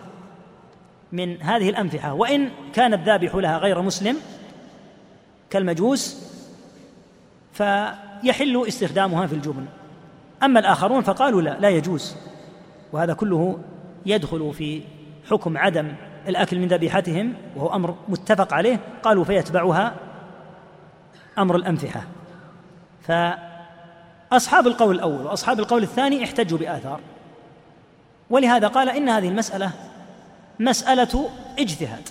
من 1.11 1.41
هذه 1.41 1.69
الأنفحة. 1.69 2.13
وإن 2.13 2.49
كان 2.73 2.93
الذابح 2.93 3.35
لها 3.35 3.57
غير 3.57 3.81
مسلم 3.81 4.17
كالمجوس 5.49 6.29
فيحل 7.53 8.63
استخدامها 8.67 9.27
في 9.27 9.33
الجبن. 9.33 9.65
أما 10.43 10.59
الآخرون 10.59 11.01
فقالوا 11.01 11.41
لا 11.41 11.59
لا 11.59 11.69
يجوز. 11.69 12.15
وهذا 12.91 13.13
كله 13.13 13.59
يدخل 14.05 14.53
في 14.53 14.81
حكم 15.29 15.57
عدم 15.57 15.91
الأكل 16.27 16.59
من 16.59 16.67
ذبيحتهم 16.67 17.33
وهو 17.55 17.75
أمر 17.75 17.95
متفق 18.07 18.53
عليه 18.53 18.79
قالوا 19.03 19.23
فيتبعها 19.23 19.93
أمر 21.37 21.55
الأمفحة 21.55 22.03
فأصحاب 23.01 24.67
القول 24.67 24.95
الأول 24.95 25.25
وأصحاب 25.25 25.59
القول 25.59 25.83
الثاني 25.83 26.23
احتجوا 26.23 26.57
بآثار. 26.57 26.99
ولهذا 28.29 28.67
قال 28.67 28.89
إن 28.89 29.09
هذه 29.09 29.27
المسألة 29.27 29.71
مسألة 30.59 31.29
اجتهاد. 31.59 32.09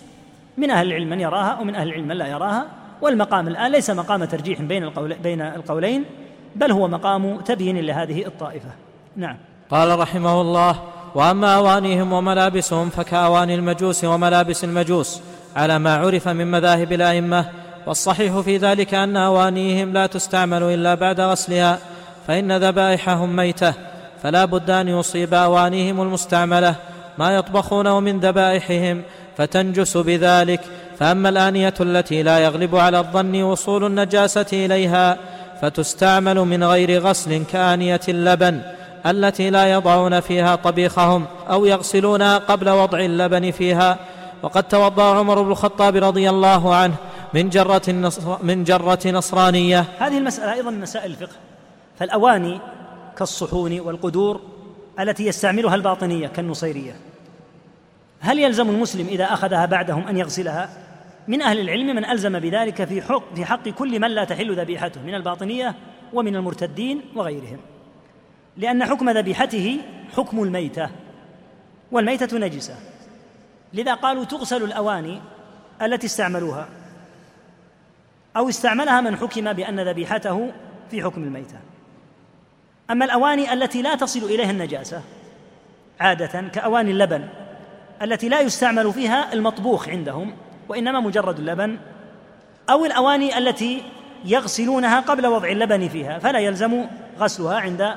من 0.57 0.70
أهل 0.70 0.86
العلم 0.86 1.09
من 1.09 1.20
يراها 1.20 1.61
ومن 1.61 1.74
أهل 1.74 1.89
العلم 1.89 2.09
من 2.09 2.16
لا 2.16 2.27
يراها. 2.27 2.66
والمقام 3.03 3.49
الآن 3.49 3.73
ليس 3.73 3.90
مقام 3.90 4.24
ترجيح 4.24 4.62
بين 4.62 4.85
القول 4.85 5.15
بين 5.15 5.40
القولين 5.40 6.05
بل 6.57 6.73
هو 6.73 6.89
مقام 6.89 7.40
تبيين 7.40 7.78
لهذه 7.78 8.27
الطائفة. 8.27 8.70
نعم. 9.16 9.36
قال 9.70 9.99
رحمه 9.99 10.40
الله 10.40 10.82
وأما 11.14 11.55
أوانيهم 11.55 12.12
وملابسهم 12.12 12.90
فكأواني 12.90 13.55
المجوس 13.55 14.05
وملابس 14.05 14.64
المجوس 14.64 15.20
على 15.56 15.78
ما 15.78 15.97
عرف 15.97 16.28
من 16.28 16.51
مذاهب 16.51 16.93
الأئمة 16.93 17.44
والصحيح 17.86 18.39
في 18.40 18.56
ذلك 18.56 18.94
أن 18.94 19.16
أوانيهم 19.16 19.93
لا 19.93 20.06
تستعمل 20.06 20.62
إلا 20.62 20.94
بعد 20.94 21.20
غسلها 21.20 21.78
فإن 22.26 22.52
ذبائحهم 22.52 23.36
ميتة 23.36 23.74
فلا 24.22 24.44
بد 24.44 24.70
أن 24.70 24.89
يصيب 24.89 25.35
أوانيهم 25.35 26.02
المستعملة 26.02 26.74
ما 27.18 27.36
يطبخونه 27.36 28.01
من 28.01 28.20
ذبائحهم 28.20 29.02
فتنجس 29.36 29.97
بذلك 29.97 30.60
فأما 30.98 31.28
الآنية 31.28 31.74
التي 31.80 32.22
لا 32.22 32.39
يغلب 32.39 32.76
على 32.76 32.98
الظن 32.98 33.43
وصول 33.43 33.85
النجاسة 33.85 34.47
إليها 34.52 35.18
فتستعمل 35.62 36.36
من 36.36 36.64
غير 36.64 37.01
غسل 37.01 37.44
كآنية 37.52 38.01
اللبن 38.09 38.60
التي 39.07 39.51
لا 39.51 39.73
يضعون 39.73 40.20
فيها 40.20 40.57
طبيخهم 40.57 41.25
أو 41.51 41.65
يغسلونها 41.65 42.39
قبل 42.39 42.69
وضع 42.69 43.01
اللبن 43.01 43.51
فيها. 43.51 43.99
وقد 44.43 44.62
توضأ 44.62 45.19
عمر 45.19 45.43
بن 45.43 45.51
الخطاب 45.51 45.97
رضي 45.97 46.31
الله 46.31 46.75
عنه 46.75 46.95
من 47.35 47.49
جرة, 47.49 47.83
النصر 47.89 48.43
من 48.43 48.65
جرة 48.65 48.99
نصرانية. 49.07 49.85
هذه 49.99 50.19
المسألة 50.19 50.53
أيضا 50.53 50.70
من 50.70 50.81
مسائل 50.81 51.11
الفقه. 51.11 51.37
فالأواني 51.99 52.61
كالصحون 53.16 53.81
والقدور 53.81 54.41
التي 55.01 55.27
يستعملها 55.27 55.75
الباطنية 55.75 56.27
كالنصيرية. 56.27 56.97
هل 58.20 58.39
يلزم 58.39 58.69
المسلم 58.70 59.07
إذا 59.07 59.25
أخذها 59.25 59.66
بعدهم 59.66 60.09
أن 60.09 60.16
يغسلها؟ 60.16 60.69
من 61.29 61.43
أهل 61.43 61.61
العلم 61.61 61.87
من 61.87 62.05
ألزم 62.05 62.39
بذلك 62.39 62.85
في 62.85 63.03
حق, 63.03 63.35
في 63.35 63.45
حق 63.45 63.69
كل 63.69 64.01
من 64.01 64.11
لا 64.11 64.25
تحل 64.25 64.61
ذبيحته 64.61 65.03
من 65.03 65.15
الباطنية 65.15 65.75
ومن 66.12 66.37
المرتدين 66.37 67.01
وغيرهم. 67.16 67.59
لأن 68.59 68.85
حكم 68.85 69.10
ذبيحته 69.10 69.80
حكم 70.16 70.43
الميتة 70.43 70.90
والميتة 71.93 72.39
نجسة. 72.39 72.74
لذا 73.72 73.94
قالوا 73.94 74.24
تغسل 74.24 74.62
الأواني 74.62 75.20
التي 75.82 76.06
استعملوها 76.06 76.68
أو 78.36 78.48
استعملها 78.48 79.01
من 79.01 79.16
حكم 79.16 79.52
بأن 79.52 79.80
ذبيحته 79.80 80.52
في 80.90 81.02
حكم 81.02 81.22
الميتة. 81.22 81.59
أما 82.90 83.05
الأواني 83.05 83.52
التي 83.52 83.82
لا 83.82 83.94
تصل 83.94 84.24
إليها 84.24 84.51
النجاسة 84.51 85.02
عادة 86.01 86.48
كأواني 86.48 86.90
اللبن 86.90 87.28
التي 88.02 88.28
لا 88.28 88.40
يستعمل 88.40 88.93
فيها 88.93 89.32
المطبوخ 89.32 89.89
عندهم 89.89 90.36
وإنما 90.68 91.01
مجرد 91.01 91.39
اللبن 91.39 91.78
أو 92.70 92.85
الأواني 92.85 93.39
التي 93.39 93.82
يغسلونها 94.24 95.01
قبل 95.01 95.26
وضع 95.26 95.48
اللبن 95.48 95.89
فيها 95.89 96.18
فلا 96.18 96.39
يلزم 96.39 96.85
غسلها 97.18 97.60
عند 97.60 97.94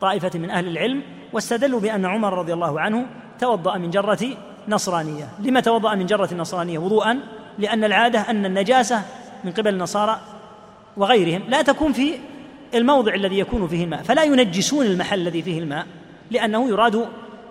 طائفة 0.00 0.38
من 0.38 0.50
أهل 0.50 0.68
العلم 0.68 1.02
واستدلوا 1.32 1.80
بأن 1.80 2.06
عمر 2.06 2.38
رضي 2.38 2.52
الله 2.52 2.80
عنه 2.80 3.06
توضأ 3.38 3.78
من 3.78 3.90
جرة 3.90 4.26
نصرانية. 4.68 5.28
لما 5.38 5.60
توضأ 5.60 5.94
من 5.94 6.06
جرة 6.06 6.34
نصرانية؟ 6.34 6.78
وضوءا 6.78 7.20
لأن 7.58 7.84
العادة 7.84 8.20
أن 8.20 8.46
النجاسة 8.46 9.02
من 9.44 9.52
قبل 9.52 9.68
النصارى 9.68 10.20
وغيرهم 10.96 11.42
لا 11.48 11.62
تكون 11.62 11.92
في 11.92 12.14
الموضع 12.74 13.14
الذي 13.14 13.38
يكون 13.38 13.68
فيه 13.68 13.84
الماء 13.84 14.02
فلا 14.02 14.22
ينجسون 14.22 14.86
المحل 14.86 15.20
الذي 15.20 15.42
فيه 15.42 15.58
الماء 15.58 15.86
لأنه 16.30 16.68
يراد 16.68 17.06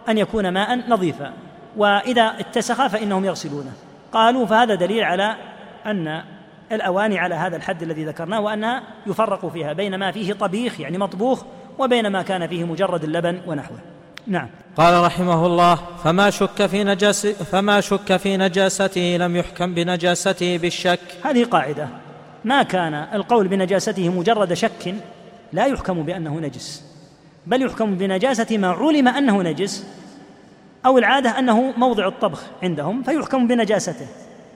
أن 0.10 0.18
يكون 0.18 0.50
ماء 0.50 0.90
نظيفا. 0.90 1.34
وإذا 1.78 2.36
اتسخ 2.40 2.88
فإنهم 2.88 3.26
يغسلونه. 3.26 3.72
قالوا 4.12 4.46
فهذا 4.46 4.76
دليل 4.76 5.04
على 5.04 5.36
أن 5.86 6.24
الأواني 6.72 7.20
على 7.20 7.36
هذا 7.36 7.58
الحد 7.58 7.84
الذي 7.84 8.06
ذكرناه 8.06 8.40
وأنها 8.40 8.84
يفرق 9.08 9.46
فيها 9.46 9.74
بين 9.74 9.96
ما 9.96 10.12
فيه 10.12 10.34
طبيخ 10.34 10.80
يعني 10.80 10.98
مطبوخ 10.98 11.44
وبين 11.80 12.08
ما 12.08 12.22
كان 12.22 12.48
فيه 12.48 12.64
مجرد 12.64 13.04
اللبن 13.04 13.42
ونحوه. 13.48 13.78
نعم. 14.28 14.48
قال 14.78 15.04
رحمه 15.04 15.46
الله 15.46 15.76
فما 16.04 16.30
شك 16.30 16.66
في 16.66 16.84
نجاس 16.84 17.28
فما 17.28 17.82
شك 17.82 18.18
في 18.18 18.38
نجاسته 18.38 19.18
لم 19.20 19.36
يحكم 19.36 19.74
بنجاسته 19.74 20.58
بالشك. 20.58 21.00
هذه 21.26 21.46
قاعدة. 21.46 21.88
ما 22.46 22.64
كان 22.64 22.94
القول 22.94 23.48
بنجاسته 23.48 24.10
مجرد 24.10 24.54
شك 24.54 24.96
لا 25.54 25.66
يحكم 25.66 26.04
بأنه 26.04 26.40
نجس. 26.40 26.84
بل 27.48 27.66
يحكم 27.66 27.96
بنجاسة 27.96 28.58
ما 28.58 28.68
علم 28.68 29.08
أنه 29.08 29.42
نجس 29.42 29.86
أو 30.86 30.98
العادة 30.98 31.40
أنه 31.40 31.74
موضع 31.78 32.08
الطبخ 32.08 32.44
عندهم 32.64 33.04
فيحكم 33.04 33.48
بنجاسته. 33.48 34.08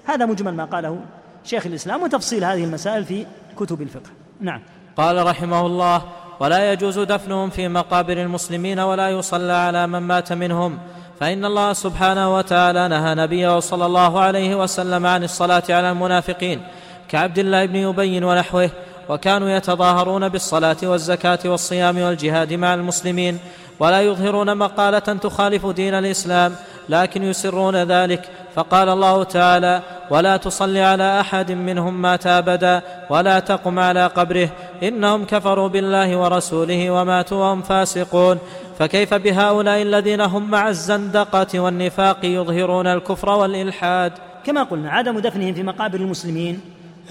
هذا 0.05 0.25
مجمل 0.25 0.53
ما 0.53 0.65
قاله 0.65 0.99
شيخ 1.43 1.65
الإسلام 1.65 2.03
وتفصيل 2.03 2.43
هذه 2.43 2.63
المسائل 2.63 3.05
في 3.05 3.25
كتب 3.57 3.81
الفقه. 3.81 4.09
نعم. 4.41 4.61
قال 4.97 5.27
رحمه 5.27 5.65
الله 5.65 6.01
ولا 6.39 6.71
يجوز 6.71 6.99
دفنهم 6.99 7.49
في 7.49 7.67
مقابر 7.67 8.17
المسلمين 8.17 8.79
ولا 8.79 9.09
يصلى 9.09 9.53
على 9.53 9.87
من 9.87 9.99
مات 9.99 10.33
منهم. 10.33 10.79
فإن 11.19 11.45
الله 11.45 11.73
سبحانه 11.73 12.35
وتعالى 12.35 12.87
نهى 12.87 13.15
نبيه 13.15 13.59
صلى 13.59 13.85
الله 13.85 14.19
عليه 14.19 14.55
وسلم 14.55 15.05
عن 15.05 15.23
الصلاة 15.23 15.63
على 15.69 15.91
المنافقين 15.91 16.61
كعبد 17.09 17.39
الله 17.39 17.65
بن 17.65 17.85
أبي 17.85 18.25
ونحوه 18.25 18.69
وكانوا 19.09 19.49
يتظاهرون 19.49 20.29
بالصلاة 20.29 20.77
والزكاة 20.83 21.39
والصيام 21.45 21.97
والجهاد 22.01 22.53
مع 22.53 22.73
المسلمين 22.73 23.39
ولا 23.79 24.01
يظهرون 24.01 24.57
مقالة 24.57 24.99
تخالف 24.99 25.65
دين 25.65 25.93
الإسلام 25.93 26.55
لكن 26.89 27.23
يسرون 27.23 27.75
ذلك 27.75 28.29
فقال 28.55 28.89
الله 28.89 29.23
تعالى 29.23 29.81
ولا 30.09 30.37
تصل 30.37 30.77
على 30.77 31.19
أحد 31.19 31.51
منهم 31.51 32.01
مات 32.01 32.27
أبدا 32.27 32.81
ولا 33.09 33.39
تقم 33.39 33.79
على 33.79 34.07
قبره 34.07 34.49
إنهم 34.83 35.25
كفروا 35.25 35.67
بالله 35.67 36.17
ورسوله 36.17 36.91
وماتوا 36.91 37.37
وهم 37.37 37.61
فاسقون. 37.61 38.39
فكيف 38.79 39.13
بهؤلاء 39.13 39.81
الذين 39.81 40.21
هم 40.21 40.51
مع 40.51 40.69
الزندقة 40.69 41.59
والنفاق 41.59 42.25
يظهرون 42.25 42.87
الكفر 42.87 43.29
والإلحاد؟ 43.29 44.11
كما 44.45 44.63
قلنا 44.63 44.91
عدم 44.91 45.19
دفنهم 45.19 45.53
في 45.53 45.63
مقابر 45.63 45.99
المسلمين 45.99 46.59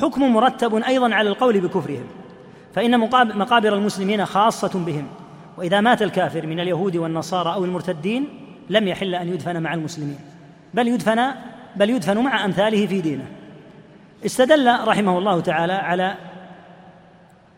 حكم 0.00 0.32
مرتب 0.32 0.74
أيضا 0.74 1.14
على 1.14 1.28
القول 1.28 1.60
بكفرهم 1.60 2.06
فإن 2.74 2.98
مقابر 3.36 3.74
المسلمين 3.74 4.26
خاصة 4.26 4.84
بهم 4.86 5.06
وإذا 5.58 5.80
مات 5.80 6.02
الكافر 6.02 6.46
من 6.46 6.60
اليهود 6.60 6.96
والنصارى 6.96 7.54
أو 7.54 7.64
المرتدين 7.64 8.28
لم 8.70 8.88
يحل 8.88 9.14
أن 9.14 9.28
يدفن 9.28 9.62
مع 9.62 9.74
المسلمين. 9.74 10.18
بل 10.74 10.88
يدفن 10.88 11.30
بل 11.76 11.90
يدفن 11.90 12.18
مع 12.18 12.44
أمثاله 12.44 12.86
في 12.86 13.00
دينه. 13.00 13.24
استدل 14.26 14.88
رحمه 14.88 15.18
الله 15.18 15.40
تعالى 15.40 15.72
على 15.72 16.14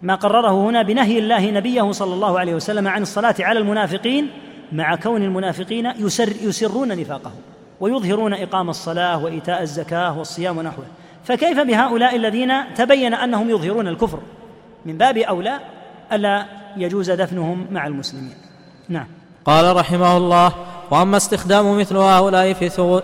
ما 0.03 0.15
قرره 0.15 0.69
هنا 0.70 0.82
بنهي 0.82 1.19
الله 1.19 1.51
نبيه 1.51 1.93
صلى 1.93 2.15
الله 2.15 2.39
عليه 2.39 2.55
وسلم 2.55 2.89
عن 2.89 3.03
الصلاة 3.03 3.35
على 3.41 3.59
المنافقين 3.59 4.31
مع 4.73 4.97
كون 4.97 5.23
المنافقين 5.23 5.93
يسر 5.99 6.32
يسرون 6.43 6.89
نفاقهم 6.89 7.41
ويظهرون 7.81 8.35
إقام 8.35 8.70
الصلاة 8.70 9.24
وإيتاء 9.24 9.62
الزكاة 9.62 10.19
والصيام 10.19 10.59
ونحوه. 10.59 10.85
فكيف 11.24 11.61
بهؤلاء 11.61 12.16
الذين 12.16 12.74
تبين 12.74 13.15
أنهم 13.15 13.51
يظهرون 13.51 13.89
الكفر؟ 13.89 14.19
من 14.85 14.99
باب 14.99 15.19
أولى 15.19 15.61
ألا 16.12 16.47
يجوز 16.77 17.11
دفنهم 17.11 17.66
مع 17.70 17.86
المسلمين. 17.86 18.35
نعم. 18.89 19.07
قال 19.45 19.77
رحمه 19.77 20.16
الله 20.16 20.53
وأما 20.90 21.16
استخدام 21.16 21.78
مثل 21.78 21.97
هؤلاء 21.97 22.52
في 22.52 22.69
ثغور 22.69 23.02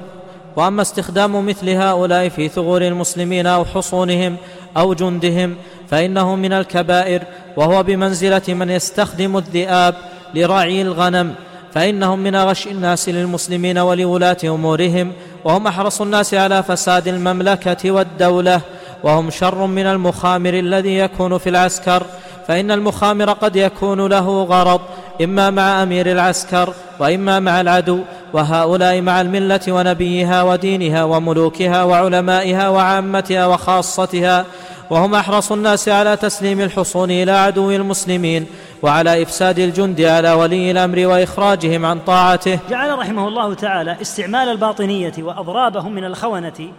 وأما 0.56 0.82
استخدام 0.82 1.46
مثل 1.46 1.68
هؤلاء 1.68 2.28
في 2.28 2.48
ثغور 2.48 2.82
المسلمين 2.82 3.46
أو 3.46 3.64
حصونهم 3.64 4.36
أو 4.76 4.94
جندهم 4.94 5.56
فإنه 5.88 6.36
من 6.36 6.52
الكبائر 6.52 7.22
وهو 7.56 7.82
بمنزلة 7.82 8.42
من 8.48 8.70
يستخدم 8.70 9.36
الذئاب 9.36 9.94
لرعي 10.34 10.82
الغنم 10.82 11.34
فإنهم 11.74 12.18
من 12.18 12.36
غش 12.36 12.66
الناس 12.66 13.08
للمسلمين 13.08 13.78
ولولاة 13.78 14.36
أمورهم 14.44 15.12
وهم 15.44 15.66
أحرص 15.66 16.00
الناس 16.00 16.34
على 16.34 16.62
فساد 16.62 17.08
المملكة 17.08 17.90
والدولة 17.90 18.60
وهم 19.02 19.30
شر 19.30 19.66
من 19.66 19.86
المخامر 19.86 20.54
الذي 20.54 20.98
يكون 20.98 21.38
في 21.38 21.48
العسكر 21.48 22.02
فإن 22.48 22.70
المخامر 22.70 23.32
قد 23.32 23.56
يكون 23.56 24.06
له 24.06 24.42
غرض 24.42 24.80
إما 25.22 25.50
مع 25.50 25.82
أمير 25.82 26.12
العسكر 26.12 26.74
وإما 26.98 27.40
مع 27.40 27.60
العدو 27.60 28.00
وهؤلاء 28.32 29.00
مع 29.00 29.20
الملة 29.20 29.60
ونبيها 29.68 30.42
ودينها 30.42 31.04
وملوكها 31.04 31.84
وعلمائها 31.84 32.68
وعامتها 32.68 33.46
وخاصتها 33.46 34.44
وهم 34.90 35.14
أحرص 35.14 35.52
الناس 35.52 35.88
على 35.88 36.16
تسليم 36.16 36.60
الحصون 36.60 37.10
إلى 37.10 37.32
عدو 37.32 37.70
المسلمين 37.70 38.46
وعلى 38.82 39.22
إفساد 39.22 39.58
الجند 39.58 40.00
على 40.00 40.32
ولي 40.32 40.70
الأمر 40.70 41.06
وإخراجهم 41.06 41.86
عن 41.86 41.98
طاعته. 41.98 42.58
جعل 42.70 42.98
رحمه 42.98 43.28
الله 43.28 43.54
تعالى 43.54 43.96
استعمال 44.00 44.48
الباطنية 44.48 45.12
وأضرابهم 45.18 45.94
من 45.94 46.04
الخونة 46.04 46.72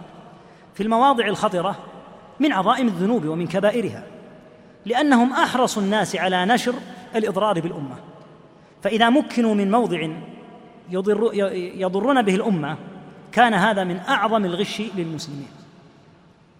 في 0.74 0.82
المواضع 0.82 1.26
الخطرة 1.26 1.76
من 2.40 2.52
عظائم 2.52 2.88
الذنوب 2.88 3.26
ومن 3.26 3.46
كبائرها. 3.46 4.02
لأنهم 4.86 5.32
أحرص 5.32 5.78
الناس 5.78 6.16
على 6.16 6.44
نشر 6.44 6.74
الإضرار 7.16 7.60
بالأمة. 7.60 7.96
فإذا 8.82 9.10
مكنوا 9.10 9.54
من 9.54 9.70
موضع 9.70 10.08
يضر 10.90 11.30
يضرون 11.74 12.22
به 12.22 12.34
الأمة 12.34 12.76
كان 13.32 13.54
هذا 13.54 13.84
من 13.84 14.00
أعظم 14.08 14.44
الغش 14.44 14.82
للمسلمين. 14.96 15.48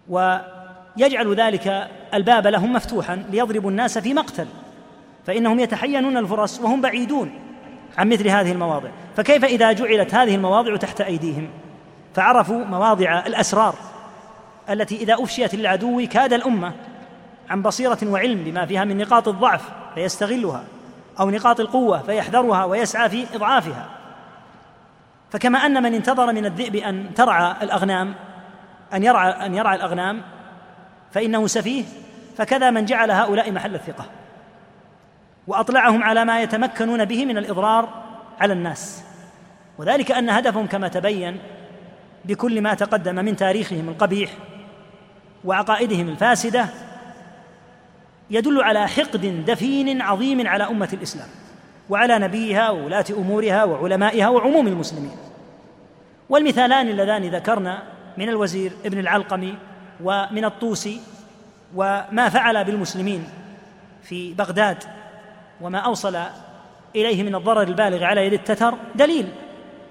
ويجعل 0.09 1.35
ذلك 1.35 1.89
الباب 2.15 2.47
لهم 2.47 2.73
مفتوحا 2.73 3.25
ليضربوا 3.31 3.71
الناس 3.71 3.99
في 3.99 4.15
مقتل. 4.15 4.47
فإنهم 5.27 5.61
يتحينون 5.61 6.17
الفرص 6.17 6.61
وهم 6.61 6.81
بعيدون 6.81 7.33
عن 7.99 8.09
مثل 8.09 8.29
هذه 8.29 8.53
المواضع. 8.53 8.89
فكيف 9.17 9.45
إذا 9.45 9.73
جعلت 9.73 10.15
هذه 10.15 10.35
المواضع 10.35 10.77
تحت 10.77 11.01
أيديهم؟ 11.01 11.49
فعرفوا 12.15 12.65
مواضع 12.65 13.27
الأسرار 13.27 13.75
التي 14.71 14.97
إذا 14.97 15.15
أفشيت 15.15 15.55
للعدو 15.55 16.07
كاد 16.11 16.33
الأمة 16.33 16.73
عن 17.51 17.63
بصيرة 17.63 17.99
وعلم 18.03 18.45
بما 18.45 18.67
فيها 18.67 18.85
من 18.85 18.99
نقاط 18.99 19.29
الضعف 19.29 19.69
فيستغلها 19.95 20.65
أو 21.21 21.31
نقاط 21.31 21.61
القوة 21.61 21.99
فيحذرها 21.99 22.65
ويسعى 22.65 23.09
في 23.09 23.27
إضعافها. 23.35 23.89
فكما 25.31 25.59
أن 25.59 25.83
من 25.83 25.95
انتظر 25.95 26.33
من 26.33 26.47
الذئب 26.47 26.77
أن 26.77 27.15
ترعى 27.15 27.55
الأغنام 27.63 28.15
أن 28.95 29.03
يرعى 29.03 29.47
أن 29.47 29.55
يرعى 29.55 29.77
الأغنام 29.77 30.23
فإنه 31.13 31.47
سفيه 31.47 31.85
فكذا 32.37 32.71
من 32.71 32.85
جعل 32.85 33.11
هؤلاء 33.11 33.53
محل 33.53 33.75
الثقة. 33.75 34.05
وأطلعهم 35.47 36.03
على 36.03 36.25
ما 36.25 36.43
يتمكنون 36.43 37.05
به 37.05 37.27
من 37.27 37.39
الإضرار 37.39 37.89
على 38.41 38.53
الناس. 38.53 39.05
وذلك 39.79 40.13
أن 40.13 40.31
هدفهم 40.31 40.67
كما 40.67 40.89
تبين 40.89 41.39
بكل 42.25 42.61
ما 42.61 42.75
تقدم 42.75 43.15
من 43.15 43.37
تاريخهم 43.37 43.89
القبيح 43.89 44.31
وعقائدهم 45.45 46.09
الفاسدة 46.09 46.67
يدل 48.33 48.63
على 48.63 48.89
حقد 48.89 49.45
دفين 49.47 50.03
عظيم 50.03 50.47
على 50.47 50.65
أمة 50.65 50.89
الإسلام 50.93 51.29
وعلى 51.91 52.19
نبيها 52.19 52.71
وولاة 52.71 53.05
أمورها 53.11 53.65
وعلمائها 53.65 54.29
وعموم 54.29 54.67
المسلمين. 54.67 55.17
والمثالان 56.29 56.89
اللذان 56.89 57.35
ذكرنا 57.35 57.83
من 58.17 58.29
الوزير 58.29 58.73
ابن 58.85 58.99
العلقمي 58.99 59.55
ومن 60.03 60.45
الطوسي 60.45 61.01
وما 61.75 62.29
فعل 62.29 62.65
بالمسلمين 62.65 63.29
في 64.03 64.35
بغداد 64.35 64.85
وما 65.61 65.79
أوصل 65.79 66.19
إليه 66.97 67.23
من 67.23 67.35
الضرر 67.35 67.63
البالغ 67.63 68.05
على 68.05 68.27
يد 68.27 68.33
التتر 68.33 68.75
دليل 68.95 69.29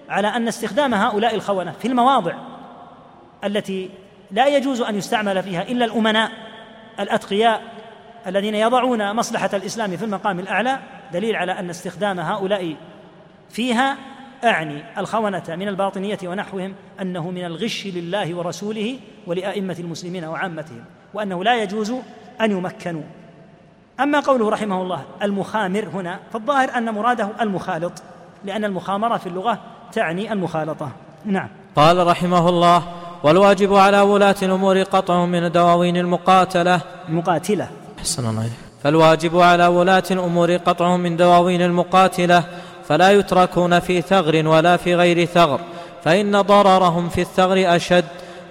على 0.09 0.27
أن 0.27 0.47
استخدام 0.47 0.93
هؤلاء 0.93 1.35
الخونة 1.35 1.71
في 1.71 1.87
المواضع 1.87 2.33
التي 3.43 3.89
لا 4.31 4.47
يجوز 4.47 4.81
أن 4.81 4.95
يستعمل 4.95 5.43
فيها 5.43 5.61
إلا 5.61 5.85
الأمناء 5.85 6.31
الأتقياء 6.99 7.61
الذين 8.27 8.55
يضعون 8.55 9.15
مصلحة 9.15 9.49
الإسلام 9.53 9.97
في 9.97 10.05
المقام 10.05 10.39
الأعلى 10.39 10.79
دليل 11.13 11.35
على 11.35 11.59
أن 11.59 11.69
استخدام 11.69 12.19
هؤلاء 12.19 12.75
فيها 13.49 13.97
أعني 14.43 14.83
الخونة 14.97 15.43
من 15.49 15.67
الباطنية 15.67 16.17
ونحوهم 16.23 16.73
أنه 17.01 17.31
من 17.31 17.45
الغش 17.45 17.87
لله 17.87 18.35
ورسوله 18.35 18.97
ولأئمة 19.27 19.75
المسلمين 19.79 20.25
وعامتهم 20.25 20.83
وأنه 21.13 21.43
لا 21.43 21.63
يجوز 21.63 21.93
أن 22.41 22.51
يمكنوا. 22.51 23.03
أما 23.99 24.19
قوله 24.19 24.49
رحمه 24.49 24.81
الله 24.81 25.01
المخامر 25.21 25.87
هنا 25.93 26.19
فالظاهر 26.33 26.77
أن 26.77 26.93
مراده 26.93 27.29
المخالط 27.41 28.03
لأن 28.45 28.65
المخامرة 28.65 29.17
في 29.17 29.27
اللغة 29.27 29.59
تعني 29.91 30.33
المخالطة. 30.33 30.91
نعم. 31.25 31.49
قال 31.75 32.07
رحمه 32.07 32.49
الله 32.49 32.83
والواجب 33.23 33.73
على 33.73 34.01
ولاة 34.01 34.35
الأمور 34.41 34.81
قطع 34.81 35.25
من 35.25 35.51
دواوين 35.51 35.97
المقاتلة. 35.97 36.81
المقاتلة. 37.09 37.67
أحسن 38.01 38.29
الله 38.29 38.49
فالواجب 38.83 39.39
على 39.39 39.67
ولاة 39.67 40.03
الأمور 40.11 40.55
قطع 40.55 40.97
من 40.97 41.17
دواوين 41.17 41.61
المقاتلة 41.61 42.43
فلا 42.87 43.11
يتركون 43.11 43.79
في 43.79 44.01
ثغر 44.01 44.47
ولا 44.47 44.77
في 44.77 44.95
غير 44.95 45.25
ثغر 45.25 45.59
فإن 46.03 46.41
ضررهم 46.41 47.09
في 47.09 47.21
الثغر 47.21 47.75
أشد 47.75 48.05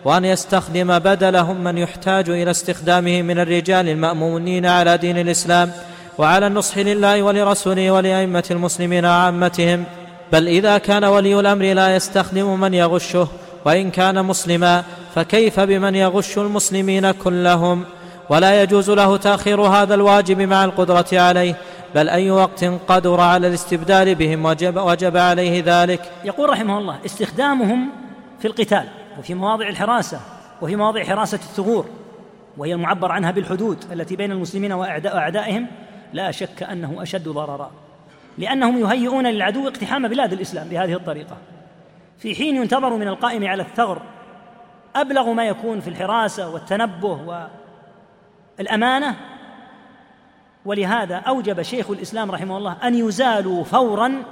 وأن 0.05 0.25
يستخدم 0.25 0.99
بدلهم 0.99 1.65
من 1.65 1.79
يحتاج 1.79 2.31
إلى 2.31 2.51
استخدامه 2.51 3.23
من 3.23 3.39
الرجال 3.39 3.89
المأمونين 3.89 4.67
على 4.67 4.97
دين 4.97 5.19
الإسلام 5.19 5.73
وعلى 6.19 6.47
النصح 6.47 6.79
لله 6.79 7.23
ولرسوله 7.23 7.91
ولأئمة 7.91 8.45
المسلمين 8.51 9.05
وعامتهم. 9.05 9.85
بل 10.33 10.49
إذا 10.49 10.79
كان 10.79 11.05
ولي 11.05 11.41
الأمر 11.41 11.65
لا 11.65 11.97
يستخدم 11.97 12.61
من 12.61 12.75
يغشه 12.75 13.29
وإن 13.65 13.91
كان 13.91 14.25
مسلما 14.25 14.85
فكيف 15.15 15.61
بمن 15.61 15.95
يغش 15.95 16.39
المسلمين 16.39 17.11
كلهم؟ 17.11 17.85
ولا 18.31 18.63
يجوز 18.63 18.91
له 18.91 19.17
تأخير 19.17 19.61
هذا 19.61 19.95
الواجب 19.95 20.41
مع 20.41 20.65
القدرة 20.65 21.07
عليه 21.13 21.55
بل 21.95 22.09
أي 22.09 22.31
وقت 22.31 22.65
قدر 22.65 23.21
على 23.21 23.47
الاستبدال 23.47 24.15
بهم 24.15 24.45
وجب, 24.45 24.77
وجب 24.77 25.17
عليه 25.17 25.63
ذلك. 25.67 26.01
يقول 26.25 26.51
رحمه 26.51 26.79
الله 26.79 26.99
استخدامهم 27.07 27.89
في 28.39 28.47
القتال 28.47 28.85
وفي 29.19 29.35
مواضع 29.35 29.69
الحراسة 29.69 30.21
وفي 30.63 30.77
مواضع 30.77 31.05
حراسة 31.05 31.37
الثغور 31.37 31.87
وهي 32.57 32.75
المعبر 32.75 33.13
عنها 33.13 33.31
بالحدود 33.31 33.85
التي 33.93 34.17
بين 34.17 34.33
المسلمين 34.33 34.73
وأعدائهم 34.73 35.67
لا 36.13 36.31
شك 36.31 36.63
أنه 36.63 37.03
أشد 37.03 37.29
ضررا 37.29 37.71
لأنهم 38.39 38.79
يهيئون 38.79 39.27
للعدو 39.27 39.69
اقتحام 39.69 40.09
بلاد 40.09 40.33
الإسلام 40.33 40.69
بهذه 40.69 40.95
الطريقة. 40.95 41.37
في 42.19 42.35
حين 42.35 42.57
ينتظر 42.57 42.97
من 42.97 43.09
القائم 43.09 43.47
على 43.47 43.63
الثغر 43.63 44.03
أبلغ 44.97 45.33
ما 45.33 45.45
يكون 45.45 45.81
في 45.81 45.89
الحراسة 45.89 46.49
والتنبه 46.49 47.49
والامانه 48.61 49.17
ولهذا 50.65 51.17
أوجب 51.17 51.63
شيخ 51.63 51.91
الإسلام 51.91 52.31
رحمه 52.31 52.59
الله 52.59 52.77
أن 52.85 52.95
يزالوا 52.95 53.65
فورا 53.65 54.23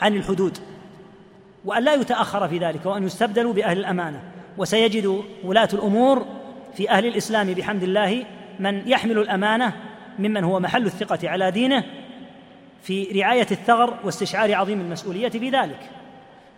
عن 0.00 0.16
الحدود 0.16 0.58
وأن 1.64 1.82
لا 1.82 1.94
يتأخر 1.94 2.48
في 2.48 2.58
ذلك 2.58 2.86
وأن 2.86 3.06
يستبدلوا 3.06 3.52
بأهل 3.52 3.78
الأمانة. 3.78 4.22
وسيجد 4.58 5.22
ولاة 5.44 5.68
الأمور 5.72 6.26
في 6.74 6.90
أهل 6.90 7.06
الإسلام 7.06 7.54
بحمد 7.54 7.82
الله 7.82 8.24
من 8.60 8.88
يحمل 8.88 9.18
الأمانة 9.18 9.72
ممن 10.18 10.44
هو 10.44 10.60
محل 10.60 10.86
الثقة 10.86 11.28
على 11.28 11.50
دينه 11.50 11.84
في 12.82 13.20
رعاية 13.20 13.46
الثغر 13.50 13.94
واستشعار 14.04 14.54
عظيم 14.54 14.80
المسؤولية 14.80 15.28
في 15.28 15.50
ذلك 15.50 15.90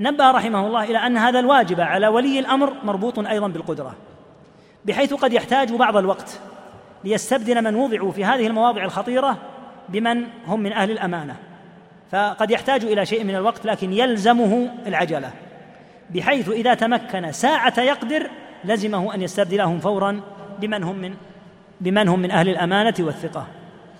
نبه 0.00 0.30
رحمه 0.30 0.66
الله 0.66 0.84
إلى 0.84 0.98
أن 0.98 1.16
هذا 1.16 1.40
الواجب 1.40 1.80
على 1.80 2.08
ولي 2.08 2.38
الأمر 2.38 2.72
مربوط 2.84 3.18
أيضا 3.18 3.48
بالقدرة 3.48 3.94
بحيث 4.84 5.14
قد 5.14 5.32
يحتاج 5.32 5.72
بعض 5.72 5.96
الوقت 5.96 6.40
ليستبدل 7.04 7.64
من 7.64 7.74
وضعوا 7.74 8.12
في 8.12 8.24
هذه 8.24 8.46
المواضع 8.46 8.84
الخطيرة 8.84 9.36
بمن 9.88 10.24
هم 10.46 10.60
من 10.60 10.72
أهل 10.72 10.90
الأمانة. 10.90 11.36
فقد 12.12 12.50
يحتاج 12.50 12.84
إلى 12.84 13.06
شيء 13.06 13.24
من 13.24 13.34
الوقت 13.34 13.66
لكن 13.66 13.92
يلزمه 13.92 14.70
العجلة 14.86 15.30
بحيث 16.10 16.48
إذا 16.48 16.74
تمكن 16.74 17.32
ساعة 17.32 17.80
يقدر 17.80 18.30
لزمه 18.64 19.14
أن 19.14 19.22
يستبدلهم 19.22 19.80
فورا 19.80 20.20
بمن 20.60 20.82
هم 20.82 20.96
من 20.96 21.14
بمن 21.80 22.08
هم 22.08 22.18
من 22.18 22.30
أهل 22.30 22.48
الأمانة 22.48 22.94
والثقة. 23.00 23.46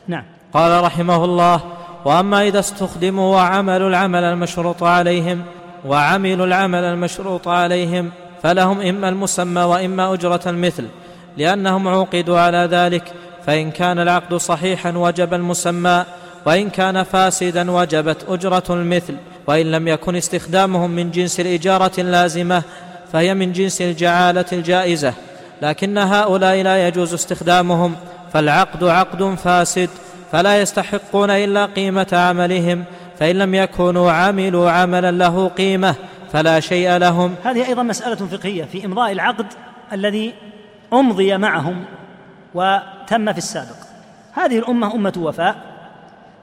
نعم. 0.09 0.25
قال 0.53 0.85
رحمه 0.85 1.25
الله 1.25 1.61
وأما 2.05 2.43
إذا 2.43 2.59
استخدموا 2.59 3.35
وعملوا 3.35 3.89
العمل 3.89 4.25
المشروط 4.25 4.83
عليهم 4.83 5.43
وعملوا 5.87 6.47
العمل 6.47 6.85
المشروط 6.85 7.49
عليهم 7.49 8.11
فلهم 8.43 8.81
إما 8.81 9.09
المسمى 9.09 9.63
وإما 9.63 10.15
أجرة 10.15 10.41
المثل. 10.47 10.89
لأنهم 11.37 11.89
عوقدوا 11.89 12.39
على 12.39 12.69
ذلك 12.71 13.13
فإن 13.47 13.71
كان 13.71 13.99
العقد 13.99 14.35
صحيحا 14.35 14.91
وجب 14.97 15.35
المسمى 15.35 16.05
وإن 16.47 16.71
كان 16.71 17.03
فاسدا 17.03 17.71
وجبت 17.71 18.25
أجرة 18.29 18.65
المثل 18.71 19.17
وإن 19.47 19.71
لم 19.71 19.89
يكن 19.89 20.17
استخدامهم 20.17 20.91
من 20.91 21.11
جنس 21.11 21.41
الإجارة 21.41 21.93
اللازمة 21.99 22.63
فهي 23.13 23.35
من 23.35 23.53
جنس 23.53 23.83
الجعالة 23.83 24.45
الجائزة. 24.53 25.15
لكن 25.63 25.99
هؤلاء 25.99 26.63
لا 26.63 26.89
يجوز 26.89 27.15
استخدامهم 27.15 27.95
فالعقد 28.33 28.85
عقد 28.85 29.35
فاسد 29.35 29.91
فلا 30.33 30.61
يستحقون 30.61 31.31
إلا 31.31 31.67
قيمة 31.67 32.07
عملهم 32.13 32.85
فإن 33.19 33.39
لم 33.39 33.55
يكونوا 33.55 34.13
عملوا 34.13 34.71
عملا 34.71 35.11
له 35.11 35.49
قيمة 35.49 35.95
فلا 36.33 36.61
شيء 36.61 36.97
لهم. 36.97 37.35
هذه 37.45 37.67
أيضا 37.67 37.83
مسألة 37.83 38.27
فقهية 38.27 38.65
في 38.65 38.87
إمضاء 38.87 39.13
العقد 39.13 39.47
الذي 39.93 40.35
أمضي 40.95 41.37
معهم 41.37 41.85
وتم 42.55 43.33
في 43.33 43.39
السابق. 43.39 43.77
هذه 44.33 44.59
الأمة 44.59 44.95
أمة 44.95 45.13
وفاء 45.17 45.57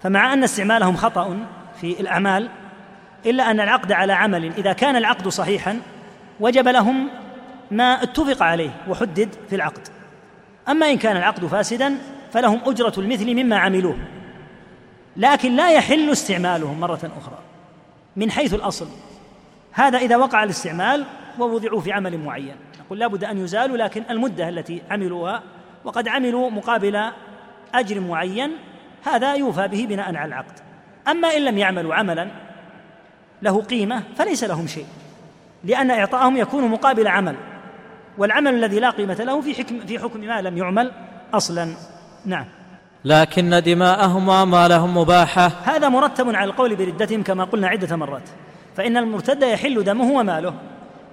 فمع 0.04 0.34
أن 0.34 0.44
استعمالهم 0.44 0.96
خطأ 0.96 1.38
في 1.82 2.00
الأعمال 2.00 2.50
إلا 3.26 3.52
أن 3.52 3.60
العقد 3.60 3.92
على 3.92 4.14
عمل 4.14 4.54
إذا 4.58 4.74
كان 4.74 4.96
العقد 4.96 5.28
صحيحا 5.28 5.80
وجب 6.40 6.68
لهم 6.68 7.10
ما 7.72 8.04
اتفق 8.04 8.44
عليه 8.44 8.70
وحدد 8.88 9.30
في 9.50 9.56
العقد. 9.56 9.88
أما 10.70 10.90
إن 10.90 10.98
كان 10.98 11.18
العقد 11.18 11.46
فاسدا 11.46 11.98
فلهم 12.34 12.60
أجرة 12.66 12.94
المثل 12.98 13.44
مما 13.44 13.58
عملوه. 13.58 13.98
لكن 15.18 15.56
لا 15.56 15.72
يحل 15.72 16.10
استعمالهم 16.12 16.80
مرة 16.80 17.12
أخرى 17.18 17.38
من 18.16 18.32
حيث 18.32 18.54
الأصل. 18.54 18.88
هذا 19.72 19.98
إذا 19.98 20.18
وقع 20.18 20.44
الاستعمال 20.44 21.06
ووضعوا 21.40 21.82
في 21.82 21.92
عمل 21.92 22.18
معين. 22.18 22.56
نقول 22.92 23.00
لابد 23.00 23.24
أن 23.24 23.38
يزالوا 23.38 23.78
لكن 23.78 24.04
المدة 24.10 24.50
التي 24.50 24.82
عملوها 24.90 25.44
وقد 25.86 26.08
عملوا 26.08 26.50
مقابل 26.50 27.12
أجر 27.74 28.00
معين 28.00 28.52
هذا 29.04 29.34
يوفى 29.36 29.68
به 29.68 29.86
بناء 29.90 30.16
على 30.16 30.26
العقد. 30.26 30.60
أما 31.08 31.28
إن 31.28 31.46
لم 31.46 31.58
يعملوا 31.58 31.96
عملا 31.96 32.28
له 33.42 33.62
قيمة 33.62 34.04
فليس 34.18 34.44
لهم 34.44 34.68
شيء 34.68 34.86
لأن 35.64 35.92
إعطاءهم 35.92 36.38
يكون 36.38 36.68
مقابل 36.68 37.08
عمل 37.08 37.36
والعمل 38.18 38.54
الذي 38.54 38.80
لا 38.80 38.90
قيمة 38.90 39.14
له 39.14 39.42
في 39.42 39.56
حكم 39.56 39.80
في 39.80 40.00
حكم 40.00 40.20
ما 40.20 40.42
لم 40.42 40.58
يعمل 40.58 40.92
أصلا. 41.34 41.74
نعم. 42.26 42.46
لكن 43.06 43.62
دماءهم 43.66 44.28
وأموالهم 44.28 44.98
مباحة. 44.98 45.52
هذا 45.64 45.90
مرتب 45.90 46.36
على 46.36 46.50
القول 46.50 46.76
بردتهم 46.76 47.24
كما 47.24 47.44
قلنا 47.44 47.68
عدة 47.68 47.96
مرات 47.96 48.30
فإن 48.76 48.98
المرتد 48.98 49.44
يحل 49.44 49.84
دمه 49.84 50.12
وماله. 50.12 50.54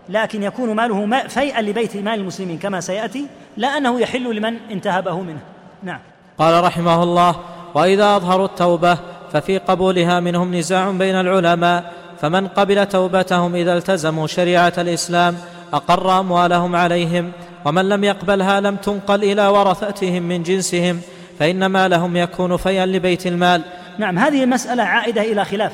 لكن 0.09 0.43
يكون 0.43 0.77
ماله 0.77 1.29
فيئا 1.29 1.63
لبيت 1.63 1.97
مال 1.97 2.21
المسلمين 2.21 2.59
كما 2.59 2.81
سيأتي 2.81 3.27
لا 3.57 3.69
أنه 3.69 4.01
يحل 4.01 4.37
لمن 4.37 4.57
انتهبه 4.71 5.21
منه. 5.21 5.41
نعم. 5.83 5.99
قال 6.39 6.65
رحمه 6.65 7.03
الله 7.03 7.37
وإذا 7.75 8.17
أظهروا 8.17 8.47
التوبة 8.47 8.99
ففي 9.33 9.59
قبولها 9.59 10.21
منهم 10.21 10.55
نزاع 10.55 10.91
بين 10.91 11.15
العلماء 11.15 11.93
فمن 12.21 12.49
قبل 12.49 12.87
توبتهم 12.87 13.55
إذا 13.55 13.77
التزموا 13.77 14.27
شريعة 14.27 14.73
الإسلام 14.79 15.37
أقر 15.73 16.21
أموالهم 16.21 16.77
عليهم 16.77 17.33
ومن 17.65 17.89
لم 17.89 18.05
يقبلها 18.05 18.61
لم 18.61 18.77
تنقل 18.77 19.25
إلى 19.25 19.47
ورثتهم 19.47 20.23
من 20.23 20.43
جنسهم 20.43 21.01
فإن 21.39 21.67
مالهم 21.67 22.17
يكون 22.17 22.57
فيا 22.57 22.87
لبيت 22.87 23.27
المال. 23.27 23.63
نعم 23.99 24.19
هذه 24.19 24.45
المساله 24.45 24.83
عائدة 24.83 25.23
إلى 25.23 25.45
خلاف 25.45 25.73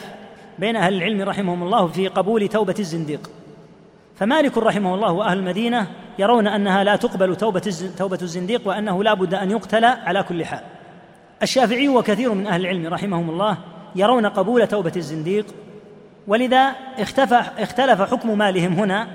بين 0.59 0.77
أهل 0.77 0.95
العلم 0.95 1.23
رحمهم 1.23 1.63
الله 1.63 1.87
في 1.87 2.09
قبول 2.09 2.49
توبة 2.49 2.75
الزنديق. 2.79 3.31
فمالك 4.17 4.59
رحمه 4.59 4.95
الله 4.95 5.13
وأهل 5.13 5.39
المدينة 5.39 5.87
يرون 6.19 6.47
أنها 6.47 6.85
لا 6.85 6.97
تقبل 6.97 7.37
توبة 7.37 7.73
توبة 7.99 8.19
الزنديق 8.23 8.69
وأنه 8.69 9.05
لا 9.05 9.15
بد 9.15 9.35
أن 9.35 9.51
يقتل 9.51 9.85
على 9.85 10.23
كل 10.23 10.45
حال. 10.45 10.61
الشافعي 11.43 11.89
وكثير 11.89 12.35
من 12.35 12.47
أهل 12.47 12.61
العلم 12.61 12.87
رحمهم 12.87 13.31
الله 13.31 13.59
يرون 13.97 14.27
قبول 14.27 14.67
توبة 14.67 14.93
الزنديق 14.97 15.47
ولذا 16.27 16.75
اختلف 17.59 18.03
حكم 18.03 18.39
مالهم 18.39 18.73
هنا 18.73 19.09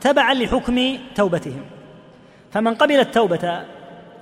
تبعا 0.00 0.34
لحكم 0.34 0.98
توبتهم. 1.14 1.62
فمن 2.50 2.74
قبل 2.74 3.00
التوبة 3.00 3.62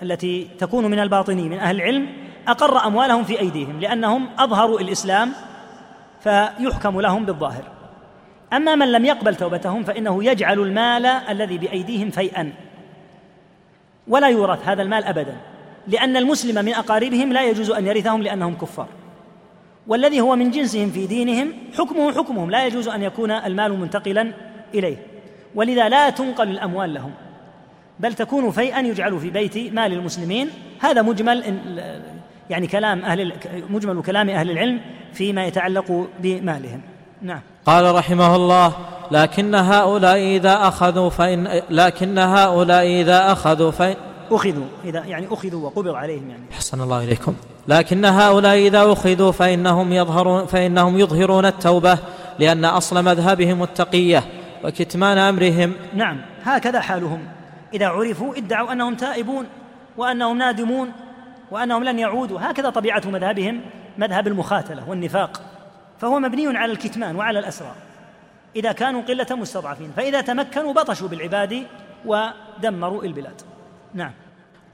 التي 0.02 0.48
تكون 0.58 0.86
من 0.86 0.98
الباطني 0.98 1.48
من 1.48 1.58
أهل 1.58 1.76
العلم 1.76 2.06
أقر 2.48 2.86
أموالهم 2.86 3.24
في 3.24 3.40
أيديهم 3.40 3.80
لأنهم 3.80 4.28
أظهروا 4.38 4.80
الإسلام 4.80 5.32
فيحكم 6.20 7.00
لهم 7.00 7.24
بالظاهر. 7.24 7.79
أما 8.52 8.74
من 8.74 8.92
لم 8.92 9.04
يقبل 9.04 9.34
توبتهم 9.34 9.84
فإنه 9.84 10.24
يجعل 10.24 10.58
المال 10.58 11.06
الذي 11.06 11.58
بأيديهم 11.58 12.10
فيئا. 12.10 12.52
ولا 14.08 14.28
يورث 14.28 14.68
هذا 14.68 14.82
المال 14.82 15.04
أبدا 15.04 15.36
لأن 15.86 16.16
المسلم 16.16 16.64
من 16.64 16.74
أقاربهم 16.74 17.32
لا 17.32 17.48
يجوز 17.48 17.70
أن 17.70 17.86
يرثهم 17.86 18.22
لأنهم 18.22 18.54
كفار. 18.54 18.88
والذي 19.86 20.20
هو 20.20 20.36
من 20.36 20.50
جنسهم 20.50 20.90
في 20.90 21.06
دينهم 21.06 21.52
حكمه 21.78 22.12
حكمهم 22.12 22.50
لا 22.50 22.66
يجوز 22.66 22.88
أن 22.88 23.02
يكون 23.02 23.30
المال 23.30 23.78
منتقلا 23.78 24.32
إليه. 24.74 24.96
ولذا 25.54 25.88
لا 25.88 26.10
تنقل 26.10 26.48
الأموال 26.48 26.94
لهم 26.94 27.12
بل 28.00 28.14
تكون 28.14 28.50
فيئا 28.50 28.80
يجعل 28.80 29.20
في 29.20 29.30
بيت 29.30 29.56
مال 29.56 29.92
المسلمين. 29.92 30.50
هذا 30.80 31.02
مجمل 31.02 31.44
يعني 32.50 32.66
كلام 32.66 33.04
أهل 33.04 33.32
مجمل 33.70 34.02
كلام 34.02 34.28
أهل 34.28 34.50
العلم 34.50 34.80
فيما 35.12 35.46
يتعلق 35.46 36.08
بمالهم. 36.20 36.80
نعم. 37.22 37.40
قال 37.66 37.94
رحمه 37.94 38.36
الله 38.36 38.72
لكن 39.10 39.54
هؤلاء 39.54 40.18
إذا 40.18 40.68
أخذوا 40.68 41.10
فإن 41.10 41.62
لكن 41.70 42.18
هؤلاء 42.18 42.86
إذا 42.86 43.32
أخذوا 43.32 43.70
فإن 43.70 43.96
أخذوا 44.30 44.64
إذا 44.84 45.04
يعني 45.04 45.26
أخذوا 45.30 45.66
وقبض 45.66 45.94
عليهم 45.94 46.30
يعني. 46.30 46.42
حسن 46.52 46.80
الله 46.80 47.04
إليكم. 47.04 47.34
لكن 47.68 48.04
هؤلاء 48.04 48.58
إذا 48.58 48.92
أخذوا 48.92 49.32
فإنهم 49.32 49.92
يظهرون 49.92 50.46
فإنهم 50.46 50.98
يظهرون 50.98 51.46
التوبة 51.46 51.98
لأن 52.38 52.64
أصل 52.64 53.04
مذهبهم 53.04 53.62
التقية 53.62 54.24
وكتمان 54.64 55.18
أمرهم. 55.18 55.74
نعم 55.94 56.20
هكذا 56.44 56.80
حالهم. 56.80 57.20
إذا 57.74 57.86
عرفوا 57.86 58.36
ادعوا 58.36 58.72
أنهم 58.72 58.94
تائبون 58.94 59.46
وأنهم 59.96 60.38
نادمون 60.38 60.92
وأنهم 61.50 61.84
لن 61.84 61.98
يعودوا. 61.98 62.38
هكذا 62.40 62.70
طبيعة 62.70 63.02
مذهبهم 63.06 63.60
مذهب 63.98 64.26
المخاتلة 64.26 64.82
والنفاق. 64.88 65.40
فهو 66.00 66.18
مبني 66.18 66.58
على 66.58 66.72
الكتمان 66.72 67.16
وعلى 67.16 67.38
الأسرار. 67.38 67.74
إذا 68.56 68.72
كانوا 68.72 69.02
قلة 69.02 69.26
مستضعفين 69.30 69.92
فإذا 69.96 70.20
تمكنوا 70.20 70.72
بطشوا 70.72 71.08
بالعباد 71.08 71.66
ودمروا 72.06 73.04
البلاد. 73.04 73.40
نعم. 73.94 74.12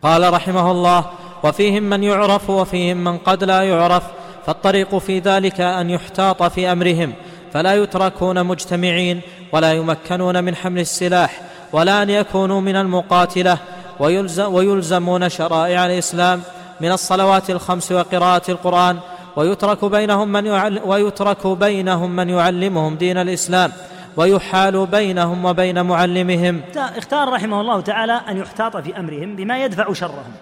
قال 0.02 0.32
رحمه 0.32 0.70
الله 0.70 1.04
وفيهم 1.44 1.82
من 1.82 2.02
يعرف 2.02 2.50
وفيهم 2.50 3.04
من 3.04 3.18
قد 3.18 3.44
لا 3.44 3.62
يعرف 3.62 4.02
فالطريق 4.46 4.98
في 4.98 5.18
ذلك 5.18 5.60
أن 5.60 5.90
يحتاط 5.90 6.42
في 6.42 6.72
أمرهم 6.72 7.12
فلا 7.52 7.74
يتركون 7.74 8.46
مجتمعين 8.46 9.20
ولا 9.52 9.72
يمكنون 9.72 10.44
من 10.44 10.56
حمل 10.56 10.80
السلاح 10.80 11.40
ولا 11.72 12.02
أن 12.02 12.10
يكونوا 12.10 12.60
من 12.60 12.76
المقاتلة 12.76 13.58
ويلزم 14.00 14.54
ويلزمون 14.54 15.28
شرائع 15.28 15.86
الإسلام 15.86 16.42
من 16.80 16.92
الصلوات 16.92 17.50
الخمس 17.50 17.92
وقراءة 17.92 18.50
القرآن 18.50 18.98
ويترك 19.36 19.84
بينهم 19.84 20.28
من 20.32 20.48
ويترك 20.78 21.46
بينهم 21.46 22.16
من 22.16 22.28
يعلمهم 22.28 22.96
دين 22.96 23.16
الإسلام 23.18 23.72
ويحال 24.16 24.86
بينهم 24.86 25.44
وبين 25.44 25.86
معلمهم. 25.86 26.62
اختار 26.76 27.28
رحمه 27.28 27.60
الله 27.60 27.80
تعالى 27.80 28.20
أن 28.28 28.36
يحتاط 28.36 28.76
في 28.76 28.98
أمرهم 28.98 29.36
بما 29.36 29.64
يدفع 29.64 29.92
شرهم. 29.92 30.32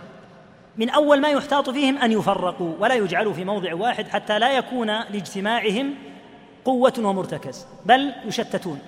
من 0.76 0.90
أول 0.90 1.20
ما 1.20 1.28
يحتاط 1.28 1.70
فيهم 1.70 1.98
أن 1.98 2.12
يفرقوا 2.12 2.72
ولا 2.80 2.94
يجعلوا 2.94 3.32
في 3.32 3.44
موضع 3.44 3.74
واحد 3.74 4.08
حتى 4.08 4.38
لا 4.38 4.52
يكون 4.52 4.86
لاجتماعهم 4.86 5.94
قوة 6.64 6.92
ومرتكز 6.98 7.66
بل 7.86 8.12
يشتتون 8.26 8.78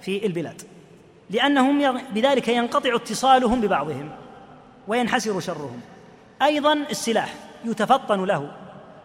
في 0.00 0.26
البلاد. 0.26 0.62
لأنهم 1.30 2.00
بذلك 2.14 2.48
ينقطع 2.48 2.96
اتصالهم 2.96 3.60
ببعضهم 3.60 4.10
وينحسر 4.88 5.40
شرهم. 5.40 5.80
أيضا 6.42 6.72
السلاح 6.90 7.34
يتفطن 7.64 8.24
له 8.24 8.50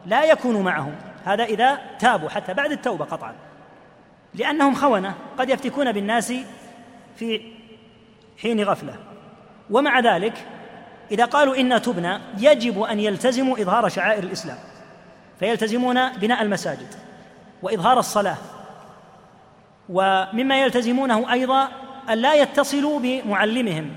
لا 0.05 0.23
يكون 0.23 0.61
معهم. 0.61 0.95
هذا 1.25 1.43
إذا 1.43 1.79
تابوا 1.99 2.29
حتى 2.29 2.53
بعد 2.53 2.71
التوبة 2.71 3.05
قطعا. 3.05 3.33
لأنهم 4.33 4.75
خونة 4.75 5.15
قد 5.37 5.49
يفتكون 5.49 5.91
بالناس 5.91 6.33
في 7.15 7.41
حين 8.41 8.63
غفلة. 8.63 8.95
ومع 9.69 9.99
ذلك 9.99 10.33
إذا 11.11 11.25
قالوا 11.25 11.55
إنا 11.55 11.77
تبنا 11.77 12.21
يجب 12.37 12.81
أن 12.81 12.99
يلتزموا 12.99 13.61
إظهار 13.61 13.89
شعائر 13.89 14.23
الإسلام. 14.23 14.57
فيلتزمون 15.39 16.09
بناء 16.09 16.41
المساجد 16.41 16.95
وإظهار 17.61 17.99
الصلاة. 17.99 18.37
ومما 19.89 20.61
يلتزمونه 20.61 21.31
أيضا 21.33 21.69
أن 22.09 22.17
لا 22.17 22.33
يتصلوا 22.33 22.99
بمعلمهم 22.99 23.91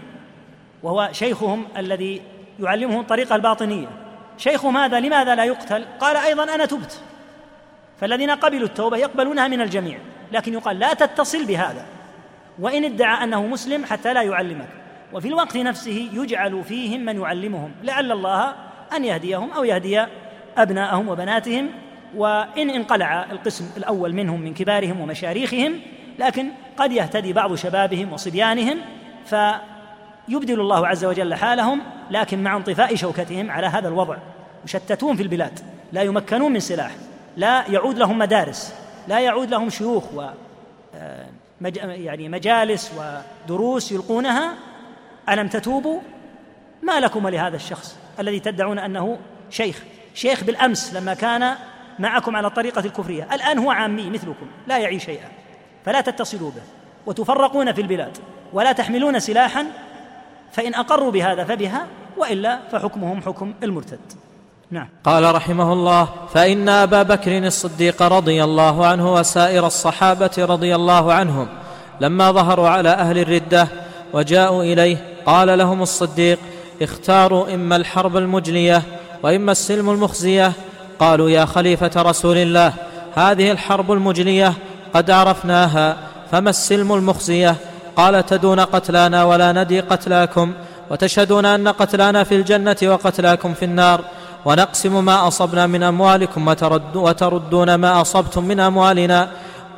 وهو 0.83 1.09
شيخهم 1.12 1.66
الذي 1.77 2.23
يعلمهم 2.61 3.01
الطريقة 3.01 3.37
الباطنية. 3.37 4.02
شيخهم 4.43 4.77
هذا 4.77 5.01
لماذا 5.01 5.35
لا 5.35 5.44
يقتل؟ 5.44 5.85
قال 6.01 6.16
أيضا 6.16 6.55
أنا 6.55 6.66
تبت. 6.66 7.01
فالذين 8.01 8.31
قبلوا 8.31 8.66
التوبة 8.66 8.97
يقبلونها 8.97 9.48
من 9.48 9.60
الجميع. 9.60 9.98
لكن 10.32 10.52
يقال 10.52 10.78
لا 10.78 10.94
تتصل 10.94 11.44
بهذا. 11.44 11.86
وإن 12.59 12.85
ادعى 12.85 13.24
أنه 13.24 13.47
مسلم 13.47 13.85
حتى 13.85 14.14
لا 14.14 14.23
يعلمك. 14.23 14.69
وفي 15.12 15.28
الوقت 15.28 15.56
نفسه 15.56 16.09
يجعل 16.12 16.64
فيهم 16.64 17.01
من 17.01 17.20
يعلمهم. 17.20 17.73
لعل 17.82 18.12
الله 18.12 18.55
أن 18.97 19.05
يهديهم 19.05 19.51
أو 19.51 19.64
يهدي 19.64 20.06
أبناءهم 20.56 21.09
وبناتهم. 21.09 21.70
وإن 22.16 22.70
انقلع 22.70 23.27
القسم 23.31 23.70
الأول 23.77 24.12
منهم 24.12 24.40
من 24.40 24.55
كبارهم 24.55 25.01
ومشاريخهم 25.01 25.81
لكن 26.19 26.48
قد 26.77 26.93
يهتدي 26.93 27.32
بعض 27.32 27.55
شبابهم 27.55 28.12
وصبيانهم 28.12 28.78
فيبدل 30.33 30.61
الله 30.61 30.87
عز 30.87 31.05
وجل 31.05 31.35
حالهم 31.35 31.83
لكن 32.11 32.43
مع 32.43 32.57
انطفاء 32.57 32.95
شوكتهم 32.95 33.51
على 33.51 33.67
هذا 33.67 33.89
الوضع. 33.89 34.17
مشتتون 34.65 35.17
في 35.17 35.23
البلاد 35.23 35.61
لا 35.93 36.03
يمكنون 36.03 36.53
من 36.53 36.61
سلاح 36.61 36.91
لا 37.37 37.65
يعود 37.69 37.99
لهم 37.99 38.19
مدارس 38.19 38.75
لا 39.09 39.21
يعود 39.21 39.51
لهم 39.51 39.71
شيوخ 39.71 40.15
و 40.15 40.29
آه، 40.95 41.27
يعني 41.81 42.29
مجالس 42.29 42.93
ودروس 42.97 43.93
يلقونها. 43.93 44.55
ألم 45.29 45.49
تتوبوا؟ 45.49 46.01
ما 46.83 47.01
لكم 47.01 47.25
ولهذا 47.25 47.57
الشخص 47.57 47.97
الذي 48.19 48.41
تدعون 48.41 48.79
أنه 48.79 49.19
شيخ. 49.51 49.83
شيخ 50.15 50.45
بالأمس 50.45 50.95
لما 50.95 51.15
كان 51.15 51.55
معكم 51.99 52.37
على 52.37 52.47
الطريقة 52.47 52.81
الكفرية. 52.81 53.29
الآن 53.33 53.59
هو 53.59 53.71
عامي 53.71 54.11
مثلكم 54.11 54.47
لا 54.67 54.79
يعي 54.79 54.99
شيئا 54.99 55.29
فلا 55.85 56.01
تتصلوا 56.01 56.51
به. 56.51 56.63
وتفرقون 57.07 57.73
في 57.73 57.81
البلاد 57.81 58.19
ولا 58.53 58.73
تحملون 58.73 59.21
سلاحا. 59.21 59.67
فإن 60.53 60.74
أقروا 60.74 61.11
بهذا 61.11 61.45
فبها 61.45 61.87
وإلا 62.16 62.59
فحكمهم 62.73 63.23
حكم 63.23 63.55
المرتد. 63.62 63.99
نعم. 64.70 64.89
قال 65.05 65.35
رحمه 65.35 65.73
الله 65.73 66.09
فإن 66.35 66.69
أبا 66.69 67.03
بكر 67.03 67.39
الصديق 67.39 68.03
رضي 68.03 68.45
الله 68.45 68.87
عنه 68.87 69.15
وسائر 69.15 69.66
الصحابة 69.66 70.31
رضي 70.39 70.74
الله 70.74 71.12
عنهم 71.12 71.49
لما 72.01 72.33
ظهروا 72.33 72.69
على 72.69 72.89
أهل 72.89 73.19
الردة 73.19 73.69
وجاءوا 74.12 74.62
إليه 74.62 74.97
قال 75.27 75.59
لهم 75.59 75.83
الصديق 75.83 76.39
اختاروا 76.83 77.55
إما 77.55 77.77
الحرب 77.77 78.16
المجلية 78.16 78.83
وإما 79.23 79.53
السلم 79.53 79.91
المخزية. 79.91 80.53
قالوا 80.99 81.31
يا 81.31 81.45
خليفة 81.45 82.03
رسول 82.03 82.37
الله 82.37 82.73
هذه 83.15 83.51
الحرب 83.51 83.93
المجلية 83.93 84.53
قد 84.95 85.11
عرفناها 85.11 85.97
فما 86.31 86.51
السلم 86.51 86.93
المخزية؟ 86.93 87.57
قال 87.97 88.27
تدون 88.27 88.60
قتلانا 88.60 89.24
ولا 89.24 89.52
ندي 89.52 89.81
قتلاكم 89.81 90.52
وتشهدون 90.90 91.47
أن 91.47 91.69
قتلانا 91.69 92.24
في 92.24 92.35
الجنة 92.35 92.77
وقتلاكم 92.82 93.55
في 93.55 93.64
النار 93.64 94.01
ونقسم 94.44 95.05
ما 95.05 95.28
أصبنا 95.28 95.66
من 95.66 95.82
أموالكم 95.82 96.48
وترد 96.48 96.97
وتردون 96.97 97.74
ما 97.74 98.01
أصبتم 98.01 98.44
من 98.44 98.60
أموالنا 98.60 99.28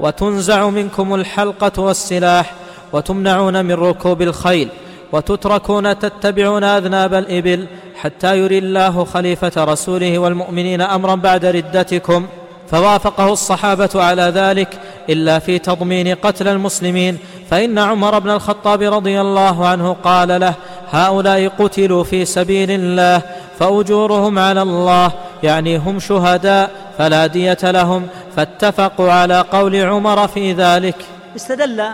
وتنزع 0.00 0.68
منكم 0.68 1.14
الحلقة 1.14 1.82
والسلاح 1.82 2.54
وتمنعون 2.92 3.64
من 3.64 3.72
ركوب 3.72 4.22
الخيل 4.22 4.68
وتتركون 5.12 5.98
تتبعون 5.98 6.64
أذناب 6.64 7.14
الإبل 7.14 7.66
حتى 8.00 8.38
يري 8.38 8.58
الله 8.58 9.04
خليفة 9.04 9.64
رسوله 9.64 10.18
والمؤمنين 10.18 10.80
أمرا 10.80 11.14
بعد 11.14 11.44
ردتكم. 11.44 12.26
فوافقه 12.70 13.32
الصحابة 13.32 13.90
على 13.94 14.22
ذلك 14.22 14.68
إلا 15.10 15.38
في 15.38 15.58
تضمين 15.58 16.14
قتل 16.14 16.48
المسلمين 16.48 17.18
فإن 17.54 17.78
عمر 17.78 18.18
بن 18.18 18.30
الخطاب 18.30 18.82
رضي 18.82 19.20
الله 19.20 19.66
عنه 19.68 19.92
قال 19.92 20.40
له 20.40 20.54
هؤلاء 20.90 21.48
قتلوا 21.48 22.04
في 22.04 22.24
سبيل 22.24 22.70
الله 22.70 23.22
فأجورهم 23.58 24.38
على 24.38 24.62
الله 24.62 25.12
يعني 25.42 25.76
هم 25.76 25.98
شهداء 25.98 26.70
فلا 26.98 27.26
دية 27.26 27.58
لهم 27.62 28.06
فاتفقوا 28.36 29.12
على 29.12 29.40
قول 29.40 29.76
عمر 29.76 30.28
في 30.28 30.52
ذلك. 30.52 30.96
استدل 31.36 31.84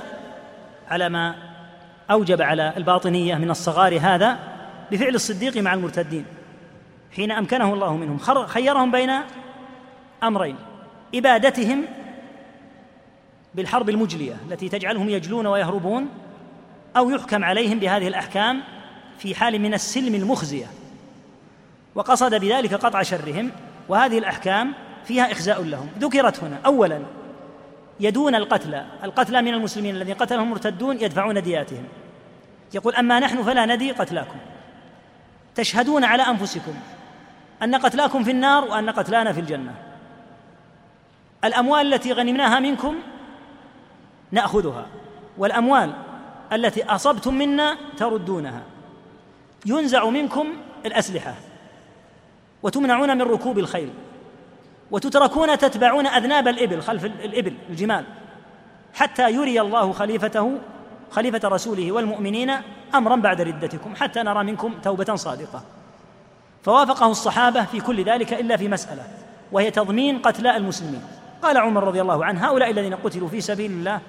على 0.91 1.09
ما 1.09 1.35
أوجب 2.11 2.43
على 2.43 2.73
الباطنية 2.77 3.35
من 3.35 3.51
الصغار 3.51 3.99
هذا 4.01 4.39
بفعل 4.93 5.15
الصديق 5.15 5.57
مع 5.57 5.75
المرتدين 5.75 6.25
حين 7.17 7.31
أمكنه 7.31 7.75
الله 7.75 7.97
منهم 7.97 8.19
خيرهم 8.47 8.91
بين 8.91 9.11
أمرين 10.23 10.57
إبادتهم 11.15 11.85
بالحرب 13.55 13.91
المجلية 13.91 14.37
التي 14.51 14.69
تجعلهم 14.69 15.09
يجلون 15.09 15.47
ويهربون 15.47 16.09
أو 16.97 17.11
يحكم 17.11 17.45
عليهم 17.45 17.79
بهذه 17.79 18.09
الأحكام 18.09 18.61
في 19.19 19.35
حال 19.35 19.59
من 19.59 19.75
السلم 19.75 20.15
المخزية. 20.15 20.67
وقصد 21.95 22.35
بذلك 22.35 22.75
قطع 22.75 23.03
شرهم 23.03 23.51
وهذه 23.89 24.19
الأحكام 24.19 24.73
فيها 25.05 25.33
إخزاء 25.33 25.63
لهم. 25.63 25.89
ذكرت 25.99 26.45
هنا 26.45 26.59
اولا 26.67 27.03
يدون 28.01 28.35
القتلى. 28.35 28.87
القتلى 29.05 29.43
من 29.43 29.55
المسلمين 29.55 29.97
الذين 29.97 30.15
قتلهم 30.15 30.43
المرتدون 30.43 31.01
يدفعون 31.01 31.43
دياتهم. 31.43 31.85
يقول 32.75 32.95
أما 32.95 33.21
نحن 33.21 33.43
فلا 33.43 33.67
ندي 33.67 33.93
قتلاكم. 33.93 34.39
تشهدون 35.55 36.05
على 36.05 36.23
أنفسكم 36.23 36.75
أن 37.63 37.75
قتلاكم 37.75 38.25
في 38.25 38.31
النار 38.31 38.65
وأن 38.65 38.91
قتلانا 38.91 39.33
في 39.33 39.41
الجنة. 39.41 39.75
الأموال 41.45 41.95
التي 41.95 42.13
غنمناها 42.13 42.61
منكم 42.61 42.95
نأخذها. 44.33 44.87
والأموال 45.39 45.93
التي 46.53 46.85
أصبتم 46.85 47.35
منا 47.35 47.77
تردونها. 47.97 48.63
ينزع 49.67 50.11
منكم 50.11 50.47
الأسلحة. 50.87 51.35
وتمنعون 52.63 53.17
من 53.17 53.23
ركوب 53.23 53.59
الخيل. 53.59 53.91
وتتركون 54.91 55.59
تتبعون 55.59 56.07
أذناب 56.07 56.49
الإبل 56.49 56.83
خلف 56.83 57.05
الإبل 57.05 57.55
الجمال. 57.71 58.05
حتى 58.95 59.31
يري 59.31 59.61
الله 59.61 59.93
خليفته 59.93 60.59
خليفة 61.11 61.49
رسوله 61.49 61.93
والمؤمنين 61.93 62.53
أمرا 62.95 63.17
بعد 63.17 63.41
ردتكم 63.41 63.95
حتى 63.95 64.23
نرى 64.23 64.45
منكم 64.45 64.75
توبة 64.83 65.15
صادقة. 65.15 65.63
فوافقه 66.63 67.11
الصحابة 67.11 67.65
في 67.65 67.81
كل 67.81 68.05
ذلك 68.05 68.33
إلا 68.33 68.57
في 68.57 68.69
مسألة 68.69 69.03
وهي 69.53 69.71
تضمين 69.71 70.19
قتلاء 70.19 70.57
المسلمين. 70.57 71.03
قال 71.43 71.57
عمر 71.57 71.85
رضي 71.85 72.01
الله 72.01 72.25
عنه 72.25 72.47
هؤلاء 72.47 72.71
الذين 72.71 72.95
قتلوا 72.95 73.29
في 73.29 73.41
سبيل 73.41 73.71
الله 73.71 74.01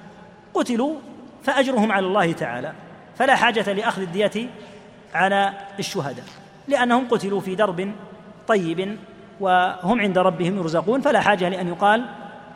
قتلوا 0.53 0.95
فأجرهم 1.43 1.91
على 1.91 2.05
الله 2.05 2.31
تعالى. 2.31 2.71
فلا 3.17 3.35
حاجة 3.35 3.73
لأخذ 3.73 4.01
الدية 4.01 4.49
على 5.13 5.53
الشهداء 5.79 6.25
لأنهم 6.67 7.07
قتلوا 7.07 7.39
في 7.39 7.55
درب 7.55 7.91
طيب 8.47 8.97
وهم 9.39 10.01
عند 10.01 10.17
ربهم 10.17 10.57
يرزقون 10.57 11.01
فلا 11.01 11.19
حاجة 11.19 11.49
لأن 11.49 11.67
يقال 11.67 12.05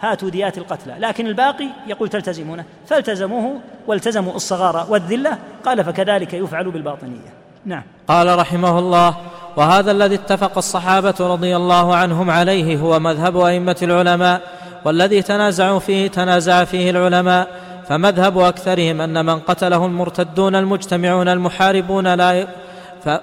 هاتوا 0.02 0.30
ديات 0.30 0.58
القتلى. 0.58 0.96
لكن 1.00 1.28
الباقي 1.28 1.68
يقول 1.88 2.10
تلتزمونه. 2.10 2.66
فالتزموه 2.88 3.62
والتزموا 3.88 4.36
الصغار 4.36 4.86
والذلة 4.90 5.38
قال 5.66 5.84
فكذلك 5.84 6.34
يفعل 6.34 6.72
بالباطنية. 6.72 7.34
نعم. 7.66 7.84
قال 8.08 8.40
رحمه 8.40 8.80
الله 8.80 9.18
وهذا 9.58 9.92
الذي 9.92 10.16
اتفق 10.16 10.58
الصحابة 10.58 11.16
رضي 11.20 11.56
الله 11.56 11.96
عنهم 11.96 12.30
عليه 12.30 12.78
هو 12.78 13.00
مذهب 13.00 13.38
أئمة 13.38 13.78
العلماء 13.82 14.42
والذي 14.86 15.22
تنازعوا 15.22 15.80
فيه 15.80 16.08
تنازع 16.08 16.64
فيه 16.64 16.90
العلماء 16.90 17.48
فمذهب 17.90 18.38
أكثرهم 18.38 19.02
أن 19.02 19.26
من 19.26 19.40
قتله 19.40 19.86
المرتدون 19.86 20.56
المجتمعون 20.56 21.28
المحاربون 21.28 22.14
لا 22.14 22.48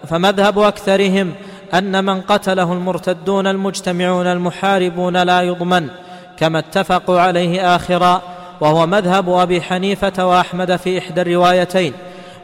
فمذهب 0.09 0.59
أكثرهم 0.59 1.33
أن 1.75 2.05
من 2.05 2.21
قتله 2.21 2.73
المرتدون 2.73 3.47
المجتمعون 3.47 4.27
المحاربون 4.27 5.17
لا 5.17 5.43
يضمن 5.43 5.89
كما 6.37 6.59
اتفقوا 6.59 7.21
عليه 7.21 7.77
آخرا 7.77 8.23
وهو 8.61 8.87
مذهب 8.87 9.29
أبي 9.29 9.63
حنيفة 9.63 10.27
وأحمد 10.27 10.77
في 10.77 10.99
إحدى 10.99 11.21
الروايتين 11.21 11.93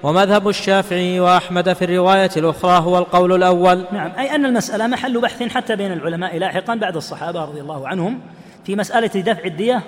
ومذهب 0.02 0.48
الشافعي 0.48 1.20
وأحمد 1.20 1.72
في 1.72 1.84
الرواية 1.84 2.30
الأخرى 2.36 2.78
هو 2.78 2.98
القول 2.98 3.32
الأول. 3.32 3.84
نعم 3.92 4.10
أي 4.18 4.34
أن 4.34 4.44
المسألة 4.44 4.86
محل 4.86 5.20
بحث 5.20 5.42
حتى 5.42 5.76
بين 5.76 5.92
العلماء 5.92 6.38
لاحقا 6.38 6.74
بعد 6.74 6.96
الصحابة 6.96 7.44
رضي 7.44 7.60
الله 7.60 7.88
عنهم 7.88 8.20
في 8.64 8.76
مسألة 8.76 9.20
دفع 9.20 9.44
الدية 9.44 9.82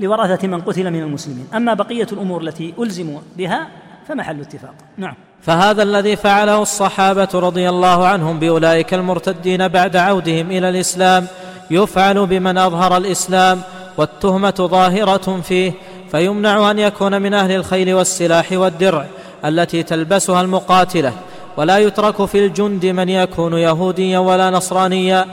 لورثة 0.00 0.48
من 0.48 0.60
قتل 0.60 0.90
من 0.90 1.02
المسلمين. 1.02 1.46
أما 1.54 1.74
بقية 1.74 2.06
الأمور 2.12 2.42
التي 2.42 2.74
الزموا 2.78 3.20
بها 3.36 3.68
فمحل 4.08 4.40
اتفاق 4.40 4.74
نعم. 4.96 5.14
فهذا 5.42 5.82
الذي 5.82 6.16
فعله 6.16 6.62
الصحابة 6.62 7.28
رضي 7.34 7.68
الله 7.68 8.06
عنهم 8.06 8.38
بأولئك 8.38 8.94
المرتدين 8.94 9.68
بعد 9.68 9.96
عودهم 9.96 10.50
إلى 10.50 10.68
الإسلام 10.68 11.26
يفعل 11.70 12.26
بمن 12.26 12.58
أظهر 12.58 12.96
الإسلام 12.96 13.60
والتهمة 13.96 14.54
ظاهرة 14.58 15.40
فيه 15.40 15.72
فيمنع 16.10 16.70
أن 16.70 16.78
يكون 16.78 17.22
من 17.22 17.34
أهل 17.34 17.52
الخيل 17.52 17.94
والسلاح 17.94 18.52
والدرع 18.52 19.06
التي 19.44 19.82
تلبسها 19.82 20.40
المقاتلة 20.40 21.12
ولا 21.56 21.78
يترك 21.78 22.24
في 22.24 22.46
الجند 22.46 22.86
من 22.86 23.08
يكون 23.08 23.52
يهوديا 23.52 24.18
ولا 24.18 24.50
نصرانيا 24.50 25.26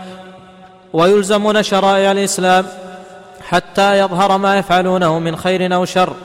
ويلزمون 0.94 1.64
شرائع 1.64 2.12
الإسلام 2.12 2.66
حتى 3.52 4.00
يظهر 4.00 4.38
ما 4.38 4.58
يفعلونه 4.58 5.20
من 5.20 5.36
خير 5.36 5.76
أو 5.76 5.86
شر. 5.86 6.16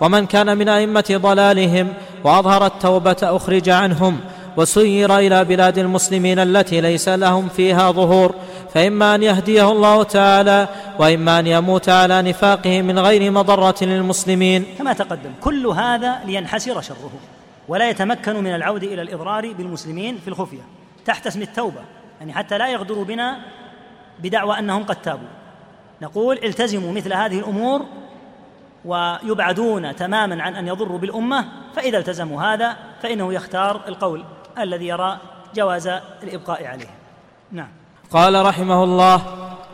ومن 0.00 0.26
كان 0.26 0.58
من 0.58 0.68
أئمة 0.68 1.04
ضلالهم 1.10 1.92
وأظهر 2.24 2.66
التوبة 2.66 3.16
أخرج 3.22 3.68
عنهم 3.68 4.20
وسير 4.56 5.18
إلى 5.18 5.44
بلاد 5.44 5.78
المسلمين 5.78 6.38
التي 6.38 6.80
ليس 6.80 7.08
لهم 7.08 7.48
فيها 7.48 7.90
ظهور. 7.90 8.34
فإما 8.74 9.14
أن 9.14 9.22
يهديه 9.22 9.70
الله 9.72 10.02
تعالى 10.02 10.68
وإما 10.98 11.38
أن 11.38 11.46
يموت 11.46 11.88
على 11.88 12.22
نفاقه 12.22 12.82
من 12.82 12.98
غير 12.98 13.30
مضرة 13.30 13.74
للمسلمين. 13.82 14.64
كما 14.78 14.92
تقدم 14.92 15.30
كل 15.40 15.66
هذا 15.66 16.18
لينحسر 16.24 16.80
شره 16.80 17.12
ولا 17.68 17.90
يتمكن 17.90 18.36
من 18.36 18.54
العوده 18.54 18.86
إلى 18.86 19.02
الإضرار 19.02 19.52
بالمسلمين 19.52 20.18
في 20.18 20.28
الخفية 20.28 20.62
تحت 21.06 21.26
اسم 21.26 21.42
التوبة. 21.42 21.80
يعني 22.20 22.32
حتى 22.32 22.58
لا 22.58 22.68
يغدروا 22.68 23.04
بنا 23.04 23.36
بدعوى 24.18 24.58
أنهم 24.58 24.84
قد 24.84 24.96
تابوا. 24.96 25.28
نقول 26.02 26.38
التزموا 26.44 26.92
مثل 26.92 27.12
هذه 27.12 27.38
الأمور 27.38 27.82
ويبعدون 28.84 29.96
تماما 29.96 30.42
عن 30.42 30.56
أن 30.56 30.68
يضروا 30.68 30.98
بالأمة 30.98 31.44
فإذا 31.76 31.98
التزموا 31.98 32.42
هذا 32.42 32.76
فإنه 33.02 33.34
يختار 33.34 33.80
القول 33.88 34.24
الذي 34.58 34.86
يرى 34.86 35.18
جواز 35.54 35.86
الإبقاء 36.22 36.66
عليه. 36.66 36.86
نعم. 37.52 37.68
قال 38.12 38.46
رحمه 38.46 38.84
الله 38.84 39.22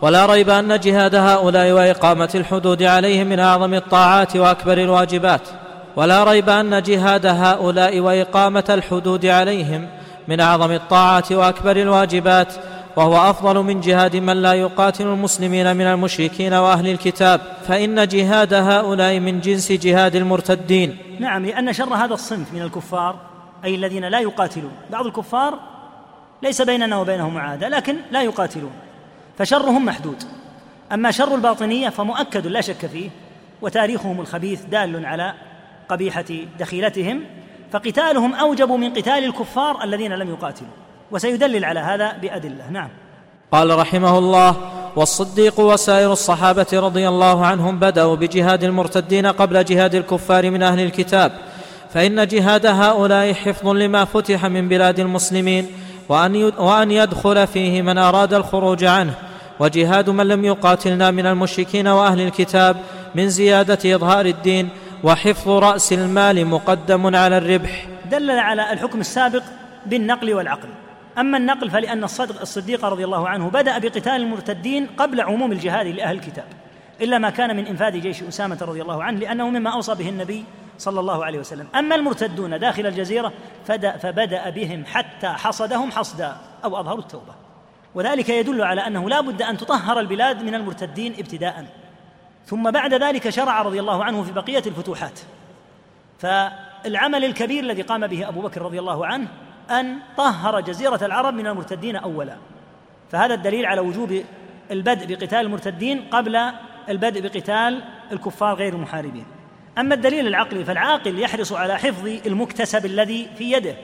ولا 0.03 0.27
ريب 0.27 0.51
أن 0.51 0.81
جهاد 0.81 1.15
هؤلاء 1.15 1.70
وإقامة 1.70 2.31
الحدود 2.35 2.82
عليهم 2.82 3.27
من 3.27 3.40
أعظم 3.40 3.74
الطاعات 3.74 4.36
وأكبر 4.36 4.78
الواجبات 4.78 5.49
ولا 5.97 6.24
ريب 6.24 6.49
أن 6.49 6.82
جهاد 6.82 7.27
هؤلاء 7.27 8.01
وإقامة 8.01 8.65
الحدود 8.69 9.27
عليهم 9.27 9.89
من 10.28 10.40
أعظم 10.40 10.73
الطاعات 10.73 11.32
وأكبر 11.32 11.77
الواجبات 11.77 12.55
وهو 12.97 13.31
أفضل 13.31 13.62
من 13.62 13.81
جهاد 13.81 14.16
من 14.16 14.43
لا 14.43 14.52
يقاتل 14.52 15.06
المسلمين 15.06 15.77
من 15.77 15.86
المشركين 15.86 16.55
وأهل 16.55 16.89
الكتاب 16.89 17.40
فإن 17.66 18.09
جهاد 18.09 18.55
هؤلاء 18.55 19.20
من 19.20 19.40
جنس 19.40 19.73
جهاد 19.73 20.16
المرتدين. 20.16 20.98
نعم 21.20 21.47
لأن 21.47 21.73
شر 21.73 21.94
هذا 21.94 22.14
الصنف 22.14 22.52
من 22.55 22.62
الكفار 22.62 23.16
أي 23.64 23.74
الذين 23.74 24.05
لا 24.05 24.20
يقاتلون. 24.20 24.73
بعض 24.90 25.06
الكفار 25.06 25.59
ليس 26.43 26.62
بيننا 26.62 26.97
وبينهم 26.98 27.35
معاهدة 27.35 27.69
لكن 27.69 27.97
لا 28.10 28.23
يقاتلون 28.23 28.73
فشرهم 29.39 29.85
محدود. 29.85 30.23
أما 30.93 31.10
شر 31.10 31.35
الباطنية 31.35 31.89
فمؤكد 31.89 32.47
لا 32.47 32.60
شك 32.60 32.86
فيه 32.86 33.10
وتاريخهم 33.62 34.20
الخبيث 34.20 34.62
دال 34.62 35.06
على 35.06 35.35
قبيحة 35.89 36.24
دخيلتهم 36.59 37.24
فقتالهم 37.73 38.35
أوجب 38.35 38.73
من 38.73 38.90
قتال 38.90 39.24
الكفار 39.24 39.85
الذين 39.85 40.12
لم 40.12 40.31
يقاتلوا. 40.31 40.70
وسيدلل 41.12 41.64
على 41.64 41.80
هذا 41.80 42.12
بأدلة. 42.22 42.70
نعم. 42.70 42.89
قال 43.52 43.78
رحمه 43.78 44.18
الله 44.18 44.56
والصديق 44.97 45.60
وسائر 45.60 46.12
الصحابة 46.12 46.66
رضي 46.72 47.09
الله 47.09 47.47
عنهم 47.47 47.78
بدأوا 47.78 48.16
بجهاد 48.16 48.64
المرتدين 48.64 49.26
قبل 49.26 49.64
جهاد 49.64 49.94
الكفار 49.94 50.51
من 50.51 50.62
أهل 50.62 50.80
الكتاب 50.80 51.32
فإن 51.94 52.26
جهاد 52.26 52.66
هؤلاء 52.66 53.32
حفظ 53.32 53.68
لما 53.68 54.05
فتح 54.05 54.47
من 54.47 54.68
بلاد 54.68 55.01
المسلمين 55.01 55.66
وأن 56.09 56.52
وأن 56.59 56.90
يدخل 56.90 57.47
فيه 57.47 57.82
من 57.82 57.98
أراد 57.98 58.34
الخروج 58.34 58.84
عنه 58.84 59.14
وجهاد 59.60 60.10
من 60.10 60.28
لم 60.28 60.44
يقاتلنا 60.44 61.10
من 61.10 61.26
المشركين 61.26 61.89
وأهل 61.89 62.20
الكتاب 62.20 62.76
من 63.14 63.28
زيادة 63.28 63.94
إظهار 63.94 64.26
الدين 64.26 64.68
وحفظ 65.05 65.48
رأس 65.48 65.93
المال 65.93 66.47
مقدم 66.47 67.16
على 67.16 67.39
الربح. 67.39 67.86
دل 68.10 68.30
على 68.30 68.72
الحكم 68.72 69.01
السابق 69.01 69.43
بالنقل 69.86 70.34
والعقل. 70.34 70.68
أما 71.18 71.39
النقل 71.39 71.70
فلأن 71.70 72.05
الصدق 72.05 72.40
الصديق 72.40 72.84
رضي 72.84 73.05
الله 73.05 73.28
عنه 73.28 73.51
بدأ 73.51 73.78
بقتال 73.78 74.12
المرتدين 74.12 74.86
قبل 74.86 75.20
عموم 75.20 75.52
الجهاد 75.52 75.86
لأهل 75.86 76.16
الكتاب 76.16 76.44
إلا 77.01 77.18
ما 77.18 77.30
كان 77.30 77.56
من 77.56 77.66
إنفاذ 77.66 78.01
جيش 78.01 78.22
أسامة 78.22 78.59
رضي 78.62 78.82
الله 78.82 79.05
عنه 79.05 79.18
لأنه 79.18 79.48
مما 79.48 79.70
أوصى 79.70 79.94
به 79.94 80.09
النبي 80.09 80.44
صلى 80.78 81.01
الله 81.01 81.24
عليه 81.24 81.39
وسلم. 81.39 81.66
أما 81.74 81.94
المرتدون 81.94 82.59
داخل 82.59 82.86
الجزيرة 82.86 83.32
فبدأ 83.98 84.51
بهم 84.51 84.84
حتى 84.86 85.28
حصدهم 85.28 85.90
حصدا 85.90 86.36
أو 86.64 86.80
أظهروا 86.80 87.01
التوبة. 87.01 87.34
وذلك 87.94 88.28
يدل 88.28 88.62
على 88.62 88.86
أنه 88.86 89.09
لا 89.09 89.20
بد 89.20 89.43
أن 89.43 89.56
تطهر 89.56 90.01
البلاد 90.01 90.43
من 90.43 90.55
المرتدين 90.55 91.12
ابتداء. 91.12 91.66
ثم 92.47 92.70
بعد 92.70 92.94
ذلك 92.94 93.30
شرع 93.30 93.62
رضي 93.62 93.80
الله 93.80 94.05
عنه 94.05 94.22
في 94.22 94.32
بقية 94.32 94.62
الفتوحات. 94.66 95.20
فالعمل 96.18 97.24
الكبير 97.24 97.64
الذي 97.64 97.82
قام 97.82 98.06
به 98.06 98.28
أبو 98.28 98.40
بكر 98.40 98.62
رضي 98.62 98.78
الله 98.78 99.06
عنه 99.06 99.28
أن 99.70 99.98
طهر 100.16 100.60
جزيرة 100.60 100.98
العرب 101.02 101.34
من 101.34 101.47
المرتدين 101.47 101.97
أولا. 101.97 102.36
فهذا 103.10 103.34
الدليل 103.34 103.66
على 103.66 103.80
وجوب 103.80 104.22
البدء 104.70 105.06
بقتال 105.06 105.39
المرتدين 105.39 106.01
قبل 106.10 106.40
البدء 106.89 107.20
بقتال 107.20 107.84
الكفار 108.12 108.55
غير 108.55 108.74
المحاربين. 108.74 109.24
أما 109.78 109.94
الدليل 109.94 110.26
العقلي 110.26 110.64
فالعاقل 110.64 111.18
يحرص 111.18 111.52
على 111.52 111.78
حفظ 111.78 112.06
المكتسب 112.26 112.86
الذي 112.86 113.28
في 113.39 113.52
يده 113.52 113.76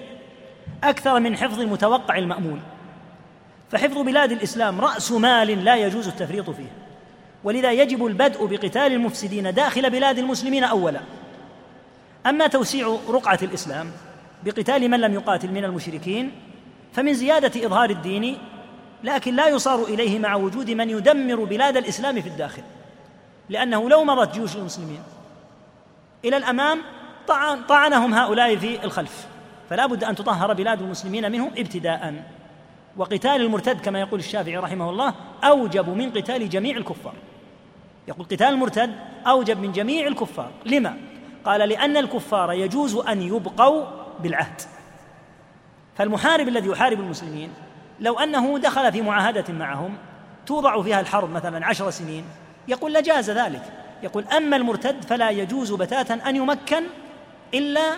أكثر 0.84 1.20
من 1.20 1.36
حفظ 1.36 1.60
المتوقع 1.60 2.18
المأمول. 2.18 2.58
فحفظ 3.70 3.98
بلاد 3.98 4.32
الإسلام 4.32 4.80
رأس 4.80 5.12
مال 5.12 5.64
لا 5.64 5.76
يجوز 5.76 6.08
التفريط 6.08 6.50
فيه. 6.50 6.72
ولذا 7.44 7.72
يجب 7.72 8.06
البدء 8.06 8.46
بقتال 8.46 8.92
المفسدين 8.92 9.54
داخل 9.54 9.90
بلاد 9.90 10.18
المسلمين 10.18 10.64
أولا. 10.64 11.00
أما 12.26 12.46
توسيع 12.46 12.96
رقعة 13.08 13.38
الإسلام 13.42 13.90
بقتال 14.44 14.88
من 14.90 15.00
لم 15.00 15.14
يقاتل 15.14 15.50
من 15.50 15.64
المشركين 15.64 16.32
فمن 16.92 17.14
زيادة 17.14 17.66
إظهار 17.66 17.90
الدين 17.90 18.38
لكن 19.04 19.36
لا 19.36 19.48
يصار 19.48 19.84
إليه 19.84 20.18
مع 20.18 20.34
وجود 20.34 20.70
من 20.70 20.90
يدمر 20.90 21.44
بلاد 21.44 21.76
الإسلام 21.76 22.20
في 22.20 22.28
الداخل 22.28 22.62
لأنه 23.48 23.88
لو 23.88 24.04
مضت 24.04 24.34
جيوش 24.34 24.56
المسلمين. 24.56 25.00
إلى 26.24 26.36
الأمام 26.36 26.78
طعن 27.28 27.62
طعنهم 27.62 28.14
هؤلاء 28.14 28.56
في 28.56 28.84
الخلف 28.84 29.26
فلا 29.70 29.86
بد 29.86 30.04
أن 30.04 30.14
تطهر 30.14 30.52
بلاد 30.52 30.82
المسلمين 30.82 31.32
منهم 31.32 31.50
ابتداء. 31.56 32.24
وقتال 32.96 33.40
المرتد 33.40 33.80
كما 33.80 34.00
يقول 34.00 34.20
الشافعي 34.20 34.56
رحمه 34.56 34.90
الله 34.90 35.14
أوجب 35.44 35.88
من 35.88 36.10
قتال 36.10 36.48
جميع 36.48 36.76
الكفار. 36.76 37.14
يقول 38.08 38.26
قتال 38.26 38.48
المرتد 38.48 38.94
أوجب 39.26 39.60
من 39.60 39.72
جميع 39.72 40.06
الكفار. 40.06 40.50
لما؟ 40.66 40.96
قال 41.44 41.68
لأن 41.68 41.96
الكفار 41.96 42.52
يجوز 42.52 42.96
أن 42.96 43.22
يبقوا 43.22 43.84
بالعهد. 44.20 44.60
فالمحارب 45.96 46.48
الذي 46.48 46.68
يحارب 46.68 47.00
المسلمين 47.00 47.50
لو 48.00 48.18
أنه 48.18 48.58
دخل 48.58 48.92
في 48.92 49.02
معاهدة 49.02 49.54
معهم 49.54 49.96
توضع 50.46 50.82
فيها 50.82 51.00
الحرب 51.00 51.30
مثلا 51.30 51.66
عشر 51.66 51.90
سنين 51.90 52.24
يقول 52.68 52.94
لجاز 52.94 53.30
ذلك. 53.30 53.62
يقول 54.02 54.24
أما 54.24 54.56
المرتد 54.56 55.04
فلا 55.04 55.30
يجوز 55.30 55.72
بتاتا 55.72 56.14
أن 56.14 56.36
يمكن 56.36 56.82
إلا 57.54 57.92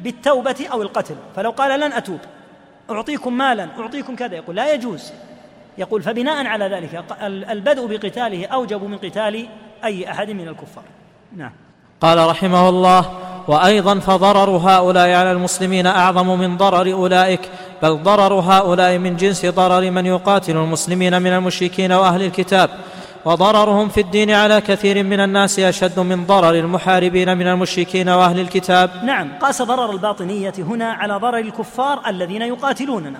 بالتوبة 0.00 0.66
أو 0.72 0.82
القتل. 0.82 1.16
فلو 1.36 1.50
قال 1.50 1.80
لن 1.80 1.92
أتوب 1.92 2.20
أعطيكم 2.90 3.36
مالا 3.36 3.68
أعطيكم 3.78 4.16
كذا 4.16 4.36
يقول 4.36 4.56
لا 4.56 4.74
يجوز. 4.74 5.12
يقول 5.78 6.02
فبناء 6.02 6.46
على 6.46 6.64
ذلك 6.64 7.04
البدء 7.22 7.86
بقتاله 7.86 8.46
أوجب 8.46 8.84
من 8.84 8.98
قتال 8.98 9.48
أي 9.84 10.10
أحد 10.10 10.30
من 10.30 10.48
الكفار. 10.48 10.84
نعم. 11.36 11.52
قال 12.00 12.28
رحمه 12.28 12.68
الله 12.68 13.18
وأيضا 13.48 13.98
فضرر 13.98 14.50
هؤلاء 14.50 15.10
على 15.10 15.32
المسلمين 15.32 15.86
أعظم 15.86 16.38
من 16.38 16.56
ضرر 16.56 16.92
أولئك 16.92 17.40
بل 17.82 18.02
ضرر 18.02 18.34
هؤلاء 18.34 18.98
من 18.98 19.16
جنس 19.16 19.46
ضرر 19.46 19.90
من 19.90 20.06
يقاتل 20.06 20.56
المسلمين 20.56 21.22
من 21.22 21.32
المشركين 21.32 21.92
وأهل 21.92 22.22
الكتاب 22.22 22.70
وضررهم 23.24 23.88
في 23.88 24.00
الدين 24.00 24.30
على 24.30 24.60
كثير 24.60 25.02
من 25.02 25.20
الناس 25.20 25.58
أشد 25.58 26.00
من 26.00 26.26
ضرر 26.26 26.54
المحاربين 26.54 27.38
من 27.38 27.46
المشركين 27.46 28.08
وأهل 28.08 28.40
الكتاب. 28.40 28.90
نعم 29.04 29.28
قاس 29.40 29.62
ضرر 29.62 29.90
الباطنية 29.90 30.52
هنا 30.58 30.92
على 30.92 31.16
ضرر 31.16 31.38
الكفار 31.38 32.02
الذين 32.06 32.42
يقاتلوننا 32.42 33.18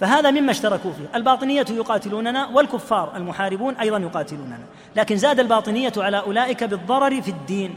فهذا 0.00 0.30
مما 0.30 0.50
اشتركوا 0.50 0.92
فيه. 0.92 1.18
الباطنية 1.18 1.66
يقاتلوننا 1.70 2.48
والكفار 2.54 3.12
المحاربون 3.16 3.74
أيضا 3.74 3.98
يقاتلوننا 3.98 4.58
لكن 4.96 5.16
زاد 5.16 5.40
الباطنية 5.40 5.92
على 5.96 6.18
أولئك 6.18 6.64
بالضرر 6.64 7.22
في 7.22 7.28
الدين. 7.28 7.74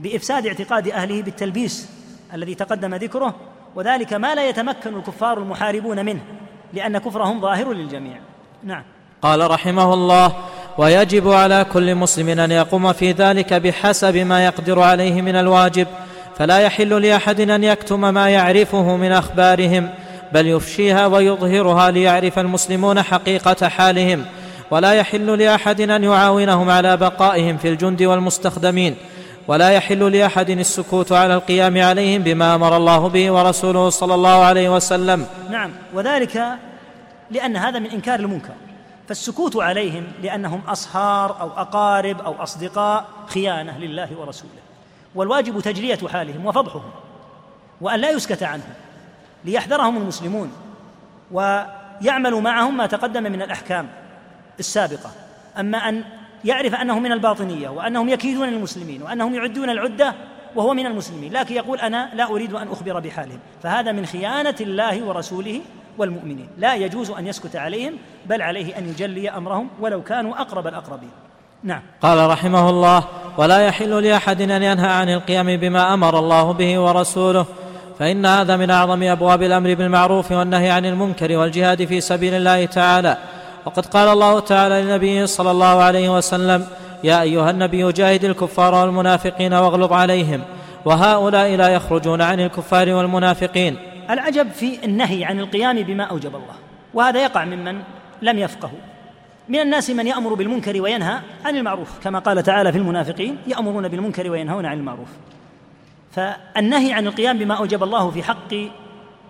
بإفساد 0.00 0.46
اعتقاد 0.46 0.88
أهله 0.88 1.22
بالتلبيس 1.22 1.88
الذي 2.34 2.54
تقدم 2.54 2.94
ذكره 2.94 3.34
وذلك 3.74 4.12
ما 4.12 4.34
لا 4.34 4.48
يتمكن 4.48 4.96
الكفار 4.96 5.38
المحاربون 5.38 6.04
منه 6.04 6.20
لأن 6.72 6.98
كفرهم 6.98 7.40
ظاهر 7.40 7.72
للجميع. 7.72 8.18
نعم. 8.64 8.82
قال 9.22 9.50
رحمه 9.50 9.94
الله 9.94 10.32
ويجب 10.78 11.28
على 11.28 11.66
كل 11.72 11.94
مسلم 11.94 12.40
أن 12.40 12.50
يقوم 12.50 12.92
في 12.92 13.12
ذلك 13.12 13.54
بحسب 13.54 14.16
ما 14.16 14.44
يقدر 14.44 14.80
عليه 14.80 15.22
من 15.22 15.36
الواجب 15.36 15.86
فلا 16.36 16.58
يحل 16.58 17.02
لأحد 17.02 17.40
أن 17.40 17.64
يكتم 17.64 18.14
ما 18.14 18.30
يعرفه 18.30 18.96
من 18.96 19.12
أخبارهم 19.12 19.90
بل 20.32 20.46
يفشيها 20.46 21.06
ويظهرها 21.06 21.90
ليعرف 21.90 22.38
المسلمون 22.38 23.02
حقيقة 23.02 23.68
حالهم 23.68 24.24
ولا 24.70 24.92
يحل 24.92 25.38
لأحد 25.38 25.80
أن 25.80 26.04
يعاونهم 26.04 26.70
على 26.70 26.96
بقائهم 26.96 27.56
في 27.56 27.68
الجند 27.68 28.02
والمستخدمين 28.02 28.96
ولا 29.50 29.70
يحل 29.70 30.12
لأحد 30.12 30.50
السكوت 30.50 31.12
على 31.12 31.34
القيام 31.34 31.82
عليهم 31.82 32.22
بما 32.22 32.54
أمر 32.54 32.76
الله 32.76 33.08
به 33.08 33.30
ورسوله 33.30 33.90
صلى 33.90 34.14
الله 34.14 34.44
عليه 34.44 34.68
وسلم. 34.74 35.26
نعم 35.50 35.70
وذلك 35.94 36.58
لأن 37.30 37.56
هذا 37.56 37.78
من 37.78 37.90
إنكار 37.90 38.20
المنكر. 38.20 38.54
فالسكوت 39.08 39.56
عليهم 39.56 40.04
لأنهم 40.22 40.60
أصهار 40.68 41.40
أو 41.40 41.48
أقارب 41.48 42.20
أو 42.20 42.42
أصدقاء 42.42 43.04
خيانة 43.26 43.78
لله 43.78 44.08
ورسوله. 44.18 44.62
والواجب 45.14 45.60
تجلية 45.60 46.08
حالهم 46.08 46.46
وفضحهم 46.46 46.90
وأن 47.80 48.00
لا 48.00 48.10
يسكت 48.10 48.42
عنهم 48.42 48.74
ليحذرهم 49.44 49.96
المسلمون 49.96 50.52
ويعملوا 51.30 52.40
معهم 52.40 52.76
ما 52.76 52.86
تقدم 52.86 53.22
من 53.22 53.42
الأحكام 53.42 53.88
السابقة. 54.58 55.10
أما 55.58 55.78
أن 55.78 56.04
يعرف 56.44 56.74
أنه 56.74 56.98
من 56.98 57.12
الباطنية 57.12 57.68
وأنهم 57.68 58.08
يكيدون 58.08 58.48
المسلمين 58.48 59.02
وأنهم 59.02 59.34
يعدون 59.34 59.70
العدة 59.70 60.14
وهو 60.56 60.74
من 60.74 60.86
المسلمين 60.86 61.32
لكن 61.32 61.54
يقول 61.54 61.78
أنا 61.78 62.10
لا 62.14 62.30
أريد 62.30 62.54
أن 62.54 62.68
أخبر 62.68 63.00
بحالهم 63.00 63.38
فهذا 63.62 63.92
من 63.92 64.06
خيانة 64.06 64.54
الله 64.60 65.04
ورسوله 65.04 65.60
والمؤمنين. 65.98 66.48
لا 66.58 66.74
يجوز 66.74 67.10
أن 67.10 67.26
يسكت 67.26 67.56
عليهم 67.56 67.92
بل 68.26 68.42
عليه 68.42 68.78
أن 68.78 68.88
يجلي 68.88 69.30
أمرهم 69.30 69.68
ولو 69.80 70.02
كانوا 70.02 70.40
أقرب 70.40 70.66
الأقربين. 70.66 71.10
نعم. 71.62 71.82
قال 72.02 72.30
رحمه 72.30 72.70
الله 72.70 73.04
ولا 73.38 73.66
يحل 73.66 74.02
لأحد 74.02 74.40
أن 74.40 74.62
ينهى 74.62 74.88
عن 74.88 75.08
القيام 75.08 75.56
بما 75.56 75.94
أمر 75.94 76.18
الله 76.18 76.52
به 76.52 76.78
ورسوله 76.78 77.46
فإن 77.98 78.26
هذا 78.26 78.56
من 78.56 78.70
أعظم 78.70 79.02
أبواب 79.02 79.42
الأمر 79.42 79.74
بالمعروف 79.74 80.32
والنهي 80.32 80.70
عن 80.70 80.86
المنكر 80.86 81.36
والجهاد 81.36 81.84
في 81.84 82.00
سبيل 82.00 82.34
الله 82.34 82.66
تعالى. 82.66 83.18
وقد 83.66 83.86
قال 83.86 84.08
الله 84.08 84.40
تعالى 84.40 84.82
لنبيه 84.82 85.24
صلى 85.24 85.50
الله 85.50 85.82
عليه 85.82 86.16
وسلم 86.16 86.66
يا 87.04 87.22
أيها 87.22 87.50
النبي 87.50 87.92
جاهد 87.92 88.24
الكفار 88.24 88.74
والمنافقين 88.74 89.54
واغلظ 89.54 89.92
عليهم 89.92 90.42
وهؤلاء 90.84 91.56
لا 91.56 91.68
يخرجون 91.68 92.22
عن 92.22 92.40
الكفار 92.40 92.88
والمنافقين. 92.88 93.78
العجب 94.10 94.50
في 94.50 94.84
النهي 94.84 95.24
عن 95.24 95.40
القيام 95.40 95.82
بما 95.82 96.04
أوجب 96.04 96.36
الله 96.36 96.54
وهذا 96.94 97.22
يقع 97.22 97.44
ممن 97.44 97.80
لم 98.22 98.38
يفقهوا. 98.38 98.78
من 99.48 99.58
الناس 99.60 99.90
من 99.90 100.06
يأمر 100.06 100.34
بالمنكر 100.34 100.82
وينهى 100.82 101.18
عن 101.44 101.56
المعروف 101.56 101.98
كما 102.04 102.18
قال 102.18 102.42
تعالى 102.42 102.72
في 102.72 102.78
المنافقين 102.78 103.36
يأمرون 103.46 103.88
بالمنكر 103.88 104.30
وينهون 104.30 104.66
عن 104.66 104.78
المعروف. 104.78 105.08
فالنهي 106.12 106.92
عن 106.92 107.06
القيام 107.06 107.38
بما 107.38 107.54
أوجب 107.54 107.82
الله 107.82 108.10
في 108.10 108.22
حق 108.22 108.54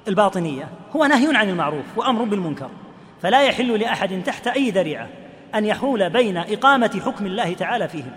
الباطنية 0.08 0.68
هو 0.96 1.04
نهي 1.04 1.36
عن 1.36 1.48
المعروف 1.48 1.84
وأمر 1.96 2.24
بالمنكر. 2.24 2.68
فلا 3.22 3.42
يحل 3.42 3.80
لأحد 3.80 4.22
تحت 4.22 4.46
أي 4.46 4.70
ذريعة 4.70 5.08
أن 5.54 5.64
يحول 5.64 6.10
بين 6.10 6.36
إقامة 6.36 7.00
حكم 7.04 7.26
الله 7.26 7.54
تعالى 7.54 7.88
فيهم 7.88 8.12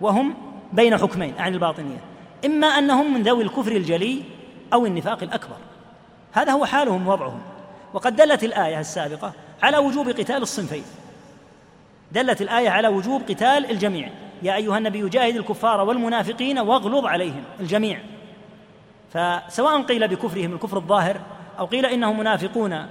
وهم 0.00 0.34
بين 0.72 0.98
حكمين 0.98 1.34
عن 1.38 1.54
الباطنية 1.54 1.98
إما 2.46 2.66
أنهم 2.66 3.14
من 3.14 3.22
ذوي 3.22 3.42
الكفر 3.42 3.72
الجلي 3.72 4.22
أو 4.72 4.86
النفاق 4.86 5.22
الأكبر. 5.22 5.56
هذا 6.32 6.52
هو 6.52 6.64
حالهم 6.64 7.08
ووضعهم. 7.08 7.40
وقد 7.94 8.16
دلت 8.16 8.44
الآية 8.44 8.80
السابقة 8.80 9.32
على 9.62 9.78
وجوب 9.78 10.08
قتال 10.08 10.42
الصنفين. 10.42 10.84
دلت 12.12 12.42
الآية 12.42 12.70
على 12.70 12.88
وجوب 12.88 13.22
قتال 13.22 13.70
الجميع. 13.70 14.10
يا 14.42 14.56
أيها 14.56 14.78
النبي 14.78 15.08
جاهد 15.08 15.36
الكفار 15.36 15.80
والمنافقين 15.80 16.58
واغلظ 16.58 17.06
عليهم 17.06 17.44
الجميع. 17.60 18.00
فسواء 19.12 19.82
قيل 19.82 20.08
بكفرهم 20.08 20.52
الكفر 20.52 20.76
الظاهر 20.76 21.20
أو 21.58 21.66
قيل 21.66 21.86
إنهم 21.86 22.18
منافقون 22.18 22.86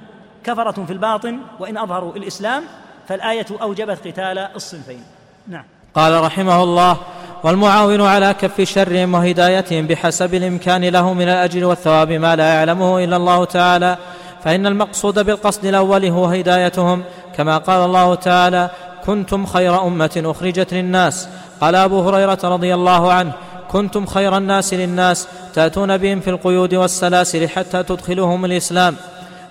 كفرة 0.45 0.85
في 0.85 0.93
الباطن 0.93 1.38
وإن 1.59 1.77
أظهروا 1.77 2.15
الإسلام 2.15 2.63
فالآية 3.07 3.45
أوجبت 3.61 4.07
قتال 4.07 4.38
الصنفين. 4.38 5.03
نعم. 5.47 5.63
قال 5.95 6.23
رحمه 6.23 6.63
الله 6.63 6.97
والمعاون 7.43 8.01
على 8.01 8.34
كف 8.34 8.61
شرهم 8.61 9.13
وهدايتهم 9.13 9.88
بحسب 9.88 10.34
الإمكان 10.34 10.85
له 10.85 11.13
من 11.13 11.22
الأجر 11.22 11.65
والثواب 11.65 12.11
ما 12.11 12.35
لا 12.35 12.53
يعلمه 12.53 13.03
إلا 13.03 13.15
الله 13.15 13.45
تعالى 13.45 13.97
فإن 14.43 14.65
المقصود 14.65 15.19
بالقصد 15.19 15.65
الأول 15.65 16.05
هو 16.05 16.26
هدايتهم. 16.26 17.03
كما 17.38 17.57
قال 17.57 17.85
الله 17.85 18.15
تعالى 18.15 18.69
كنتم 19.05 19.45
خير 19.45 19.88
أمة 19.88 20.23
أخرجت 20.26 20.73
للناس 20.73 21.30
قال 21.61 21.76
أبو 21.76 22.09
هريرة 22.09 22.39
رضي 22.43 22.73
الله 22.73 23.13
عنه 23.13 23.31
كنتم 23.72 24.05
خير 24.05 24.38
الناس 24.38 24.73
للناس 24.73 25.27
تأتون 25.53 25.97
بهم 25.97 26.19
في 26.19 26.30
القيود 26.30 26.73
والسلاسل 26.73 27.49
حتى 27.49 27.84
تدخلهم 27.84 28.45
الإسلام 28.45 28.95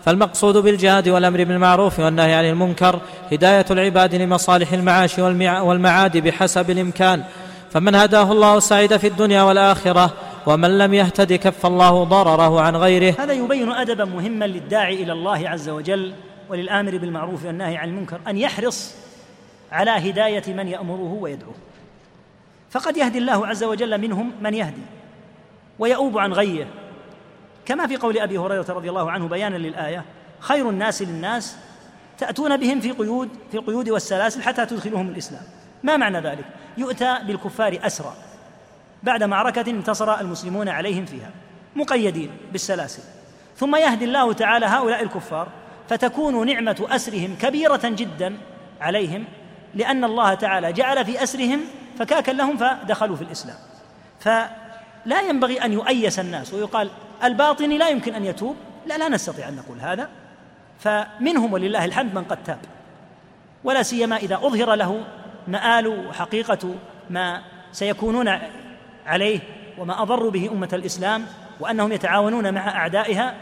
فالمقصود 0.04 0.56
بالجهاد 0.56 1.08
والأمر 1.08 1.44
بالمعروف 1.44 1.98
والنهي 1.98 2.34
عن 2.34 2.44
المنكر 2.44 3.00
هداية 3.32 3.66
العباد 3.70 4.14
لمصالح 4.14 4.72
المعاش 4.72 5.18
والمعاد 5.18 6.16
بحسب 6.16 6.70
الإمكان. 6.70 7.24
فمن 7.70 7.94
هداه 7.94 8.32
الله 8.32 8.58
سعيد 8.58 8.96
في 8.96 9.06
الدنيا 9.06 9.42
والآخرة 9.42 10.12
ومن 10.46 10.78
لم 10.78 10.94
يهتد 10.94 11.32
كف 11.32 11.66
الله 11.66 12.04
ضرره 12.04 12.60
عن 12.60 12.76
غيره. 12.76 13.14
هذا 13.18 13.32
يبين 13.32 13.72
أدبا 13.72 14.04
مهما 14.04 14.44
للداعي 14.44 15.02
إلى 15.02 15.12
الله 15.12 15.48
عز 15.48 15.68
وجل 15.68 16.14
وللآمر 16.48 16.98
بالمعروف 16.98 17.44
والنهي 17.44 17.76
عن 17.76 17.88
المنكر 17.88 18.20
أن 18.28 18.36
يحرص 18.38 18.94
على 19.72 19.90
هداية 19.90 20.54
من 20.54 20.68
يأمره 20.68 21.18
ويدعوه. 21.20 21.54
فقد 22.70 22.96
يهدي 22.96 23.18
الله 23.18 23.46
عز 23.46 23.64
وجل 23.64 24.00
منهم 24.00 24.32
من 24.40 24.54
يهدي 24.54 24.82
ويؤوب 25.78 26.18
عن 26.18 26.32
غيه. 26.32 26.66
كما 27.66 27.86
في 27.86 27.96
قول 27.96 28.18
أبي 28.18 28.38
هريرة 28.38 28.66
رضي 28.68 28.88
الله 28.88 29.10
عنه 29.10 29.28
بيانا 29.28 29.56
للآية 29.56 30.04
خير 30.40 30.70
الناس 30.70 31.02
للناس 31.02 31.56
تأتون 32.18 32.56
بهم 32.56 32.80
في 32.80 32.90
قيود 32.92 33.28
في 33.50 33.56
القيود 33.56 33.88
والسلاسل 33.88 34.42
حتى 34.42 34.66
تدخلهم 34.66 35.08
الإسلام. 35.08 35.42
ما 35.82 35.96
معنى 35.96 36.20
ذلك؟ 36.20 36.44
يؤتى 36.76 37.18
بالكفار 37.26 37.78
أسرى 37.82 38.14
بعد 39.02 39.22
معركة 39.22 39.70
انتصر 39.70 40.20
المسلمون 40.20 40.68
عليهم 40.68 41.04
فيها 41.04 41.30
مقيدين 41.76 42.30
بالسلاسل. 42.52 43.02
ثم 43.56 43.76
يهدي 43.76 44.04
الله 44.04 44.32
تعالى 44.32 44.66
هؤلاء 44.66 45.02
الكفار 45.02 45.48
فتكون 45.88 46.46
نعمة 46.46 46.86
أسرهم 46.90 47.36
كبيرة 47.42 47.80
جدا 47.84 48.36
عليهم 48.80 49.24
لأن 49.74 50.04
الله 50.04 50.34
تعالى 50.34 50.72
جعل 50.72 51.04
في 51.04 51.22
أسرهم 51.22 51.60
فكاكا 51.98 52.30
لهم 52.30 52.56
فدخلوا 52.56 53.16
في 53.16 53.22
الإسلام. 53.22 53.56
فلا 54.20 55.22
ينبغي 55.28 55.64
أن 55.64 55.72
يؤيس 55.72 56.18
الناس 56.18 56.54
ويقال 56.54 56.90
الباطني 57.24 57.78
لا 57.78 57.88
يمكن 57.88 58.14
أن 58.14 58.24
يتوب. 58.24 58.56
لا 58.86 58.98
لا 58.98 59.08
نستطيع 59.08 59.48
أن 59.48 59.56
نقول 59.56 59.80
هذا. 59.80 60.08
فمنهم 60.78 61.52
ولله 61.52 61.84
الحمد 61.84 62.14
من 62.14 62.24
قد 62.24 62.44
تاب. 62.44 62.58
ولا 63.64 63.82
سيما 63.82 64.16
إذا 64.16 64.34
أظهر 64.34 64.74
له 64.74 65.04
مآل 65.48 65.86
وحقيقة 65.86 66.74
ما 67.10 67.42
سيكونون 67.72 68.38
عليه 69.06 69.40
وما 69.78 70.02
اضروا 70.02 70.30
به 70.30 70.50
أمة 70.52 70.68
الإسلام 70.72 71.26
وأنهم 71.60 71.92
يتعاونون 71.92 72.54
مع 72.54 72.68
أعدائها. 72.68 73.34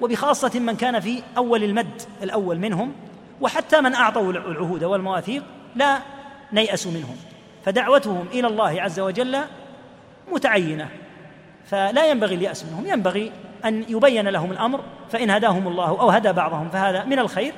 وبخاصة 0.00 0.60
من 0.60 0.76
كان 0.76 1.00
في 1.00 1.22
أول 1.36 1.64
المد 1.64 2.02
الأول 2.22 2.58
منهم. 2.58 2.92
وحتى 3.40 3.80
من 3.80 3.94
أعطوا 3.94 4.32
العهود 4.32 4.84
والمواثيق 4.84 5.42
لا 5.76 5.98
نيأس 6.52 6.86
منهم. 6.86 7.16
فدعوتهم 7.64 8.26
إلى 8.32 8.46
الله 8.46 8.82
عز 8.82 9.00
وجل 9.00 9.38
متعينة. 10.32 10.88
فلا 11.70 12.10
ينبغي 12.10 12.34
اليأس 12.34 12.64
منهم. 12.64 12.86
ينبغي 12.86 13.32
أن 13.64 13.84
يبين 13.88 14.28
لهم 14.28 14.52
الأمر 14.52 14.80
فإن 15.12 15.30
هداهم 15.30 15.68
الله 15.68 15.88
أو 15.88 16.10
هدى 16.10 16.32
بعضهم 16.32 16.68
فهذا 16.68 17.04
من 17.04 17.18
الخير 17.18 17.52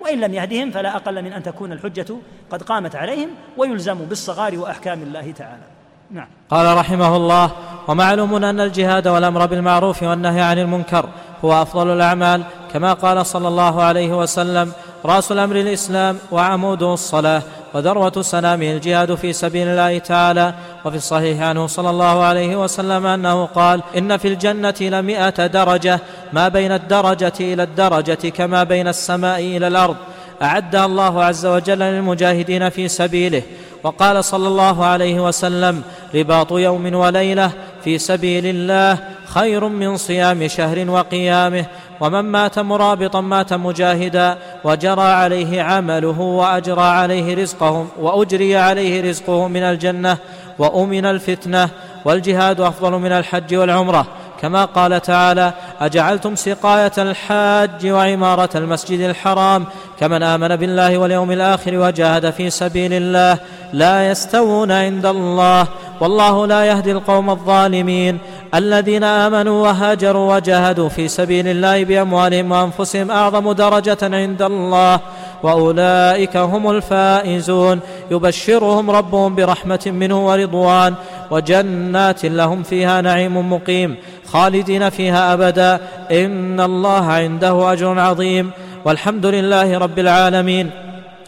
وإن 0.00 0.20
لم 0.20 0.34
يهدهم 0.34 0.70
فلا 0.70 0.96
أقل 0.96 1.22
من 1.22 1.32
أن 1.32 1.42
تكون 1.42 1.72
الحجة 1.72 2.06
قد 2.50 2.62
قامت 2.62 2.96
عليهم 2.96 3.28
ويلزموا 3.56 4.06
بالصغار 4.06 4.58
وأحكام 4.58 5.02
الله 5.02 5.32
تعالى. 5.32 5.62
نعم. 6.10 6.26
قال 6.50 6.76
رحمه 6.76 7.16
الله 7.16 7.50
ومعلوم 7.88 8.44
أن 8.44 8.60
الجهاد 8.60 9.08
والأمر 9.08 9.46
بالمعروف 9.46 10.02
والنهي 10.02 10.40
عن 10.40 10.58
المنكر 10.58 11.08
هو 11.44 11.62
أفضل 11.62 11.92
الأعمال 11.92 12.42
كما 12.72 12.92
قال 12.92 13.26
صلى 13.26 13.48
الله 13.48 13.82
عليه 13.82 14.18
وسلم 14.18 14.72
رأس 15.04 15.32
الأمر 15.32 15.56
الإسلام 15.56 16.18
وعموده 16.30 16.94
الصلاة. 16.94 17.42
وذروة 17.74 18.22
سنامه 18.22 18.72
الجهاد 18.72 19.14
في 19.14 19.32
سبيل 19.32 19.68
الله 19.68 19.98
تعالى. 19.98 20.54
وفي 20.84 20.96
الصحيح 20.96 21.42
عنه 21.42 21.66
صلى 21.66 21.90
الله 21.90 22.22
عليه 22.22 22.56
وسلم 22.56 23.06
أنه 23.06 23.46
قال 23.46 23.82
إن 23.96 24.16
في 24.16 24.28
الجنة 24.28 24.74
لمئة 24.80 25.46
درجة 25.46 26.00
ما 26.32 26.48
بين 26.48 26.72
الدرجة 26.72 27.32
إلى 27.40 27.62
الدرجة 27.62 28.28
كما 28.28 28.64
بين 28.64 28.88
السماء 28.88 29.40
إلى 29.40 29.68
الأرض. 29.68 29.96
أعدها 30.42 30.86
الله 30.86 31.24
عز 31.24 31.46
وجل 31.46 31.78
للمجاهدين 31.78 32.68
في 32.68 32.88
سبيله. 32.88 33.42
وقال 33.82 34.24
صلى 34.24 34.48
الله 34.48 34.84
عليه 34.84 35.20
وسلم 35.20 35.82
رباط 36.14 36.52
يوم 36.52 36.94
وليلة 36.94 37.50
في 37.84 37.98
سبيل 37.98 38.46
الله 38.46 38.98
خير 39.26 39.68
من 39.68 39.96
صيام 39.96 40.48
شهر 40.48 40.90
وقيامه. 40.90 41.66
ومن 42.00 42.20
مات 42.20 42.58
مرابطا 42.58 43.20
مات 43.20 43.52
مجاهدا 43.52 44.38
وجرى 44.64 45.02
عليه 45.02 45.62
عمله 45.62 46.20
وأجرى 46.20 46.82
عليه 46.82 47.34
رزقه 47.34 47.86
وأجري 48.00 48.56
عليه 48.56 49.10
رزقه 49.10 49.48
من 49.48 49.62
الجنة 49.62 50.16
وأمن 50.58 51.06
الفتنة 51.06 51.68
والجهاد 52.04 52.60
أفضل 52.60 52.92
من 52.92 53.12
الحج 53.12 53.54
والعمرة. 53.54 54.06
كما 54.42 54.64
قال 54.64 55.02
تعالى 55.02 55.52
أجعلتم 55.80 56.36
سقاية 56.36 56.92
الحاج 56.98 57.86
وعمارة 57.86 58.50
المسجد 58.54 59.00
الحرام 59.00 59.64
كمن 60.00 60.22
آمن 60.22 60.56
بالله 60.56 60.98
واليوم 60.98 61.32
الآخر 61.32 61.78
وجاهد 61.78 62.30
في 62.30 62.50
سبيل 62.50 62.92
الله 62.92 63.38
لا 63.72 64.10
يستوون 64.10 64.72
عند 64.72 65.06
الله 65.06 65.66
والله 66.00 66.46
لا 66.46 66.64
يهدي 66.64 66.92
القوم 66.92 67.30
الظالمين. 67.30 68.18
الذين 68.54 69.04
آمنوا 69.04 69.62
وهاجروا 69.62 70.36
وجاهدوا 70.36 70.88
في 70.88 71.08
سبيل 71.08 71.48
الله 71.48 71.84
بأموالهم 71.84 72.52
وأنفسهم 72.52 73.10
أعظم 73.10 73.52
درجة 73.52 73.98
عند 74.02 74.42
الله 74.42 75.00
وأولئك 75.42 76.36
هم 76.36 76.70
الفائزون. 76.70 77.80
يبشرهم 78.10 78.90
ربهم 78.90 79.34
برحمة 79.34 79.80
منه 79.86 80.26
ورضوان 80.26 80.94
وجنات 81.30 82.24
لهم 82.24 82.62
فيها 82.62 83.00
نعيم 83.00 83.52
مقيم 83.52 83.96
خالدين 84.32 84.90
فيها 84.90 85.32
أبدا. 85.32 85.80
إن 86.10 86.60
الله 86.60 87.04
عنده 87.04 87.72
أجر 87.72 87.98
عظيم. 87.98 88.50
والحمد 88.84 89.26
لله 89.26 89.78
رب 89.78 89.98
العالمين. 89.98 90.70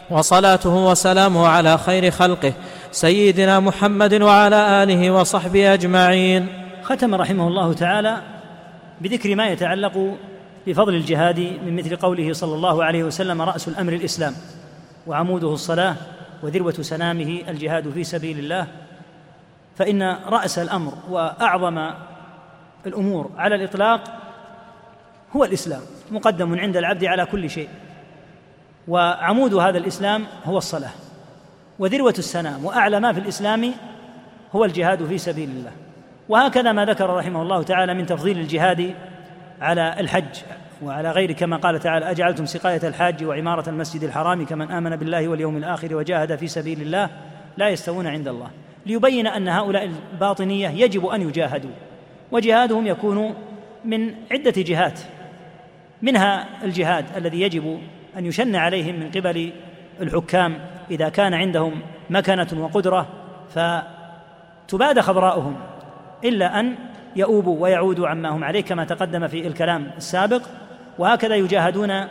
وصلاته 0.09 0.75
وسلامه 0.75 1.47
على 1.47 1.77
خير 1.77 2.11
خلقه 2.11 2.53
سيدنا 2.91 3.59
محمد 3.59 4.21
وعلى 4.21 4.83
آله 4.83 5.11
وصحبه 5.11 5.73
أجمعين. 5.73 6.60
ختم 6.91 7.15
رحمه 7.15 7.47
الله 7.47 7.73
تعالى 7.73 8.21
بذكر 9.01 9.35
ما 9.35 9.47
يتعلق 9.47 10.17
بفضل 10.67 10.95
الجهاد 10.95 11.39
من 11.39 11.75
مثل 11.75 11.95
قوله 11.95 12.33
صلى 12.33 12.55
الله 12.55 12.83
عليه 12.83 13.03
وسلم 13.03 13.41
رأس 13.41 13.67
الأمر 13.67 13.93
الإسلام 13.93 14.33
وعموده 15.07 15.53
الصلاة 15.53 15.95
وذروة 16.43 16.71
سنامه 16.71 17.41
الجهاد 17.47 17.89
في 17.89 18.03
سبيل 18.03 18.39
الله. 18.39 18.67
فإن 19.75 20.03
رأس 20.25 20.59
الأمر 20.59 20.93
وأعظم 21.09 21.91
الأمور 22.85 23.31
على 23.37 23.55
الإطلاق 23.55 24.01
هو 25.35 25.43
الإسلام 25.43 25.81
مقدم 26.11 26.59
عند 26.59 26.77
العبد 26.77 27.05
على 27.05 27.25
كل 27.25 27.49
شيء. 27.49 27.69
وعمود 28.87 29.53
هذا 29.53 29.77
الإسلام 29.77 30.25
هو 30.45 30.57
الصلاة 30.57 30.91
وذروة 31.79 32.15
السنام 32.17 32.65
وأعلى 32.65 32.99
ما 32.99 33.13
في 33.13 33.19
الإسلام 33.19 33.73
هو 34.55 34.65
الجهاد 34.65 35.05
في 35.05 35.17
سبيل 35.17 35.49
الله. 35.49 35.80
وهكذا 36.31 36.71
ما 36.71 36.85
ذكر 36.85 37.09
رحمه 37.09 37.41
الله 37.41 37.63
تعالى 37.63 37.93
من 37.93 38.05
تفضيل 38.05 38.39
الجهاد 38.39 38.95
على 39.61 39.95
الحج 39.99 40.37
وعلى 40.83 41.11
غيره 41.11 41.33
كما 41.33 41.57
قال 41.57 41.79
تعالى 41.79 42.11
أجعلتم 42.11 42.45
سقاية 42.45 42.87
الحاج 42.87 43.23
وعمارة 43.23 43.69
المسجد 43.69 44.03
الحرام 44.03 44.45
كمن 44.45 44.71
آمن 44.71 44.95
بالله 44.95 45.27
واليوم 45.27 45.57
الآخر 45.57 45.95
وجاهد 45.95 46.35
في 46.35 46.47
سبيل 46.47 46.81
الله 46.81 47.09
لا 47.57 47.69
يستوون 47.69 48.07
عند 48.07 48.27
الله. 48.27 48.49
ليبين 48.85 49.27
أن 49.27 49.47
هؤلاء 49.47 49.91
الباطنية 50.13 50.69
يجب 50.69 51.05
أن 51.05 51.21
يجاهدوا 51.21 51.71
وجهادهم 52.31 52.87
يكون 52.87 53.35
من 53.85 54.13
عدة 54.31 54.53
جهات. 54.57 54.99
منها 56.01 56.47
الجهاد 56.63 57.05
الذي 57.17 57.41
يجب 57.41 57.79
أن 58.17 58.25
يشن 58.25 58.55
عليهم 58.55 58.99
من 58.99 59.11
قبل 59.11 59.51
الحكام 60.01 60.59
إذا 60.91 61.09
كان 61.09 61.33
عندهم 61.33 61.81
مكنة 62.09 62.47
وقدرة 62.53 63.07
فتباد 63.49 64.99
خضراؤهم 64.99 65.70
إلا 66.23 66.59
أن 66.59 66.75
يؤوبوا 67.15 67.61
ويعودوا 67.61 68.07
عما 68.07 68.29
هم 68.29 68.43
عليه 68.43 68.61
كما 68.61 68.85
تقدم 68.85 69.27
في 69.27 69.47
الكلام 69.47 69.91
السابق. 69.97 70.41
وهكذا 70.99 71.35
يجاهدون 71.35 72.07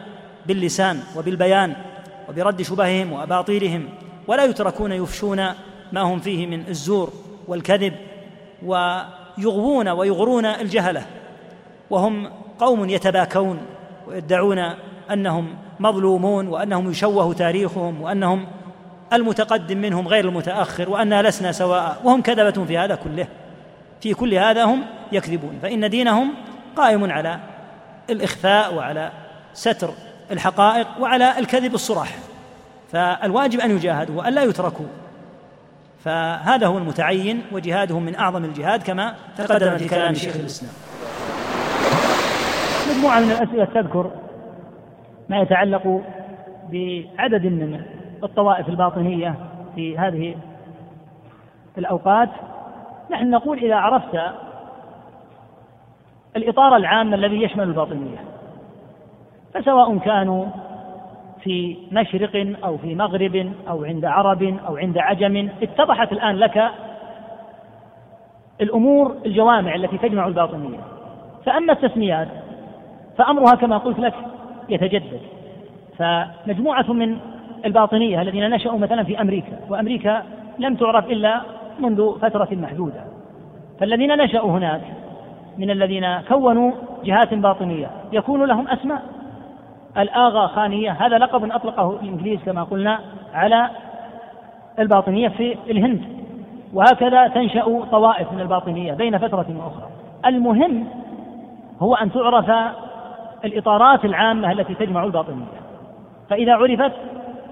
باللسان 0.47 1.01
وبالبيان 1.17 1.75
وبرد 2.29 2.63
شبههم 2.63 3.13
وأباطيلهم 3.13 3.89
ولا 4.27 4.45
يتركون 4.45 4.93
يفشون 4.93 5.47
ما 5.93 6.01
هم 6.01 6.19
فيه 6.19 6.47
من 6.47 6.69
الزور 6.69 7.13
والكذب 7.49 7.95
ويغوون 8.63 9.89
ويغرون 9.89 10.45
الجهلة. 10.45 11.03
وهم 11.91 12.31
قوم 12.59 12.89
يتباكون 12.89 13.59
ويدعون 14.09 14.59
أنهم 15.11 15.55
مظلومون 15.81 16.49
وأنهم 16.49 16.91
يشوه 16.91 17.33
تاريخهم 17.33 18.03
وأنهم 18.03 18.47
المتقدم 19.13 19.79
منهم 19.79 20.09
غير 20.09 20.29
المتأخر 20.29 20.91
واننا 20.91 21.23
لسنا 21.23 21.53
سواء. 21.53 22.01
وهم 22.05 22.23
كذبة 22.23 22.65
في 22.65 22.79
هذا 22.79 22.95
كله. 22.95 23.27
في 24.01 24.15
كل 24.15 24.35
هذا 24.35 24.65
هم 24.65 24.83
يكذبون 25.13 25.59
فإن 25.63 25.91
دينهم 25.91 26.35
قائم 26.77 27.13
على 27.13 27.41
الإخفاء 28.11 28.75
وعلى 28.75 29.11
ستر 29.53 29.91
الحقائق 30.31 30.87
وعلى 31.01 31.39
الكذب 31.39 31.75
الصراح 31.75 32.19
فالواجب 32.93 33.61
أن 33.61 33.71
يجاهدوا 33.71 34.19
وأن 34.19 34.33
لا 34.33 34.43
يتركوا. 34.43 34.87
فهذا 36.05 36.67
هو 36.67 36.79
المتعين 36.79 37.43
وجهادهم 37.53 38.03
من 38.03 38.15
أعظم 38.15 38.45
الجهاد 38.45 38.83
كما 38.83 39.15
تقدم 39.37 39.77
في 39.77 39.89
كلام 39.89 40.15
شيخ 40.15 40.37
الإسلام. 40.37 40.73
مجموعة 42.91 43.21
من 43.21 43.31
الأسئلة 43.31 43.65
تذكر 43.65 44.11
ما 45.29 45.39
يتعلق 45.41 46.03
بعدد 46.73 47.45
من 47.45 47.81
الطوائف 48.25 48.69
الباطنية 48.69 49.35
في 49.75 49.99
هذه 49.99 50.37
الأوقات. 51.79 52.29
نحن 53.11 53.31
نقول 53.31 53.59
إذا 53.59 53.75
عرفت 53.75 54.21
الإطار 56.37 56.77
العام 56.77 57.15
الذي 57.15 57.43
يشمل 57.43 57.65
الباطنيه 57.65 58.19
فسواء 59.55 59.99
كانوا 59.99 60.47
في 61.43 61.77
مشرق 61.93 62.55
أو 62.65 62.77
في 62.77 62.95
مغرب 62.95 63.53
أو 63.69 63.85
عند 63.85 64.05
عرب 64.05 64.43
أو 64.43 64.77
عند 64.77 64.99
عجم 64.99 65.49
اتضحت 65.63 66.13
الآن 66.13 66.37
لك 66.37 66.71
الأمور 68.61 69.17
الجوامع 69.27 69.75
التي 69.75 69.99
تجمع 69.99 70.27
الباطنية. 70.27 70.79
فأما 71.47 71.73
التسميات 71.73 72.29
فأمرها 73.19 73.55
كما 73.55 73.79
قلت 73.79 73.99
لك 73.99 74.15
يتجدد. 74.69 75.21
فمجموعة 75.99 76.93
من 76.93 77.19
الباطنية 77.65 78.23
الذين 78.23 78.51
نشأوا 78.51 78.79
مثلا 78.79 79.03
في 79.03 79.21
أمريكا 79.21 79.61
وأمريكا 79.69 80.23
لم 80.59 80.75
تعرف 80.75 81.07
إلا 81.07 81.41
منذ 81.81 82.19
فترة 82.19 82.49
محدودة. 82.53 83.05
فالذين 83.81 84.17
نشأوا 84.17 84.51
هناك 84.51 84.81
من 85.59 85.71
الذين 85.71 86.21
كونوا 86.21 86.73
جهات 87.05 87.35
باطنية 87.35 87.91
يكون 88.13 88.45
لهم 88.45 88.69
أسماء. 88.69 89.03
الآغا 89.99 90.47
خانية 90.47 90.91
هذا 90.91 91.19
لقب 91.19 91.51
أطلقه 91.51 91.91
الإنجليز 92.03 92.41
كما 92.47 92.63
قلنا 92.63 93.01
على 93.35 93.71
الباطنية 94.79 95.29
في 95.29 95.57
الهند. 95.71 96.03
وهكذا 96.75 97.29
تنشأ 97.29 97.85
طوائف 97.91 98.33
من 98.33 98.41
الباطنية 98.41 98.93
بين 98.93 99.19
فترة 99.19 99.47
وأخرى. 99.57 99.89
المهم 100.27 100.85
هو 101.81 101.95
أن 101.95 102.13
تعرف 102.13 102.51
الإطارات 103.45 104.05
العامة 104.05 104.53
التي 104.53 104.75
تجمع 104.75 105.05
الباطنية. 105.05 105.61
فإذا 106.31 106.55
عرفت 106.55 106.93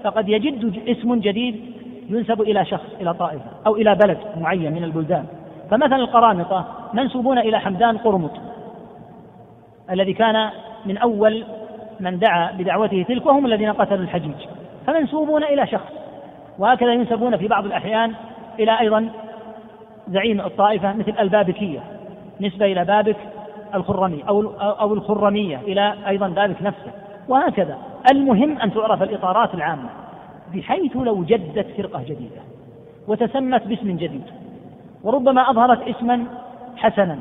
فقد 0.03 0.29
يجد 0.29 0.81
اسم 0.87 1.15
جديد 1.15 1.73
ينسب 2.09 2.41
إلى 2.41 2.65
شخص 2.65 2.85
إلى 3.01 3.13
طائفة 3.13 3.45
أو 3.67 3.75
إلى 3.75 3.95
بلد 3.95 4.17
معين 4.37 4.73
من 4.73 4.83
البلدان. 4.83 5.25
فمثلا 5.71 5.95
القرامطة 5.95 6.65
منسوبون 6.93 7.37
إلى 7.37 7.59
حمدان 7.59 7.97
قرمط 7.97 8.31
الذي 9.91 10.13
كان 10.13 10.49
من 10.85 10.97
أول 10.97 11.43
من 11.99 12.19
دعا 12.19 12.51
بدعوته 12.51 13.05
تلك 13.07 13.25
وهم 13.25 13.45
الذين 13.45 13.73
قتلوا 13.73 14.03
الحجيج. 14.03 14.35
فمنسوبون 14.87 15.43
إلى 15.43 15.67
شخص 15.67 15.91
وهكذا 16.59 16.93
ينسبون 16.93 17.37
في 17.37 17.47
بعض 17.47 17.65
الأحيان 17.65 18.13
إلى 18.59 18.79
أيضا 18.79 19.09
زعيم 20.07 20.41
الطائفة 20.41 20.93
مثل 20.93 21.13
البابكية 21.19 21.79
نسبة 22.41 22.65
إلى 22.65 22.85
بابك 22.85 23.17
الخرمي 23.75 24.23
أو 24.29 24.41
أو 24.59 24.93
الخرمية 24.93 25.57
إلى 25.57 25.93
أيضا 26.07 26.27
بابك 26.27 26.61
نفسه 26.61 26.91
وهكذا. 27.27 27.77
المهم 28.11 28.59
أن 28.59 28.73
تعرف 28.73 29.03
الإطارات 29.03 29.53
العامة. 29.53 29.89
بحيث 30.53 30.97
لو 30.97 31.23
جدت 31.23 31.67
فرقة 31.77 32.03
جديدة 32.03 32.41
وتسمت 33.07 33.67
باسم 33.67 33.97
جديد 33.97 34.23
وربما 35.03 35.49
أظهرت 35.51 35.87
اسما 35.87 36.25
حسنا 36.77 37.19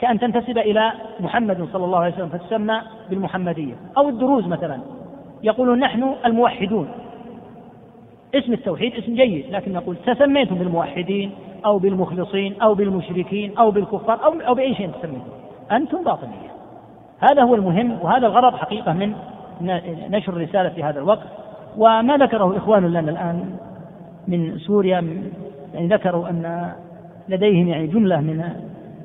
كأن 0.00 0.18
تنتسب 0.18 0.58
إلى 0.58 0.92
محمد 1.20 1.68
صلى 1.72 1.84
الله 1.84 1.98
عليه 1.98 2.14
وسلم 2.14 2.28
فتسمى 2.28 2.80
بالمحمدية 3.10 3.74
أو 3.96 4.08
الدروز 4.08 4.46
مثلا 4.46 4.80
يقولون 5.42 5.78
نحن 5.78 6.14
الموحدون 6.24 6.88
اسم 8.34 8.52
التوحيد 8.52 8.94
اسم 8.94 9.14
جيد 9.14 9.46
لكن 9.50 9.72
نقول 9.72 9.96
تسميتم 10.06 10.54
بالموحدين 10.54 11.30
أو 11.64 11.78
بالمخلصين 11.78 12.60
أو 12.62 12.74
بالمشركين 12.74 13.58
أو 13.58 13.70
بالكفار 13.70 14.24
أو 14.24 14.32
أو 14.32 14.54
بأي 14.54 14.74
شيء 14.74 14.90
تسميتم. 14.90 15.30
أنتم 15.72 16.04
باطنية. 16.04 16.50
هذا 17.20 17.42
هو 17.42 17.54
المهم 17.54 17.98
وهذا 18.02 18.26
الغرض 18.26 18.54
حقيقة 18.54 18.92
من 18.92 19.14
نشر 20.10 20.32
الرسالة 20.32 20.68
في 20.68 20.82
هذا 20.82 20.98
الوقت. 20.98 21.26
وما 21.76 22.16
ذكره 22.16 22.56
إخوان 22.56 22.86
لنا 22.86 23.10
الآن 23.10 23.56
من 24.28 24.58
سوريا 24.58 25.22
يعني 25.74 25.88
ذكروا 25.88 26.28
أن 26.28 26.72
لديهم 27.28 27.68
يعني 27.68 27.86
جملة 27.86 28.20
من 28.20 28.44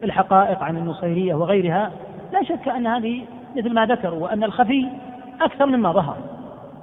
الحقائق 0.04 0.64
عن 0.64 0.78
النصيرية 0.78 1.36
وغيرها. 1.36 1.92
لا 2.34 2.44
شك 2.44 2.68
أن 2.68 2.88
هذه 2.88 3.22
مثل 3.56 3.74
ما 3.74 3.86
ذكروا 3.86 4.20
وأن 4.20 4.44
الخفي 4.44 4.88
أكثر 5.42 5.66
مما 5.66 5.92
ظهر 5.92 6.18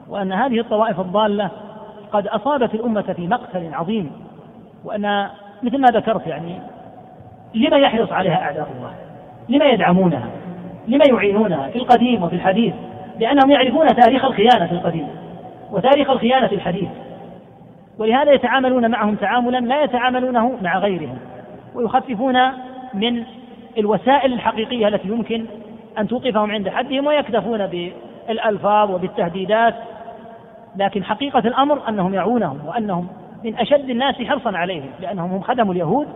وأن 0.08 0.32
هذه 0.32 0.60
الطوائف 0.60 1.00
الضالة 1.00 1.50
قد 2.12 2.26
أصابت 2.26 2.74
الأمة 2.74 3.02
في 3.02 3.26
مقتل 3.26 3.74
عظيم 3.74 4.10
وأن 4.84 5.28
مثل 5.62 5.78
ما 5.78 5.88
ذكرت 5.88 6.26
يعني 6.26 6.58
لما 7.54 7.76
يحرص 7.76 8.12
عليها 8.12 8.42
أعداء 8.42 8.68
الله 8.76 8.94
لما 9.48 9.64
يدعمونها 9.64 10.28
لما 10.88 11.04
يعينونها 11.04 11.68
في 11.68 11.76
القديم 11.76 12.22
وفي 12.22 12.36
الحديث 12.36 12.74
لأنهم 13.18 13.50
يعرفون 13.50 13.86
تاريخ 13.86 14.24
الخيانة 14.24 14.66
في 14.66 14.72
القديم. 14.72 15.08
وتاريخ 15.72 16.10
الخيانة 16.10 16.46
في 16.46 16.54
الحديث. 16.54 16.88
ولهذا 17.98 18.32
يتعاملون 18.32 18.90
معهم 18.90 19.14
تعاملا 19.14 19.58
لا 19.58 19.82
يتعاملونه 19.82 20.58
مع 20.62 20.78
غيرهم 20.78 21.18
ويخففون 21.74 22.36
من 22.94 23.24
الوسائل 23.78 24.32
الحقيقية 24.32 24.88
التي 24.88 25.08
يمكن 25.08 25.46
أن 25.98 26.08
توقفهم 26.08 26.50
عند 26.50 26.68
حدهم 26.68 27.06
ويكتفون 27.06 27.66
بالألفاظ 27.66 28.90
وبالتهديدات. 28.90 29.74
لكن 30.76 31.04
حقيقة 31.04 31.38
الأمر 31.38 31.88
أنهم 31.88 32.14
يعونهم 32.14 32.58
وأنهم 32.66 33.06
من 33.44 33.56
أشد 33.56 33.90
الناس 33.90 34.14
حرصا 34.14 34.56
عليهم 34.56 34.90
لأنهم 35.00 35.30
هم 35.30 35.40
خدموا 35.40 35.74
اليهود 35.74 36.06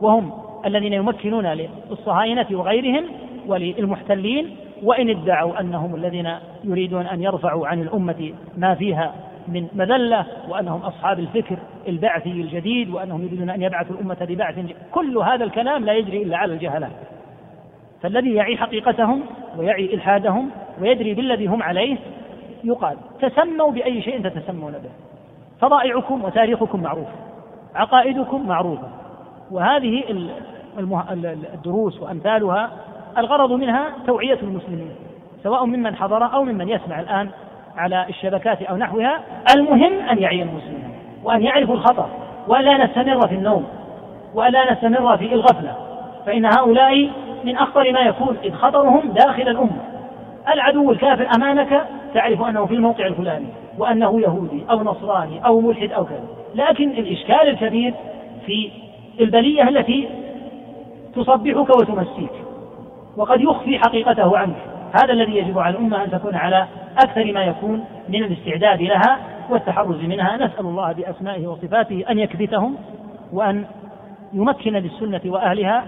وهم 0.00 0.32
الذين 0.66 0.92
يمكنون 0.92 1.46
للصهاينة 1.90 2.46
وغيرهم 2.50 3.04
وللمحتلين 3.46 4.56
وإن 4.82 5.10
ادعوا 5.10 5.60
أنهم 5.60 5.94
الذين 5.94 6.34
يريدون 6.64 7.06
أن 7.06 7.22
يرفعوا 7.22 7.66
عن 7.66 7.82
الأمة 7.82 8.32
ما 8.56 8.74
فيها 8.74 9.14
من 9.48 9.68
مذلة 9.72 10.26
وأنهم 10.48 10.80
أصحاب 10.80 11.18
الفكر 11.18 11.56
البعثي 11.88 12.30
الجديد 12.30 12.90
وأنهم 12.90 13.22
يريدون 13.22 13.50
أن 13.50 13.62
يبعثوا 13.62 13.96
الأمة 13.96 14.16
ببعث 14.20 14.58
كل 14.92 15.18
هذا 15.18 15.44
الكلام 15.44 15.84
لا 15.84 15.92
يجري 15.92 16.22
إلا 16.22 16.36
على 16.36 16.52
الجهلة. 16.52 16.90
فالذي 18.02 18.34
يعي 18.34 18.56
حقيقتهم 18.56 19.22
ويعي 19.58 19.94
إلحادهم 19.94 20.50
ويدري 20.80 21.14
بالذي 21.14 21.46
هم 21.46 21.62
عليه 21.62 21.96
يقال 22.64 22.96
تسموا 23.20 23.70
بأي 23.70 24.02
شيء 24.02 24.28
تتسمون 24.28 24.72
به. 24.72 24.90
فضائعكم 25.60 26.24
وتاريخكم 26.24 26.82
معروف 26.82 27.08
عقائدكم 27.74 28.48
معروفة. 28.48 28.88
وهذه 29.50 30.04
الدروس 31.54 32.00
وأمثالها 32.00 32.70
الغرض 33.18 33.52
منها 33.52 33.92
توعية 34.06 34.38
المسلمين 34.42 34.90
سواء 35.42 35.64
ممن 35.64 35.96
حضر 35.96 36.24
أو 36.34 36.44
ممن 36.44 36.68
يسمع 36.68 37.00
الآن 37.00 37.28
على 37.76 38.06
الشبكات 38.08 38.62
أو 38.62 38.76
نحوها 38.76 39.20
المهم 39.54 39.92
أن 40.10 40.18
يعي 40.18 40.42
المسلمين 40.42 40.92
وأن 41.24 41.42
يعرفوا 41.42 41.74
الخطر 41.74 42.06
وأن 42.48 42.64
لا 42.64 42.84
نستمر 42.84 43.28
في 43.28 43.34
النوم 43.34 43.64
وأن 44.34 44.52
لا 44.52 44.72
نستمر 44.72 45.16
في 45.16 45.34
الغفلة 45.34 45.76
فإن 46.26 46.44
هؤلاء 46.44 47.10
من 47.44 47.56
أخطر 47.56 47.92
ما 47.92 48.00
يكون 48.00 48.36
إذ 48.44 48.52
خطرهم 48.52 49.12
داخل 49.12 49.42
الأمة. 49.42 49.82
العدو 50.52 50.90
الكافر 50.92 51.28
أمامك 51.36 51.86
تعرف 52.14 52.42
أنه 52.42 52.66
في 52.66 52.74
الموقع 52.74 53.06
الفلاني 53.06 53.46
وأنه 53.78 54.20
يهودي 54.20 54.64
أو 54.70 54.82
نصراني 54.82 55.46
أو 55.46 55.60
ملحد 55.60 55.92
أو 55.92 56.04
كذا 56.04 56.24
لكن 56.54 56.90
الإشكال 56.90 57.48
الكبير 57.48 57.94
في 58.46 58.70
البلية 59.20 59.68
التي 59.68 60.08
تصبحك 61.14 61.76
وتمسيك. 61.76 62.32
وقد 63.16 63.40
يخفي 63.40 63.78
حقيقته 63.78 64.38
عنك 64.38 64.56
هذا 65.02 65.12
الذي 65.12 65.36
يجب 65.36 65.58
على 65.58 65.76
الأمة 65.76 66.04
أن 66.04 66.10
تكون 66.10 66.34
على 66.34 66.66
أكثر 67.04 67.32
ما 67.32 67.44
يكون 67.44 67.84
من 68.08 68.24
الاستعداد 68.24 68.82
لها 68.82 69.18
والتحرز 69.50 70.04
منها. 70.04 70.36
نسأل 70.36 70.66
الله 70.66 70.92
بأسمائه 70.92 71.46
وصفاته 71.46 72.04
أن 72.10 72.18
يكبتهم 72.18 72.76
وأن 73.32 73.64
يمكن 74.32 74.72
للسنة 74.72 75.20
وأهلها 75.26 75.84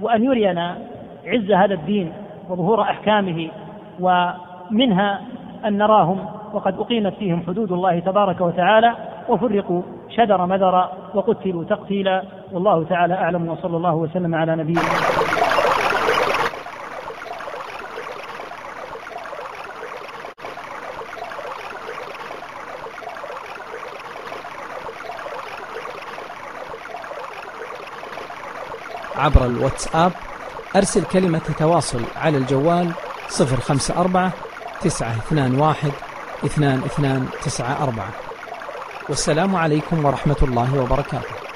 وأن 0.00 0.24
يرينا 0.24 0.78
عز 1.26 1.52
هذا 1.52 1.74
الدين 1.74 2.12
وظهور 2.48 2.82
أحكامه 2.82 3.48
ومنها 4.00 5.20
أن 5.64 5.78
نراهم 5.78 6.18
وقد 6.52 6.78
أقيمت 6.78 7.14
فيهم 7.14 7.42
حدود 7.46 7.72
الله 7.72 7.98
تبارك 7.98 8.40
وتعالى 8.40 8.94
وفرقوا 9.28 9.82
شدر 10.08 10.46
مدر 10.46 10.88
وقتلوا 11.14 11.64
تقتيلا. 11.64 12.22
والله 12.52 12.84
تعالى 12.84 13.14
أعلم 13.14 13.48
وصلى 13.48 13.76
الله 13.76 13.94
وسلم 13.94 14.34
على 14.34 14.56
نبينا 14.56 14.80
عبر 29.18 29.46
الواتساب 29.46 30.12
أرسل 30.76 31.04
كلمة 31.04 31.40
تواصل 31.58 32.02
على 32.16 32.38
الجوال 32.38 32.92
054 33.40 34.30
921 34.82 35.92
2294 36.44 38.06
والسلام 39.08 39.56
عليكم 39.56 40.04
ورحمة 40.04 40.36
الله 40.42 40.80
وبركاته. 40.80 41.47